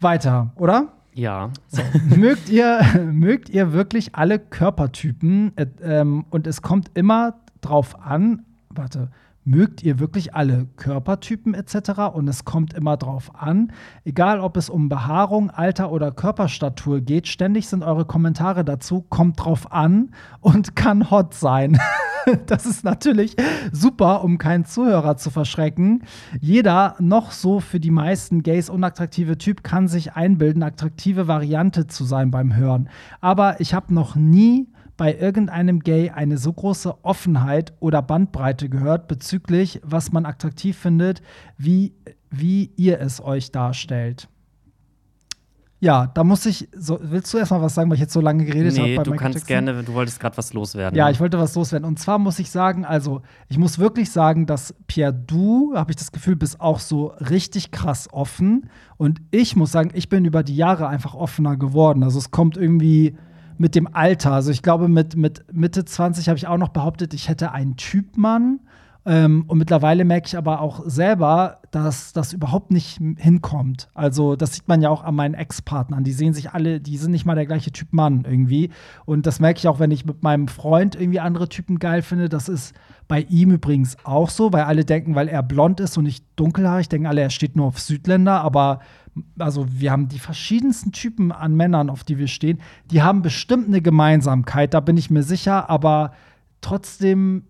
weiter, 0.00 0.52
oder? 0.56 0.88
Ja. 1.14 1.50
So. 1.68 1.82
mögt, 2.16 2.48
ihr, 2.48 2.80
mögt 3.12 3.48
ihr 3.48 3.72
wirklich 3.72 4.14
alle 4.14 4.38
Körpertypen? 4.38 5.56
Äh, 5.56 5.66
ähm, 5.82 6.24
und 6.30 6.46
es 6.46 6.62
kommt 6.62 6.90
immer 6.94 7.34
drauf 7.60 8.00
an, 8.04 8.44
warte, 8.70 9.10
mögt 9.44 9.82
ihr 9.82 9.98
wirklich 9.98 10.34
alle 10.34 10.66
Körpertypen 10.76 11.54
etc. 11.54 12.12
Und 12.12 12.28
es 12.28 12.44
kommt 12.44 12.74
immer 12.74 12.96
drauf 12.96 13.32
an, 13.34 13.72
egal 14.04 14.40
ob 14.40 14.56
es 14.56 14.70
um 14.70 14.88
Behaarung, 14.88 15.50
Alter 15.50 15.90
oder 15.90 16.12
Körperstatur 16.12 17.00
geht, 17.00 17.28
ständig 17.28 17.68
sind 17.68 17.82
eure 17.82 18.04
Kommentare 18.04 18.64
dazu, 18.64 19.02
kommt 19.08 19.44
drauf 19.44 19.72
an 19.72 20.10
und 20.40 20.76
kann 20.76 21.10
hot 21.10 21.34
sein. 21.34 21.78
das 22.46 22.66
ist 22.66 22.84
natürlich 22.84 23.36
super, 23.72 24.24
um 24.24 24.38
keinen 24.38 24.64
Zuhörer 24.64 25.16
zu 25.16 25.30
verschrecken. 25.30 26.04
Jeder 26.40 26.94
noch 26.98 27.32
so 27.32 27.60
für 27.60 27.80
die 27.80 27.90
meisten 27.90 28.42
Gays 28.42 28.70
unattraktive 28.70 29.38
Typ 29.38 29.62
kann 29.64 29.88
sich 29.88 30.14
einbilden, 30.14 30.62
attraktive 30.62 31.28
Variante 31.28 31.86
zu 31.86 32.04
sein 32.04 32.30
beim 32.30 32.54
Hören. 32.54 32.88
Aber 33.20 33.60
ich 33.60 33.74
habe 33.74 33.92
noch 33.92 34.14
nie 34.14 34.68
bei 34.96 35.14
irgendeinem 35.16 35.80
Gay 35.80 36.10
eine 36.10 36.38
so 36.38 36.52
große 36.52 37.04
Offenheit 37.04 37.72
oder 37.80 38.02
Bandbreite 38.02 38.68
gehört 38.68 39.08
bezüglich, 39.08 39.80
was 39.82 40.12
man 40.12 40.26
attraktiv 40.26 40.76
findet, 40.76 41.22
wie, 41.56 41.94
wie 42.30 42.72
ihr 42.76 43.00
es 43.00 43.22
euch 43.22 43.52
darstellt. 43.52 44.28
Ja, 45.82 46.06
da 46.14 46.22
muss 46.22 46.46
ich. 46.46 46.68
So, 46.76 47.00
willst 47.02 47.34
du 47.34 47.38
erstmal 47.38 47.60
was 47.60 47.74
sagen, 47.74 47.90
weil 47.90 47.96
ich 47.96 48.02
jetzt 48.02 48.12
so 48.12 48.20
lange 48.20 48.44
geredet 48.44 48.78
habe? 48.78 48.88
Nee, 48.88 48.96
bei 48.96 49.02
du 49.02 49.16
kannst 49.16 49.38
Jackson? 49.38 49.66
gerne, 49.66 49.82
du 49.82 49.92
wolltest 49.94 50.20
gerade 50.20 50.36
was 50.36 50.52
loswerden. 50.52 50.96
Ja, 50.96 51.10
ich 51.10 51.18
wollte 51.18 51.40
was 51.40 51.56
loswerden. 51.56 51.88
Und 51.88 51.98
zwar 51.98 52.20
muss 52.20 52.38
ich 52.38 52.52
sagen, 52.52 52.84
also, 52.84 53.22
ich 53.48 53.58
muss 53.58 53.80
wirklich 53.80 54.12
sagen, 54.12 54.46
dass 54.46 54.76
Pierre, 54.86 55.12
du, 55.12 55.72
habe 55.74 55.90
ich 55.90 55.96
das 55.96 56.12
Gefühl, 56.12 56.36
bist 56.36 56.60
auch 56.60 56.78
so 56.78 57.06
richtig 57.06 57.72
krass 57.72 58.08
offen. 58.12 58.70
Und 58.96 59.20
ich 59.32 59.56
muss 59.56 59.72
sagen, 59.72 59.90
ich 59.94 60.08
bin 60.08 60.24
über 60.24 60.44
die 60.44 60.54
Jahre 60.54 60.86
einfach 60.86 61.14
offener 61.14 61.56
geworden. 61.56 62.04
Also, 62.04 62.20
es 62.20 62.30
kommt 62.30 62.56
irgendwie 62.56 63.16
mit 63.58 63.74
dem 63.74 63.92
Alter. 63.92 64.32
Also, 64.32 64.50
ich 64.50 64.62
glaube, 64.62 64.88
mit, 64.88 65.16
mit 65.16 65.44
Mitte 65.52 65.84
20 65.84 66.28
habe 66.28 66.38
ich 66.38 66.46
auch 66.46 66.58
noch 66.58 66.70
behauptet, 66.70 67.14
ich 67.14 67.28
hätte 67.28 67.52
einen 67.52 67.76
Typ 67.76 68.16
Mann. 68.16 68.60
Ähm, 69.04 69.44
und 69.48 69.58
mittlerweile 69.58 70.04
merke 70.04 70.28
ich 70.28 70.36
aber 70.36 70.60
auch 70.60 70.84
selber, 70.86 71.58
dass 71.72 72.12
das 72.12 72.32
überhaupt 72.32 72.70
nicht 72.70 73.00
hinkommt. 73.16 73.88
Also, 73.94 74.36
das 74.36 74.54
sieht 74.54 74.68
man 74.68 74.80
ja 74.80 74.90
auch 74.90 75.02
an 75.02 75.16
meinen 75.16 75.34
Ex-Partnern. 75.34 76.04
Die 76.04 76.12
sehen 76.12 76.34
sich 76.34 76.52
alle, 76.52 76.80
die 76.80 76.96
sind 76.96 77.10
nicht 77.10 77.24
mal 77.24 77.34
der 77.34 77.46
gleiche 77.46 77.72
Typ 77.72 77.92
Mann 77.92 78.24
irgendwie. 78.28 78.70
Und 79.04 79.26
das 79.26 79.40
merke 79.40 79.58
ich 79.58 79.66
auch, 79.66 79.80
wenn 79.80 79.90
ich 79.90 80.04
mit 80.06 80.22
meinem 80.22 80.46
Freund 80.46 80.94
irgendwie 80.94 81.18
andere 81.18 81.48
Typen 81.48 81.80
geil 81.80 82.02
finde. 82.02 82.28
Das 82.28 82.48
ist 82.48 82.74
bei 83.08 83.22
ihm 83.22 83.50
übrigens 83.50 83.96
auch 84.04 84.30
so, 84.30 84.52
weil 84.52 84.62
alle 84.62 84.84
denken, 84.84 85.16
weil 85.16 85.28
er 85.28 85.42
blond 85.42 85.80
ist 85.80 85.98
und 85.98 86.04
nicht 86.04 86.24
dunkelhaarig, 86.36 86.88
denken 86.88 87.08
alle, 87.08 87.22
er 87.22 87.30
steht 87.30 87.56
nur 87.56 87.66
auf 87.66 87.80
Südländer. 87.80 88.40
Aber 88.42 88.80
also, 89.38 89.66
wir 89.70 89.92
haben 89.92 90.08
die 90.08 90.18
verschiedensten 90.18 90.92
Typen 90.92 91.32
an 91.32 91.54
Männern, 91.54 91.90
auf 91.90 92.02
die 92.04 92.18
wir 92.18 92.28
stehen. 92.28 92.60
Die 92.90 93.02
haben 93.02 93.22
bestimmt 93.22 93.68
eine 93.68 93.82
Gemeinsamkeit, 93.82 94.72
da 94.72 94.80
bin 94.80 94.96
ich 94.96 95.10
mir 95.10 95.22
sicher. 95.22 95.68
Aber 95.68 96.12
trotzdem 96.60 97.44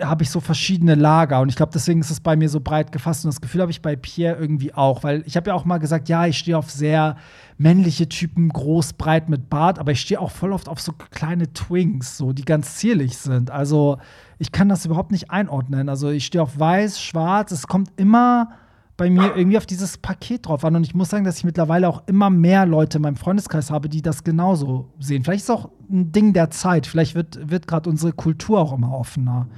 habe 0.00 0.24
ich 0.24 0.30
so 0.30 0.40
verschiedene 0.40 0.96
Lager 0.96 1.40
und 1.40 1.48
ich 1.48 1.56
glaube, 1.56 1.70
deswegen 1.72 2.00
ist 2.00 2.10
es 2.10 2.20
bei 2.20 2.34
mir 2.34 2.48
so 2.48 2.58
breit 2.58 2.90
gefasst 2.90 3.24
und 3.24 3.32
das 3.32 3.40
Gefühl 3.40 3.60
habe 3.60 3.70
ich 3.70 3.80
bei 3.80 3.94
Pierre 3.94 4.36
irgendwie 4.36 4.74
auch, 4.74 5.04
weil 5.04 5.22
ich 5.24 5.36
habe 5.36 5.50
ja 5.50 5.54
auch 5.54 5.64
mal 5.64 5.78
gesagt, 5.78 6.08
ja, 6.08 6.26
ich 6.26 6.36
stehe 6.36 6.58
auf 6.58 6.68
sehr 6.70 7.16
männliche 7.58 8.08
Typen, 8.08 8.48
groß, 8.48 8.94
breit 8.94 9.28
mit 9.28 9.48
Bart, 9.48 9.78
aber 9.78 9.92
ich 9.92 10.00
stehe 10.00 10.20
auch 10.20 10.32
voll 10.32 10.52
oft 10.52 10.68
auf 10.68 10.80
so 10.80 10.92
kleine 10.92 11.52
Twinks, 11.52 12.16
so 12.16 12.32
die 12.32 12.44
ganz 12.44 12.76
zierlich 12.76 13.18
sind. 13.18 13.52
Also 13.52 13.98
ich 14.38 14.50
kann 14.50 14.68
das 14.68 14.84
überhaupt 14.84 15.12
nicht 15.12 15.30
einordnen. 15.30 15.88
Also 15.88 16.10
ich 16.10 16.26
stehe 16.26 16.42
auf 16.42 16.58
weiß, 16.58 17.00
schwarz, 17.00 17.52
es 17.52 17.68
kommt 17.68 17.90
immer 17.96 18.50
bei 18.96 19.10
mir 19.10 19.36
irgendwie 19.36 19.58
auf 19.58 19.66
dieses 19.66 19.98
Paket 19.98 20.46
drauf 20.46 20.64
an. 20.64 20.76
Und 20.76 20.84
ich 20.86 20.94
muss 20.94 21.08
sagen, 21.10 21.24
dass 21.24 21.38
ich 21.38 21.44
mittlerweile 21.44 21.88
auch 21.88 22.02
immer 22.06 22.30
mehr 22.30 22.64
Leute 22.66 22.98
in 22.98 23.02
meinem 23.02 23.16
Freundeskreis 23.16 23.70
habe, 23.70 23.88
die 23.88 24.02
das 24.02 24.22
genauso 24.24 24.92
sehen. 25.00 25.24
Vielleicht 25.24 25.42
ist 25.44 25.48
es 25.50 25.54
auch 25.56 25.70
ein 25.90 26.12
Ding 26.12 26.32
der 26.32 26.50
Zeit. 26.50 26.86
Vielleicht 26.86 27.14
wird, 27.14 27.50
wird 27.50 27.66
gerade 27.66 27.90
unsere 27.90 28.12
Kultur 28.12 28.60
auch 28.60 28.72
immer 28.72 28.92
offener. 28.96 29.48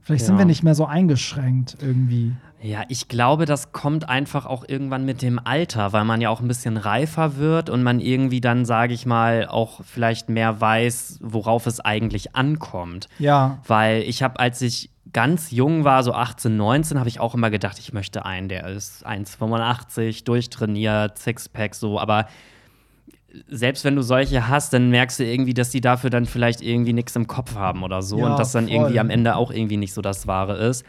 Vielleicht 0.00 0.24
sind 0.24 0.36
Ja. 0.36 0.38
wir 0.40 0.44
nicht 0.46 0.62
mehr 0.62 0.74
so 0.74 0.86
eingeschränkt 0.86 1.76
irgendwie. 1.82 2.32
Ja, 2.62 2.84
ich 2.88 3.08
glaube, 3.08 3.44
das 3.44 3.72
kommt 3.72 4.08
einfach 4.08 4.46
auch 4.46 4.64
irgendwann 4.66 5.04
mit 5.04 5.20
dem 5.20 5.38
Alter, 5.44 5.92
weil 5.92 6.04
man 6.04 6.20
ja 6.22 6.30
auch 6.30 6.40
ein 6.40 6.48
bisschen 6.48 6.78
reifer 6.78 7.36
wird 7.36 7.68
und 7.68 7.82
man 7.82 8.00
irgendwie 8.00 8.40
dann, 8.40 8.64
sage 8.64 8.94
ich 8.94 9.04
mal, 9.04 9.46
auch 9.46 9.80
vielleicht 9.84 10.30
mehr 10.30 10.58
weiß, 10.60 11.18
worauf 11.22 11.66
es 11.66 11.80
eigentlich 11.80 12.34
ankommt. 12.34 13.08
Ja. 13.18 13.58
Weil 13.66 14.02
ich 14.02 14.22
habe, 14.22 14.40
als 14.40 14.62
ich 14.62 14.90
ganz 15.16 15.50
jung 15.50 15.84
war, 15.84 16.02
so 16.02 16.12
18, 16.12 16.58
19, 16.58 16.98
habe 16.98 17.08
ich 17.08 17.20
auch 17.20 17.34
immer 17.34 17.48
gedacht, 17.48 17.78
ich 17.78 17.94
möchte 17.94 18.26
einen, 18.26 18.50
der 18.50 18.66
ist 18.66 19.06
1,85, 19.06 20.24
durchtrainiert, 20.24 21.16
Sixpack, 21.16 21.74
so, 21.74 21.98
aber 21.98 22.28
selbst 23.48 23.86
wenn 23.86 23.96
du 23.96 24.02
solche 24.02 24.46
hast, 24.46 24.74
dann 24.74 24.90
merkst 24.90 25.18
du 25.20 25.24
irgendwie, 25.24 25.54
dass 25.54 25.70
die 25.70 25.80
dafür 25.80 26.10
dann 26.10 26.26
vielleicht 26.26 26.60
irgendwie 26.60 26.92
nichts 26.92 27.16
im 27.16 27.26
Kopf 27.26 27.54
haben 27.54 27.82
oder 27.82 28.02
so 28.02 28.18
Ja, 28.18 28.26
und 28.26 28.38
das 28.38 28.52
dann 28.52 28.66
voll. 28.66 28.74
irgendwie 28.74 29.00
am 29.00 29.08
Ende 29.08 29.36
auch 29.36 29.50
irgendwie 29.50 29.78
nicht 29.78 29.94
so 29.94 30.02
das 30.02 30.26
Wahre 30.26 30.58
ist. 30.58 30.84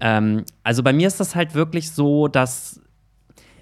Ähm, 0.00 0.44
also 0.62 0.82
bei 0.82 0.92
mir 0.92 1.08
ist 1.08 1.18
das 1.18 1.34
halt 1.34 1.54
wirklich 1.54 1.92
so, 1.92 2.28
dass 2.28 2.78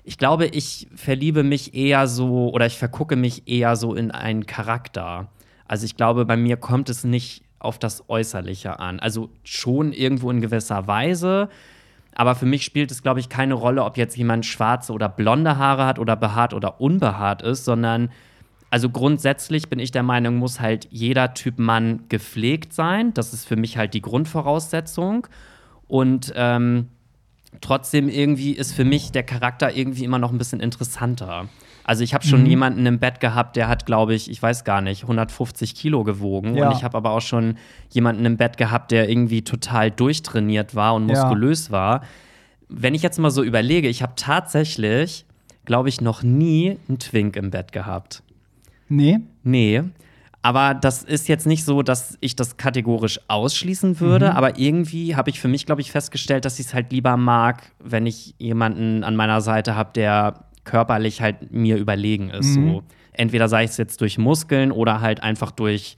ich 0.03 0.19
glaube, 0.19 0.47
ich 0.47 0.89
verliebe 0.93 1.45
mich 1.45 1.73
eher 1.77 2.09
so 2.09 2.51
oder 2.51 2.67
ich 2.67 2.79
vergucke 2.79 3.15
mich 3.15 3.47
eher 3.47 3.77
so 3.77 3.95
in 3.95 4.11
einen 4.11 4.45
Charakter. 4.45 5.29
Also 5.67 5.85
ich 5.85 5.95
glaube, 5.97 6.27
bei 6.27 6.37
mir 6.37 6.57
kommt 6.57 6.89
es 6.89 7.05
nicht 7.05 7.45
auf 7.61 7.79
das 7.79 8.09
Äußerliche 8.09 8.81
an. 8.81 8.99
Also 8.99 9.31
schon 9.45 9.93
irgendwo 9.93 10.31
in 10.31 10.41
gewisser 10.41 10.87
Weise. 10.89 11.49
Aber 12.13 12.35
für 12.35 12.47
mich 12.47 12.65
spielt 12.65 12.91
es, 12.91 13.03
glaube 13.03 13.21
ich, 13.21 13.29
keine 13.29 13.55
Rolle, 13.55 13.85
ob 13.85 13.97
jetzt 13.97 14.17
jemand 14.17 14.45
schwarze 14.45 14.93
oder 14.93 15.09
blonde 15.09 15.57
Haare 15.57 15.87
hat 15.87 15.99
oder 15.99 16.17
behaart 16.17 16.55
oder 16.55 16.81
unbehaart 16.81 17.43
ist, 17.43 17.65
sondern 17.65 18.11
also 18.71 18.89
grundsätzlich 18.89 19.69
bin 19.69 19.79
ich 19.79 19.91
der 19.91 20.03
Meinung, 20.05 20.37
muss 20.37 20.61
halt 20.61 20.87
jeder 20.91 21.35
Typ 21.35 21.59
Mann 21.59 22.05
gepflegt 22.09 22.73
sein. 22.73 23.13
Das 23.15 23.33
ist 23.33 23.47
für 23.47 23.57
mich 23.57 23.77
halt 23.77 23.95
die 23.95 24.01
Grundvoraussetzung. 24.01 25.27
Und 25.89 26.33
ähm, 26.37 26.89
trotzdem 27.61 28.09
irgendwie 28.09 28.53
ist 28.53 28.73
für 28.73 28.85
mich 28.85 29.11
der 29.11 29.25
Charakter 29.25 29.77
irgendwie 29.77 30.05
immer 30.05 30.21
noch 30.21 30.31
ein 30.31 30.39
bisschen 30.39 30.61
interessanter. 30.61 31.49
Also 31.91 32.05
ich 32.05 32.15
habe 32.15 32.25
schon 32.25 32.47
jemanden 32.47 32.87
im 32.87 33.01
Bett 33.01 33.19
gehabt, 33.19 33.57
der 33.57 33.67
hat, 33.67 33.85
glaube 33.85 34.15
ich, 34.15 34.31
ich 34.31 34.41
weiß 34.41 34.63
gar 34.63 34.81
nicht, 34.81 35.03
150 35.03 35.75
Kilo 35.75 36.05
gewogen. 36.05 36.57
Ja. 36.57 36.69
Und 36.69 36.77
ich 36.77 36.85
habe 36.85 36.97
aber 36.97 37.11
auch 37.11 37.21
schon 37.21 37.57
jemanden 37.89 38.25
im 38.27 38.37
Bett 38.37 38.59
gehabt, 38.59 38.93
der 38.93 39.09
irgendwie 39.09 39.43
total 39.43 39.91
durchtrainiert 39.91 40.77
war 40.77 40.95
und 40.95 41.09
Ja. 41.09 41.25
muskulös 41.25 41.73
war. 41.73 42.03
Wenn 42.69 42.95
ich 42.95 43.03
jetzt 43.03 43.19
mal 43.19 43.33
so 43.33 43.43
überlege, 43.43 43.89
ich 43.89 44.03
habe 44.03 44.13
tatsächlich, 44.15 45.27
glaube 45.65 45.89
ich, 45.89 46.01
noch 46.01 46.23
nie 46.23 46.79
einen 46.89 47.01
Twink 47.01 47.35
im 47.35 47.51
Bett 47.51 47.73
gehabt. 47.73 48.23
Nee. 48.89 49.19
Nee. 49.43 49.83
Aber 50.43 50.75
das 50.75 51.03
ist 51.03 51.27
jetzt 51.27 51.45
nicht 51.49 51.65
so, 51.65 51.83
dass 51.83 52.17
ich 52.21 52.37
das 52.37 52.57
kategorisch 52.57 53.19
ausschließen 53.27 53.99
würde. 53.99 54.37
Aber 54.37 54.61
irgendwie 54.61 55.17
habe 55.17 55.29
ich 55.31 55.41
für 55.41 55.49
mich, 55.49 55.67
glaube 55.67 55.81
ich, 55.81 55.91
festgestellt, 55.91 56.45
dass 56.45 56.61
ich 56.61 56.67
es 56.67 56.75
halt 56.75 56.93
lieber 56.93 57.17
mag, 57.17 57.73
wenn 57.81 58.07
ich 58.07 58.37
jemanden 58.39 59.03
an 59.03 59.17
meiner 59.17 59.41
Seite 59.41 59.75
habe, 59.75 59.91
der 59.93 60.45
körperlich 60.65 61.21
halt 61.23 61.51
mir 61.53 61.77
überlegen 61.77 62.31
ist. 62.31 62.55
So 62.55 62.83
entweder 63.13 63.49
sei 63.49 63.65
es 63.65 63.77
jetzt 63.77 64.01
durch 64.01 64.19
Muskeln 64.19 64.73
oder 64.73 65.01
halt 65.01 65.23
einfach 65.23 65.51
durch 65.51 65.97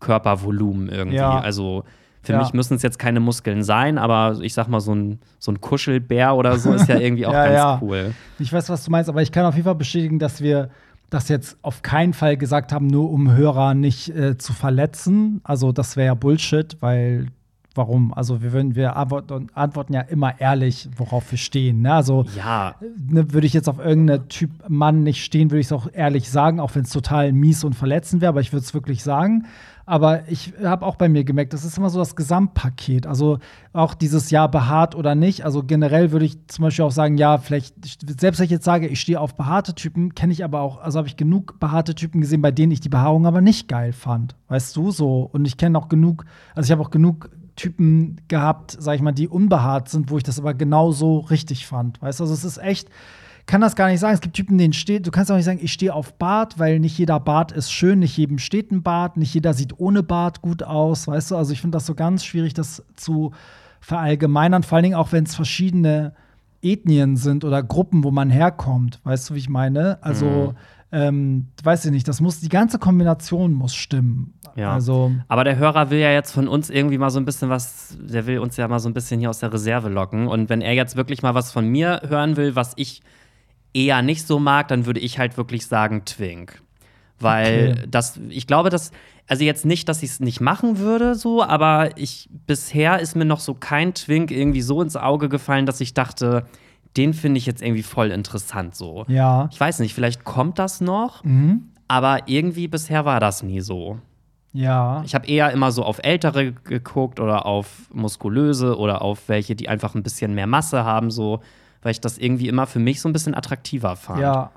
Körpervolumen 0.00 0.88
irgendwie. 0.88 1.16
Ja. 1.16 1.40
Also 1.40 1.84
für 2.22 2.32
Ja. 2.32 2.38
mich 2.40 2.52
müssen 2.52 2.74
es 2.74 2.82
jetzt 2.82 2.98
keine 2.98 3.20
Muskeln 3.20 3.62
sein, 3.62 3.96
aber 3.98 4.38
ich 4.42 4.54
sag 4.54 4.68
mal, 4.68 4.80
so 4.80 4.94
ein, 4.94 5.18
so 5.38 5.52
ein 5.52 5.60
Kuschelbär 5.60 6.34
oder 6.34 6.58
so 6.58 6.72
ist 6.72 6.88
ja 6.88 6.98
irgendwie 6.98 7.26
auch 7.26 7.32
Ja, 7.32 7.72
ganz 7.72 7.82
cool. 7.82 8.14
Ich 8.38 8.52
weiß, 8.52 8.68
was 8.70 8.84
du 8.84 8.90
meinst, 8.90 9.08
aber 9.08 9.22
ich 9.22 9.32
kann 9.32 9.44
auf 9.46 9.54
jeden 9.54 9.64
Fall 9.64 9.74
bestätigen, 9.76 10.18
dass 10.18 10.40
wir 10.40 10.70
das 11.10 11.28
jetzt 11.28 11.56
auf 11.62 11.80
keinen 11.82 12.12
Fall 12.12 12.36
gesagt 12.36 12.70
haben, 12.72 12.86
nur 12.86 13.10
um 13.10 13.32
Hörer 13.34 13.74
nicht 13.74 14.10
äh, 14.10 14.36
zu 14.36 14.52
verletzen. 14.52 15.40
Also 15.42 15.72
das 15.72 15.96
wäre 15.96 16.06
ja 16.08 16.14
Bullshit, 16.14 16.76
weil 16.80 17.28
warum? 17.74 18.12
Also 18.14 18.42
wir 18.42 18.52
würden, 18.52 18.74
wir 18.74 18.96
antworten, 18.96 19.48
antworten 19.54 19.92
ja 19.92 20.00
immer 20.00 20.40
ehrlich, 20.40 20.88
worauf 20.96 21.30
wir 21.30 21.38
stehen. 21.38 21.82
Ne? 21.82 21.94
Also 21.94 22.24
Ja, 22.36 22.74
ne, 22.96 23.32
würde 23.32 23.46
ich 23.46 23.52
jetzt 23.52 23.68
auf 23.68 23.78
irgendeinen 23.78 24.28
Typ 24.28 24.50
Mann 24.68 25.02
nicht 25.02 25.24
stehen, 25.24 25.50
würde 25.50 25.60
ich 25.60 25.66
es 25.66 25.72
auch 25.72 25.88
ehrlich 25.92 26.30
sagen, 26.30 26.60
auch 26.60 26.74
wenn 26.74 26.82
es 26.82 26.90
total 26.90 27.32
mies 27.32 27.64
und 27.64 27.74
verletzend 27.74 28.20
wäre, 28.20 28.30
aber 28.30 28.40
ich 28.40 28.52
würde 28.52 28.64
es 28.64 28.74
wirklich 28.74 29.02
sagen. 29.02 29.46
Aber 29.88 30.28
ich 30.28 30.52
habe 30.62 30.84
auch 30.84 30.96
bei 30.96 31.08
mir 31.08 31.24
gemerkt, 31.24 31.54
das 31.54 31.64
ist 31.64 31.78
immer 31.78 31.88
so 31.88 31.98
das 31.98 32.14
Gesamtpaket. 32.14 33.06
Also 33.06 33.38
auch 33.72 33.94
dieses 33.94 34.30
Ja 34.30 34.46
behaart 34.46 34.94
oder 34.94 35.14
nicht. 35.14 35.46
Also 35.46 35.62
generell 35.62 36.12
würde 36.12 36.26
ich 36.26 36.46
zum 36.46 36.64
Beispiel 36.64 36.84
auch 36.84 36.90
sagen, 36.90 37.16
ja, 37.16 37.38
vielleicht, 37.38 37.74
selbst 38.20 38.38
wenn 38.38 38.44
ich 38.44 38.50
jetzt 38.50 38.66
sage, 38.66 38.86
ich 38.86 39.00
stehe 39.00 39.18
auf 39.18 39.34
behaarte 39.34 39.74
Typen, 39.74 40.14
kenne 40.14 40.34
ich 40.34 40.44
aber 40.44 40.60
auch, 40.60 40.78
also 40.82 40.98
habe 40.98 41.08
ich 41.08 41.16
genug 41.16 41.58
behaarte 41.58 41.94
Typen 41.94 42.20
gesehen, 42.20 42.42
bei 42.42 42.50
denen 42.50 42.70
ich 42.70 42.80
die 42.80 42.90
Behaarung 42.90 43.24
aber 43.24 43.40
nicht 43.40 43.66
geil 43.66 43.94
fand. 43.94 44.36
Weißt 44.48 44.76
du, 44.76 44.90
so. 44.90 45.22
Und 45.32 45.46
ich 45.46 45.56
kenne 45.56 45.78
auch 45.78 45.88
genug, 45.88 46.26
also 46.54 46.66
ich 46.66 46.70
habe 46.70 46.82
auch 46.82 46.90
genug 46.90 47.30
Typen 47.58 48.20
gehabt, 48.28 48.76
sag 48.78 48.94
ich 48.94 49.02
mal, 49.02 49.12
die 49.12 49.28
unbehaart 49.28 49.88
sind, 49.88 50.10
wo 50.10 50.16
ich 50.16 50.22
das 50.22 50.38
aber 50.38 50.54
genauso 50.54 51.18
richtig 51.18 51.66
fand. 51.66 52.00
Weißt 52.00 52.20
du, 52.20 52.24
also 52.24 52.32
es 52.32 52.44
ist 52.44 52.58
echt, 52.58 52.88
kann 53.46 53.60
das 53.60 53.76
gar 53.76 53.88
nicht 53.88 54.00
sagen. 54.00 54.14
Es 54.14 54.20
gibt 54.20 54.36
Typen, 54.36 54.56
denen 54.58 54.72
steht, 54.72 55.06
du 55.06 55.10
kannst 55.10 55.30
auch 55.30 55.36
nicht 55.36 55.44
sagen, 55.44 55.58
ich 55.60 55.72
stehe 55.72 55.92
auf 55.92 56.14
Bart, 56.14 56.58
weil 56.58 56.78
nicht 56.78 56.96
jeder 56.96 57.18
Bart 57.18 57.50
ist 57.50 57.72
schön, 57.72 57.98
nicht 57.98 58.16
jedem 58.16 58.38
steht 58.38 58.70
ein 58.70 58.82
Bart, 58.82 59.16
nicht 59.16 59.34
jeder 59.34 59.54
sieht 59.54 59.78
ohne 59.78 60.02
Bart 60.02 60.40
gut 60.40 60.62
aus, 60.62 61.08
weißt 61.08 61.32
du? 61.32 61.36
Also 61.36 61.52
ich 61.52 61.60
finde 61.60 61.76
das 61.76 61.86
so 61.86 61.94
ganz 61.94 62.24
schwierig, 62.24 62.54
das 62.54 62.84
zu 62.94 63.32
verallgemeinern, 63.80 64.62
vor 64.62 64.76
allen 64.76 64.84
Dingen 64.84 64.94
auch, 64.94 65.12
wenn 65.12 65.24
es 65.24 65.34
verschiedene 65.34 66.14
Ethnien 66.62 67.16
sind 67.16 67.44
oder 67.44 67.62
Gruppen, 67.62 68.04
wo 68.04 68.10
man 68.10 68.30
herkommt, 68.30 69.00
weißt 69.04 69.30
du, 69.30 69.34
wie 69.34 69.38
ich 69.38 69.48
meine? 69.48 70.02
Also, 70.02 70.54
ähm, 70.90 71.48
weiß 71.62 71.84
ich 71.84 71.90
nicht, 71.90 72.08
das 72.08 72.20
muss, 72.20 72.40
die 72.40 72.48
ganze 72.48 72.78
Kombination 72.78 73.52
muss 73.52 73.74
stimmen. 73.74 74.34
Ja. 74.56 74.72
Also, 74.72 75.12
Aber 75.28 75.44
der 75.44 75.56
Hörer 75.56 75.90
will 75.90 75.98
ja 75.98 76.10
jetzt 76.10 76.32
von 76.32 76.48
uns 76.48 76.70
irgendwie 76.70 76.98
mal 76.98 77.10
so 77.10 77.20
ein 77.20 77.24
bisschen 77.24 77.50
was, 77.50 77.96
der 78.00 78.26
will 78.26 78.38
uns 78.38 78.56
ja 78.56 78.66
mal 78.68 78.80
so 78.80 78.88
ein 78.88 78.94
bisschen 78.94 79.20
hier 79.20 79.30
aus 79.30 79.40
der 79.40 79.52
Reserve 79.52 79.88
locken. 79.88 80.28
Und 80.28 80.48
wenn 80.48 80.62
er 80.62 80.72
jetzt 80.72 80.96
wirklich 80.96 81.22
mal 81.22 81.34
was 81.34 81.52
von 81.52 81.68
mir 81.68 82.02
hören 82.08 82.36
will, 82.36 82.56
was 82.56 82.72
ich 82.76 83.02
eher 83.74 84.02
nicht 84.02 84.26
so 84.26 84.38
mag, 84.38 84.68
dann 84.68 84.86
würde 84.86 85.00
ich 85.00 85.18
halt 85.18 85.36
wirklich 85.36 85.66
sagen 85.66 86.04
Twink. 86.06 86.62
Weil 87.20 87.72
Okay. 87.78 87.86
das, 87.90 88.20
ich 88.28 88.46
glaube, 88.46 88.70
dass, 88.70 88.90
also 89.26 89.44
jetzt 89.44 89.64
nicht, 89.66 89.88
dass 89.88 90.02
ich 90.02 90.10
es 90.10 90.20
nicht 90.20 90.40
machen 90.40 90.78
würde, 90.78 91.14
so, 91.14 91.42
aber 91.42 91.96
ich, 91.98 92.28
bisher 92.46 93.00
ist 93.00 93.16
mir 93.16 93.24
noch 93.24 93.40
so 93.40 93.54
kein 93.54 93.94
Twink 93.94 94.30
irgendwie 94.30 94.62
so 94.62 94.80
ins 94.82 94.96
Auge 94.96 95.28
gefallen, 95.28 95.66
dass 95.66 95.80
ich 95.80 95.94
dachte, 95.94 96.46
den 96.96 97.12
finde 97.14 97.38
ich 97.38 97.46
jetzt 97.46 97.60
irgendwie 97.62 97.82
voll 97.82 98.10
interessant, 98.10 98.74
so. 98.74 99.04
ja. 99.08 99.48
Ich 99.52 99.60
weiß 99.60 99.80
nicht, 99.80 99.94
vielleicht 99.94 100.24
kommt 100.24 100.58
das 100.58 100.80
noch, 100.80 101.22
Mhm. 101.24 101.68
aber 101.88 102.20
irgendwie 102.26 102.68
bisher 102.68 103.04
war 103.04 103.20
das 103.20 103.42
nie 103.42 103.60
so. 103.60 103.98
Ja. 104.54 105.02
Ich 105.04 105.14
habe 105.14 105.26
eher 105.26 105.50
immer 105.52 105.70
so 105.72 105.84
auf 105.84 106.00
ältere 106.02 106.52
geguckt 106.52 107.20
oder 107.20 107.44
auf 107.46 107.88
muskulöse 107.92 108.78
oder 108.78 109.02
auf 109.02 109.28
welche, 109.28 109.54
die 109.54 109.68
einfach 109.68 109.94
ein 109.94 110.02
bisschen 110.02 110.34
mehr 110.34 110.46
Masse 110.46 110.84
haben, 110.84 111.10
so, 111.10 111.40
weil 111.82 111.92
ich 111.92 112.00
das 112.00 112.16
irgendwie 112.18 112.48
immer 112.48 112.66
für 112.66 112.78
mich 112.78 113.00
so 113.00 113.08
ein 113.08 113.12
bisschen 113.12 113.34
attraktiver 113.34 113.94
fand. 113.94 114.20
Ja. 114.20 114.50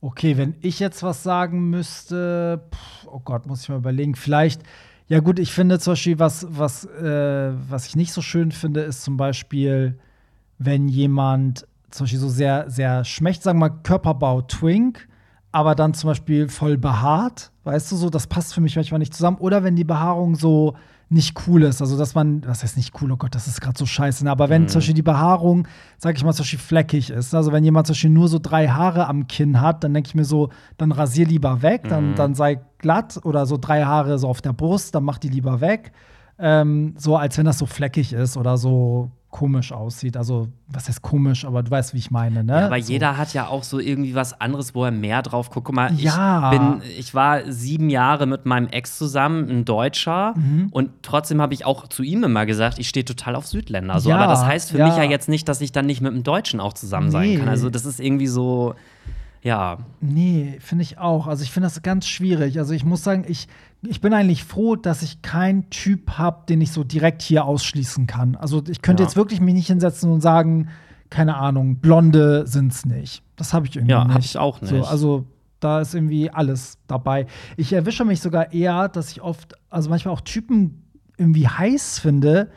Okay, 0.00 0.36
wenn 0.36 0.54
ich 0.60 0.78
jetzt 0.78 1.02
was 1.02 1.24
sagen 1.24 1.70
müsste, 1.70 2.62
pff, 2.72 3.08
oh 3.10 3.20
Gott, 3.24 3.46
muss 3.46 3.62
ich 3.62 3.68
mal 3.68 3.78
überlegen. 3.78 4.14
Vielleicht, 4.14 4.62
ja 5.08 5.18
gut, 5.18 5.40
ich 5.40 5.52
finde 5.52 5.80
zum 5.80 5.92
Beispiel, 5.92 6.18
was, 6.20 6.46
was, 6.50 6.84
äh, 6.84 7.52
was 7.68 7.86
ich 7.86 7.96
nicht 7.96 8.12
so 8.12 8.22
schön 8.22 8.52
finde, 8.52 8.82
ist 8.82 9.02
zum 9.02 9.16
Beispiel, 9.16 9.98
wenn 10.58 10.86
jemand 10.88 11.66
zum 11.90 12.04
Beispiel 12.04 12.20
so 12.20 12.28
sehr, 12.28 12.70
sehr 12.70 13.04
schmächt, 13.04 13.42
sagen 13.42 13.58
wir 13.58 13.70
mal 13.70 13.80
Körperbau 13.82 14.42
Twink, 14.42 15.08
aber 15.50 15.74
dann 15.74 15.94
zum 15.94 16.10
Beispiel 16.10 16.48
voll 16.48 16.78
behaart, 16.78 17.50
weißt 17.64 17.90
du 17.90 17.96
so, 17.96 18.08
das 18.08 18.28
passt 18.28 18.54
für 18.54 18.60
mich 18.60 18.76
manchmal 18.76 19.00
nicht 19.00 19.14
zusammen. 19.14 19.38
Oder 19.38 19.64
wenn 19.64 19.74
die 19.74 19.84
Behaarung 19.84 20.36
so 20.36 20.76
nicht 21.10 21.46
cool 21.46 21.62
ist, 21.62 21.80
also 21.80 21.96
dass 21.96 22.14
man, 22.14 22.46
was 22.46 22.62
heißt 22.62 22.76
nicht 22.76 22.92
cool, 23.00 23.10
oh 23.10 23.16
Gott, 23.16 23.34
das 23.34 23.46
ist 23.46 23.60
gerade 23.60 23.78
so 23.78 23.86
scheiße, 23.86 24.24
ne? 24.24 24.30
aber 24.30 24.50
wenn 24.50 24.68
zum 24.68 24.78
Beispiel 24.78 24.94
die 24.94 25.02
Behaarung, 25.02 25.66
sag 25.96 26.16
ich 26.16 26.24
mal, 26.24 26.34
zum 26.34 26.42
Beispiel 26.42 26.58
fleckig 26.58 27.10
ist, 27.10 27.34
also 27.34 27.50
wenn 27.50 27.64
jemand 27.64 27.86
zum 27.86 27.94
Beispiel 27.94 28.10
nur 28.10 28.28
so 28.28 28.38
drei 28.38 28.68
Haare 28.68 29.06
am 29.06 29.26
Kinn 29.26 29.60
hat, 29.60 29.84
dann 29.84 29.94
denke 29.94 30.08
ich 30.08 30.14
mir 30.14 30.26
so, 30.26 30.50
dann 30.76 30.92
rasier 30.92 31.26
lieber 31.26 31.62
weg, 31.62 31.88
dann, 31.88 32.14
dann 32.14 32.34
sei 32.34 32.60
glatt 32.76 33.20
oder 33.24 33.46
so 33.46 33.56
drei 33.56 33.84
Haare 33.84 34.18
so 34.18 34.28
auf 34.28 34.42
der 34.42 34.52
Brust, 34.52 34.94
dann 34.94 35.04
mach 35.04 35.18
die 35.18 35.28
lieber 35.28 35.62
weg, 35.62 35.92
ähm, 36.38 36.94
so 36.98 37.16
als 37.16 37.38
wenn 37.38 37.46
das 37.46 37.58
so 37.58 37.66
fleckig 37.66 38.12
ist 38.12 38.36
oder 38.36 38.58
so 38.58 39.10
komisch 39.30 39.72
aussieht. 39.72 40.16
Also, 40.16 40.48
was 40.68 40.88
heißt 40.88 41.02
komisch, 41.02 41.44
aber 41.44 41.62
du 41.62 41.70
weißt, 41.70 41.92
wie 41.92 41.98
ich 41.98 42.10
meine, 42.10 42.42
ne? 42.42 42.60
Ja, 42.60 42.66
aber 42.66 42.80
so. 42.80 42.90
jeder 42.90 43.18
hat 43.18 43.34
ja 43.34 43.46
auch 43.46 43.62
so 43.62 43.78
irgendwie 43.78 44.14
was 44.14 44.40
anderes, 44.40 44.74
wo 44.74 44.84
er 44.86 44.90
mehr 44.90 45.20
drauf 45.20 45.50
guckt. 45.50 45.66
Guck 45.66 45.74
mal, 45.74 45.92
ich 45.92 46.02
Ja. 46.04 46.48
bin, 46.50 46.80
ich 46.98 47.14
war 47.14 47.40
sieben 47.52 47.90
Jahre 47.90 48.26
mit 48.26 48.46
meinem 48.46 48.68
Ex 48.68 48.96
zusammen, 48.96 49.48
ein 49.50 49.64
Deutscher, 49.66 50.32
Mhm. 50.34 50.68
und 50.70 50.90
trotzdem 51.02 51.42
habe 51.42 51.52
ich 51.52 51.66
auch 51.66 51.88
zu 51.88 52.02
ihm 52.02 52.24
immer 52.24 52.46
gesagt, 52.46 52.78
ich 52.78 52.88
stehe 52.88 53.04
total 53.04 53.34
auf 53.36 53.46
Südländer. 53.46 54.00
So. 54.00 54.08
Ja, 54.08 54.16
aber 54.16 54.28
das 54.32 54.46
heißt 54.46 54.70
für 54.72 54.82
mich 54.82 54.96
ja 54.96 55.02
jetzt 55.04 55.28
nicht, 55.28 55.46
dass 55.46 55.60
ich 55.60 55.72
dann 55.72 55.84
nicht 55.84 56.00
mit 56.00 56.12
einem 56.12 56.22
Deutschen 56.22 56.58
auch 56.58 56.72
zusammen 56.72 57.10
sein 57.10 57.28
Nee. 57.28 57.36
kann. 57.36 57.48
Also 57.50 57.68
das 57.68 57.84
ist 57.84 58.00
irgendwie 58.00 58.28
so, 58.28 58.74
ja. 59.42 59.78
Nee, 60.00 60.56
finde 60.60 60.82
ich 60.82 60.96
auch. 60.98 61.26
Also 61.26 61.42
ich 61.44 61.50
finde 61.52 61.66
das 61.66 61.82
ganz 61.82 62.06
schwierig. 62.08 62.58
Also 62.58 62.72
ich 62.72 62.84
muss 62.84 63.04
sagen, 63.04 63.24
ich, 63.28 63.46
ich 63.82 64.00
bin 64.00 64.12
eigentlich 64.12 64.44
froh, 64.44 64.76
dass 64.76 65.02
ich 65.02 65.22
keinen 65.22 65.70
Typ 65.70 66.12
habe, 66.18 66.44
den 66.48 66.60
ich 66.60 66.72
so 66.72 66.82
direkt 66.84 67.22
hier 67.22 67.44
ausschließen 67.44 68.06
kann. 68.06 68.34
Also 68.36 68.62
ich 68.68 68.82
könnte 68.82 69.02
Ja. 69.02 69.08
jetzt 69.08 69.16
wirklich 69.16 69.40
mich 69.40 69.54
nicht 69.54 69.68
hinsetzen 69.68 70.10
und 70.10 70.20
sagen, 70.20 70.68
keine 71.10 71.36
Ahnung, 71.36 71.76
Blonde 71.76 72.46
sind's 72.46 72.84
nicht. 72.84 73.22
Das 73.36 73.54
habe 73.54 73.66
ich 73.66 73.76
irgendwie 73.76 73.92
Ja, 73.92 74.04
nicht. 74.04 74.14
hab 74.14 74.24
ich 74.24 74.38
auch 74.38 74.58
So, 74.60 74.74
nicht. 74.74 74.88
also 74.88 75.24
da 75.60 75.80
ist 75.80 75.94
irgendwie 75.94 76.30
alles 76.30 76.78
dabei. 76.86 77.26
Ich 77.56 77.72
erwische 77.72 78.04
mich 78.04 78.20
sogar 78.20 78.52
eher, 78.52 78.88
dass 78.88 79.10
ich 79.10 79.22
oft, 79.22 79.54
also 79.70 79.90
manchmal 79.90 80.12
auch 80.14 80.20
Typen 80.20 80.82
irgendwie 81.16 81.48
heiß 81.48 81.98
finde, 81.98 82.50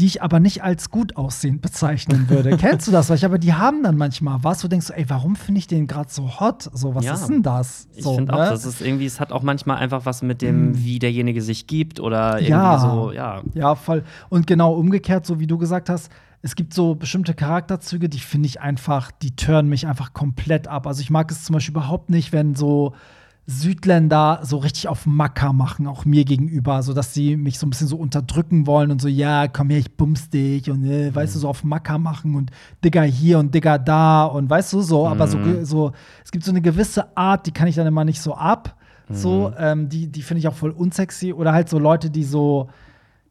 die 0.00 0.06
ich 0.06 0.22
aber 0.22 0.40
nicht 0.40 0.64
als 0.64 0.90
gut 0.90 1.16
aussehend 1.16 1.62
bezeichnen 1.62 2.28
würde. 2.28 2.56
Kennst 2.56 2.88
du 2.88 2.92
das? 2.92 3.08
Weil 3.10 3.16
ich 3.16 3.24
aber 3.24 3.38
die 3.38 3.54
haben 3.54 3.82
dann 3.84 3.96
manchmal 3.96 4.42
was, 4.42 4.58
wo 4.62 4.66
du 4.66 4.70
denkst, 4.70 4.90
ey, 4.90 5.04
warum 5.08 5.36
finde 5.36 5.60
ich 5.60 5.68
den 5.68 5.86
gerade 5.86 6.10
so 6.10 6.40
hot? 6.40 6.68
So, 6.72 6.94
was 6.96 7.04
Ja. 7.04 7.14
ist 7.14 7.28
denn 7.28 7.42
das? 7.44 7.86
Ich 7.94 8.02
so, 8.02 8.16
finde 8.16 8.32
ne? 8.32 8.42
auch, 8.42 8.48
das 8.50 8.64
ist 8.64 8.80
irgendwie, 8.80 9.06
es 9.06 9.20
hat 9.20 9.30
auch 9.30 9.42
manchmal 9.42 9.76
einfach 9.76 10.04
was 10.04 10.22
mit 10.22 10.42
dem, 10.42 10.82
wie 10.82 10.98
derjenige 10.98 11.42
sich 11.42 11.66
gibt 11.68 12.00
oder 12.00 12.38
irgendwie 12.38 12.50
Ja. 12.50 12.78
so, 12.78 13.12
ja. 13.12 13.42
Ja, 13.54 13.74
voll. 13.76 14.02
Und 14.30 14.46
genau 14.48 14.74
umgekehrt, 14.74 15.26
so 15.26 15.38
wie 15.38 15.46
du 15.46 15.58
gesagt 15.58 15.88
hast, 15.88 16.10
es 16.42 16.56
gibt 16.56 16.74
so 16.74 16.94
bestimmte 16.96 17.32
Charakterzüge, 17.32 18.08
die 18.08 18.18
finde 18.18 18.46
ich 18.48 18.60
einfach, 18.60 19.10
die 19.12 19.34
turnen 19.36 19.68
mich 19.68 19.86
einfach 19.86 20.12
komplett 20.12 20.66
ab. 20.68 20.86
Also 20.86 21.00
ich 21.00 21.08
mag 21.10 21.30
es 21.30 21.44
zum 21.44 21.54
Beispiel 21.54 21.72
überhaupt 21.72 22.10
nicht, 22.10 22.32
wenn 22.32 22.54
so 22.54 22.94
Südländer 23.46 24.40
so 24.42 24.56
richtig 24.56 24.88
auf 24.88 25.04
Macker 25.06 25.52
machen, 25.52 25.86
auch 25.86 26.04
mir 26.04 26.24
gegenüber, 26.24 26.82
so 26.82 26.94
dass 26.94 27.12
sie 27.12 27.36
mich 27.36 27.58
so 27.58 27.66
ein 27.66 27.70
bisschen 27.70 27.88
so 27.88 27.96
unterdrücken 27.96 28.66
wollen 28.66 28.90
und 28.90 29.00
so, 29.00 29.08
ja, 29.08 29.48
komm 29.48 29.68
her, 29.70 29.78
ich 29.78 29.96
bums 29.96 30.30
dich 30.30 30.70
und 30.70 30.84
äh, 30.84 31.14
weißt 31.14 31.34
du, 31.34 31.38
so 31.40 31.48
auf 31.48 31.62
Macker 31.62 31.98
machen 31.98 32.34
und 32.34 32.50
Digger 32.82 33.02
hier 33.02 33.38
und 33.38 33.54
Digger 33.54 33.78
da 33.78 34.24
und 34.24 34.48
weißt 34.48 34.72
du, 34.72 34.80
so, 34.80 35.06
aber 35.06 35.28
so, 35.28 35.38
ge- 35.38 35.64
so, 35.64 35.92
es 36.24 36.30
gibt 36.32 36.44
so 36.44 36.50
eine 36.52 36.62
gewisse 36.62 37.16
Art, 37.16 37.46
die 37.46 37.52
kann 37.52 37.68
ich 37.68 37.74
dann 37.76 37.86
immer 37.86 38.04
nicht 38.04 38.20
so 38.20 38.34
ab. 38.34 38.76
So, 39.10 39.52
ähm, 39.58 39.90
die, 39.90 40.06
die 40.06 40.22
finde 40.22 40.38
ich 40.38 40.48
auch 40.48 40.54
voll 40.54 40.70
unsexy. 40.70 41.34
Oder 41.34 41.52
halt 41.52 41.68
so 41.68 41.78
Leute, 41.78 42.08
die 42.08 42.24
so, 42.24 42.70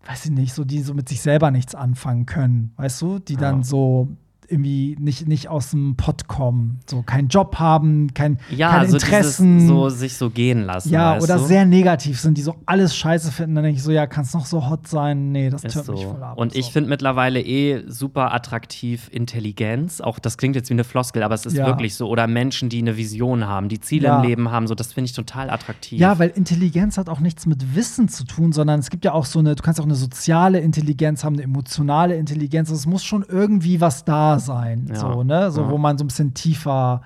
weiß 0.05 0.25
ich 0.25 0.31
nicht, 0.31 0.53
so 0.53 0.63
die 0.63 0.81
so 0.81 0.93
mit 0.93 1.09
sich 1.09 1.19
selber 1.19 1.49
nichts 1.49 1.73
anfangen 1.73 2.27
können, 2.27 2.73
weißt 2.77 3.01
du, 3.01 3.17
die 3.17 3.35
dann 3.37 3.57
Ja. 3.57 3.63
so 3.63 4.07
irgendwie 4.49 4.95
nicht, 4.99 5.27
nicht 5.27 5.47
aus 5.49 5.71
dem 5.71 5.95
Pott 5.95 6.27
kommen, 6.27 6.79
so 6.89 7.01
keinen 7.01 7.27
Job 7.27 7.57
haben, 7.59 8.13
kein, 8.13 8.37
Ja, 8.55 8.69
keine 8.71 8.89
so 8.89 8.97
Interessen. 8.97 9.53
dieses, 9.59 9.67
so 9.69 9.89
sich 9.89 10.17
so 10.17 10.29
gehen 10.29 10.63
lassen. 10.63 10.89
ja, 10.91 11.17
oder 11.19 11.37
du? 11.37 11.45
sehr 11.45 11.65
negativ 11.65 12.19
sind, 12.19 12.37
die 12.37 12.41
so 12.41 12.55
alles 12.65 12.95
scheiße 12.95 13.31
finden. 13.31 13.55
Dann 13.55 13.63
denke 13.63 13.77
ich 13.77 13.83
so, 13.83 13.91
ja, 13.91 14.07
kannst 14.07 14.33
noch 14.33 14.45
so 14.45 14.69
hot 14.69 14.87
sein? 14.87 15.31
Nee, 15.31 15.49
das 15.49 15.61
tönt 15.61 15.85
so. 15.85 15.91
mich 15.93 16.05
voll 16.05 16.21
ab. 16.23 16.37
Und 16.37 16.55
ich 16.55 16.65
so. 16.65 16.71
finde 16.71 16.89
mittlerweile 16.89 17.41
eh 17.41 17.83
super 17.87 18.33
attraktiv 18.33 19.09
Intelligenz. 19.11 20.01
Auch 20.01 20.19
das 20.19 20.37
klingt 20.37 20.55
jetzt 20.55 20.69
wie 20.69 20.73
eine 20.73 20.83
Floskel, 20.83 21.23
aber 21.23 21.35
es 21.35 21.45
ist 21.45 21.55
Ja. 21.57 21.65
wirklich 21.65 21.95
so. 21.95 22.07
Oder 22.07 22.27
Menschen, 22.27 22.69
die 22.69 22.79
eine 22.79 22.97
Vision 22.97 23.47
haben, 23.47 23.69
die 23.69 23.79
Ziele 23.79 24.07
Ja. 24.07 24.17
im 24.21 24.27
Leben 24.27 24.51
haben. 24.51 24.67
So, 24.67 24.75
das 24.75 24.93
finde 24.93 25.05
ich 25.09 25.13
total 25.13 25.49
attraktiv. 25.49 25.99
Ja, 25.99 26.19
weil 26.19 26.29
Intelligenz 26.29 26.97
hat 26.97 27.09
auch 27.09 27.19
nichts 27.19 27.45
mit 27.45 27.75
Wissen 27.75 28.07
zu 28.09 28.23
tun, 28.25 28.51
sondern 28.53 28.79
es 28.79 28.89
gibt 28.89 29.05
ja 29.05 29.13
auch 29.13 29.25
so 29.25 29.39
eine, 29.39 29.55
du 29.55 29.63
kannst 29.63 29.79
auch 29.79 29.85
eine 29.85 29.95
soziale 29.95 30.59
Intelligenz 30.59 31.23
haben, 31.23 31.33
eine 31.35 31.43
emotionale 31.43 32.15
Intelligenz. 32.15 32.69
Es 32.69 32.85
muss 32.85 33.03
schon 33.03 33.25
irgendwie 33.27 33.81
was 33.81 34.05
da 34.05 34.32
sein, 34.39 34.87
Ja. 34.89 34.95
so, 34.95 35.23
ne? 35.23 35.51
So, 35.51 35.61
Ja. 35.61 35.69
wo 35.69 35.77
man 35.77 35.97
so 35.97 36.03
ein 36.03 36.07
bisschen 36.07 36.33
tiefer 36.33 37.01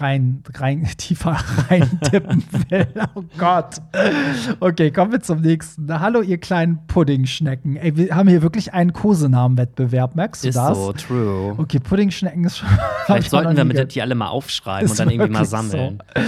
rein, 0.00 0.42
rein 0.54 0.86
tiefer 0.96 1.36
rein 1.68 1.98
tippen 2.02 2.42
will. 2.68 2.86
Oh 3.14 3.22
Gott. 3.38 3.80
Okay, 4.60 4.90
kommen 4.90 5.12
wir 5.12 5.20
zum 5.20 5.40
nächsten. 5.40 5.98
Hallo, 5.98 6.20
ihr 6.20 6.38
kleinen 6.38 6.86
Puddingschnecken. 6.86 7.76
Ey, 7.76 7.96
wir 7.96 8.14
haben 8.14 8.28
hier 8.28 8.42
wirklich 8.42 8.72
einen 8.72 8.92
Kosenamenwettbewerb. 8.92 10.14
Merkst 10.14 10.44
du 10.44 10.48
Ist 10.48 10.56
das? 10.56 10.76
so, 10.76 10.92
true. 10.92 11.54
Okay, 11.58 11.78
Puddingschnecken 11.78 12.44
ist 12.44 12.58
schon. 12.58 12.68
Vielleicht 13.06 13.30
sollten 13.30 13.56
wir 13.56 13.64
mit 13.64 13.94
die 13.94 14.02
alle 14.02 14.14
mal 14.14 14.28
aufschreiben 14.28 14.84
Ist 14.84 14.92
und 14.92 14.98
dann 15.00 15.10
irgendwie 15.10 15.32
mal 15.32 15.44
sammeln. 15.44 16.02
So. 16.14 16.22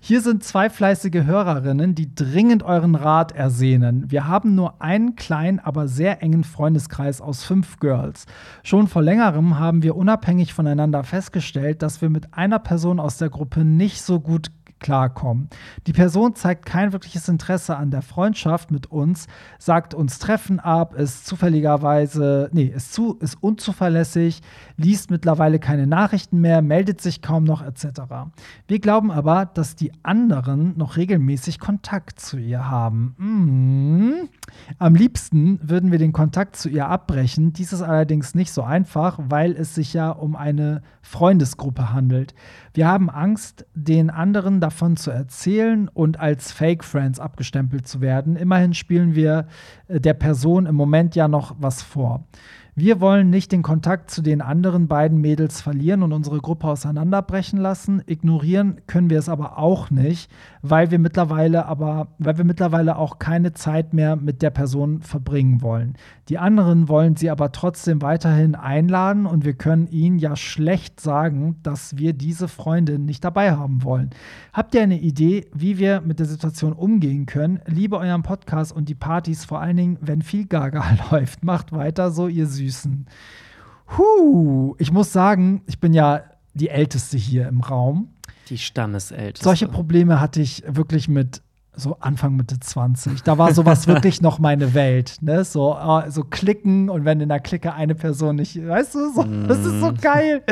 Hier 0.00 0.20
sind 0.20 0.42
zwei 0.42 0.68
fleißige 0.68 1.24
Hörerinnen, 1.24 1.94
die 1.94 2.14
dringend 2.14 2.62
euren 2.62 2.94
Rat 2.94 3.32
ersehnen. 3.32 4.10
Wir 4.10 4.26
haben 4.26 4.54
nur 4.54 4.82
einen 4.82 5.16
kleinen, 5.16 5.60
aber 5.60 5.88
sehr 5.88 6.22
engen 6.22 6.44
Freundeskreis 6.44 7.20
aus 7.20 7.44
fünf 7.44 7.78
Girls. 7.78 8.26
Schon 8.62 8.88
vor 8.88 9.02
längerem 9.02 9.58
haben 9.58 9.82
wir 9.82 9.96
unabhängig 9.96 10.52
voneinander 10.52 11.04
festgestellt, 11.04 11.82
dass 11.82 12.02
wir 12.02 12.10
mit 12.10 12.34
einer 12.34 12.58
Person 12.58 13.00
aus 13.00 13.13
der 13.18 13.30
Gruppe 13.30 13.64
nicht 13.64 14.02
so 14.02 14.20
gut 14.20 14.50
klarkommen. 14.84 15.48
Die 15.86 15.94
Person 15.94 16.34
zeigt 16.34 16.66
kein 16.66 16.92
wirkliches 16.92 17.28
Interesse 17.28 17.76
an 17.76 17.90
der 17.90 18.02
Freundschaft 18.02 18.70
mit 18.70 18.90
uns, 18.90 19.28
sagt 19.58 19.94
uns 19.94 20.18
Treffen 20.18 20.60
ab, 20.60 20.94
ist 20.94 21.26
zufälligerweise, 21.26 22.50
nee, 22.52 22.66
ist, 22.66 22.92
zu, 22.92 23.16
ist 23.20 23.42
unzuverlässig, 23.42 24.42
liest 24.76 25.10
mittlerweile 25.10 25.58
keine 25.58 25.86
Nachrichten 25.86 26.40
mehr, 26.40 26.62
meldet 26.62 27.00
sich 27.00 27.22
kaum 27.22 27.44
noch 27.44 27.62
etc. 27.62 28.02
Wir 28.66 28.80
glauben 28.80 29.10
aber, 29.10 29.46
dass 29.46 29.76
die 29.76 29.92
anderen 30.02 30.76
noch 30.76 30.96
regelmäßig 30.96 31.60
Kontakt 31.60 32.20
zu 32.20 32.38
ihr 32.38 32.68
haben. 32.70 33.14
Mhm. 33.18 34.28
Am 34.78 34.94
liebsten 34.94 35.58
würden 35.62 35.92
wir 35.92 35.98
den 35.98 36.12
Kontakt 36.12 36.56
zu 36.56 36.68
ihr 36.68 36.88
abbrechen. 36.88 37.52
Dies 37.52 37.72
ist 37.72 37.82
allerdings 37.82 38.34
nicht 38.34 38.52
so 38.52 38.62
einfach, 38.62 39.18
weil 39.28 39.52
es 39.52 39.74
sich 39.74 39.94
ja 39.94 40.10
um 40.10 40.36
eine 40.36 40.82
Freundesgruppe 41.02 41.92
handelt. 41.92 42.34
Wir 42.72 42.88
haben 42.88 43.10
Angst, 43.10 43.66
den 43.74 44.10
anderen 44.10 44.60
davon 44.60 44.96
zu 44.96 45.10
erzählen 45.10 45.88
und 45.88 46.18
als 46.18 46.50
Fake 46.50 46.84
Friends 46.84 47.20
abgestempelt 47.20 47.86
zu 47.86 48.00
werden. 48.00 48.36
Immerhin 48.36 48.74
spielen 48.74 49.14
wir 49.14 49.46
äh, 49.88 50.00
der 50.00 50.14
Person 50.14 50.66
im 50.66 50.74
Moment 50.74 51.14
ja 51.14 51.28
noch 51.28 51.54
was 51.58 51.82
vor. 51.82 52.24
Wir 52.76 53.00
wollen 53.00 53.30
nicht 53.30 53.52
den 53.52 53.62
Kontakt 53.62 54.10
zu 54.10 54.20
den 54.20 54.40
anderen 54.40 54.88
beiden 54.88 55.20
Mädels 55.20 55.60
verlieren 55.60 56.02
und 56.02 56.12
unsere 56.12 56.40
Gruppe 56.40 56.66
auseinanderbrechen 56.66 57.56
lassen. 57.60 58.02
Ignorieren 58.04 58.80
können 58.88 59.10
wir 59.10 59.20
es 59.20 59.28
aber 59.28 59.58
auch 59.58 59.92
nicht, 59.92 60.28
weil 60.60 60.90
wir 60.90 60.98
mittlerweile 60.98 61.66
aber, 61.66 62.08
weil 62.18 62.36
wir 62.36 62.44
mittlerweile 62.44 62.96
auch 62.96 63.20
keine 63.20 63.52
Zeit 63.52 63.94
mehr 63.94 64.16
mit 64.16 64.42
der 64.42 64.50
Person 64.50 65.02
verbringen 65.02 65.62
wollen. 65.62 65.94
Die 66.28 66.38
anderen 66.38 66.88
wollen 66.88 67.14
sie 67.14 67.30
aber 67.30 67.52
trotzdem 67.52 68.02
weiterhin 68.02 68.56
einladen 68.56 69.26
und 69.26 69.44
wir 69.44 69.54
können 69.54 69.86
ihnen 69.86 70.18
ja 70.18 70.34
schlecht 70.34 70.98
sagen, 71.00 71.60
dass 71.62 71.96
wir 71.96 72.12
diese 72.12 72.48
Freundin 72.48 73.04
nicht 73.04 73.22
dabei 73.22 73.52
haben 73.52 73.84
wollen. 73.84 74.10
Habt 74.52 74.74
ihr 74.74 74.82
eine 74.82 74.98
Idee, 74.98 75.46
wie 75.54 75.78
wir 75.78 76.00
mit 76.00 76.18
der 76.18 76.26
Situation 76.26 76.72
umgehen 76.72 77.26
können? 77.26 77.60
Liebe 77.66 77.98
euren 77.98 78.24
Podcast 78.24 78.72
und 78.72 78.88
die 78.88 78.96
Partys, 78.96 79.44
vor 79.44 79.60
allen 79.60 79.76
Dingen, 79.76 79.98
wenn 80.00 80.22
viel 80.22 80.46
Gaga 80.46 80.82
läuft. 81.12 81.44
Macht 81.44 81.70
weiter 81.70 82.10
so, 82.10 82.26
ihr 82.26 82.48
Süßen. 82.48 82.63
Huh, 83.96 84.74
ich 84.78 84.92
muss 84.92 85.12
sagen, 85.12 85.62
ich 85.66 85.80
bin 85.80 85.92
ja 85.92 86.22
die 86.54 86.68
Älteste 86.68 87.16
hier 87.16 87.48
im 87.48 87.60
Raum. 87.60 88.08
Die 88.48 88.58
Stammesälteste. 88.58 89.44
Solche 89.44 89.68
Probleme 89.68 90.20
hatte 90.20 90.40
ich 90.40 90.62
wirklich 90.66 91.08
mit 91.08 91.42
so 91.76 91.96
Anfang 91.98 92.36
Mitte 92.36 92.60
20. 92.60 93.22
Da 93.22 93.38
war 93.38 93.52
sowas 93.52 93.86
wirklich 93.88 94.20
noch 94.20 94.38
meine 94.38 94.74
Welt. 94.74 95.16
Ne? 95.20 95.44
So, 95.44 95.76
äh, 95.76 96.10
so 96.10 96.22
klicken 96.22 96.88
und 96.88 97.04
wenn 97.04 97.20
in 97.20 97.28
der 97.28 97.40
Clique 97.40 97.72
eine 97.72 97.94
Person 97.94 98.36
nicht, 98.36 98.56
weißt 98.56 98.94
du, 98.94 99.12
so, 99.12 99.24
das 99.48 99.58
ist 99.58 99.80
so 99.80 99.92
geil. 100.00 100.42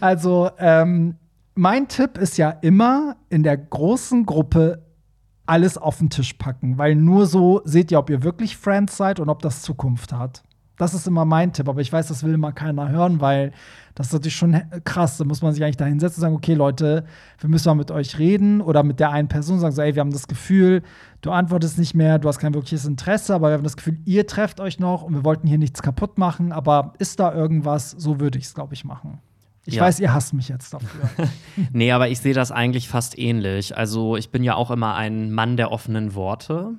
Also, 0.00 0.50
ähm, 0.58 1.16
mein 1.54 1.86
Tipp 1.88 2.18
ist 2.18 2.36
ja 2.36 2.50
immer 2.50 3.16
in 3.28 3.42
der 3.42 3.56
großen 3.56 4.26
Gruppe 4.26 4.82
alles 5.46 5.78
auf 5.78 5.98
den 5.98 6.10
Tisch 6.10 6.32
packen, 6.34 6.78
weil 6.78 6.94
nur 6.94 7.26
so 7.26 7.60
seht 7.64 7.92
ihr, 7.92 7.98
ob 7.98 8.10
ihr 8.10 8.22
wirklich 8.22 8.56
Friends 8.56 8.96
seid 8.96 9.20
und 9.20 9.28
ob 9.28 9.42
das 9.42 9.62
Zukunft 9.62 10.12
hat. 10.12 10.42
Das 10.76 10.92
ist 10.92 11.06
immer 11.06 11.24
mein 11.24 11.52
Tipp, 11.52 11.68
aber 11.68 11.80
ich 11.80 11.92
weiß, 11.92 12.08
das 12.08 12.24
will 12.24 12.34
immer 12.34 12.52
keiner 12.52 12.88
hören, 12.88 13.20
weil 13.20 13.52
das 13.94 14.08
ist 14.08 14.12
natürlich 14.12 14.34
schon 14.34 14.60
krass. 14.82 15.18
Da 15.18 15.24
muss 15.24 15.40
man 15.40 15.52
sich 15.52 15.62
eigentlich 15.62 15.76
da 15.76 15.84
hinsetzen 15.84 16.16
und 16.16 16.20
sagen, 16.22 16.34
okay, 16.34 16.54
Leute, 16.54 17.04
wir 17.38 17.48
müssen 17.48 17.68
mal 17.68 17.74
mit 17.76 17.92
euch 17.92 18.18
reden 18.18 18.60
oder 18.60 18.82
mit 18.82 18.98
der 18.98 19.10
einen 19.10 19.28
Person 19.28 19.60
sagen, 19.60 19.72
so, 19.74 19.82
ey, 19.82 19.94
wir 19.94 20.00
haben 20.00 20.10
das 20.12 20.26
Gefühl, 20.26 20.82
du 21.20 21.30
antwortest 21.30 21.78
nicht 21.78 21.94
mehr, 21.94 22.18
du 22.18 22.26
hast 22.28 22.38
kein 22.38 22.54
wirkliches 22.54 22.86
Interesse, 22.86 23.34
aber 23.36 23.50
wir 23.50 23.54
haben 23.54 23.62
das 23.62 23.76
Gefühl, 23.76 23.98
ihr 24.04 24.26
trefft 24.26 24.58
euch 24.60 24.80
noch 24.80 25.02
und 25.04 25.14
wir 25.14 25.24
wollten 25.24 25.46
hier 25.46 25.58
nichts 25.58 25.80
kaputt 25.80 26.18
machen, 26.18 26.50
aber 26.50 26.94
ist 26.98 27.20
da 27.20 27.32
irgendwas? 27.32 27.92
So 27.92 28.18
würde 28.18 28.38
ich 28.38 28.46
es, 28.46 28.54
glaube 28.54 28.74
ich, 28.74 28.84
machen. 28.84 29.18
Ich 29.66 29.74
Ja. 29.76 29.82
weiß, 29.84 30.00
ihr 30.00 30.12
hasst 30.12 30.34
mich 30.34 30.48
jetzt 30.48 30.74
dafür. 30.74 31.08
Nee, 31.72 31.92
aber 31.92 32.08
ich 32.08 32.18
sehe 32.18 32.34
das 32.34 32.50
eigentlich 32.50 32.88
fast 32.88 33.16
ähnlich. 33.16 33.76
Also 33.76 34.16
ich 34.16 34.30
bin 34.30 34.42
ja 34.42 34.56
auch 34.56 34.70
immer 34.72 34.96
ein 34.96 35.30
Mann 35.30 35.56
der 35.56 35.70
offenen 35.70 36.14
Worte. 36.16 36.72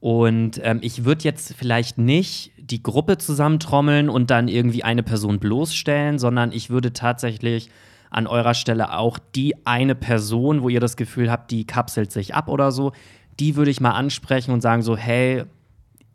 Und 0.00 0.60
ähm, 0.62 0.78
ich 0.80 1.04
würde 1.04 1.24
jetzt 1.24 1.54
vielleicht 1.54 1.98
nicht 1.98 2.52
die 2.70 2.82
Gruppe 2.82 3.18
zusammentrommeln 3.18 4.08
und 4.08 4.30
dann 4.30 4.48
irgendwie 4.48 4.84
eine 4.84 5.02
Person 5.02 5.38
bloßstellen, 5.38 6.18
sondern 6.18 6.52
ich 6.52 6.70
würde 6.70 6.92
tatsächlich 6.92 7.70
an 8.10 8.26
eurer 8.26 8.54
Stelle 8.54 8.96
auch 8.96 9.18
die 9.34 9.54
eine 9.66 9.94
Person, 9.94 10.62
wo 10.62 10.68
ihr 10.68 10.80
das 10.80 10.96
Gefühl 10.96 11.30
habt, 11.30 11.50
die 11.50 11.66
kapselt 11.66 12.12
sich 12.12 12.34
ab 12.34 12.48
oder 12.48 12.72
so, 12.72 12.92
die 13.38 13.56
würde 13.56 13.70
ich 13.70 13.80
mal 13.80 13.92
ansprechen 13.92 14.52
und 14.52 14.60
sagen 14.60 14.82
so, 14.82 14.96
hey, 14.96 15.44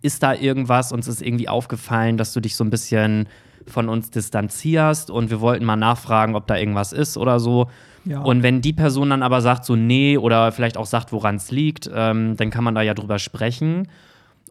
ist 0.01 0.23
da 0.23 0.33
irgendwas? 0.33 0.91
Uns 0.91 1.07
ist 1.07 1.21
irgendwie 1.21 1.47
aufgefallen, 1.47 2.17
dass 2.17 2.33
du 2.33 2.39
dich 2.39 2.55
so 2.55 2.63
ein 2.63 2.69
bisschen 2.69 3.27
von 3.67 3.87
uns 3.87 4.09
distanzierst 4.09 5.09
und 5.09 5.29
wir 5.29 5.39
wollten 5.39 5.63
mal 5.63 5.77
nachfragen, 5.77 6.35
ob 6.35 6.47
da 6.47 6.57
irgendwas 6.57 6.91
ist 6.91 7.17
oder 7.17 7.39
so. 7.39 7.69
Ja. 8.05 8.21
Und 8.21 8.43
wenn 8.43 8.59
die 8.59 8.73
Person 8.73 9.11
dann 9.11 9.23
aber 9.23 9.39
sagt 9.41 9.63
so, 9.63 9.77
nee, 9.77 10.17
oder 10.17 10.51
vielleicht 10.51 10.75
auch 10.75 10.85
sagt, 10.85 11.13
woran 11.13 11.35
es 11.35 11.51
liegt, 11.51 11.89
ähm, 11.93 12.35
dann 12.35 12.49
kann 12.49 12.65
man 12.65 12.75
da 12.75 12.81
ja 12.81 12.93
drüber 12.93 13.17
sprechen. 13.19 13.87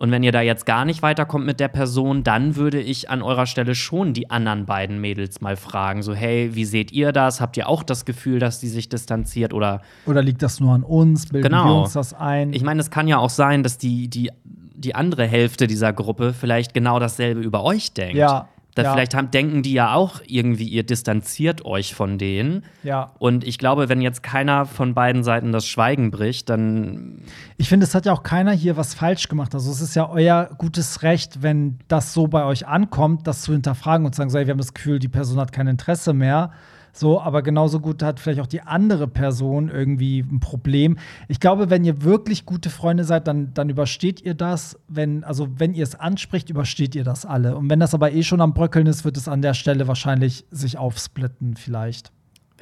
Und 0.02 0.10
wenn 0.10 0.24
ihr 0.24 0.32
da 0.32 0.40
jetzt 0.40 0.66
gar 0.66 0.84
nicht 0.84 1.00
weiterkommt 1.02 1.46
mit 1.46 1.60
der 1.60 1.68
Person, 1.68 2.24
dann 2.24 2.56
würde 2.56 2.80
ich 2.80 3.08
an 3.08 3.22
eurer 3.22 3.46
Stelle 3.46 3.76
schon 3.76 4.14
die 4.14 4.30
anderen 4.30 4.66
beiden 4.66 5.00
Mädels 5.00 5.40
mal 5.40 5.54
fragen. 5.54 6.02
So, 6.02 6.12
hey, 6.12 6.56
wie 6.56 6.64
seht 6.64 6.90
ihr 6.90 7.12
das? 7.12 7.40
Habt 7.40 7.56
ihr 7.56 7.68
auch 7.68 7.84
das 7.84 8.04
Gefühl, 8.04 8.40
dass 8.40 8.58
die 8.58 8.66
sich 8.66 8.88
distanziert? 8.88 9.54
Oder 9.54 9.80
Oder 10.04 10.20
liegt 10.20 10.42
das 10.42 10.58
nur 10.58 10.74
an 10.74 10.82
uns? 10.82 11.26
Bilden 11.28 11.48
Genau. 11.52 11.66
wir 11.66 11.82
uns 11.82 11.92
das 11.92 12.14
ein? 12.14 12.52
ich 12.52 12.64
meine, 12.64 12.80
es 12.80 12.90
kann 12.90 13.06
ja 13.06 13.18
auch 13.18 13.30
sein, 13.30 13.62
dass 13.62 13.78
die, 13.78 14.08
die, 14.08 14.32
die 14.74 14.96
andere 14.96 15.24
Hälfte 15.24 15.68
dieser 15.68 15.92
Gruppe 15.92 16.32
vielleicht 16.32 16.74
genau 16.74 16.98
dasselbe 16.98 17.40
über 17.40 17.62
euch 17.62 17.92
denkt. 17.92 18.16
Ja, 18.16 18.48
Da 18.74 18.82
ja. 18.82 18.92
Vielleicht 18.92 19.14
haben, 19.14 19.30
denken 19.30 19.62
die 19.62 19.74
ja 19.74 19.92
auch 19.92 20.20
irgendwie, 20.26 20.66
ihr 20.66 20.82
distanziert 20.82 21.64
euch 21.64 21.94
von 21.94 22.16
denen. 22.16 22.64
ja. 22.82 23.12
Und 23.18 23.44
ich 23.44 23.58
glaube, 23.58 23.88
wenn 23.88 24.00
jetzt 24.00 24.22
keiner 24.22 24.64
von 24.64 24.94
beiden 24.94 25.22
Seiten 25.22 25.52
das 25.52 25.66
Schweigen 25.66 26.10
bricht, 26.10 26.48
dann 26.48 27.22
Ich 27.58 27.68
finde, 27.68 27.84
es 27.84 27.94
hat 27.94 28.06
ja 28.06 28.12
auch 28.12 28.22
keiner 28.22 28.52
hier 28.52 28.76
was 28.78 28.94
falsch 28.94 29.28
gemacht. 29.28 29.54
Also 29.54 29.70
es 29.70 29.82
ist 29.82 29.94
ja 29.94 30.08
euer 30.08 30.48
gutes 30.56 31.02
Recht, 31.02 31.42
wenn 31.42 31.78
das 31.88 32.14
so 32.14 32.28
bei 32.28 32.44
euch 32.44 32.66
ankommt, 32.66 33.26
das 33.26 33.42
zu 33.42 33.52
hinterfragen 33.52 34.06
und 34.06 34.14
zu 34.14 34.18
sagen, 34.18 34.30
so, 34.30 34.38
ey, 34.38 34.46
wir 34.46 34.52
haben 34.52 34.58
das 34.58 34.72
Gefühl, 34.72 34.98
die 34.98 35.08
Person 35.08 35.38
hat 35.38 35.52
kein 35.52 35.66
Interesse 35.66 36.14
mehr. 36.14 36.52
So, 36.92 37.20
aber 37.20 37.42
genauso 37.42 37.80
gut 37.80 38.02
hat 38.02 38.20
vielleicht 38.20 38.40
auch 38.40 38.46
die 38.46 38.60
andere 38.60 39.08
Person 39.08 39.70
irgendwie 39.70 40.20
ein 40.20 40.40
Problem. 40.40 40.98
Ich 41.28 41.40
glaube, 41.40 41.70
wenn 41.70 41.84
ihr 41.84 42.02
wirklich 42.02 42.44
gute 42.44 42.68
Freunde 42.68 43.04
seid, 43.04 43.26
dann, 43.26 43.54
dann 43.54 43.70
übersteht 43.70 44.20
ihr 44.20 44.34
das. 44.34 44.78
Wenn, 44.88 45.24
also 45.24 45.48
wenn 45.58 45.72
ihr 45.72 45.84
es 45.84 45.94
anspricht, 45.94 46.50
übersteht 46.50 46.94
ihr 46.94 47.04
das 47.04 47.24
alle. 47.24 47.56
Und 47.56 47.70
wenn 47.70 47.80
das 47.80 47.94
aber 47.94 48.12
eh 48.12 48.22
schon 48.22 48.42
am 48.42 48.52
Bröckeln 48.52 48.86
ist, 48.86 49.04
wird 49.06 49.16
es 49.16 49.26
an 49.26 49.40
der 49.40 49.54
Stelle 49.54 49.88
wahrscheinlich 49.88 50.44
sich 50.50 50.76
aufsplitten, 50.76 51.56
vielleicht. 51.56 52.12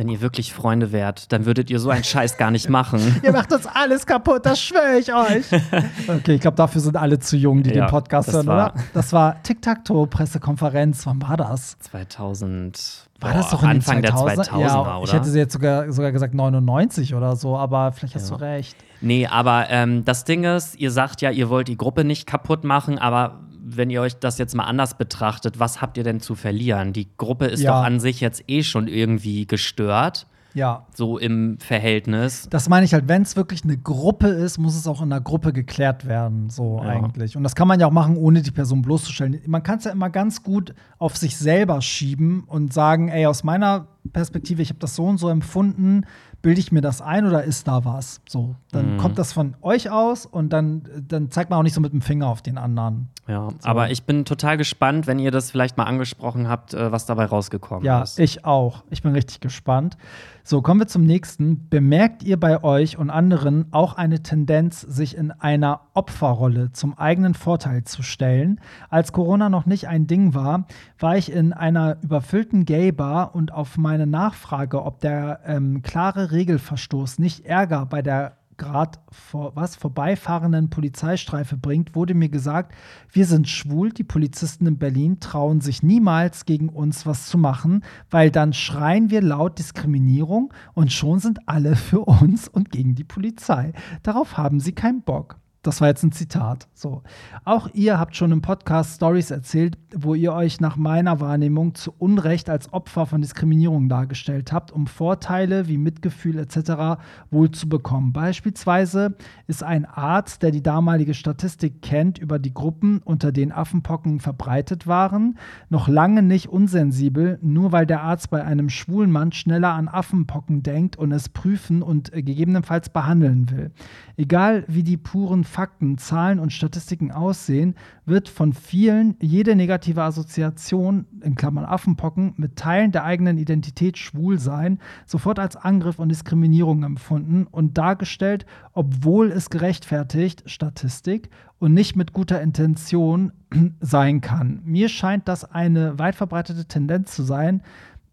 Wenn 0.01 0.09
ihr 0.09 0.23
wirklich 0.23 0.55
Freunde 0.55 0.93
wärt, 0.93 1.31
dann 1.31 1.45
würdet 1.45 1.69
ihr 1.69 1.79
so 1.79 1.91
einen 1.91 2.05
Scheiß 2.05 2.39
gar 2.39 2.51
nicht 2.51 2.71
machen. 2.71 3.21
Ihr 3.23 3.33
macht 3.33 3.53
uns 3.53 3.67
alles 3.67 4.07
kaputt, 4.07 4.47
das 4.47 4.59
schwöre 4.59 4.99
ich 4.99 5.13
euch. 5.13 5.45
Okay, 6.09 6.37
ich 6.37 6.41
glaube, 6.41 6.57
dafür 6.57 6.81
sind 6.81 6.97
alle 6.97 7.19
zu 7.19 7.37
jung, 7.37 7.63
die 7.63 7.69
Ja, 7.69 7.85
den 7.85 7.91
Podcast 7.91 8.33
hören, 8.33 8.49
oder? 8.49 8.73
Das 8.95 9.13
war 9.13 9.43
Tic-Tac-Toe-Pressekonferenz. 9.43 11.05
Wann 11.05 11.21
war 11.21 11.37
das? 11.37 11.79
2000. 11.81 13.09
War 13.21 13.35
das 13.35 13.51
boah, 13.51 13.57
doch 13.57 13.63
in 13.65 13.69
Anfang 13.69 14.01
den 14.01 14.11
2000er? 14.11 14.35
der 14.37 14.45
2000er, 14.45 14.61
ja, 14.61 14.81
oder? 14.97 15.01
Ich 15.05 15.13
hätte 15.13 15.29
jetzt 15.39 15.53
sogar, 15.53 15.93
sogar 15.93 16.13
gesagt 16.13 16.33
99 16.33 17.15
oder 17.15 17.37
so, 17.37 17.59
aber 17.59 17.93
vielleicht 17.93 18.15
hast 18.15 18.31
Ja. 18.31 18.37
du 18.39 18.43
recht. 18.43 18.77
Nee, 19.03 19.27
aber 19.27 19.67
ähm, 19.69 20.07
das 20.07 20.25
Ding 20.25 20.45
ist, 20.45 20.77
ihr 20.81 20.91
sagt 20.91 21.21
ja, 21.21 21.31
ihr 21.31 21.51
wollt 21.51 21.69
die 21.69 21.77
Gruppe 21.77 22.05
nicht 22.05 22.27
kaputt 22.27 22.65
machen, 22.65 22.99
aber 22.99 23.41
wenn 23.77 23.91
ihr 23.91 24.01
euch 24.03 24.16
das 24.18 24.39
jetzt 24.39 24.55
mal 24.55 24.64
anders 24.64 24.97
betrachtet, 24.99 25.59
was 25.59 25.81
habt 25.81 25.97
ihr 25.97 26.05
denn 26.05 26.21
zu 26.21 26.35
verlieren? 26.35 26.93
Die 26.93 27.09
Gruppe 27.16 27.47
ist 27.47 27.62
Ja. 27.62 27.73
doch 27.81 27.87
an 27.87 28.01
sich 28.01 28.21
jetzt 28.21 28.45
eh 28.49 28.62
schon 28.62 28.89
irgendwie 28.89 29.47
gestört, 29.47 30.27
Ja. 30.55 30.87
so 30.95 31.16
im 31.18 31.59
Verhältnis. 31.59 32.49
Das 32.51 32.68
meine 32.68 32.85
ich 32.85 32.93
halt, 32.93 33.07
wenn 33.09 33.23
es 33.23 33.37
wirklich 33.37 33.62
eine 33.64 33.77
Gruppe 33.79 34.29
ist, 34.29 34.59
muss 34.59 34.75
es 34.77 34.87
auch 34.87 35.01
in 35.01 35.12
einer 35.12 35.21
Gruppe 35.21 35.53
geklärt 35.53 36.07
werden, 36.07 36.51
so 36.51 36.79
Ja. 36.83 36.89
eigentlich. 36.91 37.37
Und 37.37 37.43
das 37.45 37.55
kann 37.55 37.68
man 37.68 37.79
ja 37.81 37.87
auch 37.87 37.93
machen, 37.93 38.16
ohne 38.16 38.43
die 38.43 38.51
Person 38.51 38.83
bloßzustellen. 38.83 39.41
Man 39.47 39.62
kann 39.62 39.79
es 39.79 39.85
ja 39.85 39.93
immer 39.93 40.11
ganz 40.11 40.43
gut 40.43 40.75
auf 40.99 41.16
sich 41.16 41.37
selber 41.37 41.81
schieben 41.83 42.45
und 42.47 42.73
sagen, 42.73 43.09
ey, 43.09 43.27
aus 43.27 43.45
meiner 43.45 43.87
Perspektive, 44.12 44.62
ich 44.62 44.71
habe 44.71 44.81
das 44.81 44.97
so 44.97 45.05
und 45.07 45.18
so 45.18 45.29
empfunden, 45.29 46.05
bilde 46.43 46.59
ich 46.59 46.73
mir 46.73 46.81
das 46.81 47.03
ein 47.03 47.27
oder 47.27 47.45
ist 47.45 47.68
da 47.68 47.85
was? 47.85 48.21
So. 48.29 48.57
Dann 48.73 48.95
Mhm. 48.95 48.99
kommt 48.99 49.18
das 49.18 49.33
von 49.33 49.57
euch 49.62 49.91
aus 49.91 50.27
und 50.27 50.53
dann, 50.53 50.83
dann 51.09 51.31
zeigt 51.31 51.51
man 51.51 51.59
auch 51.59 51.62
nicht 51.62 51.75
so 51.75 51.81
mit 51.81 51.93
dem 51.93 52.03
Finger 52.03 52.29
auf 52.29 52.41
den 52.43 52.57
anderen. 52.59 53.09
Ja, 53.27 53.49
aber 53.62 53.91
ich 53.91 54.05
bin 54.05 54.25
total 54.25 54.57
gespannt, 54.57 55.07
wenn 55.07 55.18
ihr 55.18 55.31
das 55.31 55.51
vielleicht 55.51 55.77
mal 55.77 55.85
angesprochen 55.85 56.49
habt, 56.49 56.75
äh, 56.75 56.91
was 56.91 57.07
dabei 57.07 57.27
rausgekommen 57.27 57.85
Ja, 57.85 58.03
ist. 58.03 58.18
ich 58.18 58.45
auch. 58.45 58.85
Ich 58.91 59.03
bin 59.03 59.12
richtig 59.12 59.41
gespannt. 59.41 59.97
So, 60.43 60.62
kommen 60.62 60.81
wir 60.81 60.89
zum 60.89 61.05
nächsten. 61.05 61.68
Bemerkt 61.68 62.23
ihr 62.25 62.41
bei 62.41 62.64
euch 62.64 62.99
und 62.99 63.11
anderen 63.11 63.66
auch 63.73 63.95
eine 63.95 64.23
Tendenz, 64.23 64.81
sich 64.81 65.16
in 65.16 65.31
einer 65.31 65.83
Opferrolle 65.95 66.73
zum 66.73 66.99
eigenen 66.99 67.35
Vorteil 67.35 67.85
zu 67.85 68.03
stellen? 68.03 68.61
Als 68.89 69.12
Corona 69.12 69.49
noch 69.49 69.66
nicht 69.66 69.87
ein 69.87 70.07
Ding 70.09 70.35
war, 70.35 70.66
war 70.99 71.16
ich 71.16 71.31
in 71.31 71.53
einer 71.53 71.99
überfüllten 72.03 72.64
Gay-Bar 72.64 73.35
und 73.35 73.53
auf 73.53 73.77
meine 73.77 74.07
Nachfrage, 74.07 74.83
ob 74.85 75.01
der 75.01 75.41
ähm, 75.45 75.83
klare 75.83 76.33
Regelverstoß 76.33 77.18
nicht 77.21 77.45
Ärger 77.45 77.87
bei 77.87 78.03
der 78.03 78.33
gerade 78.61 78.99
vor, 79.11 79.57
was 79.57 79.75
vorbeifahrenden 79.75 80.69
Polizeistreife 80.71 81.57
bringt, 81.57 81.97
wurde 81.97 82.15
mir 82.15 82.29
gesagt, 82.29 82.75
wir 83.11 83.25
sind 83.25 83.49
schwul, 83.49 83.91
die 83.91 84.05
Polizisten 84.05 84.67
in 84.67 84.79
Berlin 84.79 85.19
trauen 85.19 85.63
sich 85.63 85.83
niemals 85.83 86.45
gegen 86.45 86.69
uns 86.69 87.07
was 87.07 87.27
zu 87.27 87.39
machen, 87.39 87.83
weil 88.11 88.31
dann 88.31 88.53
schreien 88.53 89.11
wir 89.11 89.23
laut 89.23 89.59
Diskriminierung 89.59 90.53
und 90.75 90.93
schon 90.93 91.19
sind 91.19 91.49
alle 91.49 91.75
für 91.91 92.01
uns 92.01 92.47
und 92.47 92.71
gegen 92.71 92.95
die 92.95 93.05
Polizei. 93.05 93.73
Darauf 94.03 94.37
haben 94.37 94.61
sie 94.61 94.73
keinen 94.73 95.03
Bock. 95.03 95.39
Das 95.63 95.83
war 95.83 95.89
jetzt 95.89 96.03
ein 96.03 96.13
Zitat. 96.13 96.69
So. 96.73 97.03
Auch 97.45 97.69
ihr 97.75 98.01
habt 98.01 98.17
schon 98.17 98.33
im 98.33 98.41
Podcast 98.41 98.97
Stories 98.97 99.31
erzählt, 99.31 99.77
wo 99.95 100.15
ihr 100.15 100.33
euch 100.33 100.59
nach 100.59 100.77
meiner 100.77 101.21
Wahrnehmung 101.21 101.75
zu 101.75 101.93
Unrecht 101.99 102.49
als 102.49 102.73
Opfer 102.73 103.05
von 103.05 103.21
Diskriminierung 103.21 103.91
dargestellt 103.91 104.53
habt, 104.55 104.73
um 104.73 104.87
Vorteile 104.87 105.69
wie 105.69 105.77
Mitgefühl 105.77 106.39
etc. 106.39 107.03
wohl 107.31 107.51
zu 107.51 107.69
bekommen. 107.69 108.15
Beispielsweise 108.15 109.17
ist 109.49 109.63
ein 109.63 109.85
Arzt, 109.85 110.43
der 110.43 110.51
die 110.51 110.63
damalige 110.63 111.13
Statistik 111.13 111.83
kennt 111.83 112.17
über 112.17 112.39
die 112.39 112.55
Gruppen, 112.55 113.03
unter 113.05 113.31
denen 113.31 113.53
Affenpocken 113.53 114.21
verbreitet 114.21 114.87
waren, 114.87 115.39
noch 115.69 115.89
lange 115.89 116.23
nicht 116.23 116.49
unsensibel, 116.49 117.39
nur 117.43 117.71
weil 117.71 117.85
der 117.85 118.01
Arzt 118.01 118.31
bei 118.31 118.43
einem 118.43 118.71
schwulen 118.71 119.11
Mann 119.11 119.33
schneller 119.33 119.75
an 119.75 119.89
Affenpocken 119.89 120.63
denkt 120.63 120.97
und 120.97 121.13
es 121.13 121.29
prüfen 121.29 121.83
und 121.83 122.15
äh, 122.15 122.23
gegebenenfalls 122.23 122.89
behandeln 122.89 123.51
will. 123.51 123.73
Egal 124.17 124.65
wie 124.67 124.83
die 124.83 124.97
puren 124.97 125.45
Fakten, 125.51 125.99
Zahlen 125.99 126.39
und 126.39 126.53
Statistiken 126.53 127.11
aussehen, 127.11 127.75
wird 128.07 128.29
von 128.29 128.53
vielen 128.53 129.17
jede 129.21 129.55
negative 129.57 130.03
Assoziation, 130.03 131.07
in 131.21 131.35
Klammern 131.35 131.65
Affenpocken, 131.65 132.35
mit 132.37 132.57
Teilen 132.57 132.93
der 132.93 133.05
eigenen 133.05 133.37
Identität 133.37 133.99
schwul 133.99 134.39
sein, 134.39 134.79
sofort 135.05 135.39
als 135.39 135.57
Angriff 135.57 135.99
und 135.99 136.09
Diskriminierung 136.09 136.85
empfunden 136.85 137.47
und 137.51 137.77
dargestellt, 137.77 138.47
obwohl 138.73 139.31
es 139.31 139.51
gerechtfertigt, 139.51 140.45
Statistik, 140.47 141.29
und 141.59 141.75
nicht 141.75 141.95
mit 141.95 142.13
guter 142.13 142.41
Intention 142.41 143.33
sein 143.81 144.21
kann. 144.21 144.63
Mir 144.65 144.89
scheint 144.89 145.29
das 145.29 145.45
eine 145.45 145.99
weit 145.99 146.15
verbreitete 146.15 146.67
Tendenz 146.67 147.15
zu 147.15 147.23
sein, 147.23 147.63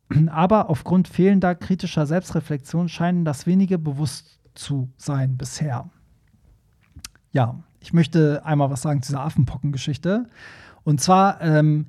aber 0.28 0.70
aufgrund 0.70 1.08
fehlender 1.08 1.56
kritischer 1.56 2.06
Selbstreflexion 2.06 2.90
scheinen 2.90 3.26
das 3.26 3.48
wenige 3.48 3.78
bewusst 3.78 4.40
zu 4.54 4.90
sein 4.98 5.38
bisher. 5.38 5.90
Ja, 7.32 7.55
ich 7.80 7.93
möchte 7.93 8.45
einmal 8.45 8.69
was 8.69 8.82
sagen 8.82 9.01
zu 9.01 9.11
dieser 9.11 9.23
Affenpockengeschichte. 9.23 10.25
Und 10.84 11.01
zwar, 11.01 11.41
ähm, 11.41 11.88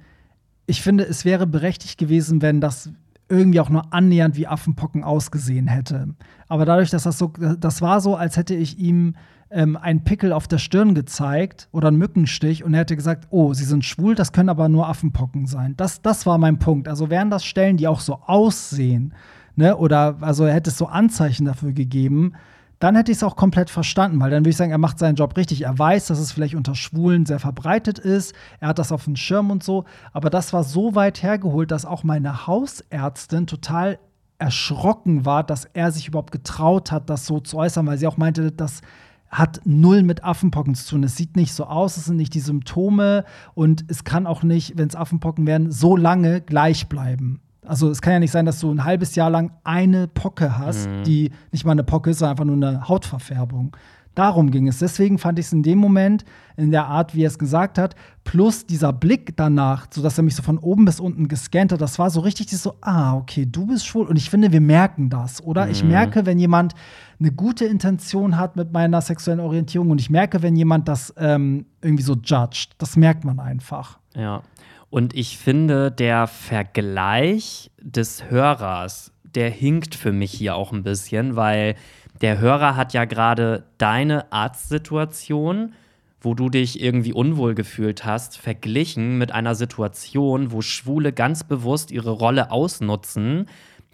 ich 0.66 0.82
finde, 0.82 1.04
es 1.04 1.24
wäre 1.24 1.46
berechtigt 1.46 1.98
gewesen, 1.98 2.42
wenn 2.42 2.60
das 2.60 2.90
irgendwie 3.28 3.60
auch 3.60 3.68
nur 3.68 3.92
annähernd 3.92 4.36
wie 4.36 4.46
Affenpocken 4.46 5.04
ausgesehen 5.04 5.68
hätte. 5.68 6.08
Aber 6.48 6.64
dadurch, 6.64 6.90
dass 6.90 7.02
das 7.02 7.18
so, 7.18 7.32
das 7.58 7.82
war 7.82 8.00
so, 8.00 8.16
als 8.16 8.36
hätte 8.36 8.54
ich 8.54 8.78
ihm 8.78 9.14
ähm, 9.50 9.76
einen 9.76 10.04
Pickel 10.04 10.32
auf 10.32 10.48
der 10.48 10.58
Stirn 10.58 10.94
gezeigt 10.94 11.68
oder 11.72 11.88
einen 11.88 11.98
Mückenstich 11.98 12.64
und 12.64 12.74
er 12.74 12.80
hätte 12.80 12.96
gesagt, 12.96 13.28
oh, 13.30 13.54
sie 13.54 13.64
sind 13.64 13.84
schwul, 13.84 14.14
das 14.14 14.32
können 14.32 14.48
aber 14.48 14.68
nur 14.68 14.88
Affenpocken 14.88 15.46
sein. 15.46 15.74
Das, 15.76 16.02
das 16.02 16.26
war 16.26 16.38
mein 16.38 16.58
Punkt. 16.58 16.88
Also 16.88 17.10
wären 17.10 17.30
das 17.30 17.44
Stellen, 17.44 17.76
die 17.76 17.88
auch 17.88 18.00
so 18.00 18.20
aussehen, 18.26 19.14
ne, 19.56 19.76
oder 19.76 20.16
also 20.20 20.46
hätte 20.46 20.70
es 20.70 20.78
so 20.78 20.86
Anzeichen 20.86 21.44
dafür 21.44 21.72
gegeben, 21.72 22.32
dann 22.78 22.94
hätte 22.94 23.10
ich 23.10 23.18
es 23.18 23.22
auch 23.24 23.36
komplett 23.36 23.70
verstanden, 23.70 24.20
weil 24.20 24.30
dann 24.30 24.42
würde 24.42 24.50
ich 24.50 24.56
sagen, 24.56 24.70
er 24.70 24.78
macht 24.78 24.98
seinen 24.98 25.16
Job 25.16 25.36
richtig. 25.36 25.62
Er 25.62 25.78
weiß, 25.78 26.06
dass 26.06 26.18
es 26.18 26.30
vielleicht 26.30 26.54
unter 26.54 26.74
Schwulen 26.74 27.26
sehr 27.26 27.40
verbreitet 27.40 27.98
ist. 27.98 28.34
Er 28.60 28.68
hat 28.68 28.78
das 28.78 28.92
auf 28.92 29.04
dem 29.04 29.16
Schirm 29.16 29.50
und 29.50 29.64
so. 29.64 29.84
Aber 30.12 30.30
das 30.30 30.52
war 30.52 30.62
so 30.62 30.94
weit 30.94 31.22
hergeholt, 31.22 31.70
dass 31.70 31.84
auch 31.84 32.04
meine 32.04 32.46
Hausärztin 32.46 33.46
total 33.46 33.98
erschrocken 34.38 35.24
war, 35.24 35.42
dass 35.42 35.64
er 35.64 35.90
sich 35.90 36.06
überhaupt 36.06 36.30
getraut 36.30 36.92
hat, 36.92 37.10
das 37.10 37.26
so 37.26 37.40
zu 37.40 37.58
äußern, 37.58 37.86
weil 37.86 37.98
sie 37.98 38.06
auch 38.06 38.16
meinte, 38.16 38.52
das 38.52 38.82
hat 39.28 39.60
null 39.64 40.04
mit 40.04 40.24
Affenpocken 40.24 40.76
zu 40.76 40.90
tun. 40.90 41.02
Es 41.02 41.16
sieht 41.16 41.36
nicht 41.36 41.52
so 41.52 41.64
aus, 41.64 41.96
es 41.96 42.06
sind 42.06 42.16
nicht 42.16 42.34
die 42.34 42.40
Symptome 42.40 43.24
und 43.54 43.84
es 43.88 44.04
kann 44.04 44.26
auch 44.26 44.42
nicht, 44.42 44.78
wenn 44.78 44.88
es 44.88 44.96
Affenpocken 44.96 45.46
werden, 45.46 45.70
so 45.72 45.96
lange 45.96 46.40
gleich 46.40 46.88
bleiben. 46.88 47.40
Also 47.68 47.90
es 47.90 48.00
kann 48.00 48.14
ja 48.14 48.18
nicht 48.18 48.30
sein, 48.30 48.46
dass 48.46 48.60
du 48.60 48.70
ein 48.70 48.84
halbes 48.84 49.14
Jahr 49.14 49.30
lang 49.30 49.52
eine 49.62 50.08
Pocke 50.08 50.58
hast, 50.58 50.88
die 51.06 51.30
nicht 51.52 51.64
mal 51.64 51.72
eine 51.72 51.84
Pocke 51.84 52.10
ist, 52.10 52.18
sondern 52.18 52.32
einfach 52.32 52.44
nur 52.44 52.68
eine 52.68 52.88
Hautverfärbung. 52.88 53.76
Darum 54.14 54.50
ging 54.50 54.66
es. 54.66 54.80
Deswegen 54.80 55.16
fand 55.18 55.38
ich 55.38 55.46
es 55.46 55.52
in 55.52 55.62
dem 55.62 55.78
Moment, 55.78 56.24
in 56.56 56.72
der 56.72 56.86
Art, 56.86 57.14
wie 57.14 57.22
er 57.22 57.28
es 57.28 57.38
gesagt 57.38 57.78
hat, 57.78 57.94
plus 58.24 58.66
dieser 58.66 58.92
Blick 58.92 59.36
danach, 59.36 59.86
sodass 59.90 60.18
er 60.18 60.24
mich 60.24 60.34
so 60.34 60.42
von 60.42 60.58
oben 60.58 60.86
bis 60.86 60.98
unten 60.98 61.28
gescannt 61.28 61.70
hat, 61.70 61.80
das 61.80 62.00
war 62.00 62.10
so 62.10 62.18
richtig 62.18 62.50
so, 62.50 62.74
ah, 62.80 63.14
okay, 63.14 63.46
du 63.46 63.66
bist 63.66 63.86
schwul. 63.86 64.08
Und 64.08 64.16
ich 64.16 64.28
finde, 64.28 64.50
wir 64.50 64.60
merken 64.60 65.08
das, 65.08 65.40
oder? 65.40 65.68
Ich 65.68 65.84
merke, 65.84 66.26
wenn 66.26 66.40
jemand 66.40 66.74
eine 67.20 67.30
gute 67.30 67.64
Intention 67.66 68.36
hat 68.36 68.56
mit 68.56 68.72
meiner 68.72 69.00
sexuellen 69.02 69.38
Orientierung 69.38 69.90
und 69.92 70.00
ich 70.00 70.10
merke, 70.10 70.42
wenn 70.42 70.56
jemand 70.56 70.88
das 70.88 71.14
ähm, 71.16 71.66
irgendwie 71.80 72.02
so 72.02 72.14
judged. 72.14 72.70
Das 72.78 72.96
merkt 72.96 73.24
man 73.24 73.38
einfach. 73.38 74.00
Ja. 74.16 74.42
Und 74.90 75.14
ich 75.14 75.38
finde, 75.38 75.90
der 75.90 76.26
Vergleich 76.26 77.70
des 77.80 78.30
Hörers, 78.30 79.12
der 79.24 79.50
hinkt 79.50 79.94
für 79.94 80.12
mich 80.12 80.32
hier 80.32 80.56
auch 80.56 80.72
ein 80.72 80.82
bisschen, 80.82 81.36
weil 81.36 81.74
der 82.20 82.38
Hörer 82.38 82.74
hat 82.76 82.94
ja 82.94 83.04
gerade 83.04 83.64
deine 83.76 84.32
Arztsituation, 84.32 85.74
wo 86.20 86.34
du 86.34 86.48
dich 86.48 86.80
irgendwie 86.80 87.12
unwohl 87.12 87.54
gefühlt 87.54 88.04
hast, 88.04 88.38
verglichen 88.38 89.18
mit 89.18 89.30
einer 89.30 89.54
Situation, 89.54 90.50
wo 90.52 90.62
Schwule 90.62 91.12
ganz 91.12 91.44
bewusst 91.44 91.90
ihre 91.90 92.10
Rolle 92.10 92.50
ausnutzen, 92.50 93.46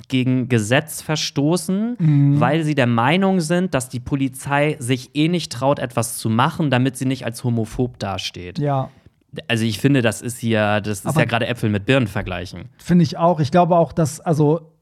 gegen 0.09 0.49
Gesetz 0.49 1.03
verstoßen, 1.03 1.97
weil 2.41 2.65
sie 2.65 2.75
der 2.75 2.89
Meinung 2.89 3.41
sind, 3.41 3.75
dass 3.75 3.89
die 3.89 4.01
Polizei 4.01 4.77
sich 4.81 5.15
eh 5.15 5.29
nicht 5.29 5.53
traut, 5.53 5.79
etwas 5.79 6.19
zu 6.19 6.29
machen, 6.29 6.69
damit 6.71 6.97
sie 6.97 7.07
nicht 7.07 7.25
als 7.25 7.45
homophob 7.45 7.99
dasteht. 7.99 8.59
Ja. 8.59 8.91
Also 9.49 9.65
ich 9.65 9.79
finde, 9.79 10.03
das 10.03 10.23
ist 10.23 10.39
hier, 10.39 10.81
das 10.81 11.01
ist 11.01 11.07
Aber- 11.07 11.21
ja 11.21 11.27
gerade 11.27 11.47
Äpfel 11.47 11.71
mit 11.71 11.87
Birnen 11.87 12.07
vergleichen. 12.07 12.69
Finde 12.79 13.03
ich 13.03 13.17
auch. 13.19 13.41
Ich 13.41 13.51
glaube 13.51 13.77
auch, 13.77 13.93
dass, 13.93 14.21
also 14.21 14.73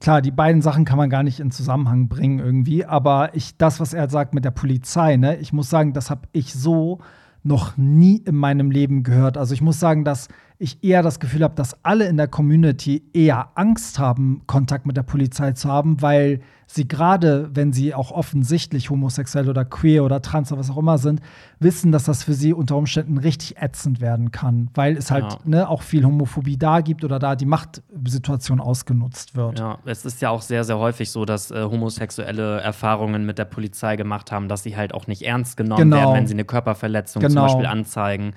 klar, 0.00 0.22
die 0.22 0.30
beiden 0.30 0.62
Sachen 0.62 0.84
kann 0.84 0.98
man 0.98 1.10
gar 1.10 1.22
nicht 1.22 1.40
in 1.40 1.50
Zusammenhang 1.50 2.08
bringen 2.08 2.38
irgendwie, 2.38 2.84
aber 2.84 3.34
ich, 3.34 3.56
das, 3.56 3.80
was 3.80 3.94
er 3.94 4.08
sagt 4.08 4.34
mit 4.34 4.44
der 4.44 4.50
Polizei, 4.52 5.16
ne, 5.16 5.36
ich 5.36 5.52
muss 5.52 5.68
sagen, 5.70 5.92
das 5.92 6.08
habe 6.10 6.22
ich 6.32 6.52
so 6.54 6.98
noch 7.42 7.76
nie 7.76 8.18
in 8.18 8.36
meinem 8.36 8.70
Leben 8.70 9.02
gehört. 9.02 9.36
Also 9.36 9.52
ich 9.54 9.60
muss 9.62 9.80
sagen, 9.80 10.04
dass 10.04 10.28
ich 10.62 10.82
eher 10.84 11.02
das 11.02 11.18
Gefühl 11.20 11.42
habe, 11.42 11.54
dass 11.54 11.76
alle 11.84 12.06
in 12.06 12.16
der 12.16 12.28
Community 12.28 13.02
eher 13.12 13.48
Angst 13.56 13.98
haben, 13.98 14.42
Kontakt 14.46 14.86
mit 14.86 14.96
der 14.96 15.02
Polizei 15.02 15.52
zu 15.52 15.68
haben, 15.68 16.00
weil 16.00 16.40
sie 16.66 16.88
gerade, 16.88 17.50
wenn 17.52 17.72
sie 17.72 17.92
auch 17.94 18.12
offensichtlich 18.12 18.88
homosexuell 18.88 19.50
oder 19.50 19.64
queer 19.66 20.04
oder 20.04 20.22
trans 20.22 20.50
oder 20.52 20.60
was 20.60 20.70
auch 20.70 20.78
immer 20.78 20.96
sind, 20.98 21.20
wissen, 21.58 21.92
dass 21.92 22.04
das 22.04 22.22
für 22.22 22.32
sie 22.32 22.54
unter 22.54 22.76
Umständen 22.76 23.18
richtig 23.18 23.60
ätzend 23.60 24.00
werden 24.00 24.30
kann, 24.30 24.70
weil 24.74 24.96
es 24.96 25.10
halt 25.10 25.24
Ja. 25.24 25.38
ne, 25.44 25.68
auch 25.68 25.82
viel 25.82 26.04
Homophobie 26.04 26.56
da 26.56 26.80
gibt 26.80 27.04
oder 27.04 27.18
da 27.18 27.36
die 27.36 27.44
Machtsituation 27.44 28.60
ausgenutzt 28.60 29.34
wird. 29.36 29.58
Ja, 29.58 29.78
es 29.84 30.04
ist 30.04 30.22
ja 30.22 30.30
auch 30.30 30.42
sehr, 30.42 30.64
sehr 30.64 30.78
häufig 30.78 31.10
so, 31.10 31.24
dass 31.24 31.50
äh, 31.50 31.62
Homosexuelle 31.62 32.60
Erfahrungen 32.60 33.26
mit 33.26 33.38
der 33.38 33.44
Polizei 33.44 33.96
gemacht 33.96 34.32
haben, 34.32 34.48
dass 34.48 34.62
sie 34.62 34.76
halt 34.76 34.94
auch 34.94 35.06
nicht 35.06 35.22
ernst 35.22 35.56
genommen 35.56 35.90
Genau. 35.90 35.96
werden, 35.96 36.14
wenn 36.14 36.26
sie 36.26 36.34
eine 36.34 36.44
Körperverletzung 36.44 37.20
zum 37.22 37.28
Genau. 37.28 37.42
Beispiel 37.42 37.66
anzeigen. 37.66 38.32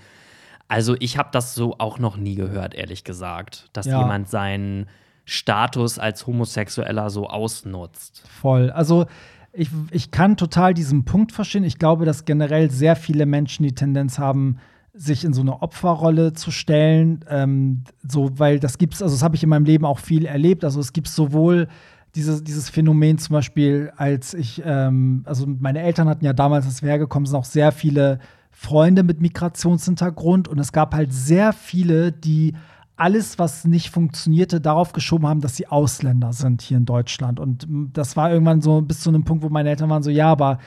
Also 0.67 0.95
ich 0.99 1.17
habe 1.17 1.29
das 1.31 1.53
so 1.55 1.75
auch 1.77 1.99
noch 1.99 2.17
nie 2.17 2.35
gehört, 2.35 2.73
ehrlich 2.73 3.03
gesagt, 3.03 3.69
dass 3.73 3.85
Ja. 3.85 3.99
jemand 3.99 4.29
seinen 4.29 4.87
Status 5.25 5.99
als 5.99 6.25
Homosexueller 6.27 7.09
so 7.09 7.27
ausnutzt. 7.27 8.23
Voll. 8.27 8.71
Also 8.71 9.05
ich, 9.53 9.69
ich 9.91 10.11
kann 10.11 10.37
total 10.37 10.73
diesen 10.73 11.05
Punkt 11.05 11.31
verstehen. 11.31 11.63
Ich 11.63 11.79
glaube, 11.79 12.05
dass 12.05 12.25
generell 12.25 12.69
sehr 12.71 12.95
viele 12.95 13.25
Menschen 13.25 13.63
die 13.63 13.73
Tendenz 13.73 14.19
haben, 14.19 14.57
sich 14.93 15.23
in 15.25 15.33
so 15.33 15.41
eine 15.41 15.61
Opferrolle 15.61 16.33
zu 16.33 16.51
stellen. 16.51 17.23
Ähm, 17.29 17.83
so, 18.07 18.37
weil 18.39 18.59
das 18.59 18.77
gibt's, 18.77 19.01
also 19.01 19.15
das 19.15 19.23
habe 19.23 19.35
ich 19.35 19.43
in 19.43 19.49
meinem 19.49 19.65
Leben 19.65 19.85
auch 19.85 19.99
viel 19.99 20.25
erlebt. 20.25 20.63
Also 20.63 20.79
es 20.79 20.93
gibt 20.93 21.07
sowohl 21.07 21.67
dieses, 22.15 22.43
dieses 22.43 22.69
Phänomen 22.69 23.17
zum 23.17 23.33
Beispiel, 23.33 23.91
als 23.97 24.33
ich, 24.33 24.61
ähm, 24.65 25.23
also 25.25 25.45
meine 25.47 25.81
Eltern 25.81 26.07
hatten 26.07 26.23
ja 26.23 26.33
damals, 26.33 26.65
als 26.65 26.81
wir 26.81 26.89
hergekommen 26.89 27.25
sind, 27.25 27.35
auch 27.35 27.45
sehr 27.45 27.71
viele 27.71 28.19
Freunde 28.57 29.03
mit 29.03 29.19
Migrationshintergrund 29.19 30.47
und 30.47 30.59
es 30.59 30.71
gab 30.71 30.95
halt 30.95 31.11
sehr 31.11 31.51
viele, 31.51 32.13
die 32.13 32.53
alles, 32.95 33.37
was 33.37 33.65
nicht 33.65 33.89
funktionierte, 33.89 34.61
darauf 34.61 34.93
geschoben 34.93 35.27
haben, 35.27 35.41
dass 35.41 35.57
sie 35.57 35.67
Ausländer 35.67 36.31
sind 36.31 36.61
hier 36.61 36.77
in 36.77 36.85
Deutschland. 36.85 37.41
Und 37.41 37.67
das 37.91 38.15
war 38.15 38.31
irgendwann 38.31 38.61
so 38.61 38.81
bis 38.81 39.01
zu 39.01 39.09
einem 39.09 39.25
Punkt, 39.25 39.43
wo 39.43 39.49
meine 39.49 39.69
Eltern 39.69 39.89
waren 39.89 40.03
so, 40.03 40.09
ja, 40.09 40.31
aber 40.31 40.59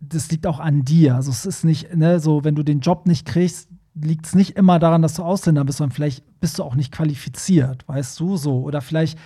das 0.00 0.28
liegt 0.32 0.44
auch 0.44 0.58
an 0.58 0.82
dir. 0.84 1.14
Also 1.14 1.30
es 1.30 1.46
ist 1.46 1.62
nicht, 1.62 1.94
ne, 1.94 2.18
so, 2.18 2.42
wenn 2.42 2.56
du 2.56 2.64
den 2.64 2.80
Job 2.80 3.06
nicht 3.06 3.26
kriegst, 3.26 3.68
liegt 3.94 4.26
es 4.26 4.34
nicht 4.34 4.56
immer 4.56 4.80
daran, 4.80 5.02
dass 5.02 5.14
du 5.14 5.22
Ausländer 5.22 5.64
bist, 5.64 5.78
sondern 5.78 5.94
vielleicht 5.94 6.40
bist 6.40 6.58
du 6.58 6.64
auch 6.64 6.74
nicht 6.74 6.90
qualifiziert, 6.90 7.86
weißt 7.86 8.18
du, 8.18 8.36
so. 8.36 8.62
Oder 8.62 8.80
vielleicht 8.80 9.16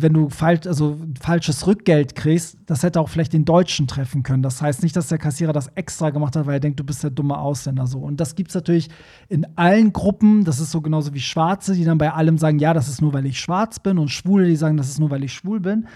wenn 0.00 0.12
du 0.12 0.28
falsch, 0.28 0.66
also 0.66 0.96
falsches 1.20 1.66
Rückgeld 1.66 2.14
kriegst, 2.14 2.58
das 2.66 2.82
hätte 2.82 3.00
auch 3.00 3.08
vielleicht 3.08 3.32
den 3.32 3.44
Deutschen 3.44 3.86
treffen 3.86 4.22
können. 4.22 4.42
Das 4.42 4.60
heißt 4.60 4.82
nicht, 4.82 4.96
dass 4.96 5.08
der 5.08 5.18
Kassierer 5.18 5.52
das 5.52 5.68
extra 5.74 6.10
gemacht 6.10 6.36
hat, 6.36 6.46
weil 6.46 6.54
er 6.54 6.60
denkt, 6.60 6.80
du 6.80 6.84
bist 6.84 7.02
der 7.02 7.10
dumme 7.10 7.38
Ausländer 7.38 7.86
so. 7.86 7.98
Und 7.98 8.18
das 8.20 8.34
gibt 8.34 8.50
es 8.50 8.54
natürlich 8.54 8.88
in 9.28 9.46
allen 9.56 9.92
Gruppen. 9.92 10.44
Das 10.44 10.60
ist 10.60 10.70
so 10.70 10.80
genauso 10.80 11.14
wie 11.14 11.20
Schwarze, 11.20 11.74
die 11.74 11.84
dann 11.84 11.98
bei 11.98 12.12
allem 12.12 12.38
sagen, 12.38 12.58
ja, 12.58 12.74
das 12.74 12.88
ist 12.88 13.00
nur, 13.00 13.12
weil 13.12 13.26
ich 13.26 13.38
schwarz 13.38 13.78
bin. 13.78 13.98
Und 13.98 14.08
Schwule, 14.08 14.46
die 14.46 14.56
sagen, 14.56 14.76
das 14.76 14.88
ist 14.88 14.98
nur, 14.98 15.10
weil 15.10 15.24
ich 15.24 15.32
schwul 15.32 15.60
bin. 15.60 15.86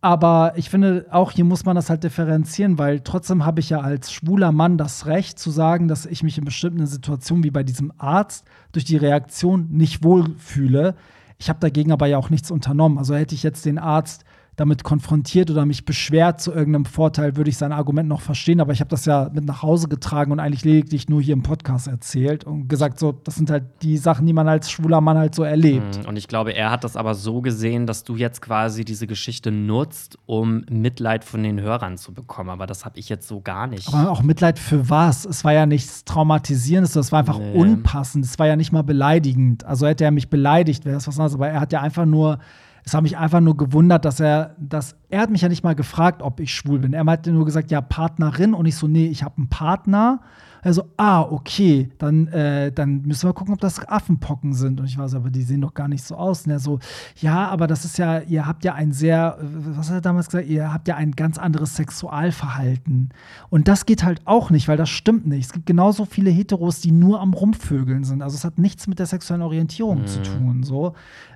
Aber 0.00 0.54
ich 0.56 0.68
finde, 0.68 1.06
auch 1.10 1.30
hier 1.30 1.44
muss 1.44 1.64
man 1.64 1.76
das 1.76 1.88
halt 1.88 2.02
differenzieren, 2.02 2.76
weil 2.76 3.00
trotzdem 3.00 3.46
habe 3.46 3.60
ich 3.60 3.70
ja 3.70 3.80
als 3.80 4.12
schwuler 4.12 4.50
Mann 4.50 4.76
das 4.76 5.06
Recht 5.06 5.38
zu 5.38 5.52
sagen, 5.52 5.86
dass 5.86 6.06
ich 6.06 6.24
mich 6.24 6.38
in 6.38 6.44
bestimmten 6.44 6.86
Situationen 6.86 7.44
wie 7.44 7.52
bei 7.52 7.62
diesem 7.62 7.92
Arzt 7.98 8.44
durch 8.72 8.84
die 8.84 8.96
Reaktion 8.96 9.68
nicht 9.70 10.02
wohlfühle. 10.02 10.96
Ich 11.42 11.48
habe 11.48 11.58
dagegen 11.58 11.90
aber 11.90 12.06
ja 12.06 12.18
auch 12.18 12.30
nichts 12.30 12.52
unternommen. 12.52 12.98
Also 12.98 13.16
hätte 13.16 13.34
ich 13.34 13.42
jetzt 13.42 13.64
den 13.64 13.80
Arzt 13.80 14.22
damit 14.56 14.84
konfrontiert 14.84 15.50
oder 15.50 15.64
mich 15.64 15.86
beschwert 15.86 16.40
zu 16.40 16.52
irgendeinem 16.52 16.84
Vorteil, 16.84 17.36
würde 17.36 17.48
ich 17.48 17.56
sein 17.56 17.72
Argument 17.72 18.06
noch 18.06 18.20
verstehen. 18.20 18.60
Aber 18.60 18.72
ich 18.72 18.80
habe 18.80 18.90
das 18.90 19.06
ja 19.06 19.30
mit 19.32 19.46
nach 19.46 19.62
Hause 19.62 19.88
getragen 19.88 20.30
und 20.30 20.40
eigentlich 20.40 20.64
lediglich 20.64 21.08
nur 21.08 21.22
hier 21.22 21.32
im 21.32 21.42
Podcast 21.42 21.88
erzählt 21.88 22.44
und 22.44 22.68
gesagt, 22.68 22.98
so, 22.98 23.12
das 23.12 23.36
sind 23.36 23.50
halt 23.50 23.64
die 23.80 23.96
Sachen, 23.96 24.26
die 24.26 24.34
man 24.34 24.48
als 24.48 24.70
schwuler 24.70 25.00
Mann 25.00 25.16
halt 25.16 25.34
so 25.34 25.42
erlebt. 25.42 26.02
Mhm. 26.02 26.06
Und 26.06 26.16
ich 26.16 26.28
glaube, 26.28 26.52
er 26.52 26.70
hat 26.70 26.84
das 26.84 26.96
aber 26.96 27.14
so 27.14 27.40
gesehen, 27.40 27.86
dass 27.86 28.04
du 28.04 28.16
jetzt 28.16 28.42
quasi 28.42 28.84
diese 28.84 29.06
Geschichte 29.06 29.50
nutzt, 29.50 30.18
um 30.26 30.66
Mitleid 30.70 31.24
von 31.24 31.42
den 31.42 31.58
Hörern 31.58 31.96
zu 31.96 32.12
bekommen. 32.12 32.50
Aber 32.50 32.66
das 32.66 32.84
habe 32.84 32.98
ich 32.98 33.08
jetzt 33.08 33.26
so 33.28 33.40
gar 33.40 33.66
nicht. 33.66 33.88
Aber 33.88 34.10
auch 34.10 34.22
Mitleid 34.22 34.58
für 34.58 34.90
was? 34.90 35.24
Es 35.24 35.44
war 35.44 35.54
ja 35.54 35.64
nichts 35.64 36.04
Traumatisierendes, 36.04 36.92
das 36.92 37.10
war 37.10 37.20
einfach 37.20 37.38
nee. 37.38 37.54
unpassend. 37.54 38.26
Es 38.26 38.38
war 38.38 38.46
ja 38.46 38.56
nicht 38.56 38.70
mal 38.70 38.82
beleidigend. 38.82 39.64
Also 39.64 39.86
hätte 39.86 40.04
er 40.04 40.10
mich 40.10 40.28
beleidigt, 40.28 40.84
wäre 40.84 40.96
das 40.96 41.08
was 41.08 41.18
anderes. 41.18 41.34
Aber 41.34 41.48
er 41.48 41.60
hat 41.60 41.72
ja 41.72 41.80
einfach 41.80 42.04
nur 42.04 42.38
es 42.84 42.94
hat 42.94 43.02
mich 43.02 43.16
einfach 43.16 43.40
nur 43.40 43.56
gewundert, 43.56 44.04
dass 44.04 44.18
er, 44.18 44.56
dass 44.58 44.96
er 45.08 45.20
hat 45.20 45.30
mich 45.30 45.42
ja 45.42 45.48
nicht 45.48 45.62
mal 45.62 45.74
gefragt, 45.74 46.20
ob 46.22 46.40
ich 46.40 46.52
schwul 46.52 46.80
bin. 46.80 46.92
Er 46.92 47.04
hat 47.04 47.26
nur 47.26 47.44
gesagt, 47.44 47.70
ja, 47.70 47.80
Partnerin. 47.80 48.54
Und 48.54 48.66
ich 48.66 48.76
so, 48.76 48.88
nee, 48.88 49.06
ich 49.06 49.22
habe 49.22 49.36
einen 49.38 49.48
Partner. 49.48 50.20
Also, 50.64 50.84
ah, 50.96 51.22
okay, 51.22 51.90
dann, 51.98 52.28
äh, 52.28 52.70
dann 52.70 53.02
müssen 53.02 53.28
wir 53.28 53.32
gucken, 53.32 53.52
ob 53.52 53.60
das 53.60 53.86
Affenpocken 53.88 54.54
sind. 54.54 54.78
Und 54.78 54.86
ich 54.86 54.96
war 54.96 55.08
so, 55.08 55.16
aber 55.16 55.30
die 55.30 55.42
sehen 55.42 55.60
doch 55.60 55.74
gar 55.74 55.88
nicht 55.88 56.04
so 56.04 56.14
aus. 56.14 56.46
Und 56.46 56.52
er 56.52 56.60
so, 56.60 56.78
ja, 57.20 57.48
aber 57.48 57.66
das 57.66 57.84
ist 57.84 57.98
ja, 57.98 58.20
ihr 58.20 58.46
habt 58.46 58.64
ja 58.64 58.74
ein 58.74 58.92
sehr, 58.92 59.38
was 59.40 59.88
hat 59.88 59.96
er 59.96 60.00
damals 60.00 60.28
gesagt, 60.28 60.48
ihr 60.48 60.72
habt 60.72 60.86
ja 60.86 60.94
ein 60.94 61.12
ganz 61.12 61.36
anderes 61.36 61.74
Sexualverhalten. 61.74 63.10
Und 63.50 63.66
das 63.66 63.86
geht 63.86 64.04
halt 64.04 64.22
auch 64.24 64.50
nicht, 64.50 64.68
weil 64.68 64.76
das 64.76 64.88
stimmt 64.88 65.26
nicht. 65.26 65.46
Es 65.46 65.52
gibt 65.52 65.66
genauso 65.66 66.04
viele 66.04 66.30
Heteros, 66.30 66.80
die 66.80 66.92
nur 66.92 67.20
am 67.20 67.34
Rumvögeln 67.34 68.04
sind. 68.04 68.22
Also 68.22 68.36
es 68.36 68.44
hat 68.44 68.58
nichts 68.58 68.86
mit 68.86 69.00
der 69.00 69.06
sexuellen 69.06 69.42
Orientierung 69.42 70.02
mhm. 70.02 70.06
zu 70.06 70.22
tun. 70.22 70.62
So. 70.62 70.94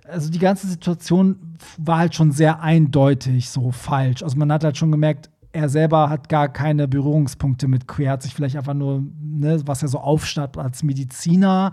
Also 0.08 0.30
die 0.30 0.38
ganze 0.38 0.68
Situation 0.68 1.56
war 1.78 1.98
halt 1.98 2.14
schon 2.14 2.30
sehr 2.30 2.62
eindeutig 2.62 3.50
so 3.50 3.72
falsch. 3.72 4.22
Also 4.22 4.36
man 4.38 4.52
hat 4.52 4.62
halt 4.62 4.76
schon 4.76 4.92
gemerkt, 4.92 5.30
er 5.56 5.70
selber 5.70 6.10
hat 6.10 6.28
gar 6.28 6.48
keine 6.48 6.86
Berührungspunkte 6.86 7.66
mit 7.66 7.88
queer, 7.88 8.12
hat 8.12 8.22
sich 8.22 8.34
vielleicht 8.34 8.56
einfach 8.56 8.74
nur, 8.74 9.02
ne, 9.20 9.60
was 9.64 9.82
er 9.82 9.88
so 9.88 9.98
aufstatt 9.98 10.58
als 10.58 10.82
Mediziner. 10.82 11.72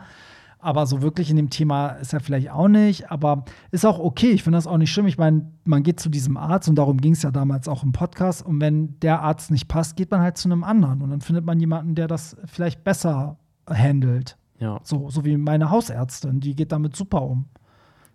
Aber 0.59 0.85
so 0.85 1.01
wirklich 1.01 1.29
in 1.29 1.35
dem 1.35 1.49
Thema 1.49 1.89
ist 1.89 2.13
er 2.13 2.21
vielleicht 2.21 2.49
auch 2.49 2.69
nicht. 2.69 3.11
Aber 3.11 3.43
ist 3.71 3.85
auch 3.85 3.99
okay. 3.99 4.31
Ich 4.31 4.43
finde 4.43 4.57
das 4.57 4.65
auch 4.65 4.77
nicht 4.77 4.93
schlimm. 4.93 5.07
Ich 5.07 5.17
meine, 5.17 5.51
man 5.65 5.83
geht 5.83 5.99
zu 5.99 6.07
diesem 6.07 6.37
Arzt 6.37 6.69
und 6.69 6.75
darum 6.75 7.01
ging 7.01 7.11
es 7.11 7.21
ja 7.21 7.31
damals 7.31 7.67
auch 7.67 7.83
im 7.83 7.91
Podcast. 7.91 8.45
Und 8.45 8.61
wenn 8.61 8.97
der 9.01 9.21
Arzt 9.21 9.51
nicht 9.51 9.67
passt, 9.67 9.97
geht 9.97 10.09
man 10.09 10.21
halt 10.21 10.37
zu 10.37 10.47
einem 10.47 10.63
anderen. 10.63 11.01
Und 11.01 11.09
dann 11.09 11.19
findet 11.19 11.43
man 11.43 11.59
jemanden, 11.59 11.95
der 11.95 12.07
das 12.07 12.37
vielleicht 12.45 12.85
besser 12.85 13.35
handelt. 13.69 14.37
Ja. 14.59 14.79
So, 14.83 15.09
so 15.09 15.25
wie 15.25 15.35
meine 15.35 15.69
Hausärztin, 15.69 16.39
die 16.39 16.55
geht 16.55 16.71
damit 16.71 16.95
super 16.95 17.23
um. 17.23 17.49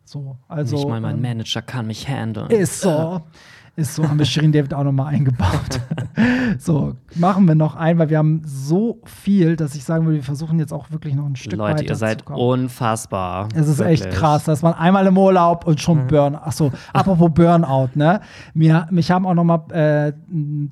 So, 0.07 0.39
also, 0.49 0.77
nicht 0.77 0.89
mal 0.89 1.03
mein 1.03 1.17
ähm, 1.17 1.21
Manager 1.21 1.61
kann 1.61 1.87
mich 1.87 2.09
handeln. 2.09 2.49
Ist 2.49 2.81
so. 2.81 3.21
Ist 3.79 3.95
so, 3.95 4.09
haben 4.09 4.19
wir 4.19 4.27
Shirin 4.27 4.51
David 4.51 4.75
auch 4.75 4.83
nochmal 4.83 5.15
eingebaut. 5.15 5.81
so, 6.59 6.97
machen 7.15 7.47
wir 7.47 7.55
noch 7.55 7.77
ein, 7.77 7.97
weil 7.97 8.11
wir 8.11 8.19
haben 8.19 8.43
so 8.45 9.01
viel, 9.05 9.55
dass 9.55 9.77
ich 9.77 9.85
sagen 9.85 10.05
würde, 10.05 10.17
wir 10.17 10.25
versuchen 10.25 10.59
jetzt 10.59 10.73
auch 10.73 10.91
wirklich 10.91 11.15
noch 11.15 11.25
ein 11.25 11.37
Stück 11.37 11.53
Leute, 11.53 11.85
ihr 11.85 11.95
seid 11.95 12.27
unfassbar. 12.27 13.49
Es 13.55 13.69
ist 13.69 13.79
wirklich. 13.79 14.03
echt 14.03 14.11
krass, 14.11 14.43
dass 14.43 14.63
man 14.63 14.75
einmal 14.75 15.07
im 15.07 15.17
Urlaub 15.17 15.65
und 15.65 15.81
schon 15.81 16.03
mhm. 16.03 16.07
Burnout. 16.09 16.39
Achso, 16.39 16.73
apropos 16.93 17.31
Burnout, 17.33 17.91
ne? 17.95 18.21
Mir, 18.53 18.89
mich 18.91 19.13
haben 19.13 19.25
auch 19.25 19.35
nochmal 19.35 19.61
äh, 19.71 20.13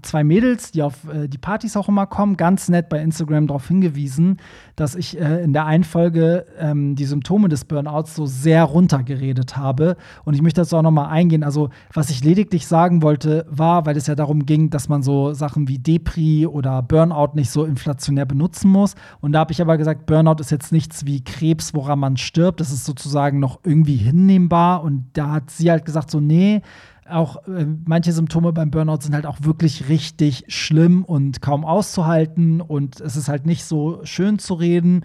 zwei 0.03 0.25
Mädels, 0.25 0.73
die 0.73 0.83
auf 0.83 1.09
äh, 1.09 1.29
die 1.29 1.39
Partys 1.39 1.77
auch 1.77 1.89
immer 1.89 2.09
kommen, 2.09 2.37
ganz 2.37 2.69
nett 2.69 2.89
bei 2.89 3.01
Instagram 3.01 3.47
darauf 3.47 3.69
hingewiesen, 3.69 4.39
dass 4.77 4.95
ich 4.95 5.18
äh, 5.18 5.43
in 5.43 5.53
der 5.55 5.64
einen 5.64 5.85
Folge 5.85 6.47
ähm, 6.59 6.95
die 6.95 7.07
Symptome 7.07 7.49
des 7.49 7.64
Burnouts 7.64 8.14
so 8.14 8.27
sehr 8.27 8.62
runtergeredet 8.64 9.57
habe. 9.57 9.97
Und 10.24 10.35
ich 10.35 10.43
möchte 10.43 10.61
dazu 10.61 10.77
auch 10.77 10.83
nochmal 10.83 11.09
eingehen. 11.09 11.43
Also, 11.43 11.70
was 11.93 12.11
ich 12.11 12.22
lediglich 12.22 12.66
sagen 12.66 13.03
wollte, 13.03 13.47
war, 13.49 13.87
weil 13.87 13.97
es 13.97 14.07
ja 14.07 14.14
darum 14.14 14.45
ging, 14.45 14.68
dass 14.70 14.89
man 14.89 15.03
so 15.03 15.33
Sachen 15.33 15.66
wie 15.66 15.79
Depri 15.79 16.47
oder 16.47 16.83
Burnout 16.83 17.35
nicht 17.35 17.51
so 17.51 17.64
inflationär 17.64 18.27
benutzen 18.27 18.70
muss. 18.70 18.95
Und 19.20 19.33
da 19.33 19.41
habe 19.41 19.53
ich 19.53 19.62
aber 19.62 19.79
gesagt, 19.79 20.05
Burnout 20.05 20.41
ist 20.41 20.51
jetzt 20.51 20.72
nichts 20.72 21.07
wie 21.07 21.24
Krebs, 21.24 21.72
woran 21.74 21.99
man 21.99 22.18
stirbt. 22.18 22.61
Das 22.61 22.70
ist 22.70 22.85
sozusagen 22.85 23.41
noch 23.41 23.61
irgendwie 23.64 23.97
hinnehmbar. 23.97 24.83
Und 24.83 25.07
da 25.14 25.33
hat 25.33 25.51
sie 25.51 25.70
halt 25.70 25.87
gesagt, 25.87 26.11
so, 26.11 26.20
nee, 26.20 26.61
auch 27.09 27.47
äh, 27.49 27.67
manche 27.85 28.13
Symptome 28.13 28.53
beim 28.53 28.71
Burnout 28.71 29.01
sind 29.01 29.15
halt 29.15 29.27
auch 29.27 29.39
wirklich 29.43 29.89
richtig 29.89 30.45
schlimm 30.49 31.05
und 31.05 31.41
kaum 31.43 31.65
auszuhalten. 31.65 32.61
Und 32.61 33.01
es 33.01 33.17
ist 33.17 33.29
halt 33.29 33.47
nicht 33.47 33.65
so 33.65 34.01
schön 34.05 34.39
zu 34.39 34.55
reden. 34.55 35.05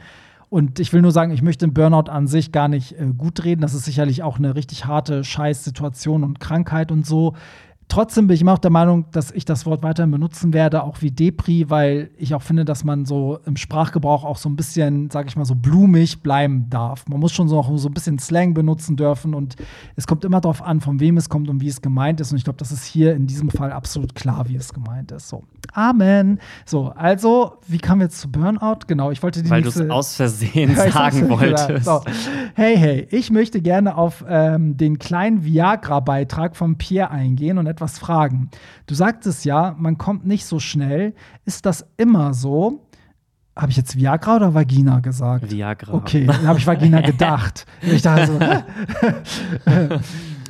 Und 0.49 0.79
ich 0.79 0.91
will 0.91 1.01
nur 1.01 1.11
sagen, 1.11 1.31
ich 1.31 1.41
möchte 1.41 1.65
den 1.65 1.73
Burnout 1.73 2.11
an 2.11 2.27
sich 2.27 2.51
gar 2.51 2.67
nicht 2.67 2.93
äh, 2.99 3.07
gut 3.17 3.43
reden. 3.43 3.61
Das 3.61 3.73
ist 3.73 3.85
sicherlich 3.85 4.21
auch 4.23 4.37
eine 4.37 4.55
richtig 4.55 4.85
harte 4.85 5.23
Scheißsituation 5.23 6.23
und 6.23 6.39
Krankheit 6.39 6.91
und 6.91 7.05
so. 7.05 7.35
Trotzdem 7.91 8.27
bin 8.27 8.35
ich 8.35 8.41
immer 8.41 8.53
auch 8.53 8.57
der 8.57 8.71
Meinung, 8.71 9.03
dass 9.11 9.31
ich 9.31 9.43
das 9.43 9.65
Wort 9.65 9.83
weiterhin 9.83 10.11
benutzen 10.11 10.53
werde, 10.53 10.83
auch 10.83 11.01
wie 11.01 11.11
Depri, 11.11 11.69
weil 11.69 12.09
ich 12.17 12.33
auch 12.33 12.41
finde, 12.41 12.63
dass 12.63 12.85
man 12.85 13.05
so 13.05 13.39
im 13.45 13.57
Sprachgebrauch 13.57 14.23
auch 14.23 14.37
so 14.37 14.47
ein 14.47 14.55
bisschen, 14.55 15.09
sag 15.09 15.27
ich 15.27 15.35
mal, 15.35 15.43
so 15.43 15.55
blumig 15.55 16.23
bleiben 16.23 16.67
darf. 16.69 17.03
Man 17.09 17.19
muss 17.19 17.33
schon 17.33 17.49
so, 17.49 17.61
so 17.75 17.89
ein 17.89 17.93
bisschen 17.93 18.17
Slang 18.17 18.53
benutzen 18.53 18.95
dürfen 18.95 19.33
und 19.33 19.57
es 19.97 20.07
kommt 20.07 20.23
immer 20.23 20.39
darauf 20.39 20.61
an, 20.61 20.79
von 20.79 21.01
wem 21.01 21.17
es 21.17 21.27
kommt 21.27 21.49
und 21.49 21.59
wie 21.59 21.67
es 21.67 21.81
gemeint 21.81 22.21
ist. 22.21 22.31
Und 22.31 22.37
ich 22.37 22.45
glaube, 22.45 22.55
das 22.55 22.71
ist 22.71 22.85
hier 22.85 23.13
in 23.13 23.27
diesem 23.27 23.49
Fall 23.49 23.73
absolut 23.73 24.15
klar, 24.15 24.47
wie 24.47 24.55
es 24.55 24.73
gemeint 24.73 25.11
ist. 25.11 25.27
So. 25.27 25.43
Amen. 25.73 26.39
So, 26.65 26.93
also, 26.95 27.57
wie 27.67 27.77
kamen 27.77 27.99
wir 27.99 28.05
jetzt 28.05 28.21
zu 28.21 28.31
Burnout? 28.31 28.85
Genau, 28.87 29.11
ich 29.11 29.21
wollte 29.21 29.43
die 29.43 29.49
Weil 29.49 29.63
du 29.63 29.69
es 29.69 29.89
aus 29.89 30.15
Versehen 30.21 30.77
sagen 30.77 31.29
wolltest. 31.29 31.81
So. 31.91 32.03
Hey, 32.53 32.77
hey, 32.77 33.07
ich 33.11 33.31
möchte 33.31 33.61
gerne 33.61 33.97
auf 33.97 34.23
ähm, 34.27 34.77
den 34.77 34.99
kleinen 34.99 35.43
Viagra-Beitrag 35.43 36.55
von 36.55 36.77
Pierre 36.77 37.09
eingehen 37.09 37.57
und 37.57 37.65
etwas 37.65 37.80
etwas 37.81 37.97
fragen. 37.97 38.51
Du 38.85 38.93
sagtest 38.93 39.43
ja, 39.43 39.75
man 39.77 39.97
kommt 39.97 40.25
nicht 40.27 40.45
so 40.45 40.59
schnell. 40.59 41.15
Ist 41.45 41.65
das 41.65 41.83
immer 41.97 42.35
so? 42.35 42.85
Habe 43.55 43.71
ich 43.71 43.77
jetzt 43.77 43.97
Viagra 43.97 44.35
oder 44.35 44.53
Vagina 44.53 44.99
gesagt? 44.99 45.51
Viagra. 45.51 45.93
Okay, 45.93 46.25
dann 46.25 46.47
habe 46.47 46.59
ich 46.59 46.67
Vagina 46.67 47.01
gedacht. 47.11 47.65
ich 47.81 48.03
dachte 48.03 48.27
so, 48.27 48.39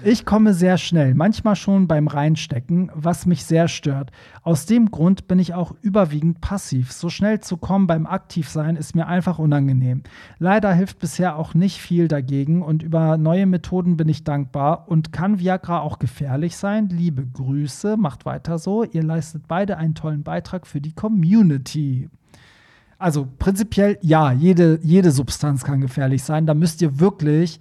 Ich 0.03 0.25
komme 0.25 0.55
sehr 0.55 0.79
schnell, 0.79 1.13
manchmal 1.13 1.55
schon 1.55 1.87
beim 1.87 2.07
Reinstecken, 2.07 2.89
was 2.95 3.27
mich 3.27 3.45
sehr 3.45 3.67
stört. 3.67 4.11
Aus 4.41 4.65
dem 4.65 4.89
Grund 4.89 5.27
bin 5.27 5.37
ich 5.37 5.53
auch 5.53 5.75
überwiegend 5.81 6.41
passiv. 6.41 6.91
So 6.91 7.09
schnell 7.09 7.39
zu 7.41 7.57
kommen 7.57 7.85
beim 7.85 8.07
Aktivsein 8.07 8.77
ist 8.77 8.95
mir 8.95 9.05
einfach 9.05 9.37
unangenehm. 9.37 10.01
Leider 10.39 10.73
hilft 10.73 10.97
bisher 10.97 11.37
auch 11.37 11.53
nicht 11.53 11.79
viel 11.79 12.07
dagegen 12.07 12.63
und 12.63 12.81
über 12.81 13.17
neue 13.17 13.45
Methoden 13.45 13.95
bin 13.95 14.09
ich 14.09 14.23
dankbar. 14.23 14.87
Und 14.87 15.13
kann 15.13 15.37
Viagra 15.37 15.81
auch 15.81 15.99
gefährlich 15.99 16.57
sein? 16.57 16.89
Liebe 16.89 17.23
Grüße, 17.27 17.95
macht 17.95 18.25
weiter 18.25 18.57
so. 18.57 18.83
Ihr 18.83 19.03
leistet 19.03 19.47
beide 19.47 19.77
einen 19.77 19.93
tollen 19.93 20.23
Beitrag 20.23 20.65
für 20.65 20.81
die 20.81 20.93
Community. 20.93 22.09
Also 22.97 23.27
prinzipiell 23.37 23.99
ja, 24.01 24.31
jede, 24.31 24.79
jede 24.81 25.11
Substanz 25.11 25.63
kann 25.63 25.79
gefährlich 25.79 26.23
sein. 26.23 26.47
Da 26.47 26.55
müsst 26.55 26.81
ihr 26.81 26.99
wirklich 26.99 27.59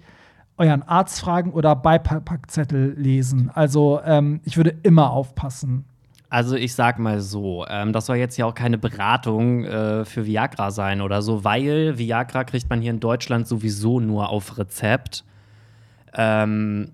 euren 0.57 0.83
Arzt 0.83 1.19
fragen 1.19 1.51
oder 1.51 1.75
Beipackzettel 1.75 2.93
lesen. 2.97 3.49
Also 3.53 3.99
ähm, 4.05 4.41
ich 4.43 4.57
würde 4.57 4.75
immer 4.83 5.11
aufpassen. 5.11 5.85
Also 6.29 6.55
ich 6.55 6.75
sag 6.75 6.97
mal 6.97 7.19
so, 7.19 7.65
ähm, 7.67 7.91
das 7.91 8.05
soll 8.05 8.15
jetzt 8.15 8.37
ja 8.37 8.45
auch 8.45 8.53
keine 8.53 8.77
Beratung 8.77 9.65
äh, 9.65 10.05
für 10.05 10.25
Viagra 10.25 10.71
sein 10.71 11.01
oder 11.01 11.21
so, 11.21 11.43
weil 11.43 11.97
Viagra 11.97 12.45
kriegt 12.45 12.69
man 12.69 12.79
hier 12.79 12.91
in 12.91 13.01
Deutschland 13.01 13.47
sowieso 13.47 13.99
nur 13.99 14.29
auf 14.29 14.57
Rezept. 14.57 15.25
Ähm, 16.13 16.91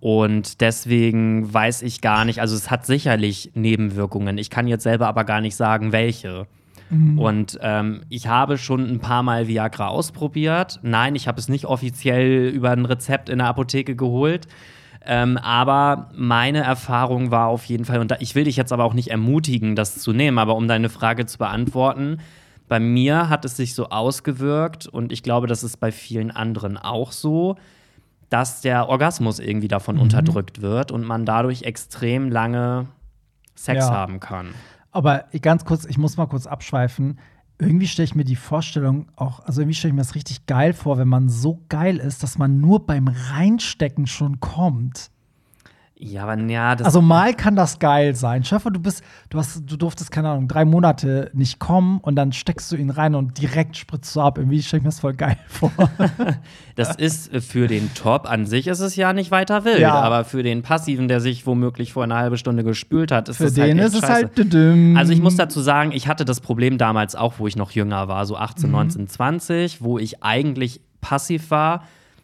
und 0.00 0.60
deswegen 0.60 1.52
weiß 1.52 1.82
ich 1.82 2.00
gar 2.00 2.24
nicht, 2.24 2.40
also 2.40 2.54
es 2.54 2.70
hat 2.70 2.84
sicherlich 2.84 3.52
Nebenwirkungen. 3.54 4.36
Ich 4.36 4.50
kann 4.50 4.66
jetzt 4.66 4.82
selber 4.82 5.08
aber 5.08 5.24
gar 5.24 5.40
nicht 5.40 5.56
sagen, 5.56 5.92
welche. 5.92 6.46
Mhm. 6.90 7.18
Und 7.18 7.58
ähm, 7.62 8.02
ich 8.08 8.26
habe 8.26 8.58
schon 8.58 8.88
ein 8.88 8.98
paar 9.00 9.22
Mal 9.22 9.48
Viagra 9.48 9.86
ausprobiert. 9.88 10.80
Nein, 10.82 11.14
ich 11.14 11.28
habe 11.28 11.38
es 11.38 11.48
nicht 11.48 11.64
offiziell 11.64 12.48
über 12.48 12.70
ein 12.70 12.84
Rezept 12.84 13.28
in 13.28 13.38
der 13.38 13.46
Apotheke 13.48 13.96
geholt. 13.96 14.48
Ähm, 15.06 15.38
aber 15.38 16.10
meine 16.14 16.58
Erfahrung 16.62 17.30
war 17.30 17.46
auf 17.46 17.64
jeden 17.64 17.86
Fall, 17.86 18.00
und 18.00 18.10
da, 18.10 18.16
ich 18.20 18.34
will 18.34 18.44
dich 18.44 18.56
jetzt 18.56 18.72
aber 18.72 18.84
auch 18.84 18.92
nicht 18.92 19.08
ermutigen, 19.10 19.74
das 19.74 19.98
zu 19.98 20.12
nehmen, 20.12 20.38
aber 20.38 20.56
um 20.56 20.68
deine 20.68 20.90
Frage 20.90 21.24
zu 21.24 21.38
beantworten, 21.38 22.18
bei 22.68 22.78
mir 22.80 23.30
hat 23.30 23.44
es 23.46 23.56
sich 23.56 23.74
so 23.74 23.88
ausgewirkt 23.88 24.86
und 24.86 25.10
ich 25.10 25.22
glaube, 25.22 25.46
das 25.46 25.64
ist 25.64 25.78
bei 25.80 25.90
vielen 25.90 26.30
anderen 26.30 26.76
auch 26.76 27.12
so, 27.12 27.56
dass 28.28 28.60
der 28.60 28.88
Orgasmus 28.88 29.38
irgendwie 29.40 29.68
davon 29.68 29.96
Mhm. 29.96 30.02
unterdrückt 30.02 30.60
wird 30.60 30.92
und 30.92 31.04
man 31.04 31.24
dadurch 31.24 31.62
extrem 31.62 32.30
lange 32.30 32.86
Sex 33.54 33.86
Ja. 33.86 33.90
haben 33.92 34.20
kann. 34.20 34.48
Aber 34.92 35.26
ganz 35.40 35.64
kurz, 35.64 35.84
ich 35.84 35.98
muss 35.98 36.16
mal 36.16 36.26
kurz 36.26 36.46
abschweifen. 36.46 37.18
Irgendwie 37.58 37.86
stelle 37.86 38.04
ich 38.04 38.14
mir 38.14 38.24
die 38.24 38.36
Vorstellung 38.36 39.10
auch, 39.16 39.40
also 39.40 39.60
irgendwie 39.60 39.74
stelle 39.74 39.90
ich 39.90 39.96
mir 39.96 40.02
das 40.02 40.14
richtig 40.14 40.46
geil 40.46 40.72
vor, 40.72 40.98
wenn 40.98 41.08
man 41.08 41.28
so 41.28 41.64
geil 41.68 41.98
ist, 41.98 42.22
dass 42.22 42.38
man 42.38 42.60
nur 42.60 42.86
beim 42.86 43.08
Reinstecken 43.08 44.06
schon 44.06 44.40
kommt. 44.40 45.10
Ja, 46.02 46.22
aber 46.22 46.38
ja, 46.40 46.76
das 46.76 46.86
Also 46.86 47.02
mal 47.02 47.34
kann 47.34 47.56
das 47.56 47.78
geil 47.78 48.14
sein. 48.14 48.42
Schaffer, 48.42 48.70
du 48.70 48.80
bist, 48.80 49.02
du 49.28 49.36
hast, 49.38 49.70
du 49.70 49.76
durftest, 49.76 50.10
keine 50.10 50.30
Ahnung, 50.30 50.48
drei 50.48 50.64
Monate 50.64 51.30
nicht 51.34 51.58
kommen 51.58 51.98
und 52.00 52.16
dann 52.16 52.32
steckst 52.32 52.72
du 52.72 52.76
ihn 52.76 52.88
rein 52.88 53.14
und 53.14 53.36
direkt 53.38 53.76
spritzt 53.76 54.16
du 54.16 54.22
ab. 54.22 54.38
Irgendwie 54.38 54.62
stelle 54.62 54.78
ich 54.78 54.84
mir 54.84 54.88
das 54.88 55.00
voll 55.00 55.12
geil 55.12 55.36
vor. 55.48 55.70
Das 56.76 56.96
ist 56.96 57.30
für 57.44 57.66
den 57.66 57.92
Top 57.92 58.30
an 58.30 58.46
sich 58.46 58.66
ist 58.66 58.80
es 58.80 58.96
ja 58.96 59.12
nicht 59.12 59.30
weiter 59.30 59.66
wild, 59.66 59.80
Ja. 59.80 59.92
aber 59.94 60.24
für 60.24 60.42
den 60.42 60.62
Passiven, 60.62 61.08
der 61.08 61.20
sich 61.20 61.46
womöglich 61.46 61.92
vor 61.92 62.04
einer 62.04 62.16
halben 62.16 62.38
Stunde 62.38 62.64
gespült 62.64 63.12
hat, 63.12 63.28
ist 63.28 63.36
Für 63.36 63.44
es 63.44 63.54
den 63.54 63.78
halt 63.78 63.88
ist 63.88 63.94
es 63.94 64.00
scheiße. 64.00 64.12
halt 64.14 64.38
düdüm. 64.38 64.96
Also 64.96 65.12
ich 65.12 65.20
muss 65.20 65.36
dazu 65.36 65.60
sagen, 65.60 65.92
ich 65.92 66.08
hatte 66.08 66.24
das 66.24 66.40
Problem 66.40 66.78
damals 66.78 67.14
auch, 67.14 67.34
wo 67.36 67.46
ich 67.46 67.56
noch 67.56 67.72
jünger 67.72 68.08
war, 68.08 68.24
so 68.24 68.38
18, 68.38 68.70
19, 68.70 69.08
20, 69.08 69.82
wo 69.82 69.98
ich 69.98 70.22
eigentlich 70.22 70.80
passiv 71.02 71.50
war. 71.50 71.82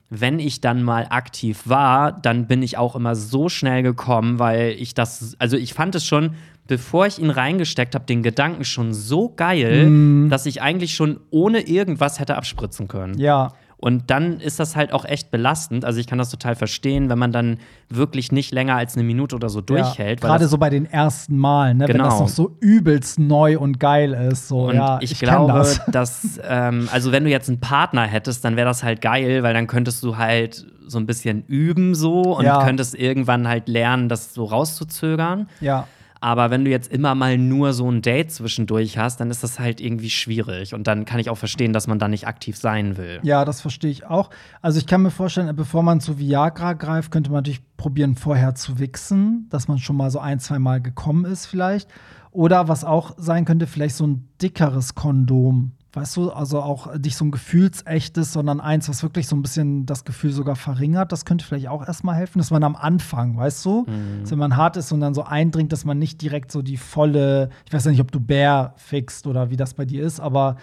Wenn 0.09 0.39
ich 0.39 0.61
dann 0.61 0.83
mal 0.83 1.07
aktiv 1.11 1.63
war, 1.65 2.13
dann 2.13 2.47
bin 2.47 2.63
ich 2.63 2.79
auch 2.79 2.95
immer 2.95 3.17
so 3.17 3.49
schnell 3.49 3.83
gekommen, 3.83 4.39
weil 4.39 4.71
ich 4.79 4.95
das, 4.95 5.35
also 5.39 5.57
ich 5.57 5.75
fand 5.75 5.95
es 5.97 6.07
schon, 6.07 6.35
bevor 6.69 7.07
ich 7.07 7.19
ihn 7.19 7.31
reingesteckt 7.31 7.95
habe, 7.95 8.07
den 8.07 8.23
Gedanken 8.23 8.65
schon 8.65 8.93
so 8.93 9.33
geil, 9.35 10.29
dass 10.29 10.47
ich 10.47 10.63
eigentlich 10.63 10.95
schon 10.95 11.21
ohne 11.31 11.61
irgendwas 11.61 12.21
hätte 12.21 12.37
abspritzen 12.37 12.89
können. 12.89 13.19
Ja. 13.19 13.53
Und 13.79 14.11
dann 14.11 14.41
ist 14.41 14.59
das 14.59 14.75
halt 14.75 14.93
auch 14.93 15.05
echt 15.05 15.31
belastend. 15.31 15.85
Also 15.85 16.01
ich 16.01 16.07
kann 16.07 16.17
das 16.19 16.31
total 16.31 16.55
verstehen, 16.55 17.11
wenn 17.11 17.19
man 17.19 17.31
dann 17.31 17.59
wirklich 17.91 18.33
nicht 18.33 18.51
länger 18.53 18.75
als 18.77 18.95
eine 18.95 19.05
Minute 19.05 19.37
oder 19.37 19.51
so 19.51 19.61
durchhält. 19.61 20.23
Ja, 20.23 20.29
Gerade 20.29 20.49
so 20.49 20.57
bei 20.57 20.71
den 20.71 20.87
ersten 20.87 21.37
Malen, 21.37 21.79
ne? 21.79 21.89
wenn 21.89 21.99
das 21.99 22.15
Genau. 22.15 22.21
noch 22.23 22.29
so 22.29 22.57
übelst 22.61 23.19
neu 23.19 23.59
und 23.59 23.79
geil 23.79 24.15
ist. 24.15 24.49
So, 24.49 24.69
Und 24.69 24.77
ja, 24.77 24.99
ich, 25.03 25.13
ich, 25.13 25.19
glaube, 25.21 25.53
das. 25.53 25.81
dass, 25.93 26.41
ähm, 26.43 26.89
also 26.91 27.13
wenn 27.13 27.25
du 27.25 27.31
jetzt 27.31 27.49
einen 27.51 27.61
Partner 27.61 28.03
hättest, 28.07 28.45
dann 28.47 28.57
wäre 28.57 28.67
das 28.67 28.83
halt 28.83 29.03
geil, 29.03 29.43
weil 29.43 29.53
dann 29.53 29.67
könntest 29.67 30.03
du 30.03 30.17
halt 30.17 30.67
so 30.87 30.99
ein 30.99 31.05
bisschen 31.07 31.43
üben 31.47 31.95
so 31.95 32.35
und 32.37 32.45
Ja. 32.47 32.65
könntest 32.65 32.95
irgendwann 32.95 33.47
halt 33.47 33.69
lernen, 33.69 34.09
das 34.09 34.33
so 34.33 34.45
rauszuzögern. 34.45 35.49
Ja. 35.61 35.87
Aber 36.21 36.51
wenn 36.51 36.65
du 36.65 36.71
jetzt 36.71 36.91
immer 36.91 37.15
mal 37.15 37.37
nur 37.39 37.73
so 37.73 37.91
ein 37.91 38.03
Date 38.03 38.33
zwischendurch 38.33 38.99
hast, 38.99 39.21
dann 39.21 39.31
ist 39.31 39.43
das 39.43 39.59
halt 39.59 39.81
irgendwie 39.81 40.11
schwierig. 40.11 40.75
Und 40.75 40.87
dann 40.87 41.05
kann 41.05 41.21
ich 41.21 41.31
auch 41.31 41.39
verstehen, 41.39 41.73
dass 41.73 41.87
man 41.87 41.99
da 41.99 42.09
nicht 42.09 42.27
aktiv 42.27 42.57
sein 42.57 42.97
will. 42.97 43.21
Ja, 43.23 43.45
das 43.45 43.61
verstehe 43.61 43.91
ich 43.91 44.07
auch. 44.07 44.31
Also 44.63 44.79
ich 44.79 44.87
kann 44.87 45.03
mir 45.03 45.11
vorstellen, 45.11 45.55
bevor 45.55 45.83
man 45.83 46.01
zu 46.01 46.19
Viagra 46.19 46.73
greift, 46.73 47.11
könnte 47.11 47.31
man 47.31 47.39
natürlich 47.39 47.63
probieren, 47.77 48.17
vorher 48.17 48.55
zu 48.55 48.79
wichsen, 48.79 49.47
dass 49.51 49.69
man 49.69 49.79
schon 49.79 49.97
mal 49.97 50.11
so 50.11 50.19
ein, 50.19 50.41
zwei 50.41 50.59
Mal 50.59 50.81
gekommen 50.81 51.25
ist 51.25 51.47
vielleicht. 51.47 51.89
Oder 52.31 52.69
was 52.69 52.85
auch 52.85 53.15
sein 53.17 53.45
könnte, 53.45 53.67
vielleicht 53.67 53.97
so 53.97 54.07
ein 54.07 54.29
dickeres 54.43 54.95
Kondom. 54.95 55.73
Weißt 55.97 56.15
du, 56.19 56.31
also 56.31 56.61
auch 56.61 56.95
nicht 56.99 57.17
so 57.17 57.25
ein 57.25 57.31
gefühlsechtes, 57.31 58.31
sondern 58.31 58.61
eins, 58.61 58.87
was 58.91 59.03
wirklich 59.03 59.27
so 59.27 59.35
ein 59.35 59.41
bisschen 59.41 59.87
das 59.87 60.05
Gefühl 60.05 60.31
sogar 60.31 60.55
verringert. 60.55 61.11
Das 61.11 61.25
könnte 61.25 61.43
vielleicht 61.43 61.69
auch 61.69 61.87
erstmal 61.87 62.17
helfen, 62.17 62.39
dass 62.39 62.51
man 62.51 62.63
am 62.65 62.77
Anfang, 62.77 63.39
weißt 63.39 63.65
du, 63.65 63.87
dass 64.21 64.31
wenn 64.31 64.39
man 64.39 64.59
hart 64.59 64.77
ist 64.77 64.93
und 64.93 65.01
dann 65.01 65.15
so 65.15 65.23
eindringt, 65.23 65.73
dass 65.73 65.87
man 65.87 65.99
nicht 65.99 66.21
direkt 66.21 66.53
so 66.53 66.61
die 66.61 66.77
volle, 66.77 67.49
ich 67.65 67.73
weiß 67.73 67.87
ja 67.87 67.93
nicht, 67.93 68.03
ob 68.03 68.13
du 68.13 68.21
Bär 68.21 68.75
fixt 68.77 69.27
oder 69.27 69.49
wie 69.49 69.57
das 69.57 69.73
bei 69.73 69.87
dir 69.87 70.05
ist, 70.05 70.21
aber 70.21 70.57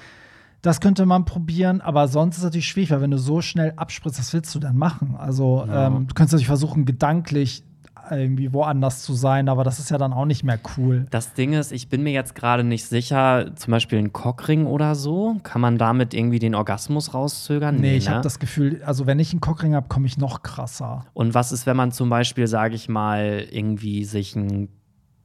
das 0.61 0.79
könnte 0.79 1.07
man 1.07 1.25
probieren, 1.25 1.81
aber 1.81 2.07
sonst 2.07 2.35
ist 2.35 2.37
es 2.37 2.43
natürlich 2.43 2.67
schwierig, 2.67 2.91
weil 2.91 3.01
wenn 3.01 3.09
du 3.09 3.17
so 3.17 3.41
schnell 3.41 3.73
abspritzt, 3.75 4.19
was 4.19 4.31
willst 4.33 4.53
du 4.53 4.59
dann 4.59 4.77
machen? 4.77 5.15
Also 5.17 5.65
ähm, 5.67 6.05
du 6.07 6.13
kannst 6.13 6.31
natürlich 6.31 6.45
versuchen, 6.45 6.85
gedanklich 6.85 7.63
irgendwie 8.11 8.53
woanders 8.53 9.03
zu 9.03 9.13
sein, 9.13 9.49
aber 9.49 9.63
das 9.63 9.79
ist 9.79 9.91
ja 9.91 9.97
dann 9.97 10.13
auch 10.13 10.25
nicht 10.25 10.43
mehr 10.43 10.59
cool. 10.77 11.05
Das 11.09 11.33
Ding 11.33 11.53
ist, 11.53 11.71
ich 11.71 11.89
bin 11.89 12.03
mir 12.03 12.11
jetzt 12.11 12.35
gerade 12.35 12.63
nicht 12.63 12.85
sicher, 12.85 13.51
zum 13.55 13.71
Beispiel 13.71 13.99
ein 13.99 14.13
Cockring 14.13 14.65
oder 14.65 14.95
so, 14.95 15.37
kann 15.43 15.61
man 15.61 15.77
damit 15.77 16.13
irgendwie 16.13 16.39
den 16.39 16.55
Orgasmus 16.55 17.13
rauszögern? 17.13 17.75
Nee, 17.77 17.97
ich 17.97 18.05
ne? 18.05 18.11
habe 18.11 18.23
das 18.23 18.39
Gefühl, 18.39 18.81
also 18.85 19.05
wenn 19.05 19.19
ich 19.19 19.31
einen 19.31 19.41
Cockring 19.41 19.75
habe, 19.75 19.87
komme 19.87 20.07
ich 20.07 20.17
noch 20.17 20.43
krasser. 20.43 21.05
Und 21.13 21.33
was 21.33 21.51
ist, 21.51 21.65
wenn 21.65 21.77
man 21.77 21.91
zum 21.91 22.09
Beispiel, 22.09 22.47
sage 22.47 22.75
ich 22.75 22.89
mal, 22.89 23.45
irgendwie 23.51 24.03
sich 24.05 24.35
ein, 24.35 24.69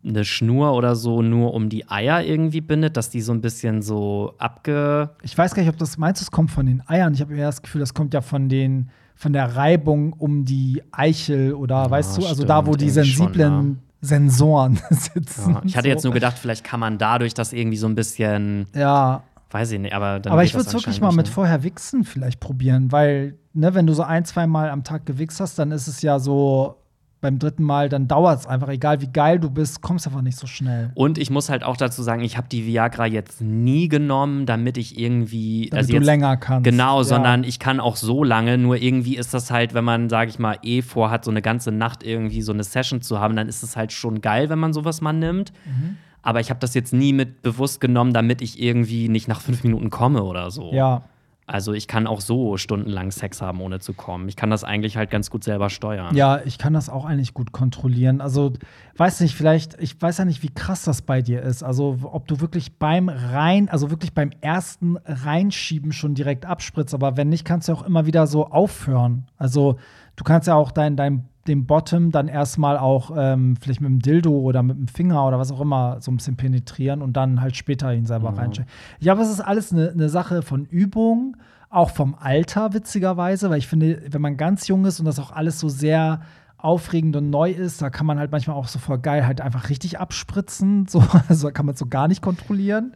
eine 0.05 0.25
Schnur 0.25 0.75
oder 0.75 0.95
so 0.95 1.23
nur 1.23 1.55
um 1.55 1.69
die 1.69 1.89
Eier 1.89 2.23
irgendwie 2.23 2.61
bindet, 2.61 2.97
dass 2.97 3.11
die 3.11 3.21
so 3.21 3.33
ein 3.33 3.41
bisschen 3.41 3.83
so 3.83 4.35
abge. 4.39 5.11
Ich 5.23 5.37
weiß 5.37 5.55
gar 5.55 5.63
nicht, 5.63 5.71
ob 5.71 5.79
das 5.79 5.99
meinst, 5.99 6.23
es 6.23 6.31
kommt 6.31 6.51
von 6.51 6.67
den 6.67 6.83
Eiern. 6.89 7.15
Ich 7.15 7.21
habe 7.21 7.35
eher 7.35 7.47
das 7.47 7.63
Gefühl, 7.63 7.81
das 7.81 7.95
kommt 7.95 8.15
ja 8.15 8.21
von 8.21 8.49
den 8.49 8.91
von 9.19 9.33
der 9.33 9.57
Reibung 9.57 10.13
um 10.13 10.45
die 10.45 10.81
Eichel 10.93 11.53
oder 11.53 11.91
weißt 11.91 12.19
du, 12.19 12.27
also 12.27 12.45
da, 12.45 12.65
wo 12.65 12.75
stimmt, 12.75 12.81
die 12.83 12.87
irgendwie 12.87 13.11
schon, 13.11 13.27
sensiblen 13.27 13.79
Sensoren 14.01 14.81
sitzen. 14.91 15.55
Ja. 15.55 15.63
Ich 15.65 15.77
hatte 15.77 15.89
jetzt 15.89 16.03
So. 16.03 16.09
nur 16.09 16.15
gedacht, 16.15 16.39
vielleicht 16.39 16.63
kann 16.63 16.79
man 16.79 16.99
dadurch 16.99 17.35
das 17.35 17.53
irgendwie 17.53 17.77
so 17.77 17.89
ein 17.89 17.97
bisschen, 17.97 18.67
Ja, 18.77 19.25
weiß 19.51 19.73
ich 19.73 19.81
nicht, 19.81 19.93
aber 19.93 20.21
dann 20.21 20.33
aber 20.33 20.45
ich 20.45 20.55
würde 20.55 20.69
es 20.69 20.73
wirklich 20.73 21.01
mal 21.01 21.11
mit 21.13 21.27
ne? 21.27 21.33
vorher 21.33 21.65
wichsen 21.65 22.05
vielleicht 22.05 22.39
probieren, 22.39 22.93
weil, 22.93 23.37
ne, 23.55 23.75
wenn 23.75 23.89
du 23.89 23.93
so 23.93 24.05
ein, 24.05 24.25
zwei 24.25 24.47
Mal 24.47 24.71
am 24.71 24.85
Tag 24.85 25.05
gewichst 25.05 25.41
hast, 25.41 25.59
dann 25.59 25.73
ist 25.73 25.89
es 25.89 26.01
ja 26.01 26.21
so, 26.21 26.77
beim 27.21 27.39
dritten 27.39 27.65
Mal, 27.65 27.89
dann 27.89 28.07
dauert 28.07 28.41
es 28.41 28.47
einfach, 28.47 28.69
egal 28.69 29.01
wie 29.01 29.09
geil 29.09 29.41
du 29.41 29.51
bist, 29.51 29.83
kommst 29.83 30.07
einfach 30.07 30.23
nicht 30.23 30.39
so 30.39 30.47
schnell. 30.47 30.93
Und 30.95 31.19
ich 31.19 31.31
muss 31.31 31.49
halt 31.49 31.65
auch 31.65 31.77
dazu 31.77 32.03
sagen, 32.03 32.23
ich 32.23 32.37
habe 32.37 32.49
die 32.49 32.65
Viagra 32.65 33.07
jetzt 33.07 33.41
nie 33.41 33.89
genommen, 33.89 34.47
damit 34.47 34.77
ich 34.77 34.99
irgendwie. 34.99 35.67
Damit 35.71 35.79
also 35.79 35.89
du 35.89 35.95
jetzt, 35.97 36.07
länger 36.07 36.37
kannst. 36.37 36.65
Genau, 36.65 36.99
Ja. 36.99 37.05
sondern 37.05 37.43
ich 37.43 37.59
kann 37.59 37.81
auch 37.81 37.97
so 37.97 38.23
lange, 38.23 38.57
nur 38.57 38.77
irgendwie 38.77 39.17
ist 39.17 39.35
das 39.35 39.51
halt, 39.51 39.75
wenn 39.75 39.85
man, 39.85 40.09
sage 40.09 40.31
ich 40.31 40.39
mal, 40.39 40.59
eh 40.63 40.83
vorhat, 40.83 41.25
so 41.25 41.31
eine 41.31 41.43
ganze 41.43 41.73
Nacht 41.73 42.05
irgendwie 42.05 42.43
so 42.43 42.53
eine 42.53 42.63
Session 42.63 43.03
zu 43.03 43.19
haben, 43.19 43.35
dann 43.35 43.49
ist 43.49 43.63
es 43.63 43.77
halt 43.77 43.93
schon 43.93 44.21
geil, 44.21 44.49
wenn 44.49 44.59
man 44.59 44.73
sowas 44.73 45.01
mal 45.01 45.13
nimmt. 45.13 45.53
Mhm. 45.65 45.97
Aber 46.23 46.41
ich 46.41 46.51
habe 46.51 46.61
das 46.61 46.75
jetzt 46.75 46.93
nie 46.93 47.13
mit 47.13 47.43
bewusst 47.43 47.81
genommen, 47.81 48.13
damit 48.13 48.43
ich 48.43 48.61
irgendwie 48.63 49.09
nicht 49.09 49.29
nach 49.29 49.41
fünf 49.41 49.65
Minuten 49.65 49.91
komme 49.91 50.23
oder 50.23 50.51
so. 50.51 50.73
Ja, 50.73 51.03
Also 51.49 51.73
ich 51.73 51.89
kann 51.89 52.07
auch 52.07 52.21
so 52.21 52.59
stundenlang 52.59 53.11
Sex 53.11 53.41
haben, 53.41 53.63
ohne 53.63 53.81
zu 53.81 53.95
kommen. 53.95 54.29
Ich 54.29 54.37
kann 54.37 54.51
das 54.51 54.65
eigentlich 54.65 54.99
halt 54.99 55.11
ganz 55.11 55.31
gut 55.31 55.43
selber 55.43 55.71
steuern. 55.71 56.15
Ja, 56.15 56.43
ich 56.45 56.59
kann 56.59 56.75
das 56.75 56.91
auch 56.91 57.07
eigentlich 57.07 57.33
gut 57.33 57.53
kontrollieren. 57.53 58.21
Also, 58.21 58.53
weiß 58.99 59.21
nicht, 59.21 59.35
vielleicht, 59.35 59.81
ich 59.81 60.01
weiß 60.01 60.19
ja 60.19 60.27
nicht, 60.27 60.43
wie 60.43 60.51
krass 60.51 60.85
das 60.85 61.01
bei 61.01 61.23
dir 61.23 61.41
ist. 61.41 61.63
Also, 61.63 62.01
ob 62.03 62.29
du 62.29 62.41
wirklich 62.41 62.77
beim 62.77 63.09
Rein, 63.09 63.71
also 63.71 63.91
wirklich 63.91 64.13
beim 64.13 64.31
ersten 64.43 64.99
Reinschieben 64.99 65.93
schon 65.93 66.15
direkt 66.15 66.45
abspritzt. 66.45 66.93
Aber 66.93 67.17
wenn 67.17 67.31
nicht, 67.31 67.47
kannst 67.47 67.69
du 67.69 67.73
auch 67.73 67.83
immer 67.83 68.05
wieder 68.05 68.27
so 68.27 68.49
aufhören. 68.49 69.25
Also, 69.39 69.79
du 70.19 70.25
kannst 70.25 70.49
ja 70.49 70.55
auch 70.57 70.73
dein, 70.73 70.97
dein, 70.97 71.29
den 71.47 71.65
Bottom 71.65 72.11
dann 72.11 72.29
erstmal 72.29 72.77
auch 72.77 73.13
ähm, 73.17 73.57
vielleicht 73.57 73.81
mit 73.81 73.89
dem 73.89 74.01
Dildo 74.01 74.33
oder 74.33 74.63
mit 74.63 74.77
dem 74.77 74.89
Finger 74.89 75.27
oder 75.27 75.39
was 75.39 75.53
auch 75.53 75.61
immer 75.61 76.01
so 76.01 76.11
ein 76.11 76.17
bisschen 76.17 76.37
penetrieren 76.37 77.01
und 77.01 77.17
dann 77.17 77.41
halt 77.41 77.57
später 77.57 77.95
ihn 77.95 78.05
selber 78.05 78.37
reinstecken. 78.37 78.71
Ich 78.99 79.05
glaube, 79.05 79.23
es 79.23 79.31
ist 79.31 79.41
alles 79.41 79.73
eine 79.73 79.91
eine 79.91 80.09
Sache 80.09 80.43
von 80.43 80.67
Übung, 80.67 81.37
auch 81.71 81.91
vom 81.91 82.17
Alter, 82.19 82.75
witzigerweise, 82.75 83.49
weil 83.49 83.59
ich 83.59 83.69
finde, 83.69 84.03
wenn 84.11 84.21
man 84.21 84.37
ganz 84.37 84.67
jung 84.69 84.85
ist 84.85 84.99
und 84.99 85.07
das 85.07 85.21
auch 85.21 85.31
alles 85.31 85.61
so 85.61 85.69
sehr 85.69 86.21
aufregend 86.59 87.15
und 87.15 87.31
neu 87.31 87.53
ist, 87.53 87.81
da 87.81 87.89
kann 87.89 88.05
man 88.05 88.19
halt 88.19 88.33
manchmal 88.33 88.57
auch 88.57 88.67
so 88.67 88.79
voll 88.79 88.99
geil 88.99 89.25
halt 89.27 89.41
einfach 89.41 89.69
richtig 89.69 89.99
abspritzen. 89.99 90.87
So, 90.99 91.05
also 91.29 91.49
da 91.49 91.53
kann 91.53 91.67
man 91.67 91.75
es 91.75 91.79
so 91.79 91.87
gar 91.87 92.09
nicht 92.09 92.23
kontrollieren, 92.23 92.93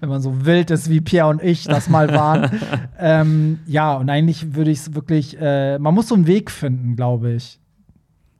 wenn 0.00 0.08
man 0.08 0.20
so 0.20 0.44
wild 0.44 0.70
ist, 0.70 0.90
wie 0.90 1.00
Pierre 1.00 1.28
und 1.28 1.42
ich 1.42 1.64
das 1.64 1.88
mal 1.88 2.12
waren. 2.12 2.50
ähm, 2.98 3.60
ja, 3.66 3.94
und 3.94 4.10
eigentlich 4.10 4.54
würde 4.54 4.70
ich 4.72 4.78
es 4.78 4.94
wirklich, 4.94 5.40
äh, 5.40 5.78
man 5.78 5.94
muss 5.94 6.08
so 6.08 6.16
einen 6.16 6.26
Weg 6.26 6.50
finden, 6.50 6.96
glaube 6.96 7.32
ich. 7.32 7.60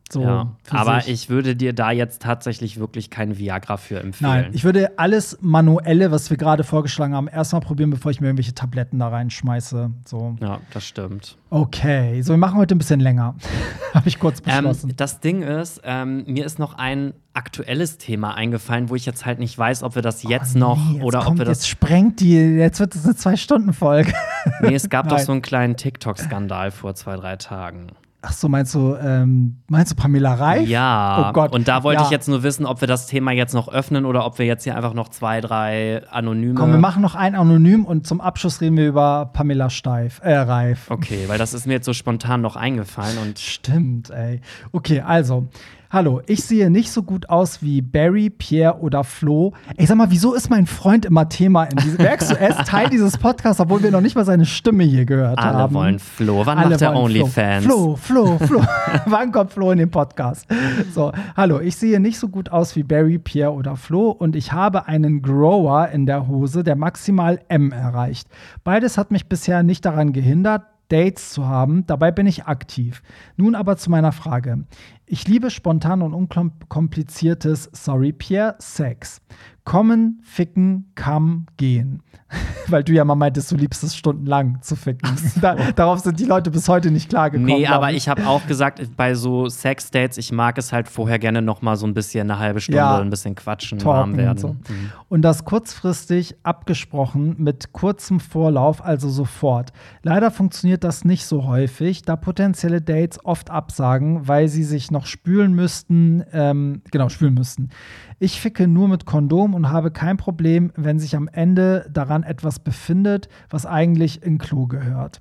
So, 0.09 0.23
Ja, 0.23 0.53
aber 0.71 1.01
sich. 1.01 1.13
ich 1.13 1.29
würde 1.31 1.57
dir 1.57 1.73
da 1.73 1.91
jetzt 1.91 2.23
tatsächlich 2.23 2.79
wirklich 2.79 3.11
kein 3.11 3.39
Viagra 3.39 3.77
für 3.77 3.99
empfehlen. 3.99 4.31
Nein, 4.31 4.51
ich 4.53 4.63
würde 4.63 4.99
alles 5.01 5.39
Manuelle, 5.41 6.13
was 6.13 6.31
wir 6.31 6.37
gerade 6.37 6.63
vorgeschlagen 6.63 7.13
haben, 7.13 7.27
erstmal 7.27 7.61
probieren, 7.61 7.91
bevor 7.91 8.13
ich 8.13 8.21
mir 8.21 8.29
irgendwelche 8.29 8.55
Tabletten 8.55 9.01
da 9.01 9.09
reinschmeiße. 9.09 9.91
So. 10.05 10.37
ja, 10.41 10.61
das 10.73 10.87
stimmt. 10.87 11.37
Okay, 11.51 12.23
so 12.23 12.33
wir 12.35 12.37
machen 12.39 12.57
heute 12.57 12.77
ein 12.77 12.79
bisschen 12.79 13.01
länger. 13.01 13.35
Habe 13.95 14.09
ich 14.09 14.21
kurz 14.21 14.39
Ähm, 14.41 14.45
beschlossen. 14.45 14.93
das 14.97 15.19
Ding 15.19 15.43
ist, 15.43 15.81
ähm, 15.83 16.23
mir 16.29 16.45
ist 16.47 16.61
noch 16.61 16.75
ein 16.79 17.13
aktuelles 17.35 17.99
Thema 17.99 18.35
eingefallen, 18.35 18.89
wo 18.91 18.95
ich 18.95 19.07
jetzt 19.07 19.27
halt 19.27 19.41
nicht 19.41 19.59
weiß, 19.59 19.83
ob 19.83 19.97
wir 19.97 20.03
das 20.03 20.23
jetzt 20.23 20.55
Oh, 20.55 20.59
noch 20.61 20.79
nee, 20.91 20.97
jetzt 20.99 21.05
oder 21.05 21.19
ob 21.21 21.25
kommt, 21.27 21.39
wir 21.39 21.45
das. 21.47 21.59
Jetzt 21.59 21.69
sprengt 21.69 22.21
die, 22.21 22.35
jetzt 22.37 22.79
wird 22.79 22.95
es 22.95 23.05
eine 23.05 23.17
Zwei-Stunden-Folge. 23.17 24.13
Nee, 24.61 24.75
es 24.75 24.89
gab 24.89 25.09
doch 25.09 25.17
Nein. 25.17 25.27
so 25.27 25.33
einen 25.33 25.43
kleinen 25.43 25.77
TikTok-Skandal 25.77 26.71
vor 26.71 26.95
zwei, 26.95 27.17
drei 27.17 27.35
Tagen. 27.37 27.89
Ach 28.23 28.33
so, 28.33 28.49
meinst 28.49 28.75
du, 28.75 28.97
ähm, 28.97 29.59
meinst 29.69 29.93
du 29.93 29.95
Pamela 29.95 30.35
Reif? 30.35 30.69
Ja, 30.69 31.29
Oh 31.29 31.33
Gott. 31.33 31.53
und 31.53 31.69
da 31.69 31.85
wollte 31.85 32.01
Ja. 32.01 32.07
ich 32.07 32.11
jetzt 32.11 32.29
nur 32.29 32.43
wissen, 32.43 32.67
ob 32.67 32.81
wir 32.81 32.89
das 32.89 33.07
Thema 33.07 33.31
jetzt 33.31 33.55
noch 33.55 33.69
öffnen 33.69 34.05
oder 34.05 34.27
ob 34.27 34.39
wir 34.41 34.47
jetzt 34.47 34.65
hier 34.65 34.75
einfach 34.75 34.95
noch 34.95 35.11
zwei, 35.11 35.41
drei 35.41 36.03
anonyme. 36.11 36.55
Komm, 36.55 36.73
wir 36.73 36.79
machen 36.79 37.03
noch 37.03 37.15
ein 37.15 37.37
Anonym 37.37 37.85
und 37.85 38.07
zum 38.07 38.21
Abschluss 38.21 38.61
reden 38.61 38.77
wir 38.79 38.89
über 38.89 39.31
Pamela 39.33 39.71
Steif, 39.71 40.21
äh, 40.25 40.35
Reif. 40.35 40.91
Okay, 40.91 41.25
weil 41.29 41.39
das 41.39 41.55
ist 41.55 41.67
mir 41.69 41.75
jetzt 41.75 41.85
so 41.87 41.93
spontan 41.93 42.41
noch 42.41 42.57
eingefallen 42.57 43.19
und 43.19 43.39
Stimmt, 43.39 44.11
ey. 44.11 44.41
Okay, 44.73 45.03
also. 45.03 45.47
Hallo, 45.89 46.21
ich 46.27 46.43
sehe 46.43 46.69
nicht 46.69 46.91
so 46.91 47.05
gut 47.05 47.31
aus 47.31 47.63
wie 47.63 47.81
Barry, 47.81 48.29
Pierre 48.29 48.81
oder 48.81 49.05
Flo. 49.05 49.53
Ey, 49.77 49.87
sag 49.87 49.97
mal, 49.97 50.11
wieso 50.11 50.35
ist 50.35 50.51
mein 50.51 50.67
Freund 50.67 51.05
immer 51.05 51.29
Thema 51.29 51.63
in 51.65 51.77
diesem. 51.77 51.99
Merkst 52.03 52.33
du, 52.33 52.35
er 52.35 52.51
ist 52.51 52.69
Teil 52.69 52.89
dieses 52.91 53.17
Podcasts, 53.17 53.61
obwohl 53.61 53.85
wir 53.85 53.93
noch 53.93 54.01
nicht 54.01 54.17
mal 54.17 54.25
seine 54.25 54.47
Stimme 54.47 54.83
hier 54.83 55.05
gehört 55.05 55.39
alle 55.39 55.59
haben. 55.59 55.75
wollen 55.75 55.99
Flo. 56.01 56.45
Wann 56.45 56.59
Alle 56.59 56.71
macht 56.71 56.83
er 56.83 56.91
Flo. 56.91 57.03
OnlyFans? 57.05 57.65
Flo, 57.65 57.95
Flo, 57.95 58.39
Flo. 58.39 58.65
Wann 59.07 59.31
kommt 59.31 59.53
Flo 59.53 59.71
in 59.71 59.79
den 59.79 59.91
Podcast? 59.91 60.47
So, 60.93 61.13
hallo, 61.37 61.61
ich 61.61 61.77
sehe 61.77 62.01
nicht 62.01 62.19
so 62.19 62.29
gut 62.29 62.51
aus 62.51 62.75
wie 62.75 62.83
Barry, 62.83 63.19
Pierre 63.19 63.53
oder 63.53 63.77
Flo 63.77 64.11
und 64.11 64.35
ich 64.35 64.53
habe 64.53 64.89
einen 64.89 65.23
Grower 65.23 65.89
in 65.91 66.05
der 66.07 66.27
Hose, 66.27 66.65
der 66.65 66.75
maximal 66.75 67.41
M 67.49 67.71
erreicht. 67.71 68.29
Beides 68.65 68.99
hat 68.99 69.13
mich 69.13 69.29
bisher 69.29 69.63
nicht 69.63 69.85
daran 69.85 70.13
gehindert, 70.13 70.63
Dates 70.89 71.31
zu 71.31 71.47
haben. 71.49 71.85
Dabei 71.87 72.13
bin 72.13 72.27
ich 72.27 72.45
aktiv. 72.45 73.03
Nun 73.37 73.55
aber 73.55 73.77
zu 73.77 73.91
meiner 73.91 74.13
Frage. 74.13 74.65
Ich 75.09 75.29
liebe 75.29 75.51
spontan 75.53 76.03
und 76.03 76.15
unkompliziertes, 76.15 77.71
sorry 77.73 78.13
Pierre, 78.13 78.57
Sex. 78.59 79.21
Kommen, 79.63 80.21
ficken, 80.25 80.91
kam, 80.97 81.47
gehen. 81.57 82.03
Weil 82.69 82.83
du 82.83 82.93
ja 82.93 83.05
mal 83.05 83.15
meintest, 83.15 83.53
du 83.53 83.57
liebst 83.57 83.85
es 83.85 83.97
stundenlang 83.97 84.59
zu 84.61 84.75
ficken. 84.75 85.09
Da, 85.41 85.55
darauf 85.73 86.01
sind 86.01 86.19
die 86.19 86.25
Leute 86.25 86.51
bis 86.51 86.69
heute 86.69 86.91
nicht 86.91 87.09
klargekommen. 87.09 87.47
Nee, 87.47 87.67
aber 87.69 87.93
ich 87.93 88.09
habe 88.09 88.27
auch 88.27 88.45
gesagt, 88.49 88.81
bei 88.97 89.15
so 89.15 89.49
Sex-Dates, 89.49 90.19
ich 90.19 90.33
mag 90.33 90.59
es 90.59 90.73
halt 90.73 90.89
vorher 90.89 91.21
gerne 91.21 91.43
noch 91.43 91.63
mal 91.63 91.77
so 91.77 91.87
ein 91.87 91.95
bisschen 91.95 92.29
eine 92.29 92.41
halbe 92.41 92.61
Stunde, 92.61 92.79
Ja. 92.79 92.99
ein 92.99 93.11
bisschen 93.11 93.37
quatschen, 93.37 93.85
warm 93.85 94.17
werden. 94.17 94.31
Und, 94.31 94.39
so. 94.41 94.49
Mhm. 94.49 94.91
und 95.09 95.23
das 95.23 95.45
kurzfristig 95.45 96.35
abgesprochen 96.43 97.37
mit 97.39 97.73
kurzem 97.73 98.19
Vorlauf, 98.19 98.85
also 98.85 99.09
sofort. 99.09 99.73
Leider 100.03 100.33
funktioniert 100.33 100.83
das 100.83 101.05
nicht 101.05 101.27
so 101.27 101.45
häufig, 101.47 102.03
da 102.03 102.17
potenzielle 102.17 102.81
Dates 102.81 103.25
oft 103.25 103.51
absagen, 103.51 104.27
weil 104.27 104.49
sie 104.49 104.65
sich 104.65 104.91
noch 104.91 105.07
spülen 105.07 105.55
müssten, 105.55 106.25
ähm, 106.33 106.83
genau, 106.91 107.09
spülen 107.09 107.35
müssten. 107.35 107.69
Ich 108.19 108.41
ficke 108.41 108.67
nur 108.67 108.89
mit 108.89 109.05
Kondom 109.05 109.53
und 109.53 109.69
habe 109.69 109.91
kein 109.91 110.17
Problem, 110.17 110.73
wenn 110.75 110.99
sich 110.99 111.15
am 111.17 111.29
Ende 111.29 111.87
daran 111.93 112.23
etwas 112.23 112.59
befindet, 112.59 113.29
was 113.51 113.67
eigentlich 113.67 114.23
in 114.23 114.39
Klo 114.39 114.67
gehört. 114.67 115.21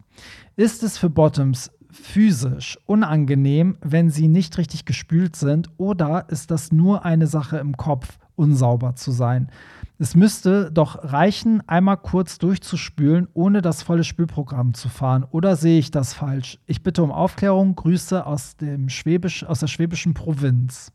Ist 0.56 0.82
es 0.82 0.98
für 0.98 1.10
Bottoms 1.10 1.72
physisch 1.92 2.80
unangenehm, 2.86 3.78
wenn 3.82 4.10
sie 4.10 4.30
nicht 4.30 4.58
richtig 4.58 4.86
gespült 4.86 5.36
sind, 5.36 5.70
oder 5.76 6.30
ist 6.30 6.52
das 6.52 6.72
nur 6.72 7.04
eine 7.04 7.28
Sache 7.28 7.58
im 7.58 7.76
Kopf, 7.76 8.18
unsauber 8.38 8.96
zu 8.96 9.12
sein? 9.12 9.50
Es 9.98 10.16
müsste 10.16 10.72
doch 10.72 11.04
reichen, 11.04 11.68
einmal 11.68 11.98
kurz 11.98 12.38
durchzuspülen, 12.38 13.28
ohne 13.34 13.62
das 13.62 13.82
volle 13.84 14.06
Spülprogramm 14.06 14.74
zu 14.74 14.88
fahren. 14.88 15.26
Oder 15.32 15.58
sehe 15.58 15.80
ich 15.80 15.92
das 15.92 16.14
falsch? 16.14 16.60
Ich 16.66 16.84
bitte 16.84 17.02
um 17.02 17.12
Aufklärung. 17.12 17.76
Grüße 17.76 18.26
aus, 18.26 18.58
dem 18.58 18.90
Schwäbisch, 18.90 19.46
aus 19.46 19.60
der 19.60 19.68
schwäbischen 19.68 20.14
Provinz. 20.14 20.92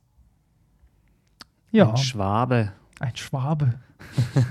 Ja, 1.72 1.90
Ein 1.90 1.96
Schwabe. 1.96 2.72
ein 3.00 3.16
Schwabe. 3.16 3.74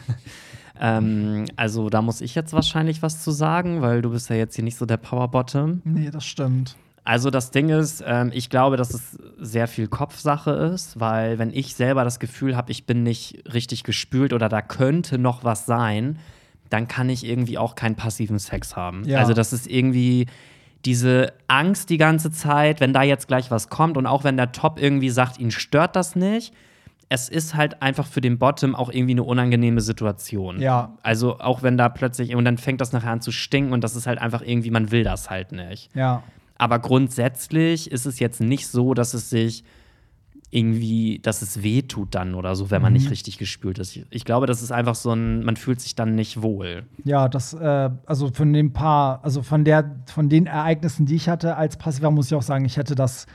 Ähm, 0.79 1.45
also 1.57 1.89
da 1.89 2.01
muss 2.01 2.21
ich 2.21 2.35
jetzt 2.35 2.53
wahrscheinlich 2.53 3.01
was 3.01 3.21
zu 3.21 3.31
sagen, 3.31 3.81
weil 3.81 4.01
du 4.01 4.11
bist 4.11 4.29
ja 4.29 4.37
jetzt 4.37 4.55
hier 4.55 4.63
nicht 4.63 4.77
so 4.77 4.85
der 4.85 4.97
Powerbottom. 4.97 5.81
Nee, 5.83 6.09
das 6.09 6.25
stimmt. 6.25 6.77
Also 7.03 7.29
das 7.29 7.51
Ding 7.51 7.69
ist, 7.69 8.03
ähm, 8.05 8.31
ich 8.33 8.49
glaube, 8.49 8.77
dass 8.77 8.93
es 8.93 9.17
sehr 9.39 9.67
viel 9.67 9.87
Kopfsache 9.87 10.51
ist, 10.51 10.99
weil 10.99 11.37
wenn 11.37 11.51
ich 11.51 11.75
selber 11.75 12.03
das 12.03 12.19
Gefühl 12.19 12.55
habe, 12.55 12.71
ich 12.71 12.85
bin 12.85 13.03
nicht 13.03 13.43
richtig 13.53 13.83
gespült 13.83 14.31
oder 14.31 14.47
da 14.47 14.61
könnte 14.61 15.17
noch 15.17 15.43
was 15.43 15.65
sein, 15.65 16.19
dann 16.69 16.87
kann 16.87 17.09
ich 17.09 17.25
irgendwie 17.25 17.57
auch 17.57 17.75
keinen 17.75 17.95
passiven 17.95 18.39
Sex 18.39 18.75
haben. 18.77 19.03
Ja. 19.05 19.19
Also 19.19 19.33
das 19.33 19.51
ist 19.51 19.67
irgendwie 19.67 20.27
diese 20.85 21.33
Angst 21.49 21.89
die 21.89 21.97
ganze 21.97 22.31
Zeit, 22.31 22.79
wenn 22.79 22.93
da 22.93 23.03
jetzt 23.03 23.27
gleich 23.27 23.51
was 23.51 23.67
kommt 23.69 23.97
und 23.97 24.05
auch 24.05 24.23
wenn 24.23 24.37
der 24.37 24.53
Top 24.53 24.79
irgendwie 24.81 25.09
sagt, 25.09 25.39
ihn 25.39 25.51
stört 25.51 25.97
das 25.97 26.15
nicht, 26.15 26.53
es 27.10 27.27
ist 27.27 27.56
halt 27.56 27.81
einfach 27.81 28.06
für 28.06 28.22
den 28.22 28.38
Bottom 28.38 28.76
auch 28.76 28.91
irgendwie 28.91 29.14
eine 29.14 29.23
unangenehme 29.23 29.81
Situation. 29.81 30.61
Ja. 30.61 30.98
Also 31.02 31.40
auch 31.40 31.64
wenn 31.64 31.76
da 31.76 31.90
plötzlich, 31.90 32.36
und 32.36 32.45
dann 32.45 32.60
fängt 32.60 32.81
das 32.81 32.94
nachher 32.94 33.11
an 33.11 33.22
zu 33.22 33.31
stinken 33.31 33.73
und 33.73 33.84
das 33.84 33.95
ist 33.95 34.06
halt 34.06 34.19
einfach 34.19 34.44
irgendwie, 34.44 34.69
man 34.69 34.91
will 34.91 35.03
das 35.03 35.30
halt 35.30 35.52
nicht. 35.52 35.94
Ja. 35.95 36.22
Aber 36.60 36.77
grundsätzlich 36.77 37.91
ist 37.91 38.06
es 38.06 38.19
jetzt 38.19 38.41
nicht 38.41 38.68
so, 38.68 38.94
dass 38.94 39.15
es 39.15 39.30
sich 39.30 39.64
irgendwie, 40.52 41.19
dass 41.19 41.41
es 41.41 41.64
weh 41.64 41.84
tut 41.84 42.15
dann 42.15 42.34
oder 42.34 42.56
so, 42.56 42.72
wenn 42.72 42.81
man 42.81 42.94
nicht 42.94 43.10
richtig 43.11 43.38
gespült 43.38 43.77
ist. 43.80 43.95
Ich, 43.95 44.06
ich 44.10 44.26
glaube, 44.26 44.48
das 44.48 44.61
ist 44.61 44.72
einfach 44.72 44.95
so 44.95 45.11
ein, 45.11 45.44
man 45.44 45.57
fühlt 45.57 45.80
sich 45.80 45.95
dann 45.95 46.15
nicht 46.15 46.41
wohl. 46.41 46.86
Ja, 47.03 47.27
das, 47.27 47.53
äh, 47.53 47.90
also 48.06 48.30
von 48.31 48.52
dem 48.52 48.73
paar, 48.73 49.23
also 49.23 49.44
von 49.44 49.64
der, 49.64 49.95
von 50.07 50.27
den 50.27 50.48
Ereignissen, 50.48 51.06
die 51.06 51.15
ich 51.15 51.30
hatte 51.30 51.56
als 51.56 51.77
Passiver, 51.77 52.10
muss 52.10 52.27
ich 52.27 52.36
auch 52.36 52.41
sagen, 52.41 52.65
ich 52.65 52.77
hätte 52.77 52.95
das 52.95 53.27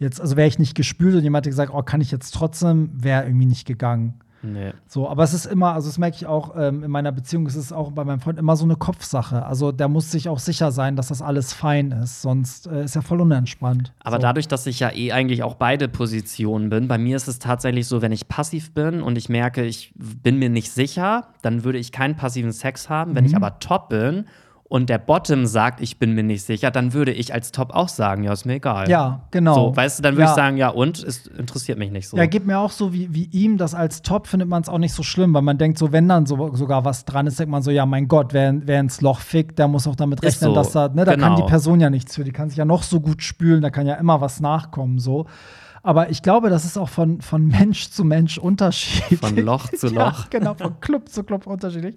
jetzt, 0.00 0.20
also 0.20 0.36
wäre 0.36 0.48
ich 0.48 0.58
nicht 0.58 0.74
gespült 0.74 1.14
und 1.14 1.22
jemand 1.22 1.44
hätte 1.44 1.50
gesagt, 1.50 1.72
oh, 1.72 1.82
kann 1.82 2.00
ich 2.00 2.10
jetzt 2.10 2.32
trotzdem, 2.34 2.90
wäre 2.92 3.24
irgendwie 3.24 3.46
nicht 3.46 3.66
gegangen. 3.66 4.14
Nee. 4.42 4.72
So, 4.86 5.06
aber 5.06 5.22
es 5.22 5.34
ist 5.34 5.44
immer, 5.44 5.74
also 5.74 5.88
das 5.90 5.98
merke 5.98 6.16
ich 6.16 6.24
auch 6.24 6.56
ähm, 6.56 6.82
in 6.82 6.90
meiner 6.90 7.12
Beziehung, 7.12 7.44
es 7.46 7.56
ist 7.56 7.72
auch 7.72 7.92
bei 7.92 8.04
meinem 8.04 8.20
Freund 8.20 8.38
immer 8.38 8.56
so 8.56 8.64
eine 8.64 8.76
Kopfsache. 8.76 9.44
Also 9.44 9.70
der 9.70 9.88
muss 9.88 10.10
sich 10.10 10.30
auch 10.30 10.38
sicher 10.38 10.72
sein, 10.72 10.96
dass 10.96 11.08
das 11.08 11.20
alles 11.20 11.52
fein 11.52 11.92
ist, 11.92 12.22
sonst 12.22 12.66
äh, 12.66 12.84
ist 12.84 12.96
er 12.96 13.02
voll 13.02 13.20
unentspannt. 13.20 13.92
Aber 14.00 14.16
so. 14.16 14.22
dadurch, 14.22 14.48
dass 14.48 14.66
ich 14.66 14.80
ja 14.80 14.90
eh 14.94 15.12
eigentlich 15.12 15.42
auch 15.42 15.56
beide 15.56 15.88
Positionen 15.88 16.70
bin, 16.70 16.88
bei 16.88 16.96
mir 16.96 17.16
ist 17.16 17.28
es 17.28 17.38
tatsächlich 17.38 17.86
so, 17.86 18.00
wenn 18.00 18.12
ich 18.12 18.28
passiv 18.28 18.72
bin 18.72 19.02
und 19.02 19.18
ich 19.18 19.28
merke, 19.28 19.62
ich 19.62 19.92
bin 19.94 20.38
mir 20.38 20.48
nicht 20.48 20.70
sicher, 20.72 21.28
dann 21.42 21.62
würde 21.64 21.78
ich 21.78 21.92
keinen 21.92 22.16
passiven 22.16 22.52
Sex 22.52 22.88
haben. 22.88 23.14
Wenn 23.14 23.26
ich 23.26 23.32
Mhm. 23.32 23.42
aber 23.44 23.58
top 23.58 23.90
bin 23.90 24.24
und 24.70 24.88
der 24.88 24.98
Bottom 24.98 25.46
sagt, 25.46 25.80
ich 25.80 25.98
bin 25.98 26.14
mir 26.14 26.22
nicht 26.22 26.44
sicher, 26.44 26.70
dann 26.70 26.92
würde 26.92 27.10
ich 27.12 27.34
als 27.34 27.50
Top 27.50 27.74
auch 27.74 27.88
sagen, 27.88 28.22
ja, 28.22 28.32
ist 28.32 28.46
mir 28.46 28.54
egal. 28.54 28.88
Ja, 28.88 29.22
genau. 29.32 29.54
So, 29.54 29.76
weißt 29.76 29.98
du, 29.98 30.02
dann 30.04 30.14
würde 30.14 30.26
Ja. 30.26 30.28
ich 30.30 30.36
sagen, 30.36 30.56
ja, 30.58 30.68
und? 30.68 31.02
Es 31.02 31.26
interessiert 31.26 31.76
mich 31.76 31.90
nicht 31.90 32.08
so. 32.08 32.16
Ja, 32.16 32.26
geht 32.26 32.46
mir 32.46 32.56
auch 32.56 32.70
so 32.70 32.92
wie, 32.92 33.12
wie 33.12 33.24
ihm, 33.32 33.58
das 33.58 33.74
als 33.74 34.02
Top 34.02 34.28
findet 34.28 34.48
man 34.48 34.62
es 34.62 34.68
auch 34.68 34.78
nicht 34.78 34.94
so 34.94 35.02
schlimm, 35.02 35.34
weil 35.34 35.42
man 35.42 35.58
denkt, 35.58 35.76
so, 35.76 35.90
wenn 35.90 36.08
dann 36.08 36.24
so, 36.24 36.54
sogar 36.54 36.84
was 36.84 37.04
dran 37.04 37.26
ist, 37.26 37.40
denkt 37.40 37.50
man 37.50 37.62
so, 37.62 37.72
ja, 37.72 37.84
mein 37.84 38.06
Gott, 38.06 38.32
wer, 38.32 38.54
wer 38.64 38.78
ins 38.78 39.00
Loch 39.00 39.18
fickt, 39.18 39.58
der 39.58 39.66
muss 39.66 39.88
auch 39.88 39.96
damit 39.96 40.22
rechnen, 40.22 40.50
so, 40.50 40.54
dass 40.54 40.70
da, 40.70 40.86
ne, 40.86 41.04
da 41.04 41.16
kann 41.16 41.34
genau. 41.34 41.36
die 41.44 41.50
Person 41.50 41.80
ja 41.80 41.90
nichts 41.90 42.14
für, 42.14 42.22
die 42.22 42.30
kann 42.30 42.48
sich 42.48 42.58
ja 42.58 42.64
noch 42.64 42.84
so 42.84 43.00
gut 43.00 43.24
spülen, 43.24 43.62
da 43.62 43.70
kann 43.70 43.88
ja 43.88 43.94
immer 43.96 44.20
was 44.20 44.38
nachkommen, 44.38 45.00
so. 45.00 45.26
Aber 45.82 46.10
ich 46.10 46.22
glaube, 46.22 46.50
das 46.50 46.64
ist 46.64 46.76
auch 46.76 46.88
von, 46.88 47.20
von 47.20 47.46
Mensch 47.46 47.90
zu 47.90 48.04
Mensch 48.04 48.36
unterschiedlich. 48.38 49.18
Von 49.20 49.36
Loch 49.36 49.68
zu 49.76 49.88
Ja, 49.88 50.08
Loch. 50.08 50.28
genau, 50.30 50.54
von 50.54 50.78
Club 50.80 51.08
zu 51.08 51.24
Club 51.24 51.46
unterschiedlich. 51.46 51.96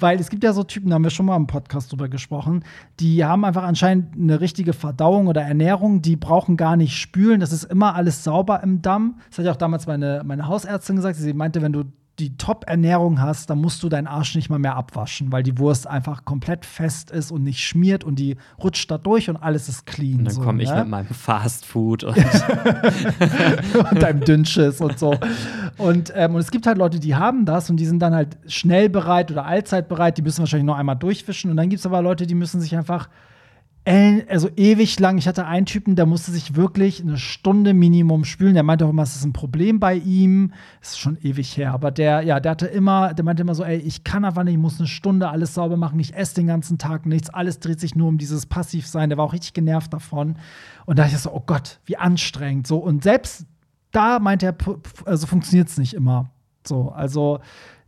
Weil 0.00 0.18
es 0.18 0.30
gibt 0.30 0.42
ja 0.42 0.52
so 0.52 0.64
Typen, 0.64 0.90
da 0.90 0.96
haben 0.96 1.04
wir 1.04 1.10
schon 1.10 1.26
mal 1.26 1.36
im 1.36 1.46
Podcast 1.46 1.92
drüber 1.92 2.08
gesprochen, 2.08 2.64
die 2.98 3.24
haben 3.24 3.44
einfach 3.44 3.62
anscheinend 3.62 4.16
eine 4.16 4.40
richtige 4.40 4.72
Verdauung 4.72 5.28
oder 5.28 5.42
Ernährung, 5.42 6.02
die 6.02 6.16
brauchen 6.16 6.56
gar 6.56 6.76
nicht 6.76 6.96
spülen. 6.96 7.40
Das 7.40 7.52
ist 7.52 7.64
immer 7.64 7.94
alles 7.94 8.24
sauber 8.24 8.62
im 8.62 8.82
Damm. 8.82 9.20
Das 9.28 9.38
hat 9.38 9.44
ja 9.46 9.52
auch 9.52 9.56
damals 9.56 9.86
meine, 9.86 10.22
meine 10.24 10.48
Hausärztin 10.48 10.96
gesagt. 10.96 11.16
Sie 11.16 11.32
meinte, 11.32 11.62
wenn 11.62 11.72
du 11.72 11.84
die 12.20 12.36
Top-Ernährung 12.36 13.20
hast, 13.20 13.50
dann 13.50 13.60
musst 13.60 13.82
du 13.82 13.88
deinen 13.88 14.06
Arsch 14.06 14.34
nicht 14.34 14.50
mal 14.50 14.58
mehr 14.58 14.76
abwaschen, 14.76 15.32
weil 15.32 15.42
die 15.42 15.58
Wurst 15.58 15.86
einfach 15.86 16.24
komplett 16.24 16.64
fest 16.66 17.10
ist 17.10 17.32
und 17.32 17.42
nicht 17.42 17.60
schmiert 17.60 18.04
und 18.04 18.18
die 18.18 18.36
rutscht 18.62 18.90
da 18.90 18.98
durch 18.98 19.28
und 19.30 19.36
alles 19.36 19.68
ist 19.68 19.86
clean. 19.86 20.18
Und 20.18 20.24
dann 20.26 20.34
so, 20.34 20.42
komme 20.42 20.62
ich 20.62 20.70
ne? 20.70 20.80
mit 20.80 20.88
meinem 20.88 21.08
Fast 21.08 21.64
Food 21.64 22.04
und 22.04 22.16
und 23.90 24.02
deinem 24.02 24.20
Dünnschiss 24.20 24.80
und 24.80 24.98
so. 24.98 25.16
Und, 25.78 26.12
ähm, 26.14 26.34
und 26.34 26.40
es 26.40 26.50
gibt 26.50 26.66
halt 26.66 26.78
Leute, 26.78 27.00
die 27.00 27.14
haben 27.14 27.46
das 27.46 27.70
und 27.70 27.76
die 27.76 27.86
sind 27.86 28.00
dann 28.00 28.14
halt 28.14 28.36
schnell 28.46 28.88
bereit 28.88 29.30
oder 29.30 29.46
allzeit 29.46 29.88
bereit, 29.88 30.18
die 30.18 30.22
müssen 30.22 30.40
wahrscheinlich 30.40 30.66
noch 30.66 30.76
einmal 30.76 30.96
durchwischen. 30.96 31.50
Und 31.50 31.56
dann 31.56 31.68
gibt 31.68 31.80
es 31.80 31.86
aber 31.86 32.02
Leute, 32.02 32.26
die 32.26 32.34
müssen 32.34 32.60
sich 32.60 32.76
einfach 32.76 33.08
also 34.28 34.48
ewig 34.56 35.00
lang. 35.00 35.18
Ich 35.18 35.26
hatte 35.26 35.46
einen 35.46 35.66
Typen, 35.66 35.96
der 35.96 36.06
musste 36.06 36.30
sich 36.30 36.54
wirklich 36.54 37.00
eine 37.00 37.16
Stunde 37.16 37.74
Minimum 37.74 38.24
spülen. 38.24 38.54
Der 38.54 38.62
meinte 38.62 38.84
auch 38.84 38.90
immer, 38.90 39.02
es 39.02 39.16
ist 39.16 39.24
ein 39.24 39.32
Problem 39.32 39.80
bei 39.80 39.94
ihm. 39.94 40.52
Das 40.80 40.90
ist 40.90 40.98
schon 40.98 41.18
ewig 41.22 41.56
her. 41.56 41.72
Aber 41.72 41.90
der, 41.90 42.22
ja, 42.22 42.40
der 42.40 42.52
hatte 42.52 42.66
immer, 42.66 43.14
der 43.14 43.24
meinte 43.24 43.42
immer 43.42 43.54
so, 43.54 43.64
ey, 43.64 43.78
ich 43.78 44.04
kann 44.04 44.24
einfach 44.24 44.44
nicht, 44.44 44.54
ich 44.54 44.60
muss 44.60 44.78
eine 44.78 44.86
Stunde 44.86 45.28
alles 45.28 45.54
sauber 45.54 45.76
machen. 45.76 45.98
Ich 45.98 46.14
esse 46.14 46.36
den 46.36 46.46
ganzen 46.46 46.78
Tag 46.78 47.06
nichts. 47.06 47.30
Alles 47.30 47.58
dreht 47.58 47.80
sich 47.80 47.94
nur 47.94 48.08
um 48.08 48.18
dieses 48.18 48.46
Passivsein. 48.46 49.08
Der 49.08 49.18
war 49.18 49.24
auch 49.24 49.32
richtig 49.32 49.54
genervt 49.54 49.92
davon. 49.92 50.36
Und 50.86 50.98
da 50.98 51.04
dachte 51.04 51.16
ich 51.16 51.22
so, 51.22 51.32
oh 51.32 51.42
Gott, 51.44 51.80
wie 51.86 51.96
anstrengend. 51.96 52.66
So, 52.66 52.78
und 52.78 53.02
selbst 53.02 53.46
da 53.90 54.18
meinte 54.20 54.46
er, 54.46 54.56
also 55.04 55.26
funktioniert 55.26 55.68
es 55.68 55.78
nicht 55.78 55.94
immer. 55.94 56.30
So, 56.66 56.90
also 56.90 57.40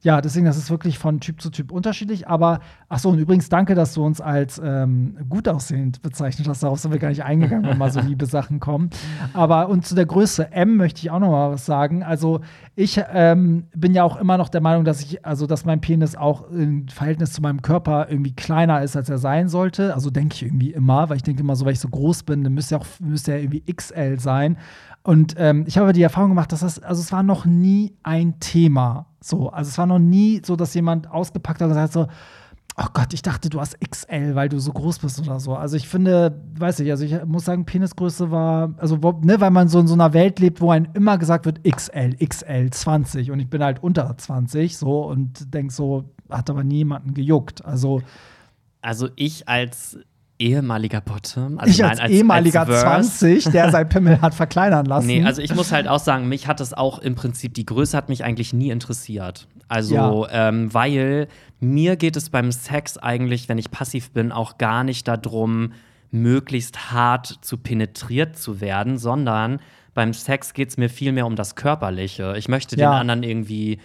ja, 0.03 0.21
deswegen, 0.21 0.47
das 0.47 0.57
ist 0.57 0.69
wirklich 0.69 0.99
von 0.99 1.21
Typ 1.21 1.41
zu 1.41 1.49
Typ 1.49 1.71
unterschiedlich. 1.71 2.27
Aber, 2.27 2.59
ach 2.89 2.99
so, 2.99 3.11
und 3.11 3.21
übrigens 3.21 3.49
danke, 3.49 3.77
dass 3.77 3.95
du 3.95 4.05
uns 4.05 4.21
als 4.21 4.61
ähm, 4.63 5.17
gut 5.29 5.49
aussehend 5.49 6.03
bezeichnet 6.03 6.49
hast. 6.49 6.65
Darauf 6.65 6.81
sind 6.81 6.91
wir 6.91 6.99
gar 6.99 7.11
nicht 7.11 7.23
eingegangen, 7.23 7.71
wenn 7.71 7.79
mal 7.79 7.93
so 7.93 8.01
liebe 8.01 8.27
Sachen 8.27 8.59
kommen. 8.59 8.91
Aber, 9.33 9.69
und 9.69 9.87
zu 9.87 9.95
der 9.95 10.07
Größe 10.07 10.51
M 10.51 10.77
möchte 10.77 11.03
ich 11.03 11.13
auch 11.13 11.21
noch 11.21 11.31
mal 11.31 11.53
was 11.53 11.67
sagen. 11.67 12.03
Also, 12.03 12.41
ich 12.75 13.01
ähm, 13.13 13.69
bin 13.77 13.95
ja 13.95 14.03
auch 14.03 14.17
immer 14.17 14.37
noch 14.39 14.49
der 14.49 14.61
Meinung, 14.61 14.85
dass 14.85 15.01
ich, 15.03 15.25
also, 15.25 15.47
dass 15.47 15.65
mein 15.65 15.81
Penis 15.81 16.17
auch 16.17 16.51
im 16.51 16.89
Verhältnis 16.89 17.33
zu 17.33 17.41
meinem 17.41 17.63
Körper 17.63 18.09
irgendwie 18.11 18.35
kleiner 18.35 18.83
ist, 18.83 18.97
als 18.97 19.09
er 19.09 19.19
sein 19.19 19.49
sollte. 19.49 19.95
Also, 19.95 20.11
denke 20.11 20.35
ich 20.35 20.43
irgendwie 20.43 20.73
immer, 20.73 21.11
weil 21.11 21.19
ich 21.19 21.23
denke 21.23 21.43
immer 21.43 21.55
so, 21.55 21.65
weil 21.65 21.75
ich 21.75 21.81
so 21.81 21.89
groß 21.89 22.25
bin, 22.25 22.43
dann 22.43 22.55
müsste 22.55 22.75
er 22.75 22.81
auch, 22.81 22.87
müsste 22.99 23.33
er 23.33 23.39
irgendwie 23.39 23.63
XL 23.73 24.19
sein. 24.19 24.57
Und 25.05 25.37
ähm, 25.39 25.65
ich 25.69 25.79
habe 25.79 25.93
die 25.93 26.03
Erfahrung 26.03 26.31
gemacht, 26.31 26.51
dass 26.51 26.61
das, 26.61 26.83
also 26.83 27.01
es 27.01 27.13
war 27.13 27.23
noch 27.23 27.45
nie 27.45 27.95
ein 28.03 28.41
Thema. 28.41 29.07
So, 29.23 29.51
also 29.51 29.69
es 29.69 29.79
war 29.79 29.87
noch 29.87 29.99
nie 29.99 30.43
so, 30.45 30.57
dass 30.57 30.75
jemand 30.75 31.11
ausgepackt 31.11 31.61
hat 31.61 31.69
und 31.69 31.75
gesagt 31.75 31.93
so, 31.93 32.07
oh 32.77 32.87
Gott, 32.93 33.13
ich 33.13 33.23
dachte, 33.23 33.51
du 33.51 33.61
hast 33.61 33.79
XL, 33.81 34.35
weil 34.35 34.49
du 34.49 34.59
so 34.59 34.73
groß 34.73 34.99
bist 34.99 35.21
oder 35.21 35.41
so. 35.41 35.55
Also 35.55 35.77
ich 35.77 35.89
finde, 35.89 36.41
weiß 36.59 36.81
ich, 36.81 36.91
also 36.91 37.05
ich 37.05 37.25
muss 37.25 37.45
sagen, 37.45 37.65
Penisgröße 37.65 38.31
war, 38.31 38.75
also 38.79 38.97
ne, 39.23 39.41
weil 39.41 39.51
man 39.51 39.69
so 39.69 39.79
in 39.81 39.87
so 39.87 39.95
einer 39.95 40.13
Welt 40.13 40.39
lebt, 40.39 40.61
wo 40.61 40.71
einem 40.71 40.89
immer 40.95 41.19
gesagt 41.19 41.45
wird, 41.47 41.63
XL, 41.65 42.17
XL, 42.17 42.71
20 42.71 43.31
und 43.31 43.41
ich 43.41 43.51
bin 43.51 43.63
halt 43.63 43.83
unter 43.83 44.17
20 44.17 44.77
so 44.77 45.05
und 45.05 45.53
denk 45.53 45.71
so, 45.71 46.05
hat 46.31 46.49
aber 46.49 46.65
niemanden 46.65 47.15
gejuckt. 47.15 47.65
Also 47.65 48.03
Also 48.81 49.09
ich 49.17 49.49
als 49.49 49.99
ehemaliger 50.39 51.01
Bottom, 51.01 51.59
also 51.59 51.71
ich 51.71 51.79
nein, 51.79 51.99
als, 52.01 52.11
ehemaliger 52.11 52.67
Verse, 52.67 53.11
20, 53.11 53.53
der 53.53 53.71
sein 53.73 53.89
Pimmel 53.89 54.21
hat 54.21 54.35
verkleinern 54.35 54.87
lassen. 54.87 55.07
Nee, 55.07 55.25
also 55.25 55.41
ich 55.41 55.55
muss 55.55 55.71
halt 55.73 55.87
auch 55.87 56.01
sagen, 56.01 56.29
mich 56.29 56.47
hat 56.49 56.61
es 56.61 56.73
auch 56.75 56.99
im 56.99 57.15
Prinzip, 57.15 57.55
die 57.55 57.67
Größe 57.67 57.97
hat 57.97 58.09
mich 58.09 58.25
eigentlich 58.25 58.53
nie 58.53 58.71
interessiert. 58.71 59.47
Also, 59.69 60.27
ähm, 60.31 60.73
weil 60.75 61.29
mir 61.61 61.97
geht 61.97 62.17
es 62.17 62.29
beim 62.31 62.51
Sex 62.53 62.99
eigentlich, 62.99 63.49
wenn 63.49 63.59
ich 63.59 63.71
passiv 63.71 64.11
bin, 64.11 64.33
auch 64.33 64.59
gar 64.59 64.85
nicht 64.85 65.07
darum, 65.09 65.73
möglichst 66.11 66.93
hart 66.93 67.39
zu 67.41 67.57
penetriert 67.57 68.37
zu 68.37 68.61
werden, 68.61 68.99
sondern 68.99 69.61
beim 69.95 70.13
Sex 70.13 70.55
geht 70.55 70.71
es 70.71 70.77
mir 70.77 70.89
viel 70.91 71.13
mehr 71.13 71.27
um 71.27 71.37
das 71.37 71.55
Körperliche. 71.55 72.35
Ich 72.37 72.49
möchte 72.49 72.77
Ja. 72.77 72.91
den 72.93 73.01
anderen 73.01 73.23
irgendwie 73.23 73.79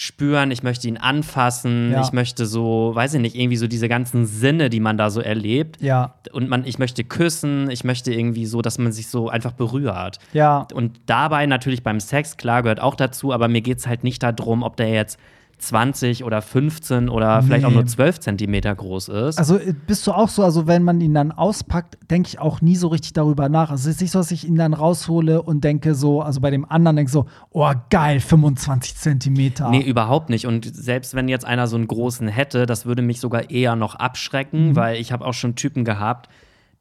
spüren, 0.00 0.52
ich 0.52 0.62
möchte 0.62 0.86
ihn 0.86 0.96
anfassen, 0.96 1.90
Ja. 1.90 2.02
ich 2.02 2.12
möchte 2.12 2.46
so, 2.46 2.92
weiß 2.94 3.14
ich 3.14 3.20
nicht, 3.20 3.34
irgendwie 3.34 3.56
so 3.56 3.66
diese 3.66 3.88
ganzen 3.88 4.26
Sinne, 4.26 4.70
die 4.70 4.78
man 4.78 4.96
da 4.96 5.10
so 5.10 5.20
erlebt. 5.20 5.82
ja, 5.82 6.14
Und 6.32 6.48
man, 6.48 6.64
ich 6.64 6.78
möchte 6.78 7.02
küssen, 7.02 7.68
ich 7.68 7.82
möchte 7.82 8.14
irgendwie 8.14 8.46
so, 8.46 8.62
dass 8.62 8.78
man 8.78 8.92
sich 8.92 9.08
so 9.08 9.28
einfach 9.28 9.52
berührt. 9.52 10.20
ja, 10.32 10.68
Und 10.72 11.00
dabei 11.06 11.46
natürlich 11.46 11.82
beim 11.82 11.98
Sex, 11.98 12.36
klar, 12.36 12.62
gehört 12.62 12.80
auch 12.80 12.94
dazu, 12.94 13.32
aber 13.32 13.48
mir 13.48 13.60
geht 13.60 13.78
es 13.78 13.88
halt 13.88 14.04
nicht 14.04 14.22
darum, 14.22 14.62
ob 14.62 14.76
der 14.76 14.88
jetzt 14.92 15.18
20 15.58 16.24
oder 16.24 16.40
15 16.40 17.08
oder 17.08 17.42
vielleicht 17.42 17.64
auch 17.64 17.70
nur 17.70 17.84
12 17.84 18.20
Zentimeter 18.20 18.74
groß 18.74 19.08
ist. 19.08 19.38
Also 19.38 19.58
äh, 19.58 19.74
bist 19.86 20.06
du 20.06 20.12
auch 20.12 20.28
so, 20.28 20.42
also 20.42 20.66
wenn 20.66 20.82
man 20.82 21.00
ihn 21.00 21.14
dann 21.14 21.32
auspackt, 21.32 21.98
denke 22.10 22.28
ich 22.28 22.38
auch 22.38 22.60
nie 22.60 22.76
so 22.76 22.88
richtig 22.88 23.12
darüber 23.12 23.48
nach. 23.48 23.70
Also 23.70 23.88
es 23.88 23.96
ist 23.96 24.00
nicht 24.02 24.10
so, 24.12 24.18
dass 24.18 24.30
ich 24.30 24.46
ihn 24.46 24.56
dann 24.56 24.74
raushole 24.74 25.42
und 25.42 25.64
denke 25.64 25.94
so, 25.94 26.22
also 26.22 26.40
bei 26.40 26.50
dem 26.50 26.64
anderen 26.70 26.96
denke 26.96 27.10
so, 27.10 27.26
oh 27.50 27.70
geil, 27.90 28.20
25 28.20 28.96
Zentimeter. 28.96 29.70
Nee, 29.70 29.82
überhaupt 29.82 30.30
nicht. 30.30 30.46
Und 30.46 30.64
selbst 30.74 31.14
wenn 31.14 31.28
jetzt 31.28 31.44
einer 31.44 31.66
so 31.66 31.76
einen 31.76 31.88
großen 31.88 32.28
hätte, 32.28 32.66
das 32.66 32.86
würde 32.86 33.02
mich 33.02 33.20
sogar 33.20 33.50
eher 33.50 33.76
noch 33.76 33.94
abschrecken, 33.96 34.76
weil 34.76 35.00
ich 35.00 35.12
habe 35.12 35.24
auch 35.24 35.34
schon 35.34 35.56
Typen 35.56 35.84
gehabt, 35.84 36.28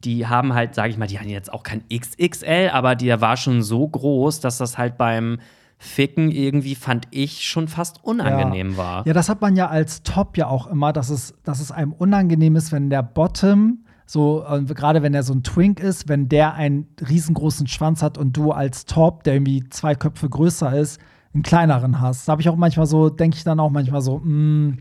die 0.04 0.28
haben 0.28 0.54
halt, 0.54 0.76
sage 0.76 0.90
ich 0.92 0.98
mal, 0.98 1.08
die 1.08 1.20
hatten 1.20 1.30
jetzt 1.30 1.52
auch 1.52 1.64
kein 1.64 1.84
XXL, 1.92 2.70
aber 2.72 2.96
der 2.96 3.22
war 3.22 3.38
schon 3.38 3.64
so 3.64 3.88
groß, 3.88 4.40
dass 4.40 4.58
das 4.58 4.78
halt 4.78 4.98
beim 4.98 5.40
Ficken 5.80 6.32
irgendwie, 6.32 6.76
fand 6.76 7.08
ich, 7.12 7.44
schon 7.44 7.68
fast 7.68 8.04
unangenehm 8.04 8.78
war. 8.78 9.06
Ja, 9.06 9.14
das 9.14 9.30
hat 9.30 9.42
man 9.42 9.56
ja 9.56 9.68
als 9.68 10.02
Top 10.02 10.36
ja 10.36 10.48
auch 10.48 10.68
immer, 10.68 10.92
dass 10.92 11.10
es, 11.10 11.36
dass 11.44 11.60
es 11.60 11.72
einem 11.72 11.94
unangenehm 11.94 12.56
ist, 12.56 12.72
wenn 12.72 12.90
der 12.90 13.04
Bottom, 13.04 13.80
so 14.08 14.44
äh, 14.50 14.64
gerade 14.64 15.04
wenn 15.04 15.14
er 15.14 15.22
so 15.22 15.34
ein 15.34 15.44
Twink 15.44 15.80
ist, 15.80 16.10
wenn 16.10 16.30
der 16.30 16.56
einen 16.56 16.88
riesengroßen 17.08 17.68
Schwanz 17.68 18.02
hat 18.02 18.18
und 18.18 18.36
du 18.36 18.52
als 18.52 18.86
Top, 18.86 19.24
der 19.24 19.36
irgendwie 19.36 19.70
zwei 19.70 19.94
Köpfe 19.94 20.30
größer 20.30 20.76
ist, 20.76 21.00
einen 21.34 21.44
kleineren 21.44 22.02
hast. 22.02 22.28
Da 22.28 22.32
habe 22.32 22.42
ich 22.42 22.50
auch 22.50 22.56
manchmal 22.56 22.88
so, 22.88 23.10
denke 23.10 23.38
ich 23.38 23.44
dann 23.44 23.60
auch 23.60 23.70
manchmal 23.70 24.02
so, 24.02 24.20
mh, 24.24 24.78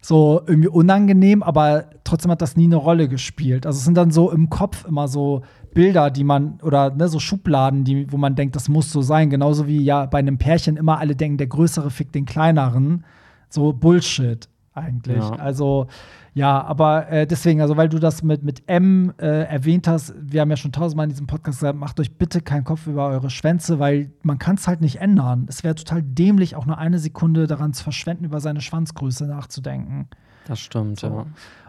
so 0.00 0.42
irgendwie 0.46 0.68
unangenehm, 0.68 1.42
aber 1.42 1.86
trotzdem 2.04 2.30
hat 2.30 2.42
das 2.42 2.56
nie 2.56 2.64
eine 2.64 2.76
Rolle 2.76 3.08
gespielt. 3.08 3.66
Also 3.66 3.78
es 3.78 3.84
sind 3.84 3.96
dann 3.96 4.10
so 4.10 4.30
im 4.30 4.48
Kopf 4.50 4.84
immer 4.84 5.08
so 5.08 5.42
Bilder, 5.74 6.10
die 6.10 6.24
man 6.24 6.58
oder 6.62 6.90
ne, 6.90 7.08
so 7.08 7.18
Schubladen, 7.18 7.84
die, 7.84 8.10
wo 8.12 8.16
man 8.16 8.34
denkt, 8.34 8.56
das 8.56 8.68
muss 8.68 8.92
so 8.92 9.02
sein. 9.02 9.30
Genauso 9.30 9.66
wie 9.66 9.82
ja 9.82 10.06
bei 10.06 10.18
einem 10.18 10.38
Pärchen 10.38 10.76
immer 10.76 10.98
alle 10.98 11.16
denken, 11.16 11.38
der 11.38 11.46
Größere 11.46 11.90
fickt 11.90 12.14
den 12.14 12.26
Kleineren. 12.26 13.04
So 13.48 13.72
Bullshit 13.72 14.48
eigentlich. 14.74 15.18
Ja. 15.18 15.30
Also 15.30 15.88
ja, 16.34 16.62
aber 16.62 17.10
äh, 17.10 17.26
deswegen, 17.26 17.60
also 17.60 17.76
weil 17.76 17.88
du 17.88 17.98
das 17.98 18.22
mit, 18.22 18.44
mit 18.44 18.62
M 18.68 19.12
äh, 19.18 19.42
erwähnt 19.44 19.88
hast, 19.88 20.14
wir 20.20 20.40
haben 20.40 20.50
ja 20.50 20.56
schon 20.56 20.70
tausendmal 20.70 21.04
in 21.04 21.10
diesem 21.10 21.26
Podcast 21.26 21.58
gesagt, 21.58 21.76
macht 21.76 21.98
euch 21.98 22.16
bitte 22.16 22.40
keinen 22.40 22.62
Kopf 22.62 22.86
über 22.86 23.08
eure 23.08 23.28
Schwänze, 23.28 23.80
weil 23.80 24.12
man 24.22 24.38
kann 24.38 24.54
es 24.54 24.68
halt 24.68 24.80
nicht 24.80 25.00
ändern. 25.00 25.46
Es 25.48 25.64
wäre 25.64 25.74
total 25.74 26.02
dämlich, 26.02 26.54
auch 26.54 26.64
nur 26.64 26.78
eine 26.78 27.00
Sekunde 27.00 27.48
daran 27.48 27.72
zu 27.72 27.82
verschwenden, 27.82 28.24
über 28.24 28.38
seine 28.38 28.60
Schwanzgröße 28.60 29.26
nachzudenken. 29.26 30.06
Das 30.46 30.60
stimmt, 30.60 31.02
ja. 31.02 31.26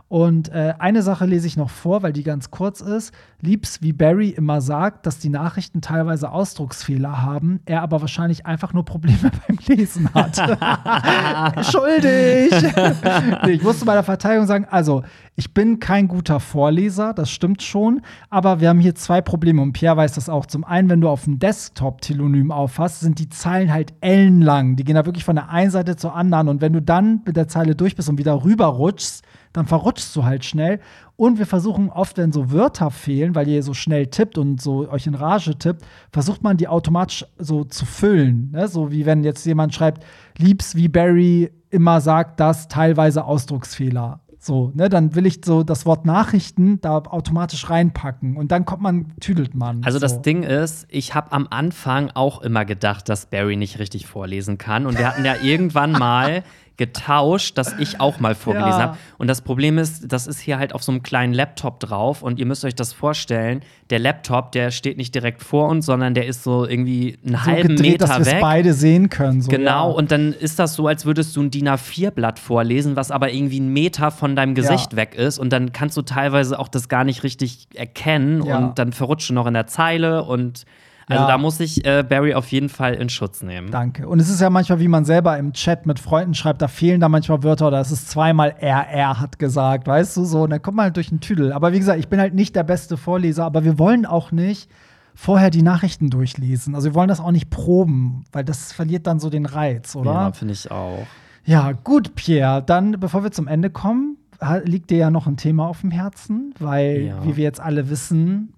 Und 0.09 0.49
äh, 0.49 0.73
eine 0.79 1.03
Sache 1.03 1.27
lese 1.27 1.45
ich 1.45 1.55
noch 1.55 1.69
vor, 1.69 2.01
weil 2.01 2.13
die 2.13 2.23
ganz 2.23 2.49
kurz 2.49 2.81
ist. 2.81 3.13
Liebs, 3.41 3.83
wie 3.83 3.93
Barry 3.93 4.29
immer 4.29 4.59
sagt, 4.59 5.05
dass 5.05 5.19
die 5.19 5.29
Nachrichten 5.29 5.81
teilweise 5.81 6.31
Ausdrucksfehler 6.31 7.21
haben, 7.21 7.59
er 7.65 7.83
aber 7.83 8.01
wahrscheinlich 8.01 8.47
einfach 8.47 8.73
nur 8.73 8.83
Probleme 8.85 9.31
beim 9.47 9.59
Lesen 9.67 10.11
hat. 10.15 10.35
Schuldig! 11.71 12.51
nee, 13.45 13.51
ich 13.51 13.61
musste 13.61 13.85
bei 13.85 13.93
der 13.93 14.03
Verteidigung 14.03 14.47
sagen, 14.47 14.65
also, 14.69 15.03
ich 15.35 15.53
bin 15.53 15.79
kein 15.79 16.07
guter 16.07 16.39
Vorleser, 16.39 17.13
das 17.13 17.29
stimmt 17.29 17.61
schon, 17.61 18.01
aber 18.31 18.59
wir 18.59 18.69
haben 18.69 18.79
hier 18.79 18.95
zwei 18.95 19.21
Probleme 19.21 19.61
und 19.61 19.73
Pierre 19.73 19.95
weiß 19.95 20.13
das 20.13 20.27
auch. 20.27 20.47
Zum 20.47 20.63
einen, 20.63 20.89
wenn 20.89 21.01
du 21.01 21.07
auf 21.07 21.25
dem 21.25 21.37
Desktop 21.37 22.01
Telonym 22.01 22.51
auffasst, 22.51 23.01
sind 23.01 23.19
die 23.19 23.29
Zeilen 23.29 23.71
halt 23.71 23.93
ellenlang. 24.01 24.75
Die 24.75 24.83
gehen 24.83 24.95
da 24.95 25.05
wirklich 25.05 25.23
von 25.23 25.35
der 25.35 25.49
einen 25.49 25.69
Seite 25.69 25.95
zur 25.95 26.15
anderen 26.15 26.47
und 26.47 26.61
wenn 26.61 26.73
du 26.73 26.81
dann 26.81 27.21
mit 27.25 27.37
der 27.37 27.47
Zeile 27.47 27.75
durch 27.75 27.95
bist 27.95 28.09
und 28.09 28.17
wieder 28.17 28.43
rüberrutschst, 28.43 29.23
dann 29.53 29.65
verrutschst 29.65 30.15
du 30.15 30.23
halt 30.23 30.45
schnell. 30.45 30.79
Und 31.15 31.37
wir 31.37 31.45
versuchen 31.45 31.89
oft, 31.89 32.17
wenn 32.17 32.31
so 32.31 32.51
Wörter 32.51 32.91
fehlen, 32.91 33.35
weil 33.35 33.47
ihr 33.47 33.61
so 33.63 33.73
schnell 33.73 34.07
tippt 34.07 34.37
und 34.37 34.61
so 34.61 34.89
euch 34.89 35.07
in 35.07 35.15
Rage 35.15 35.57
tippt, 35.57 35.85
versucht 36.11 36.43
man 36.43 36.57
die 36.57 36.67
automatisch 36.67 37.25
so 37.37 37.63
zu 37.63 37.85
füllen. 37.85 38.51
Ne? 38.51 38.67
So 38.67 38.91
wie 38.91 39.05
wenn 39.05 39.23
jetzt 39.23 39.45
jemand 39.45 39.73
schreibt, 39.73 40.05
liebs 40.37 40.75
wie 40.75 40.87
Barry 40.87 41.51
immer 41.69 42.01
sagt, 42.01 42.39
das 42.39 42.67
teilweise 42.67 43.25
Ausdrucksfehler. 43.25 44.21
So, 44.41 44.71
ne, 44.73 44.87
dann 44.87 45.15
will 45.15 45.25
ich 45.25 45.41
so 45.43 45.63
das 45.63 45.85
Wort 45.85 46.05
Nachrichten 46.05 46.79
da 46.79 46.95
automatisch 46.95 47.69
reinpacken 47.69 48.37
und 48.37 48.53
dann 48.53 48.63
kommt 48.63 48.81
man, 48.81 49.13
tüdelt 49.19 49.53
man. 49.53 49.83
Also 49.83 49.99
das 49.99 50.13
so. 50.13 50.19
Ding 50.21 50.43
ist, 50.43 50.87
ich 50.89 51.13
habe 51.13 51.33
am 51.33 51.47
Anfang 51.49 52.11
auch 52.13 52.41
immer 52.41 52.63
gedacht, 52.63 53.09
dass 53.09 53.25
Barry 53.25 53.57
nicht 53.57 53.79
richtig 53.79 54.07
vorlesen 54.07 54.57
kann. 54.57 54.85
Und 54.85 54.97
wir 54.97 55.09
hatten 55.09 55.25
ja 55.25 55.35
irgendwann 55.41 55.91
mal 55.91 56.43
getauscht, 56.79 57.57
dass 57.57 57.75
ich 57.77 57.99
auch 57.99 58.19
mal 58.19 58.33
vorgelesen 58.33 58.79
Ja. 58.79 58.79
habe. 58.87 58.97
Und 59.19 59.27
das 59.27 59.41
Problem 59.41 59.77
ist, 59.77 60.11
das 60.11 60.25
ist 60.25 60.39
hier 60.39 60.57
halt 60.57 60.73
auf 60.73 60.81
so 60.81 60.91
einem 60.91 61.03
kleinen 61.03 61.33
Laptop 61.33 61.79
drauf. 61.81 62.23
Und 62.23 62.39
ihr 62.39 62.45
müsst 62.47 62.65
euch 62.65 62.73
das 62.73 62.93
vorstellen, 62.93 63.61
der 63.89 63.99
Laptop, 63.99 64.53
der 64.53 64.71
steht 64.71 64.97
nicht 64.97 65.13
direkt 65.13 65.43
vor 65.43 65.67
uns, 65.67 65.85
sondern 65.85 66.13
der 66.13 66.25
ist 66.25 66.43
so 66.43 66.65
irgendwie 66.65 67.19
einen 67.25 67.35
so 67.35 67.45
halben 67.45 67.75
gedreht, 67.75 68.01
dass 68.01 68.09
Meter 68.11 68.19
wir 68.21 68.27
es 68.27 68.33
weg. 68.33 68.41
beide 68.41 68.73
sehen 68.73 69.09
können. 69.09 69.41
So, 69.41 69.51
Genau, 69.51 69.89
ja. 69.89 69.95
und 69.95 70.11
dann 70.11 70.31
ist 70.33 70.57
das 70.57 70.73
so, 70.73 70.87
als 70.87 71.05
würdest 71.05 71.35
du 71.35 71.41
ein 71.43 71.51
DIN 71.51 71.67
A4-Blatt 71.67 72.39
vorlesen, 72.39 72.95
was 72.95 73.11
aber 73.11 73.31
irgendwie 73.31 73.59
einen 73.59 73.73
Meter 73.73 74.09
von 74.09 74.35
deinem 74.35 74.55
Gesicht 74.55 74.93
Ja. 74.93 74.97
weg 74.97 75.15
ist. 75.15 75.37
Und 75.37 75.51
dann 75.51 75.73
kannst 75.73 75.97
du 75.97 76.01
teilweise 76.01 76.57
auch 76.57 76.69
das 76.69 76.87
gar 76.87 77.03
nicht 77.03 77.23
richtig 77.23 77.67
erkennen. 77.75 78.41
Und 78.41 78.79
dann 78.79 78.93
verrutscht 78.93 79.29
du 79.29 79.33
noch 79.33 79.45
in 79.47 79.53
der 79.53 79.67
Zeile. 79.67 80.23
Und 80.23 80.65
also 81.09 81.23
Ja. 81.23 81.27
da 81.27 81.37
muss 81.37 81.59
ich 81.59 81.83
äh, 81.85 82.03
Barry 82.07 82.33
auf 82.33 82.47
jeden 82.51 82.69
Fall 82.69 82.93
in 82.93 83.09
Schutz 83.09 83.41
nehmen. 83.43 83.71
Danke. 83.71 84.07
Und 84.07 84.19
es 84.19 84.29
ist 84.29 84.39
ja 84.41 84.49
manchmal, 84.49 84.79
wie 84.79 84.87
man 84.87 85.03
selber 85.05 85.37
im 85.37 85.51
Chat 85.53 85.85
mit 85.85 85.99
Freunden 85.99 86.33
schreibt, 86.35 86.61
da 86.61 86.67
fehlen 86.67 87.01
da 87.01 87.09
manchmal 87.09 87.43
Wörter 87.43 87.67
oder 87.67 87.79
es 87.81 87.91
ist 87.91 88.09
zweimal 88.09 88.55
RR 88.61 89.19
hat 89.19 89.39
gesagt, 89.39 89.87
weißt 89.87 90.15
du, 90.17 90.23
so. 90.23 90.43
Und 90.43 90.51
dann 90.51 90.61
kommt 90.61 90.77
man 90.77 90.85
halt 90.85 90.95
durch 90.95 91.09
den 91.09 91.19
Tüdel. 91.19 91.51
Aber 91.51 91.73
wie 91.73 91.79
gesagt, 91.79 91.99
ich 91.99 92.07
bin 92.07 92.19
halt 92.19 92.33
nicht 92.33 92.55
der 92.55 92.63
beste 92.63 92.95
Vorleser, 92.95 93.43
aber 93.43 93.63
wir 93.65 93.77
wollen 93.79 94.05
auch 94.05 94.31
nicht 94.31 94.69
vorher 95.15 95.49
die 95.49 95.63
Nachrichten 95.63 96.09
durchlesen. 96.09 96.75
Also 96.75 96.89
wir 96.91 96.95
wollen 96.95 97.09
das 97.09 97.19
auch 97.19 97.31
nicht 97.31 97.49
proben, 97.49 98.23
weil 98.31 98.45
das 98.45 98.71
verliert 98.71 99.05
dann 99.07 99.19
so 99.19 99.29
den 99.29 99.45
Reiz, 99.45 99.95
oder? 99.95 100.11
Ja, 100.13 100.31
finde 100.31 100.53
ich 100.53 100.71
auch. 100.71 101.05
Ja, 101.43 101.71
gut, 101.71 102.15
Pierre. 102.15 102.61
Dann, 102.63 102.91
bevor 102.99 103.23
wir 103.23 103.31
zum 103.31 103.47
Ende 103.47 103.69
kommen, 103.69 104.17
liegt 104.63 104.89
dir 104.91 104.97
ja 104.97 105.09
noch 105.11 105.27
ein 105.27 105.35
Thema 105.35 105.67
auf 105.67 105.81
dem 105.81 105.91
Herzen, 105.91 106.53
weil, 106.59 107.01
Ja. 107.07 107.25
wie 107.25 107.35
wir 107.35 107.43
jetzt 107.43 107.59
alle 107.59 107.89
wissen, 107.89 108.53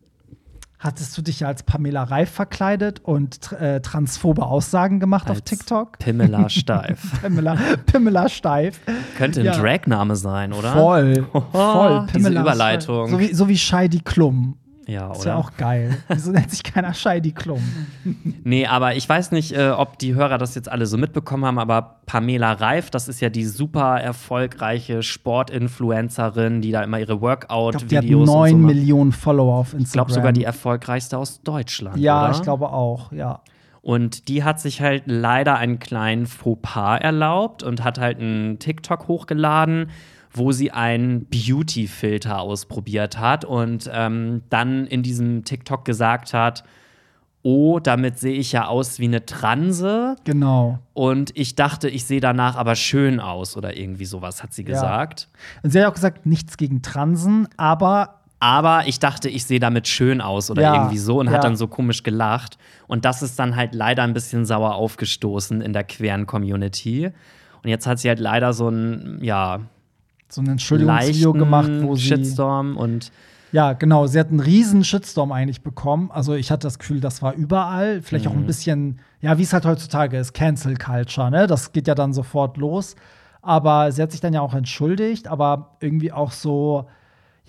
hattest 0.81 1.15
du 1.17 1.21
dich 1.21 1.39
ja 1.41 1.47
als 1.47 1.63
Pamela 1.63 2.03
Reif 2.03 2.31
verkleidet 2.31 2.99
und 2.99 3.51
äh, 3.53 3.79
transphobe 3.81 4.45
Aussagen 4.45 4.99
gemacht 4.99 5.29
auf 5.29 5.37
Als 5.37 5.45
TikTok. 5.45 5.99
Pimela 5.99 6.49
steif. 6.49 7.21
Pamela, 7.21 7.55
Pamela 7.85 8.27
Steif. 8.27 8.79
Könnte 9.17 9.39
ein 9.41 9.45
Ja. 9.45 9.57
Dragname 9.57 10.15
sein, 10.15 10.51
oder? 10.53 10.73
Voll. 10.73 11.27
voll. 11.51 12.07
Diese 12.13 12.31
Überleitung. 12.31 13.09
So 13.09 13.19
wie, 13.19 13.33
so 13.33 13.47
wie 13.47 13.57
Scheidi 13.57 13.99
Klum. 13.99 14.57
Ja, 14.91 15.11
Ist 15.11 15.21
oder? 15.21 15.29
ja 15.29 15.35
auch 15.37 15.51
geil. 15.55 15.97
Wieso 16.09 16.31
nennt 16.31 16.51
sich 16.51 16.63
keiner 16.63 16.93
Scheidi 16.93 17.31
Klum? 17.31 17.61
Nee, 18.43 18.65
aber 18.65 18.95
ich 18.95 19.07
weiß 19.07 19.31
nicht, 19.31 19.53
äh, 19.53 19.69
ob 19.69 19.99
die 19.99 20.15
Hörer 20.15 20.37
das 20.37 20.55
jetzt 20.55 20.69
alle 20.69 20.85
so 20.85 20.97
mitbekommen 20.97 21.45
haben, 21.45 21.59
aber 21.59 22.01
Pamela 22.05 22.53
Reif, 22.53 22.89
das 22.89 23.07
ist 23.07 23.21
ja 23.21 23.29
die 23.29 23.45
super 23.45 24.01
erfolgreiche 24.01 25.03
Sportinfluencerin, 25.03 26.61
die 26.61 26.71
da 26.71 26.83
immer 26.83 26.99
ihre 26.99 27.15
die 27.15 27.21
Workout-Videos 27.21 28.29
und 28.29 28.35
9 28.35 28.51
so. 28.51 28.57
Millionen 28.57 29.11
Follower 29.11 29.55
auf 29.55 29.73
Instagram. 29.73 29.85
Ich 29.85 29.91
glaube 29.91 30.11
sogar 30.11 30.31
die 30.33 30.43
erfolgreichste 30.43 31.17
aus 31.17 31.41
Deutschland. 31.41 31.97
Ja, 31.97 32.25
oder? 32.25 32.35
ich 32.35 32.41
glaube 32.41 32.69
auch, 32.69 33.11
ja. 33.11 33.41
Und 33.81 34.27
die 34.27 34.43
hat 34.43 34.59
sich 34.59 34.81
halt 34.81 35.03
leider 35.05 35.57
einen 35.57 35.79
kleinen 35.79 36.27
Fauxpas 36.27 36.99
erlaubt 36.99 37.63
und 37.63 37.83
hat 37.83 37.99
halt 37.99 38.19
einen 38.19 38.59
TikTok 38.59 39.07
hochgeladen, 39.07 39.89
wo 40.33 40.51
sie 40.51 40.71
einen 40.71 41.25
Beauty-Filter 41.25 42.39
ausprobiert 42.39 43.19
hat 43.19 43.45
und 43.45 43.89
ähm, 43.93 44.41
dann 44.49 44.87
in 44.87 45.03
diesem 45.03 45.43
TikTok 45.43 45.85
gesagt 45.85 46.33
hat, 46.33 46.63
oh, 47.43 47.79
damit 47.79 48.19
sehe 48.19 48.35
ich 48.35 48.51
ja 48.51 48.67
aus 48.67 48.99
wie 48.99 49.05
eine 49.05 49.25
Transe 49.25 50.15
Genau. 50.25 50.79
und 50.93 51.31
ich 51.35 51.55
dachte, 51.55 51.89
ich 51.89 52.05
sehe 52.05 52.19
danach 52.21 52.55
aber 52.55 52.75
schön 52.75 53.19
aus 53.19 53.57
oder 53.57 53.75
irgendwie 53.75 54.05
sowas 54.05 54.43
hat 54.43 54.53
sie 54.53 54.63
gesagt. 54.63 55.27
Und 55.63 55.71
sie 55.71 55.79
hat 55.81 55.87
auch 55.87 55.93
gesagt, 55.95 56.25
nichts 56.25 56.57
gegen 56.57 56.81
Transen, 56.81 57.47
aber 57.57 58.19
Aber 58.43 58.87
ich 58.87 58.97
dachte, 58.99 59.29
ich 59.29 59.45
sehe 59.45 59.59
damit 59.59 59.87
schön 59.87 60.19
aus 60.21 60.49
oder 60.49 60.61
Ja, 60.63 60.75
irgendwie 60.75 60.97
so 60.97 61.19
und 61.19 61.27
ja. 61.27 61.33
hat 61.33 61.43
dann 61.43 61.55
so 61.55 61.67
komisch 61.67 62.01
gelacht. 62.03 62.57
Und 62.87 63.05
das 63.05 63.21
ist 63.21 63.37
dann 63.37 63.55
halt 63.55 63.75
leider 63.75 64.01
ein 64.03 64.13
bisschen 64.13 64.45
sauer 64.45 64.73
aufgestoßen 64.75 65.61
in 65.61 65.73
der 65.73 65.83
queeren 65.83 66.25
Community. 66.25 67.11
Und 67.63 67.69
jetzt 67.69 67.85
hat 67.85 67.99
sie 67.99 68.07
halt 68.09 68.19
leider 68.19 68.53
so 68.53 68.67
ein, 68.69 69.19
ja, 69.21 69.59
so 70.33 70.41
ein 70.41 70.47
Entschuldigungsvideo 70.47 71.33
gemacht, 71.33 71.71
wo 71.81 71.95
sie. 71.95 72.03
Shitstorm 72.03 72.77
und 72.77 73.11
Ja, 73.51 73.73
genau. 73.73 74.07
Sie 74.07 74.19
hat 74.19 74.29
einen 74.29 74.39
riesen 74.39 74.83
Shitstorm 74.83 75.31
eigentlich 75.31 75.61
bekommen. 75.61 76.09
Also 76.11 76.33
ich 76.35 76.51
hatte 76.51 76.67
das 76.67 76.79
Gefühl, 76.79 77.01
das 77.01 77.21
war 77.21 77.33
überall. 77.33 78.01
Vielleicht 78.01 78.27
auch 78.27 78.33
ein 78.33 78.45
bisschen, 78.45 78.99
ja, 79.19 79.37
wie 79.37 79.43
es 79.43 79.51
halt 79.53 79.65
heutzutage 79.65 80.17
ist, 80.17 80.33
Cancel 80.33 80.77
Culture, 80.77 81.29
ne? 81.29 81.47
Das 81.47 81.73
geht 81.73 81.87
ja 81.87 81.95
dann 81.95 82.13
sofort 82.13 82.57
los. 82.57 82.95
Aber 83.41 83.91
sie 83.91 84.01
hat 84.01 84.11
sich 84.11 84.21
dann 84.21 84.33
ja 84.33 84.41
auch 84.41 84.53
entschuldigt, 84.53 85.27
aber 85.27 85.75
irgendwie 85.79 86.11
auch 86.11 86.31
so, 86.31 86.85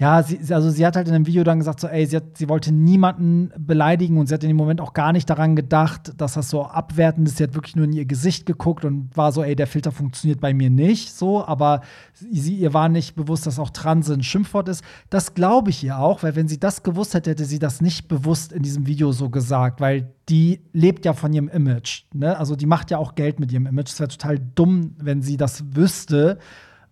ja, 0.02 0.20
sie, 0.20 0.52
also 0.52 0.68
sie 0.68 0.84
hat 0.84 0.96
halt 0.96 1.06
in 1.06 1.14
einem 1.14 1.28
Video 1.28 1.44
dann 1.44 1.60
gesagt, 1.60 1.78
so, 1.78 1.86
ey, 1.86 2.04
sie, 2.06 2.16
hat, 2.16 2.36
sie 2.36 2.48
wollte 2.48 2.72
niemanden 2.72 3.52
beleidigen 3.56 4.18
und 4.18 4.26
sie 4.26 4.34
hat 4.34 4.42
in 4.42 4.48
dem 4.48 4.56
Moment 4.56 4.80
auch 4.80 4.94
gar 4.94 5.12
nicht 5.12 5.30
daran 5.30 5.54
gedacht, 5.54 6.14
dass 6.16 6.32
das 6.32 6.50
so 6.50 6.64
abwertend 6.64 7.28
ist. 7.28 7.36
Sie 7.36 7.44
hat 7.44 7.54
wirklich 7.54 7.76
nur 7.76 7.84
in 7.84 7.92
ihr 7.92 8.04
Gesicht 8.04 8.44
geguckt 8.44 8.84
und 8.84 9.16
war 9.16 9.30
so, 9.30 9.44
ey, 9.44 9.54
der 9.54 9.68
Filter 9.68 9.92
funktioniert 9.92 10.40
bei 10.40 10.54
mir 10.54 10.70
nicht, 10.70 11.12
so, 11.12 11.46
aber 11.46 11.82
sie, 12.14 12.56
ihr 12.56 12.74
war 12.74 12.88
nicht 12.88 13.14
bewusst, 13.14 13.46
dass 13.46 13.60
auch 13.60 13.70
Transe 13.70 14.12
ein 14.12 14.24
Schimpfwort 14.24 14.68
ist. 14.68 14.82
Das 15.08 15.34
glaube 15.34 15.70
ich 15.70 15.84
ihr 15.84 15.96
auch, 15.96 16.24
weil 16.24 16.34
wenn 16.34 16.48
sie 16.48 16.58
das 16.58 16.82
gewusst 16.82 17.14
hätte, 17.14 17.30
hätte 17.30 17.44
sie 17.44 17.60
das 17.60 17.80
nicht 17.80 18.08
bewusst 18.08 18.52
in 18.52 18.64
diesem 18.64 18.88
Video 18.88 19.12
so 19.12 19.30
gesagt, 19.30 19.80
weil 19.80 20.12
die 20.28 20.62
lebt 20.72 21.04
ja 21.04 21.12
von 21.12 21.32
ihrem 21.32 21.48
Image. 21.48 22.06
Ne? 22.12 22.36
Also 22.36 22.56
die 22.56 22.66
macht 22.66 22.90
ja 22.90 22.98
auch 22.98 23.14
Geld 23.14 23.38
mit 23.38 23.52
ihrem 23.52 23.66
Image. 23.66 23.90
Es 23.90 24.00
wäre 24.00 24.08
total 24.08 24.40
dumm, 24.56 24.96
wenn 24.98 25.22
sie 25.22 25.36
das 25.36 25.76
wüsste. 25.76 26.40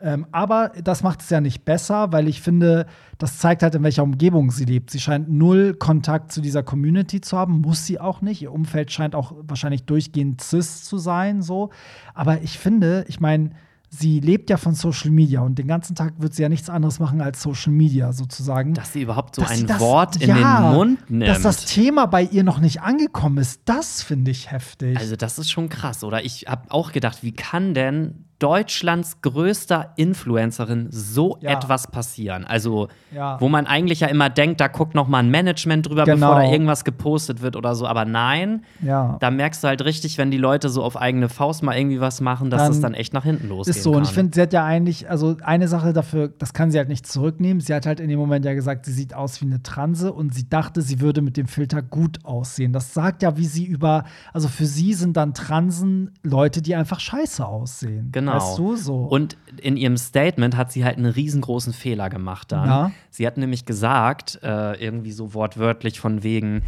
Ähm, 0.02 0.26
aber 0.32 0.72
das 0.82 1.02
macht 1.02 1.20
es 1.20 1.30
ja 1.30 1.40
nicht 1.40 1.64
besser, 1.64 2.12
weil 2.12 2.26
ich 2.28 2.40
finde, 2.40 2.86
das 3.18 3.38
zeigt 3.38 3.62
halt, 3.62 3.74
in 3.74 3.82
welcher 3.82 4.02
Umgebung 4.02 4.50
sie 4.50 4.64
lebt. 4.64 4.90
Sie 4.90 5.00
scheint 5.00 5.28
null 5.30 5.74
Kontakt 5.74 6.32
zu 6.32 6.40
dieser 6.40 6.62
Community 6.62 7.20
zu 7.20 7.36
haben, 7.36 7.60
muss 7.60 7.84
sie 7.86 8.00
auch 8.00 8.22
nicht. 8.22 8.40
Ihr 8.42 8.52
Umfeld 8.52 8.90
scheint 8.92 9.14
auch 9.14 9.32
wahrscheinlich 9.42 9.84
durchgehend 9.84 10.40
cis 10.40 10.84
zu 10.84 10.96
sein, 10.98 11.42
so. 11.42 11.70
Aber 12.14 12.40
ich 12.42 12.58
finde, 12.58 13.04
ich 13.08 13.20
meine, 13.20 13.50
sie 13.92 14.20
lebt 14.20 14.48
ja 14.50 14.56
von 14.56 14.74
Social 14.74 15.10
Media 15.10 15.40
und 15.40 15.58
den 15.58 15.66
ganzen 15.66 15.96
Tag 15.96 16.14
wird 16.18 16.32
sie 16.32 16.42
ja 16.42 16.48
nichts 16.48 16.70
anderes 16.70 17.00
machen 17.00 17.20
als 17.20 17.42
Social 17.42 17.72
Media 17.72 18.12
sozusagen. 18.12 18.72
dass 18.72 18.92
sie 18.92 19.02
überhaupt 19.02 19.34
so 19.34 19.42
Dass 19.42 19.50
ein 19.50 19.66
das- 19.66 19.80
Wort 19.80 20.16
in 20.22 20.28
ja, 20.28 20.62
den 20.70 20.76
Mund 20.76 21.10
nimmt. 21.10 21.28
Dass 21.28 21.42
das 21.42 21.64
Thema 21.66 22.06
bei 22.06 22.22
ihr 22.22 22.44
noch 22.44 22.60
nicht 22.60 22.82
angekommen 22.82 23.38
ist, 23.38 23.62
das 23.64 24.00
finde 24.02 24.30
ich 24.30 24.50
heftig. 24.50 24.96
also 24.96 25.16
das 25.16 25.38
ist 25.40 25.50
schon 25.50 25.68
krass, 25.68 26.04
oder? 26.04 26.24
Ich 26.24 26.46
habe 26.48 26.70
auch 26.70 26.92
gedacht, 26.92 27.22
wie 27.22 27.32
kann 27.32 27.74
denn 27.74 28.26
Deutschlands 28.40 29.20
größter 29.22 29.92
Influencerin 29.96 30.88
so 30.90 31.38
Ja. 31.40 31.50
etwas 31.50 31.86
passieren? 31.86 32.44
Also, 32.44 32.88
Ja. 33.14 33.40
wo 33.40 33.48
man 33.48 33.66
eigentlich 33.66 34.00
ja 34.00 34.08
immer 34.08 34.28
denkt, 34.30 34.60
da 34.60 34.66
guckt 34.68 34.94
noch 34.94 35.06
mal 35.08 35.18
ein 35.18 35.30
Management 35.30 35.88
drüber, 35.88 36.04
Genau. 36.04 36.28
bevor 36.30 36.42
da 36.42 36.50
irgendwas 36.50 36.84
gepostet 36.84 37.42
wird 37.42 37.54
oder 37.54 37.74
so. 37.74 37.86
Aber 37.86 38.04
nein, 38.04 38.64
ja. 38.82 39.16
da 39.20 39.30
merkst 39.30 39.62
du 39.62 39.68
halt 39.68 39.84
richtig, 39.84 40.16
wenn 40.18 40.30
die 40.30 40.38
Leute 40.38 40.68
so 40.70 40.82
auf 40.82 40.96
eigene 40.96 41.28
Faust 41.28 41.62
mal 41.62 41.76
irgendwie 41.76 42.00
was 42.00 42.20
machen, 42.20 42.50
dass 42.50 42.62
Dann 42.62 42.72
es 42.72 42.80
dann 42.80 42.94
echt 42.94 43.12
nach 43.12 43.24
hinten 43.24 43.48
losgeht. 43.48 43.76
Ist 43.76 43.82
so. 43.82 43.92
Und 43.92 44.04
ich 44.04 44.10
finde, 44.12 44.34
sie 44.34 44.40
hat 44.40 44.52
ja 44.52 44.64
eigentlich, 44.64 45.08
also 45.10 45.36
eine 45.42 45.68
Sache 45.68 45.92
dafür, 45.92 46.28
das 46.28 46.52
kann 46.54 46.70
sie 46.70 46.78
halt 46.78 46.88
nicht 46.88 47.06
zurücknehmen. 47.06 47.60
Sie 47.60 47.74
hat 47.74 47.84
halt 47.86 48.00
in 48.00 48.08
dem 48.08 48.18
Moment 48.18 48.44
ja 48.46 48.54
gesagt, 48.54 48.86
sie 48.86 48.92
sieht 48.92 49.14
aus 49.14 49.40
wie 49.42 49.46
eine 49.46 49.62
Transe 49.62 50.12
und 50.12 50.34
sie 50.34 50.48
dachte, 50.48 50.80
sie 50.80 51.00
würde 51.00 51.20
mit 51.20 51.36
dem 51.36 51.46
Filter 51.46 51.82
gut 51.82 52.24
aussehen. 52.24 52.72
Das 52.72 52.94
sagt 52.94 53.22
ja, 53.22 53.36
wie 53.36 53.46
sie 53.46 53.66
über, 53.66 54.04
also 54.32 54.48
für 54.48 54.66
sie 54.66 54.94
sind 54.94 55.16
dann 55.16 55.34
Transen 55.34 56.12
Leute, 56.22 56.62
die 56.62 56.74
einfach 56.74 57.00
scheiße 57.00 57.44
aussehen. 57.46 58.08
Genau. 58.12 58.29
Weißt 58.34 58.58
du, 58.58 58.76
so. 58.76 58.96
Und 59.04 59.36
in 59.60 59.76
ihrem 59.76 59.96
Statement 59.96 60.56
hat 60.56 60.72
sie 60.72 60.84
halt 60.84 60.96
einen 60.96 61.12
riesengroßen 61.12 61.72
Fehler 61.72 62.08
gemacht 62.10 62.52
dann. 62.52 62.68
Na? 62.68 62.92
Sie 63.10 63.26
hat 63.26 63.36
nämlich 63.36 63.64
gesagt, 63.64 64.38
äh, 64.42 64.82
irgendwie 64.82 65.12
so 65.12 65.34
wortwörtlich 65.34 66.00
von 66.00 66.22
wegen, 66.22 66.62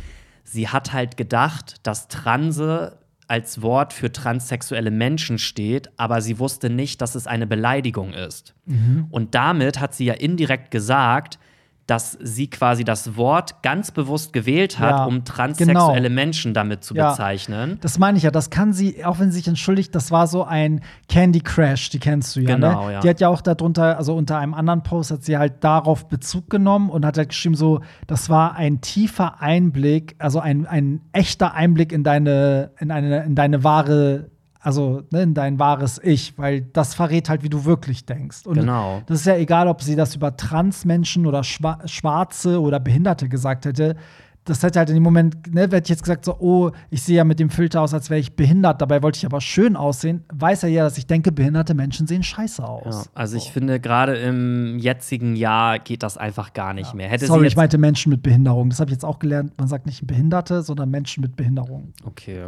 sie 0.45 0.69
hat 0.69 0.93
halt 0.93 1.17
gedacht, 1.17 1.77
dass 1.83 2.09
Transe 2.09 2.99
als 3.29 3.63
Wort 3.63 3.93
für 3.93 4.13
transsexuelle 4.13 4.91
Menschen 4.91 5.39
steht, 5.39 5.91
aber 5.97 6.21
sie 6.21 6.39
wusste 6.39 6.69
nicht, 6.69 7.01
dass 7.01 7.15
es 7.15 7.27
eine 7.27 7.47
Beleidigung 7.47 8.13
ist. 8.13 8.55
Mhm. 8.67 9.07
Und 9.11 9.35
damit 9.35 9.81
hat 9.81 9.95
sie 9.95 10.05
ja 10.05 10.15
indirekt 10.15 10.71
gesagt, 10.71 11.39
dass 11.87 12.17
sie 12.21 12.49
quasi 12.49 12.85
das 12.85 13.17
Wort 13.17 13.63
ganz 13.63 13.91
bewusst 13.91 14.33
gewählt 14.33 14.79
hat, 14.79 14.91
Ja, 14.91 15.05
um 15.05 15.25
transsexuelle 15.25 16.09
genau. 16.09 16.15
Menschen 16.15 16.55
damit 16.55 16.85
zu 16.85 16.95
Ja. 16.95 17.11
bezeichnen. 17.11 17.79
Das 17.81 17.99
meine 17.99 18.17
ich 18.19 18.25
ja, 18.25 18.31
das 18.31 18.51
kann 18.51 18.73
sie, 18.73 19.05
auch 19.05 19.19
wenn 19.19 19.31
sie 19.31 19.39
sich 19.39 19.49
entschuldigt, 19.49 19.95
das 19.95 20.11
war 20.11 20.27
so 20.27 20.45
ein 20.45 20.81
Candy 21.09 21.41
Crash, 21.41 21.91
die 21.91 21.99
kennst 21.99 22.37
du 22.37 22.41
ja. 22.41 22.55
Genau, 22.55 22.87
ne? 22.87 22.93
ja. 22.95 23.01
Die 23.01 23.09
hat 23.09 23.21
ja 23.21 23.29
auch 23.29 23.41
darunter, 23.41 23.99
also 23.99 24.15
unter 24.15 24.39
einem 24.39 24.55
anderen 24.55 24.83
Post 24.83 25.11
hat 25.11 25.25
sie 25.25 25.37
halt 25.37 25.65
darauf 25.65 26.09
Bezug 26.09 26.49
genommen 26.51 26.89
und 26.91 27.05
hat 27.05 27.19
halt 27.19 27.31
geschrieben, 27.31 27.55
so, 27.55 27.81
das 28.07 28.31
war 28.31 28.55
ein 28.55 28.81
tiefer 28.81 29.41
Einblick, 29.41 30.15
also 30.19 30.41
ein, 30.41 30.67
ein 30.67 31.01
echter 31.13 31.55
Einblick 31.55 31.93
in 31.93 32.05
deine, 32.05 32.71
in 32.79 32.91
eine, 32.91 33.25
in 33.25 33.35
deine 33.35 33.65
wahre, 33.65 34.31
also 34.63 35.03
ne, 35.11 35.23
in 35.23 35.35
dein 35.35 35.59
wahres 35.59 36.01
Ich, 36.03 36.39
weil 36.39 36.61
das 36.63 36.95
verrät 36.95 37.29
halt, 37.29 37.43
wie 37.43 37.49
du 37.49 37.65
wirklich 37.65 38.07
denkst. 38.07 38.47
Und 38.47 38.55
Genau. 38.55 39.03
das 39.07 39.21
ist 39.21 39.27
ja 39.27 39.37
egal, 39.37 39.67
ob 39.69 39.83
sie 39.83 39.97
das 39.97 40.15
über 40.15 40.37
Transmenschen 40.37 41.27
oder 41.27 41.43
Schwa 41.45 41.81
Schwarze 41.87 42.61
oder 42.61 42.79
Behinderte 42.81 43.29
gesagt 43.29 43.67
hätte. 43.67 43.97
Das 44.45 44.61
hätte 44.65 44.81
halt 44.81 44.89
in 44.89 44.97
dem 44.97 45.05
Moment, 45.05 45.55
ne, 45.55 45.63
hätte 45.63 45.77
ich 45.85 45.89
jetzt 45.89 46.03
gesagt, 46.03 46.25
so, 46.25 46.37
oh, 46.41 46.73
ich 46.91 47.01
sehe 47.03 47.17
ja 47.17 47.23
mit 47.23 47.39
dem 47.39 47.49
Filter 47.49 47.81
aus, 47.81 47.95
als 47.95 48.11
wäre 48.11 48.19
ich 48.19 48.35
behindert, 48.35 48.81
dabei 48.83 49.01
wollte 49.01 49.19
ich 49.19 49.25
aber 49.25 49.41
schön 49.41 49.77
aussehen, 49.77 50.25
weiß 50.33 50.65
er 50.65 50.69
ja, 50.69 50.83
dass 50.83 50.99
ich 50.99 51.07
denke, 51.07 51.31
behinderte 51.31 51.75
Menschen 51.75 52.09
sehen 52.09 52.25
scheiße 52.25 52.61
Ja, 52.63 52.67
aus. 52.69 53.09
also 53.15 53.37
ich 53.37 53.53
finde, 53.53 53.79
gerade 53.79 54.17
im 54.17 54.81
jetzigen 54.81 55.37
Jahr 55.37 55.79
geht 55.79 56.03
das 56.03 56.17
einfach 56.19 56.55
gar 56.55 56.75
nicht 56.75 56.93
mehr. 56.93 57.09
Hätte 57.09 57.27
Sorry, 57.27 57.47
ich 57.47 57.55
meinte 57.55 57.79
Menschen 57.79 58.11
mit 58.11 58.25
Behinderung. 58.25 58.71
Das 58.71 58.81
habe 58.81 58.91
ich 58.91 58.95
jetzt 58.97 59.05
auch 59.05 59.21
gelernt. 59.21 59.53
Man 59.59 59.69
sagt 59.69 59.87
nicht 59.87 60.05
Behinderte, 60.09 60.63
sondern 60.63 60.91
Menschen 60.91 61.21
mit 61.21 61.37
Behinderung. 61.37 61.93
Okay. 62.05 62.47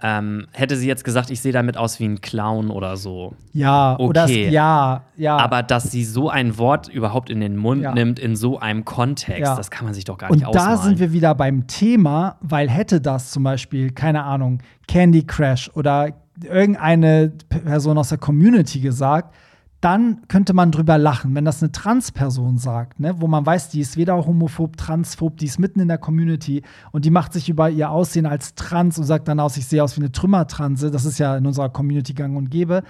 Ähm, 0.00 0.46
hätte 0.52 0.76
sie 0.76 0.86
jetzt 0.86 1.02
gesagt, 1.02 1.28
ich 1.30 1.40
sehe 1.40 1.50
damit 1.52 1.76
aus 1.76 1.98
wie 1.98 2.04
ein 2.04 2.20
Clown 2.20 2.70
oder 2.70 2.96
so. 2.96 3.34
Ja, 3.52 3.96
oder 3.98 4.24
es, 4.26 4.30
Okay. 4.30 4.48
ja, 4.50 5.02
ja. 5.16 5.36
Aber 5.38 5.64
dass 5.64 5.90
sie 5.90 6.04
so 6.04 6.30
ein 6.30 6.56
Wort 6.56 6.86
überhaupt 6.88 7.30
in 7.30 7.40
den 7.40 7.56
Mund 7.56 7.82
Ja. 7.82 7.92
nimmt, 7.92 8.20
in 8.20 8.36
so 8.36 8.60
einem 8.60 8.84
Kontext, 8.84 9.40
Ja. 9.40 9.56
das 9.56 9.72
kann 9.72 9.86
man 9.86 9.94
sich 9.94 10.04
doch 10.04 10.16
gar 10.16 10.30
Und 10.30 10.36
nicht 10.36 10.46
da 10.46 10.50
ausmalen. 10.50 10.82
sind 10.82 11.00
wir 11.00 11.12
wieder 11.12 11.34
beim 11.34 11.66
Thema, 11.66 12.36
weil 12.40 12.70
hätte 12.70 13.00
das 13.00 13.32
zum 13.32 13.42
Beispiel, 13.42 13.90
keine 13.90 14.22
Ahnung, 14.22 14.62
Candy 14.86 15.24
Crash 15.26 15.68
oder 15.74 16.10
irgendeine 16.44 17.32
Person 17.48 17.98
aus 17.98 18.10
der 18.10 18.18
Community 18.18 18.78
gesagt, 18.78 19.34
dann 19.80 20.22
könnte 20.26 20.54
man 20.54 20.72
drüber 20.72 20.98
lachen. 20.98 21.34
Wenn 21.36 21.44
das 21.44 21.62
eine 21.62 21.70
Transperson 21.70 22.58
sagt, 22.58 22.98
ne, 22.98 23.14
wo 23.20 23.28
man 23.28 23.46
weiß, 23.46 23.68
die 23.68 23.80
ist 23.80 23.96
weder 23.96 24.16
homophob, 24.26 24.76
transphob, 24.76 25.36
die 25.36 25.46
ist 25.46 25.60
mitten 25.60 25.78
in 25.80 25.86
der 25.88 25.98
Community 25.98 26.62
und 26.90 27.04
die 27.04 27.10
macht 27.10 27.32
sich 27.32 27.48
über 27.48 27.70
ihr 27.70 27.90
Aussehen 27.90 28.26
als 28.26 28.54
trans 28.56 28.98
und 28.98 29.04
sagt 29.04 29.28
dann 29.28 29.38
aus, 29.38 29.56
ich 29.56 29.66
sehe 29.66 29.82
aus 29.84 29.96
wie 29.96 30.00
eine 30.00 30.10
Trümmertranse, 30.10 30.90
das 30.90 31.04
ist 31.04 31.18
ja 31.18 31.36
in 31.36 31.46
unserer 31.46 31.68
Community 31.68 32.12
gang 32.12 32.36
und 32.36 32.50
gäbe, 32.50 32.82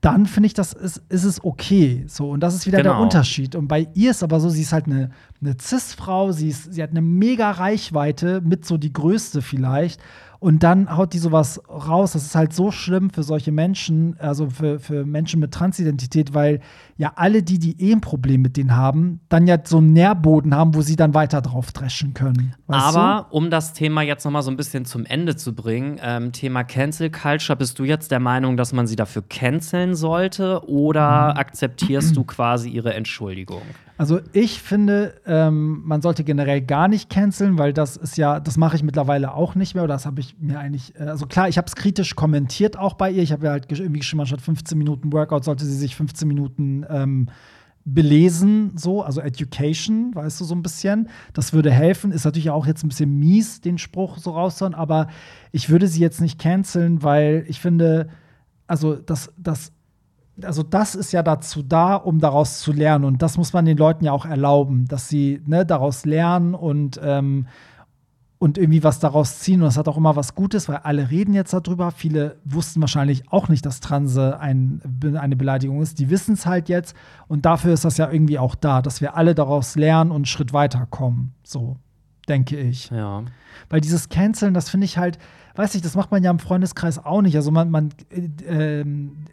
dann 0.00 0.26
finde 0.26 0.46
ich, 0.48 0.54
das 0.54 0.72
ist, 0.72 1.02
ist 1.10 1.22
es 1.24 1.44
okay. 1.44 2.04
So, 2.08 2.30
und 2.30 2.40
das 2.40 2.54
ist 2.54 2.66
wieder 2.66 2.82
der 2.82 2.92
Genau. 2.92 3.02
Unterschied. 3.04 3.54
Und 3.54 3.68
bei 3.68 3.86
ihr 3.94 4.10
ist 4.10 4.24
aber 4.24 4.40
so, 4.40 4.48
sie 4.48 4.62
ist 4.62 4.72
halt 4.72 4.86
eine, 4.86 5.10
eine 5.40 5.54
Cis-Frau, 5.60 6.32
sie, 6.32 6.48
ist- 6.48 6.72
sie 6.74 6.82
hat 6.82 6.90
eine 6.90 7.02
mega 7.02 7.50
Reichweite, 7.52 8.40
mit 8.40 8.64
so 8.64 8.78
die 8.78 8.92
größte 8.92 9.42
vielleicht. 9.42 10.00
Und 10.42 10.64
dann 10.64 10.96
haut 10.96 11.12
die 11.12 11.18
sowas 11.18 11.62
raus. 11.68 12.14
Das 12.14 12.24
ist 12.24 12.34
halt 12.34 12.52
so 12.52 12.72
schlimm 12.72 13.10
für 13.10 13.22
solche 13.22 13.52
Menschen, 13.52 14.16
also 14.18 14.50
für, 14.50 14.80
für 14.80 15.06
Menschen 15.06 15.38
mit 15.38 15.52
Transidentität, 15.52 16.34
weil 16.34 16.58
ja 16.96 17.12
alle 17.14 17.44
die, 17.44 17.60
die 17.60 17.80
eh 17.80 17.92
ein 17.92 18.00
Problem 18.00 18.42
mit 18.42 18.56
denen 18.56 18.74
haben, 18.74 19.20
dann 19.28 19.46
ja 19.46 19.56
so 19.62 19.78
einen 19.78 19.92
Nährboden 19.92 20.52
haben, 20.52 20.74
wo 20.74 20.82
sie 20.82 20.96
dann 20.96 21.14
weiter 21.14 21.42
drauf 21.42 21.70
dreschen 21.70 22.12
können. 22.12 22.54
Aber 22.66 23.28
um 23.30 23.50
das 23.50 23.72
Thema 23.72 24.02
jetzt 24.02 24.24
noch 24.24 24.32
mal 24.32 24.42
so 24.42 24.50
ein 24.50 24.56
bisschen 24.56 24.84
zum 24.84 25.06
Ende 25.06 25.36
zu 25.36 25.54
bringen, 25.54 26.00
ähm, 26.02 26.32
Thema 26.32 26.64
Cancel 26.64 27.08
Culture, 27.10 27.56
bist 27.56 27.78
du 27.78 27.84
jetzt 27.84 28.10
der 28.10 28.18
Meinung, 28.18 28.56
dass 28.56 28.72
man 28.72 28.88
sie 28.88 28.96
dafür 28.96 29.22
canceln 29.22 29.94
sollte 29.94 30.68
oder 30.68 31.34
Mhm. 31.34 31.38
akzeptierst 31.38 32.16
du 32.16 32.24
quasi 32.24 32.68
ihre 32.68 32.94
Entschuldigung? 32.94 33.62
Also 34.02 34.18
ich 34.32 34.60
finde, 34.60 35.14
ähm, 35.26 35.82
man 35.84 36.02
sollte 36.02 36.24
generell 36.24 36.60
gar 36.60 36.88
nicht 36.88 37.08
canceln, 37.08 37.56
weil 37.56 37.72
das 37.72 37.96
ist 37.96 38.16
ja, 38.16 38.40
das 38.40 38.56
mache 38.56 38.74
ich 38.74 38.82
mittlerweile 38.82 39.32
auch 39.32 39.54
nicht 39.54 39.76
mehr. 39.76 39.84
Oder 39.84 39.94
das 39.94 40.06
habe 40.06 40.20
ich 40.20 40.34
mir 40.40 40.58
eigentlich, 40.58 40.98
äh, 40.98 41.04
also 41.04 41.26
klar, 41.26 41.48
ich 41.48 41.56
habe 41.56 41.68
es 41.68 41.76
kritisch 41.76 42.16
kommentiert 42.16 42.76
auch 42.76 42.94
bei 42.94 43.12
ihr. 43.12 43.22
Ich 43.22 43.30
habe 43.30 43.46
ja 43.46 43.52
halt 43.52 43.70
irgendwie 43.70 44.00
geschrieben, 44.00 44.26
statt 44.26 44.40
15 44.40 44.76
Minuten 44.76 45.12
Workout 45.12 45.44
sollte 45.44 45.64
sie 45.64 45.76
sich 45.76 45.94
15 45.94 46.26
Minuten 46.26 46.84
ähm, 46.88 47.28
belesen, 47.84 48.72
so, 48.76 49.02
also 49.02 49.20
Education, 49.20 50.12
weißt 50.16 50.40
du, 50.40 50.46
so 50.46 50.54
ein 50.56 50.64
bisschen. 50.64 51.08
Das 51.32 51.52
würde 51.52 51.70
helfen. 51.70 52.10
Ist 52.10 52.24
natürlich 52.24 52.50
auch 52.50 52.66
jetzt 52.66 52.82
ein 52.82 52.88
bisschen 52.88 53.20
mies, 53.20 53.60
den 53.60 53.78
Spruch 53.78 54.18
so 54.18 54.32
rauszuhauen, 54.32 54.74
aber 54.74 55.06
ich 55.52 55.70
würde 55.70 55.86
sie 55.86 56.00
jetzt 56.00 56.20
nicht 56.20 56.40
canceln, 56.40 57.04
weil 57.04 57.44
ich 57.46 57.60
finde, 57.60 58.08
also 58.66 58.96
das, 58.96 59.32
das, 59.36 59.70
also 60.44 60.62
das 60.62 60.94
ist 60.94 61.12
ja 61.12 61.22
dazu 61.22 61.62
da, 61.62 61.94
um 61.96 62.18
daraus 62.20 62.60
zu 62.60 62.72
lernen. 62.72 63.04
Und 63.04 63.22
das 63.22 63.36
muss 63.36 63.52
man 63.52 63.64
den 63.64 63.76
Leuten 63.76 64.04
ja 64.04 64.12
auch 64.12 64.26
erlauben, 64.26 64.86
dass 64.86 65.08
sie 65.08 65.42
ne, 65.46 65.64
daraus 65.66 66.04
lernen 66.04 66.54
und 66.54 67.00
ähm, 67.02 67.46
und 68.42 68.58
irgendwie 68.58 68.82
was 68.82 68.98
daraus 68.98 69.38
ziehen. 69.38 69.60
Und 69.60 69.66
das 69.66 69.76
hat 69.76 69.86
auch 69.86 69.96
immer 69.96 70.16
was 70.16 70.34
Gutes, 70.34 70.68
weil 70.68 70.78
alle 70.78 71.12
reden 71.12 71.32
jetzt 71.32 71.52
darüber. 71.52 71.92
Viele 71.92 72.40
wussten 72.44 72.80
wahrscheinlich 72.80 73.30
auch 73.30 73.48
nicht, 73.48 73.64
dass 73.64 73.78
Transe 73.78 74.40
ein, 74.40 74.82
eine 75.14 75.36
Beleidigung 75.36 75.80
ist. 75.80 76.00
Die 76.00 76.10
wissen 76.10 76.34
es 76.34 76.44
halt 76.44 76.68
jetzt. 76.68 76.96
Und 77.28 77.46
dafür 77.46 77.72
ist 77.72 77.84
das 77.84 77.98
ja 77.98 78.10
irgendwie 78.10 78.40
auch 78.40 78.56
da, 78.56 78.82
dass 78.82 79.00
wir 79.00 79.16
alle 79.16 79.36
daraus 79.36 79.76
lernen 79.76 80.10
und 80.10 80.16
einen 80.16 80.24
Schritt 80.24 80.52
weiterkommen. 80.52 81.34
So, 81.44 81.76
denke 82.28 82.56
ich. 82.58 82.90
Ja. 82.90 83.24
Weil 83.68 83.80
dieses 83.80 84.08
Canceln, 84.08 84.54
das 84.54 84.70
finde 84.70 84.84
ich 84.84 84.98
halt, 84.98 85.18
weiß 85.54 85.74
ich, 85.74 85.82
das 85.82 85.94
macht 85.94 86.10
man 86.10 86.22
ja 86.22 86.30
im 86.30 86.38
Freundeskreis 86.38 87.04
auch 87.04 87.22
nicht. 87.22 87.36
Also 87.36 87.50
man, 87.50 87.70
man 87.70 87.90
äh, 88.46 88.84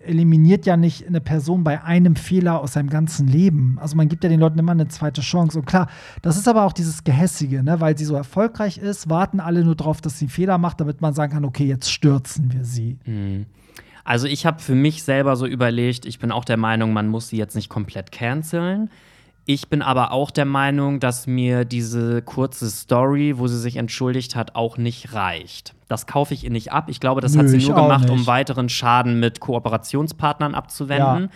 eliminiert 0.06 0.66
ja 0.66 0.76
nicht 0.76 1.08
eine 1.08 1.22
Person 1.22 1.64
bei 1.64 1.84
einem 1.84 2.16
Fehler 2.16 2.60
aus 2.60 2.74
seinem 2.74 2.90
ganzen 2.90 3.28
Leben. 3.28 3.78
Also 3.80 3.96
man 3.96 4.10
gibt 4.10 4.24
ja 4.24 4.30
den 4.30 4.40
Leuten 4.40 4.60
immer 4.60 4.74
eine 4.74 4.88
zweite 4.88 5.22
Chance. 5.22 5.60
Und 5.60 5.66
klar, 5.66 5.88
das 6.22 6.38
ist 6.38 6.48
aber 6.48 6.66
auch 6.66 6.74
dieses 6.74 7.04
Gehässige, 7.04 7.64
ne? 7.64 7.80
weil 7.80 7.98
sie 7.98 8.06
so 8.06 8.16
erfolgreich 8.16 8.78
ist, 8.78 9.10
warten 9.10 9.40
alle 9.40 9.64
nur 9.64 9.76
darauf, 9.76 10.02
dass 10.02 10.20
sie 10.20 10.26
einen 10.26 10.32
Fehler 10.32 10.58
macht, 10.58 10.82
damit 10.82 11.02
man 11.02 11.14
sagen 11.14 11.34
kann, 11.34 11.46
okay, 11.46 11.66
jetzt 11.66 11.92
stürzen 11.92 12.52
wir 12.52 12.66
sie. 12.66 12.98
Mhm. 13.06 13.46
Also 14.04 14.28
ich 14.28 14.46
habe 14.46 14.60
für 14.60 14.76
mich 14.76 15.04
selber 15.04 15.36
so 15.36 15.46
überlegt, 15.46 16.06
ich 16.06 16.18
bin 16.20 16.32
auch 16.32 16.44
der 16.44 16.58
Meinung, 16.58 16.94
man 16.94 17.08
muss 17.08 17.30
sie 17.30 17.38
jetzt 17.38 17.56
nicht 17.56 17.70
komplett 17.70 18.12
canceln. 18.12 18.90
Ich 19.52 19.68
bin 19.68 19.82
aber 19.82 20.12
auch 20.12 20.30
der 20.30 20.46
Meinung, 20.46 21.00
dass 21.00 21.26
mir 21.26 21.66
diese 21.66 22.22
kurze 22.22 22.70
Story, 22.70 23.40
wo 23.40 23.48
sie 23.48 23.58
sich 23.58 23.78
entschuldigt 23.78 24.36
hat, 24.36 24.54
auch 24.54 24.78
nicht 24.78 25.14
reicht. 25.14 25.74
Das 25.88 26.06
kaufe 26.06 26.36
ich 26.36 26.44
ihr 26.44 26.52
nicht 26.52 26.72
ab. 26.72 26.86
Ich 26.88 27.00
glaube, 27.00 27.20
das 27.20 27.34
Nö, 27.34 27.40
hat 27.40 27.50
sie 27.50 27.58
nur 27.58 27.74
gemacht, 27.74 28.12
um 28.12 28.28
weiteren 28.28 28.70
Schaden 28.70 29.20
mit 29.20 29.40
Kooperationspartnern 29.40 30.54
abzuwenden. 30.54 31.24
Ja. 31.24 31.30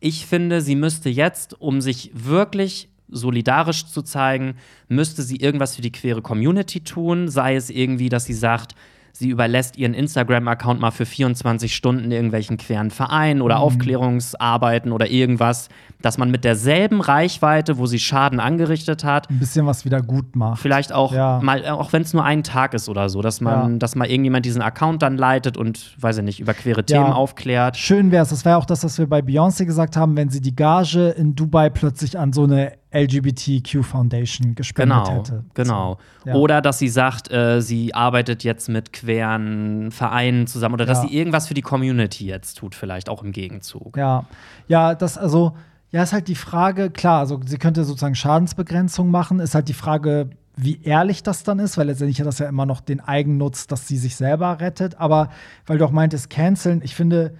Ich 0.00 0.26
finde, 0.26 0.62
sie 0.62 0.74
müsste 0.74 1.10
jetzt, 1.10 1.60
um 1.60 1.80
sich 1.80 2.10
wirklich 2.12 2.88
solidarisch 3.08 3.86
zu 3.86 4.02
zeigen, 4.02 4.56
müsste 4.88 5.22
sie 5.22 5.36
irgendwas 5.36 5.76
für 5.76 5.82
die 5.82 5.92
queere 5.92 6.22
Community 6.22 6.80
tun, 6.80 7.28
sei 7.28 7.54
es 7.54 7.70
irgendwie, 7.70 8.08
dass 8.08 8.24
sie 8.24 8.34
sagt, 8.34 8.74
sie 9.12 9.28
überlässt 9.28 9.76
ihren 9.78 9.94
Instagram-Account 9.94 10.80
mal 10.80 10.90
für 10.90 11.06
24 11.06 11.74
Stunden 11.74 12.10
irgendwelchen 12.10 12.56
queren 12.56 12.90
Vereinen 12.90 13.42
oder 13.42 13.60
Aufklärungsarbeiten 13.60 14.92
oder 14.92 15.10
irgendwas, 15.10 15.68
dass 16.02 16.16
man 16.18 16.30
mit 16.30 16.44
derselben 16.44 17.00
Reichweite, 17.00 17.76
wo 17.78 17.86
sie 17.86 17.98
Schaden 17.98 18.40
angerichtet 18.40 19.04
hat, 19.04 19.28
Ein 19.30 19.38
bisschen 19.38 19.66
was 19.66 19.84
wieder 19.84 20.00
gut 20.00 20.34
macht. 20.34 20.60
vielleicht 20.60 20.92
auch 20.92 21.12
Ja. 21.12 21.40
mal, 21.42 21.66
auch 21.68 21.92
wenn 21.92 22.02
es 22.02 22.14
nur 22.14 22.24
ein 22.24 22.42
Tag 22.42 22.72
ist 22.74 22.88
oder 22.88 23.08
so, 23.08 23.20
dass 23.20 23.40
man, 23.40 23.72
Ja. 23.72 23.78
dass 23.78 23.94
mal 23.96 24.06
irgendjemand 24.08 24.46
diesen 24.46 24.62
Account 24.62 25.02
dann 25.02 25.16
leitet 25.18 25.56
und, 25.56 25.94
weiß 26.00 26.18
ich 26.18 26.24
nicht, 26.24 26.40
über 26.40 26.54
queere 26.54 26.80
Ja. 26.80 27.00
Themen 27.02 27.12
aufklärt. 27.12 27.76
Schön 27.76 28.10
wäre 28.10 28.22
es, 28.22 28.30
das 28.30 28.44
wäre 28.44 28.56
auch 28.56 28.64
das, 28.64 28.82
was 28.84 28.98
wir 28.98 29.06
bei 29.06 29.20
Beyoncé 29.20 29.64
gesagt 29.66 29.96
haben, 29.96 30.16
wenn 30.16 30.30
sie 30.30 30.40
die 30.40 30.56
Gage 30.56 31.08
in 31.10 31.34
Dubai 31.34 31.68
plötzlich 31.70 32.18
an 32.18 32.32
so 32.32 32.44
eine 32.44 32.72
LGBTQ 32.92 33.82
Foundation 33.84 34.54
gespendet 34.54 34.98
Genau, 35.04 35.18
hätte. 35.18 35.44
genau. 35.54 35.98
Ja. 36.24 36.34
Oder 36.34 36.60
dass 36.60 36.78
sie 36.78 36.88
sagt, 36.88 37.30
äh, 37.30 37.60
sie 37.62 37.94
arbeitet 37.94 38.42
jetzt 38.44 38.68
mit 38.68 38.92
queren 38.92 39.90
Vereinen 39.92 40.46
zusammen 40.46 40.74
oder 40.74 40.86
dass 40.86 41.02
Ja. 41.04 41.08
sie 41.08 41.16
irgendwas 41.16 41.46
für 41.48 41.54
die 41.54 41.62
Community 41.62 42.26
jetzt 42.26 42.58
tut, 42.58 42.74
vielleicht 42.74 43.08
auch 43.08 43.22
im 43.22 43.32
Gegenzug. 43.32 43.96
Ja, 43.96 44.24
ja, 44.68 44.94
das 44.94 45.18
also, 45.18 45.56
ja, 45.90 46.02
ist 46.02 46.12
halt 46.12 46.28
die 46.28 46.34
Frage, 46.34 46.90
klar, 46.90 47.20
also 47.20 47.40
sie 47.44 47.58
könnte 47.58 47.84
sozusagen 47.84 48.14
Schadensbegrenzung 48.14 49.10
machen, 49.10 49.40
ist 49.40 49.54
halt 49.54 49.68
die 49.68 49.72
Frage, 49.74 50.30
wie 50.56 50.82
ehrlich 50.82 51.22
das 51.22 51.42
dann 51.42 51.58
ist, 51.58 51.78
weil 51.78 51.86
letztendlich 51.86 52.20
hat 52.20 52.26
das 52.26 52.38
ja 52.38 52.48
immer 52.48 52.66
noch 52.66 52.80
den 52.80 53.00
Eigennutz, 53.00 53.66
dass 53.66 53.88
sie 53.88 53.96
sich 53.96 54.16
selber 54.16 54.60
rettet. 54.60 55.00
Aber 55.00 55.30
weil 55.66 55.78
du 55.78 55.84
auch 55.86 55.90
meintest, 55.90 56.28
canceln, 56.28 56.82
ich 56.84 56.94
finde, 56.94 57.34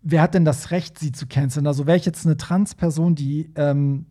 wer 0.00 0.22
hat 0.22 0.32
denn 0.34 0.44
das 0.46 0.70
Recht, 0.70 0.98
sie 0.98 1.12
zu 1.12 1.26
canceln? 1.26 1.66
Also 1.66 1.86
wäre 1.86 1.98
ich 1.98 2.06
jetzt 2.06 2.24
eine 2.24 2.36
Transperson, 2.36 3.14
die 3.14 3.50
ähm, 3.56 4.06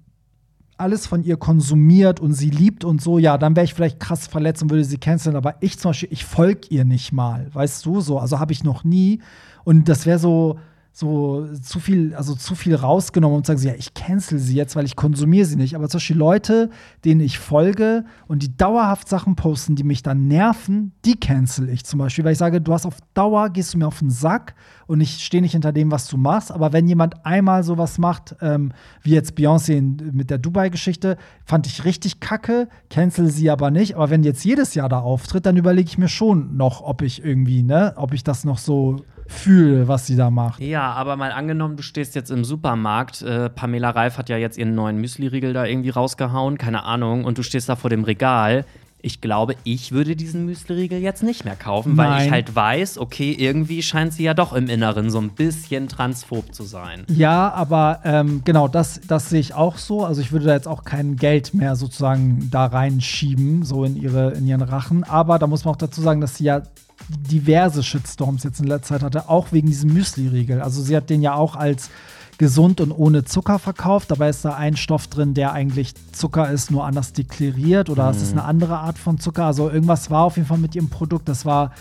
alles 0.81 1.07
von 1.07 1.23
ihr 1.23 1.37
konsumiert 1.37 2.19
und 2.19 2.33
sie 2.33 2.49
liebt 2.49 2.83
und 2.83 3.01
so, 3.01 3.19
ja, 3.19 3.37
dann 3.37 3.55
wäre 3.55 3.63
ich 3.63 3.73
vielleicht 3.73 3.99
krass 3.99 4.27
verletzt 4.27 4.63
und 4.63 4.71
würde 4.71 4.83
sie 4.83 4.97
canceln. 4.97 5.35
Aber 5.35 5.55
ich 5.61 5.79
zum 5.79 5.89
Beispiel, 5.89 6.09
ich 6.11 6.25
folge 6.25 6.67
ihr 6.69 6.83
nicht 6.83 7.11
mal, 7.11 7.47
weißt 7.53 7.85
du 7.85 8.01
so. 8.01 8.19
Also 8.19 8.39
habe 8.39 8.51
ich 8.51 8.63
noch 8.63 8.83
nie. 8.83 9.21
Und 9.63 9.87
das 9.87 10.05
wäre 10.05 10.19
so, 10.19 10.59
so 10.93 11.47
zu 11.61 11.79
viel, 11.79 12.13
also 12.15 12.35
zu 12.35 12.53
viel 12.53 12.75
rausgenommen 12.75 13.37
und 13.37 13.45
sagen, 13.45 13.59
so, 13.59 13.69
ja, 13.69 13.75
ich 13.75 13.93
cancel 13.93 14.39
sie 14.39 14.55
jetzt, 14.55 14.75
weil 14.75 14.85
ich 14.85 14.97
konsumiere 14.97 15.45
sie 15.45 15.55
nicht. 15.55 15.75
Aber 15.75 15.87
zum 15.87 15.99
Beispiel 15.99 16.17
Leute, 16.17 16.69
denen 17.05 17.21
ich 17.21 17.39
folge 17.39 18.03
und 18.27 18.43
die 18.43 18.55
dauerhaft 18.55 19.07
Sachen 19.07 19.35
posten, 19.35 19.75
die 19.75 19.85
mich 19.85 20.03
dann 20.03 20.27
nerven, 20.27 20.91
die 21.05 21.17
cancel 21.17 21.69
ich 21.69 21.85
zum 21.85 21.99
Beispiel, 21.99 22.25
weil 22.25 22.33
ich 22.33 22.37
sage, 22.37 22.59
du 22.59 22.73
hast 22.73 22.85
auf 22.85 22.97
Dauer, 23.13 23.49
gehst 23.49 23.73
du 23.73 23.77
mir 23.77 23.87
auf 23.87 23.99
den 23.99 24.09
Sack 24.09 24.53
und 24.85 24.99
ich 24.99 25.23
stehe 25.23 25.41
nicht 25.41 25.53
hinter 25.53 25.71
dem, 25.71 25.91
was 25.91 26.07
du 26.09 26.17
machst. 26.17 26.51
Aber 26.51 26.73
wenn 26.73 26.85
jemand 26.89 27.25
einmal 27.25 27.63
sowas 27.63 27.97
macht, 27.97 28.35
ähm, 28.41 28.73
wie 29.01 29.11
jetzt 29.11 29.37
Beyoncé 29.37 29.81
mit 30.11 30.29
der 30.29 30.39
Dubai-Geschichte, 30.39 31.17
fand 31.45 31.67
ich 31.67 31.85
richtig 31.85 32.19
kacke, 32.19 32.67
cancel 32.89 33.31
sie 33.31 33.49
aber 33.49 33.71
nicht. 33.71 33.95
Aber 33.95 34.09
wenn 34.09 34.23
jetzt 34.23 34.43
jedes 34.43 34.73
Jahr 34.75 34.89
da 34.89 34.99
auftritt, 34.99 35.45
dann 35.45 35.55
überlege 35.55 35.87
ich 35.87 35.97
mir 35.97 36.09
schon 36.09 36.57
noch, 36.57 36.81
ob 36.81 37.01
ich 37.01 37.23
irgendwie, 37.23 37.63
ne, 37.63 37.93
ob 37.95 38.13
ich 38.13 38.25
das 38.25 38.43
noch 38.43 38.57
so 38.57 38.97
fühle, 39.31 39.87
was 39.87 40.07
sie 40.07 40.15
da 40.15 40.29
macht. 40.29 40.61
Ja, 40.61 40.91
aber 40.93 41.15
mal 41.15 41.31
angenommen, 41.31 41.77
du 41.77 41.83
stehst 41.83 42.15
jetzt 42.15 42.31
im 42.31 42.43
Supermarkt. 42.43 43.21
Äh, 43.21 43.49
Pamela 43.49 43.89
Reif 43.91 44.17
hat 44.17 44.29
ja 44.29 44.37
jetzt 44.37 44.57
ihren 44.57 44.75
neuen 44.75 44.97
Müsli-Riegel 44.97 45.53
da 45.53 45.65
irgendwie 45.65 45.89
rausgehauen, 45.89 46.57
keine 46.57 46.83
Ahnung, 46.83 47.25
und 47.25 47.37
du 47.37 47.43
stehst 47.43 47.69
da 47.69 47.75
vor 47.75 47.89
dem 47.89 48.03
Regal. 48.03 48.65
Ich 49.03 49.19
glaube, 49.19 49.55
ich 49.63 49.91
würde 49.91 50.15
diesen 50.15 50.45
Müsli-Riegel 50.45 50.99
jetzt 50.99 51.23
nicht 51.23 51.43
mehr 51.43 51.55
kaufen, 51.55 51.97
weil 51.97 52.23
ich 52.23 52.31
halt 52.31 52.55
weiß, 52.55 52.99
okay, 52.99 53.31
irgendwie 53.31 53.81
scheint 53.81 54.13
sie 54.13 54.23
ja 54.23 54.35
doch 54.35 54.53
im 54.53 54.67
Inneren 54.67 55.09
so 55.09 55.19
ein 55.19 55.31
bisschen 55.31 55.87
transphob 55.87 56.53
zu 56.53 56.61
sein. 56.61 57.03
Ja, 57.07 57.51
aber 57.51 58.01
ähm, 58.03 58.41
genau, 58.45 58.67
das, 58.67 59.01
das 59.07 59.29
sehe 59.29 59.39
ich 59.39 59.55
auch 59.55 59.77
so. 59.77 60.05
Also 60.05 60.21
ich 60.21 60.31
würde 60.31 60.45
da 60.45 60.53
jetzt 60.53 60.67
auch 60.67 60.83
kein 60.83 61.15
Geld 61.15 61.55
mehr 61.55 61.75
sozusagen 61.75 62.49
da 62.51 62.67
reinschieben, 62.67 63.63
so 63.63 63.85
in, 63.85 63.95
ihre, 63.95 64.33
in 64.33 64.45
ihren 64.45 64.61
Rachen. 64.61 65.03
Aber 65.03 65.39
da 65.39 65.47
muss 65.47 65.65
man 65.65 65.73
auch 65.73 65.79
dazu 65.79 65.99
sagen, 66.01 66.21
dass 66.21 66.35
sie 66.35 66.43
ja 66.43 66.61
diverse 67.09 67.83
Shitstorms 67.83 68.43
jetzt 68.43 68.59
in 68.59 68.67
letzter 68.67 68.95
Zeit 68.95 69.03
hatte, 69.03 69.29
auch 69.29 69.51
wegen 69.51 69.67
diesem 69.67 69.93
Müsli-Riegel. 69.93 70.61
Also 70.61 70.81
sie 70.81 70.95
hat 70.95 71.09
den 71.09 71.21
ja 71.21 71.35
auch 71.35 71.55
als 71.55 71.89
gesund 72.37 72.81
und 72.81 72.91
ohne 72.91 73.23
Zucker 73.23 73.59
verkauft. 73.59 74.09
Dabei 74.09 74.29
ist 74.29 74.43
da 74.43 74.55
ein 74.55 74.75
Stoff 74.75 75.07
drin, 75.07 75.33
der 75.33 75.53
eigentlich 75.53 75.93
Zucker 76.11 76.49
ist, 76.49 76.71
nur 76.71 76.85
anders 76.85 77.13
deklariert 77.13 77.89
oder 77.89 78.09
es 78.09 78.21
ist 78.21 78.31
eine 78.31 78.43
andere 78.43 78.79
Art 78.79 78.97
von 78.97 79.19
Zucker. 79.19 79.45
Also 79.45 79.69
irgendwas 79.69 80.09
war 80.09 80.23
auf 80.23 80.37
jeden 80.37 80.47
Fall 80.47 80.57
mit 80.57 80.73
ihrem 80.73 80.89
Produkt. 80.89 81.29
Das 81.29 81.45
war 81.45 81.71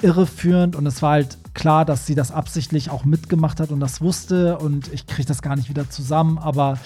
irreführend 0.00 0.76
und 0.76 0.86
es 0.86 1.02
war 1.02 1.12
halt 1.12 1.38
klar, 1.54 1.84
dass 1.84 2.06
sie 2.06 2.14
das 2.14 2.30
absichtlich 2.30 2.90
auch 2.90 3.04
mitgemacht 3.04 3.60
hat 3.60 3.70
und 3.70 3.80
das 3.80 4.00
wusste 4.00 4.58
und 4.58 4.92
ich 4.92 5.06
kriege 5.06 5.28
das 5.28 5.42
gar 5.42 5.56
nicht 5.56 5.68
wieder 5.68 5.88
zusammen, 5.90 6.38
aber 6.38 6.78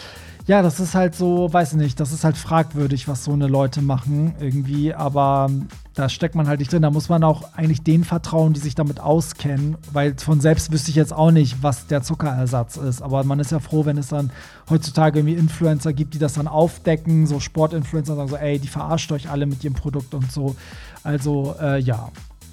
ja, 0.47 0.63
das 0.63 0.79
ist 0.79 0.95
halt 0.95 1.15
so, 1.17 1.53
weiß 1.53 1.75
nicht, 1.75 1.99
das 1.99 2.13
ist 2.13 2.23
halt 2.23 2.37
fragwürdig, 2.37 3.09
was 3.09 3.25
so 3.25 3.33
eine 3.33 3.49
Leute 3.49 3.83
machen 3.83 4.35
irgendwie, 4.39 4.95
aber 4.95 5.51
da 5.95 6.09
steckt 6.09 6.35
man 6.37 6.47
halt 6.47 6.61
nicht 6.61 6.71
drin. 6.73 6.83
Da 6.83 6.91
muss 6.91 7.09
man 7.09 7.25
auch 7.25 7.55
eigentlich 7.55 7.83
denen 7.83 8.05
vertrauen, 8.05 8.53
die 8.53 8.61
sich 8.61 8.75
damit 8.77 9.01
auskennen, 9.01 9.77
weil 9.93 10.15
von 10.19 10.41
selbst 10.41 10.71
wüsste 10.71 10.91
ich 10.91 10.97
jetzt 10.97 11.13
auch 11.13 11.31
nicht, 11.33 11.63
was 11.63 11.87
der 11.89 12.03
Zuckerersatz 12.03 12.77
ist. 12.77 13.03
Aber 13.03 13.25
man 13.25 13.41
ist 13.41 13.51
ja 13.51 13.59
froh, 13.59 13.87
wenn 13.87 13.99
es 13.99 14.09
dann 14.09 14.31
heutzutage 14.71 15.19
irgendwie 15.19 15.35
Influencer 15.35 15.93
gibt, 15.93 16.15
die 16.15 16.19
das 16.19 16.35
dann 16.35 16.47
aufdecken, 16.47 17.27
so 17.27 17.41
Sportinfluencer 17.41 18.15
sagen 18.15 18.29
so, 18.29 18.37
ey, 18.37 18.59
die 18.61 18.69
verarscht 18.69 19.11
euch 19.11 19.29
alle 19.29 19.47
mit 19.47 19.65
ihrem 19.65 19.75
Produkt 19.75 20.15
und 20.15 20.31
so. 20.31 20.55
Also, 21.03 21.55
äh, 21.61 21.81
ja, 21.81 22.11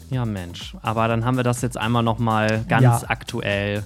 Ja, 0.09 0.25
Mensch. 0.25 0.75
Aber 0.81 1.07
dann 1.07 1.25
haben 1.25 1.37
wir 1.37 1.43
das 1.43 1.61
jetzt 1.61 1.77
einmal 1.77 2.01
noch 2.03 2.19
mal 2.19 2.63
ganz 2.67 2.83
Ja. 2.83 3.01
aktuell 3.07 3.83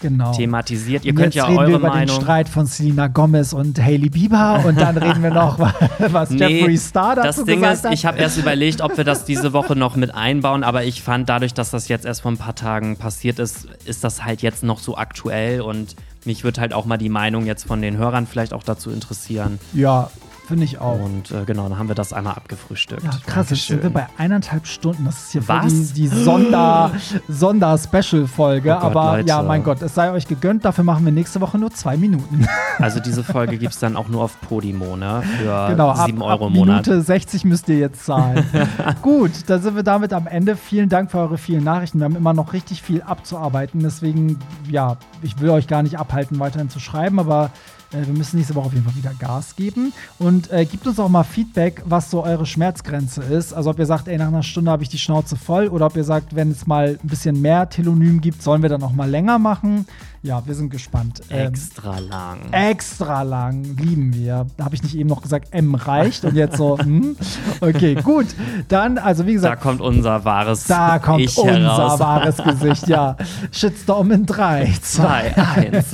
genau. 0.00 0.32
thematisiert. 0.32 1.04
Ihr 1.04 1.14
könnt 1.14 1.34
jetzt 1.34 1.36
ja 1.36 1.44
reden 1.46 1.58
eure 1.58 1.68
wir 1.68 1.76
über 1.76 1.88
Meinung. 1.88 2.16
den 2.16 2.22
Streit 2.22 2.48
von 2.48 2.66
Selena 2.66 3.08
Gomez 3.08 3.52
und 3.52 3.80
Hailey 3.80 4.10
Bieber 4.10 4.64
und 4.66 4.80
dann 4.80 4.96
reden 4.98 5.22
wir 5.22 5.30
noch, 5.30 5.58
was 5.58 6.30
Jeffree 6.30 6.76
Star 6.76 7.16
dazu 7.16 7.40
das 7.40 7.44
Ding 7.44 7.60
gesagt 7.60 7.78
ist, 7.78 7.84
hat. 7.84 7.92
ich 7.92 8.06
habe 8.06 8.18
erst 8.18 8.38
überlegt, 8.38 8.80
ob 8.80 8.96
wir 8.96 9.04
das 9.04 9.24
diese 9.24 9.52
Woche 9.52 9.76
noch 9.76 9.96
mit 9.96 10.14
einbauen, 10.14 10.62
aber 10.64 10.84
ich 10.84 11.02
fand 11.02 11.28
dadurch, 11.28 11.54
dass 11.54 11.70
das 11.70 11.88
jetzt 11.88 12.04
erst 12.04 12.22
vor 12.22 12.30
ein 12.30 12.38
paar 12.38 12.54
Tagen 12.54 12.96
passiert 12.96 13.38
ist, 13.38 13.68
ist 13.84 14.04
das 14.04 14.24
halt 14.24 14.42
jetzt 14.42 14.62
noch 14.62 14.78
so 14.78 14.96
aktuell 14.96 15.60
und 15.60 15.96
mich 16.24 16.44
würde 16.44 16.60
halt 16.60 16.72
auch 16.72 16.86
mal 16.86 16.96
die 16.96 17.08
Meinung 17.08 17.46
jetzt 17.46 17.66
von 17.66 17.80
den 17.80 17.96
Hörern 17.96 18.26
vielleicht 18.26 18.52
auch 18.52 18.62
dazu 18.62 18.90
interessieren. 18.90 19.58
ja, 19.72 20.10
Finde 20.46 20.64
ich 20.64 20.78
auch. 20.78 21.00
Und 21.00 21.32
äh, 21.32 21.44
genau, 21.44 21.68
dann 21.68 21.76
haben 21.76 21.88
wir 21.88 21.96
das 21.96 22.12
einmal 22.12 22.34
abgefrühstückt. 22.34 23.02
Ja, 23.02 23.10
krass, 23.26 23.50
jetzt 23.50 23.66
sind 23.66 23.82
wir 23.82 23.90
bei 23.90 24.06
eineinhalb 24.16 24.66
Stunden. 24.66 25.04
Das 25.04 25.24
ist 25.24 25.32
hier 25.32 25.48
Was? 25.48 25.92
die, 25.92 26.02
die 26.02 26.06
Sonder, 26.06 26.92
Sonder-Special-Folge. 27.28 28.70
Oh 28.70 28.84
Aber 28.84 29.16
Leute. 29.16 29.28
ja, 29.28 29.42
mein 29.42 29.64
Gott, 29.64 29.82
es 29.82 29.94
sei 29.96 30.12
euch 30.12 30.28
gegönnt. 30.28 30.64
Dafür 30.64 30.84
machen 30.84 31.04
wir 31.04 31.10
nächste 31.10 31.40
Woche 31.40 31.58
nur 31.58 31.72
zwei 31.72 31.96
Minuten. 31.96 32.46
Also 32.78 33.00
diese 33.00 33.24
Folge 33.24 33.56
gibt 33.56 33.72
es 33.72 33.78
dann 33.78 33.96
auch 33.96 34.08
nur 34.08 34.22
auf 34.22 34.38
Podimo, 34.38 34.98
ne? 34.98 35.22
Für 35.38 35.68
genau, 35.70 35.88
ab, 35.88 36.04
7 36.04 36.20
Euro 36.20 36.44
ab 36.44 36.50
im 36.50 36.58
Monat. 36.58 36.86
Minute 36.86 37.00
60 37.00 37.46
müsst 37.46 37.70
ihr 37.70 37.78
jetzt 37.78 38.04
zahlen. 38.04 38.44
Gut, 39.02 39.30
dann 39.46 39.62
sind 39.62 39.76
wir 39.76 39.82
damit 39.82 40.12
am 40.12 40.26
Ende. 40.26 40.56
Vielen 40.56 40.90
Dank 40.90 41.10
für 41.10 41.16
eure 41.16 41.38
vielen 41.38 41.64
Nachrichten. 41.64 42.00
Wir 42.00 42.04
haben 42.04 42.16
immer 42.16 42.34
noch 42.34 42.52
richtig 42.52 42.82
viel 42.82 43.00
abzuarbeiten. 43.00 43.80
Deswegen, 43.80 44.38
ja, 44.68 44.98
ich 45.22 45.40
will 45.40 45.48
euch 45.48 45.68
gar 45.68 45.82
nicht 45.82 45.98
abhalten, 45.98 46.38
weiterhin 46.38 46.68
zu 46.68 46.78
schreiben, 46.78 47.18
aber 47.18 47.50
wir 47.90 48.14
müssen 48.14 48.36
nächste 48.36 48.54
Woche 48.54 48.66
auf 48.66 48.72
jeden 48.72 48.84
Fall 48.84 48.96
wieder 48.96 49.12
Gas 49.18 49.56
geben. 49.56 49.92
Und 50.18 50.50
äh, 50.50 50.64
gebt 50.64 50.86
uns 50.86 50.98
auch 50.98 51.08
mal 51.08 51.24
Feedback, 51.24 51.82
was 51.84 52.10
so 52.10 52.22
eure 52.24 52.46
Schmerzgrenze 52.46 53.22
ist. 53.22 53.52
Also 53.52 53.70
ob 53.70 53.78
ihr 53.78 53.86
sagt, 53.86 54.08
ey, 54.08 54.18
nach 54.18 54.28
einer 54.28 54.42
Stunde 54.42 54.70
habe 54.70 54.82
ich 54.82 54.88
die 54.88 54.98
Schnauze 54.98 55.36
voll 55.36 55.68
oder 55.68 55.86
ob 55.86 55.96
ihr 55.96 56.04
sagt, 56.04 56.34
wenn 56.34 56.50
es 56.50 56.66
mal 56.66 56.98
ein 57.02 57.08
bisschen 57.08 57.40
mehr 57.40 57.68
Telonym 57.68 58.20
gibt, 58.20 58.42
sollen 58.42 58.62
wir 58.62 58.68
dann 58.68 58.82
auch 58.82 58.92
mal 58.92 59.08
länger 59.08 59.38
machen. 59.38 59.86
Ja, 60.26 60.42
wir 60.44 60.56
sind 60.56 60.70
gespannt. 60.70 61.20
Ähm, 61.30 61.46
Extra 61.52 62.00
lang. 62.00 62.38
Extra 62.50 63.22
lang, 63.22 63.62
lieben 63.78 64.12
wir. 64.12 64.46
Da 64.56 64.64
habe 64.64 64.74
ich 64.74 64.82
nicht 64.82 64.96
eben 64.96 65.08
noch 65.08 65.22
gesagt, 65.22 65.48
M 65.52 65.76
reicht 65.76 66.24
und 66.24 66.34
jetzt 66.34 66.56
so, 66.56 66.76
hm. 66.76 67.14
Okay, 67.60 67.94
gut. 67.94 68.26
Dann, 68.66 68.98
also 68.98 69.24
wie 69.24 69.30
Da 69.34 69.36
gesagt, 69.36 69.62
kommt 69.62 69.80
unser 69.80 70.24
wahres 70.24 70.64
da 70.64 70.98
kommt 70.98 71.20
Ich 71.20 71.38
unser 71.38 71.60
heraus. 71.60 72.00
wahres 72.00 72.36
Gesicht, 72.38 72.88
ja. 72.88 73.16
Shitstorm 73.52 74.10
in 74.10 74.26
3, 74.26 74.64
2, 74.82 75.32
Zwei, 75.32 75.36
eins. 75.36 75.86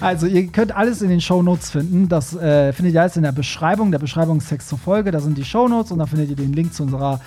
Also, 0.00 0.26
ihr 0.26 0.46
könnt 0.46 0.74
alles 0.76 1.02
in 1.02 1.08
den 1.08 1.20
Shownotes 1.20 1.70
finden. 1.72 2.08
Das 2.08 2.34
äh, 2.36 2.72
findet 2.72 2.94
ihr 2.94 3.00
alles 3.00 3.16
in 3.16 3.24
der 3.24 3.32
Beschreibung, 3.32 3.90
der 3.90 3.98
Beschreibungstext 3.98 4.68
zur 4.68 4.78
Folge. 4.78 5.10
Da 5.10 5.18
sind 5.18 5.36
die 5.36 5.44
Shownotes 5.44 5.90
und 5.90 5.98
da 5.98 6.06
findet 6.06 6.30
ihr 6.30 6.36
den 6.36 6.52
Link 6.52 6.72
zu 6.74 6.84
unserer 6.84 7.20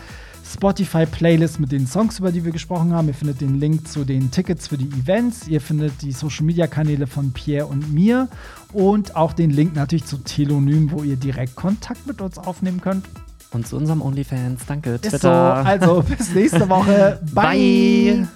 Spotify-Playlist 0.56 1.60
mit 1.60 1.72
den 1.72 1.86
Songs, 1.86 2.19
über 2.19 2.32
die 2.32 2.45
wir 2.45 2.52
gesprochen 2.52 2.94
haben. 2.94 3.07
Ihr 3.07 3.14
findet 3.14 3.41
den 3.41 3.60
Link 3.60 3.88
zu 3.88 4.06
den 4.06 4.32
Tickets 4.32 4.69
für 4.69 4.77
die 4.77 4.88
Events. 4.88 5.48
Ihr 5.48 5.60
findet 5.60 6.02
die 6.02 6.11
Social-Media-Kanäle 6.11 7.07
von 7.07 7.32
Pierre 7.32 7.68
und 7.68 7.94
mir 7.94 8.30
und 8.72 9.15
auch 9.15 9.34
den 9.34 9.49
Link 9.49 9.76
natürlich 9.76 10.06
zu 10.06 10.18
Telonym, 10.18 10.91
wo 10.91 11.03
ihr 11.03 11.18
direkt 11.18 11.56
Kontakt 11.56 12.07
mit 12.07 12.22
uns 12.22 12.38
aufnehmen 12.38 12.80
könnt. 12.82 13.06
Und 13.52 13.68
zu 13.68 13.77
unserem 13.77 14.02
OnlyFans. 14.02 14.65
Danke, 14.65 14.99
Twitter. 14.99 15.19
so. 15.19 15.30
Also, 15.30 16.03
bis 16.03 16.34
nächste 16.34 16.68
Woche. 16.68 17.19
Bye. 17.34 17.44
Bye. 17.44 18.27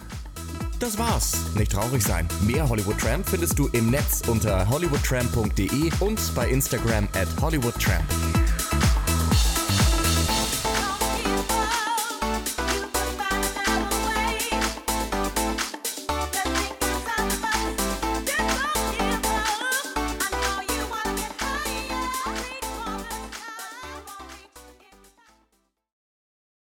Das 0.80 0.98
war's. 0.98 1.34
Nicht 1.58 1.72
traurig 1.72 2.04
sein. 2.04 2.26
Mehr 2.41 2.68
Hollywood 2.68 2.98
Tramp 2.98 3.28
findest 3.28 3.60
du 3.60 3.68
im 3.74 3.90
Netz 3.91 4.22
unter 4.28 4.68
hollywoodtramp.de 4.70 5.91
und 6.00 6.20
bei 6.36 6.50
Instagram 6.50 7.08
at 7.14 7.28
hollywoodtramp. 7.41 8.04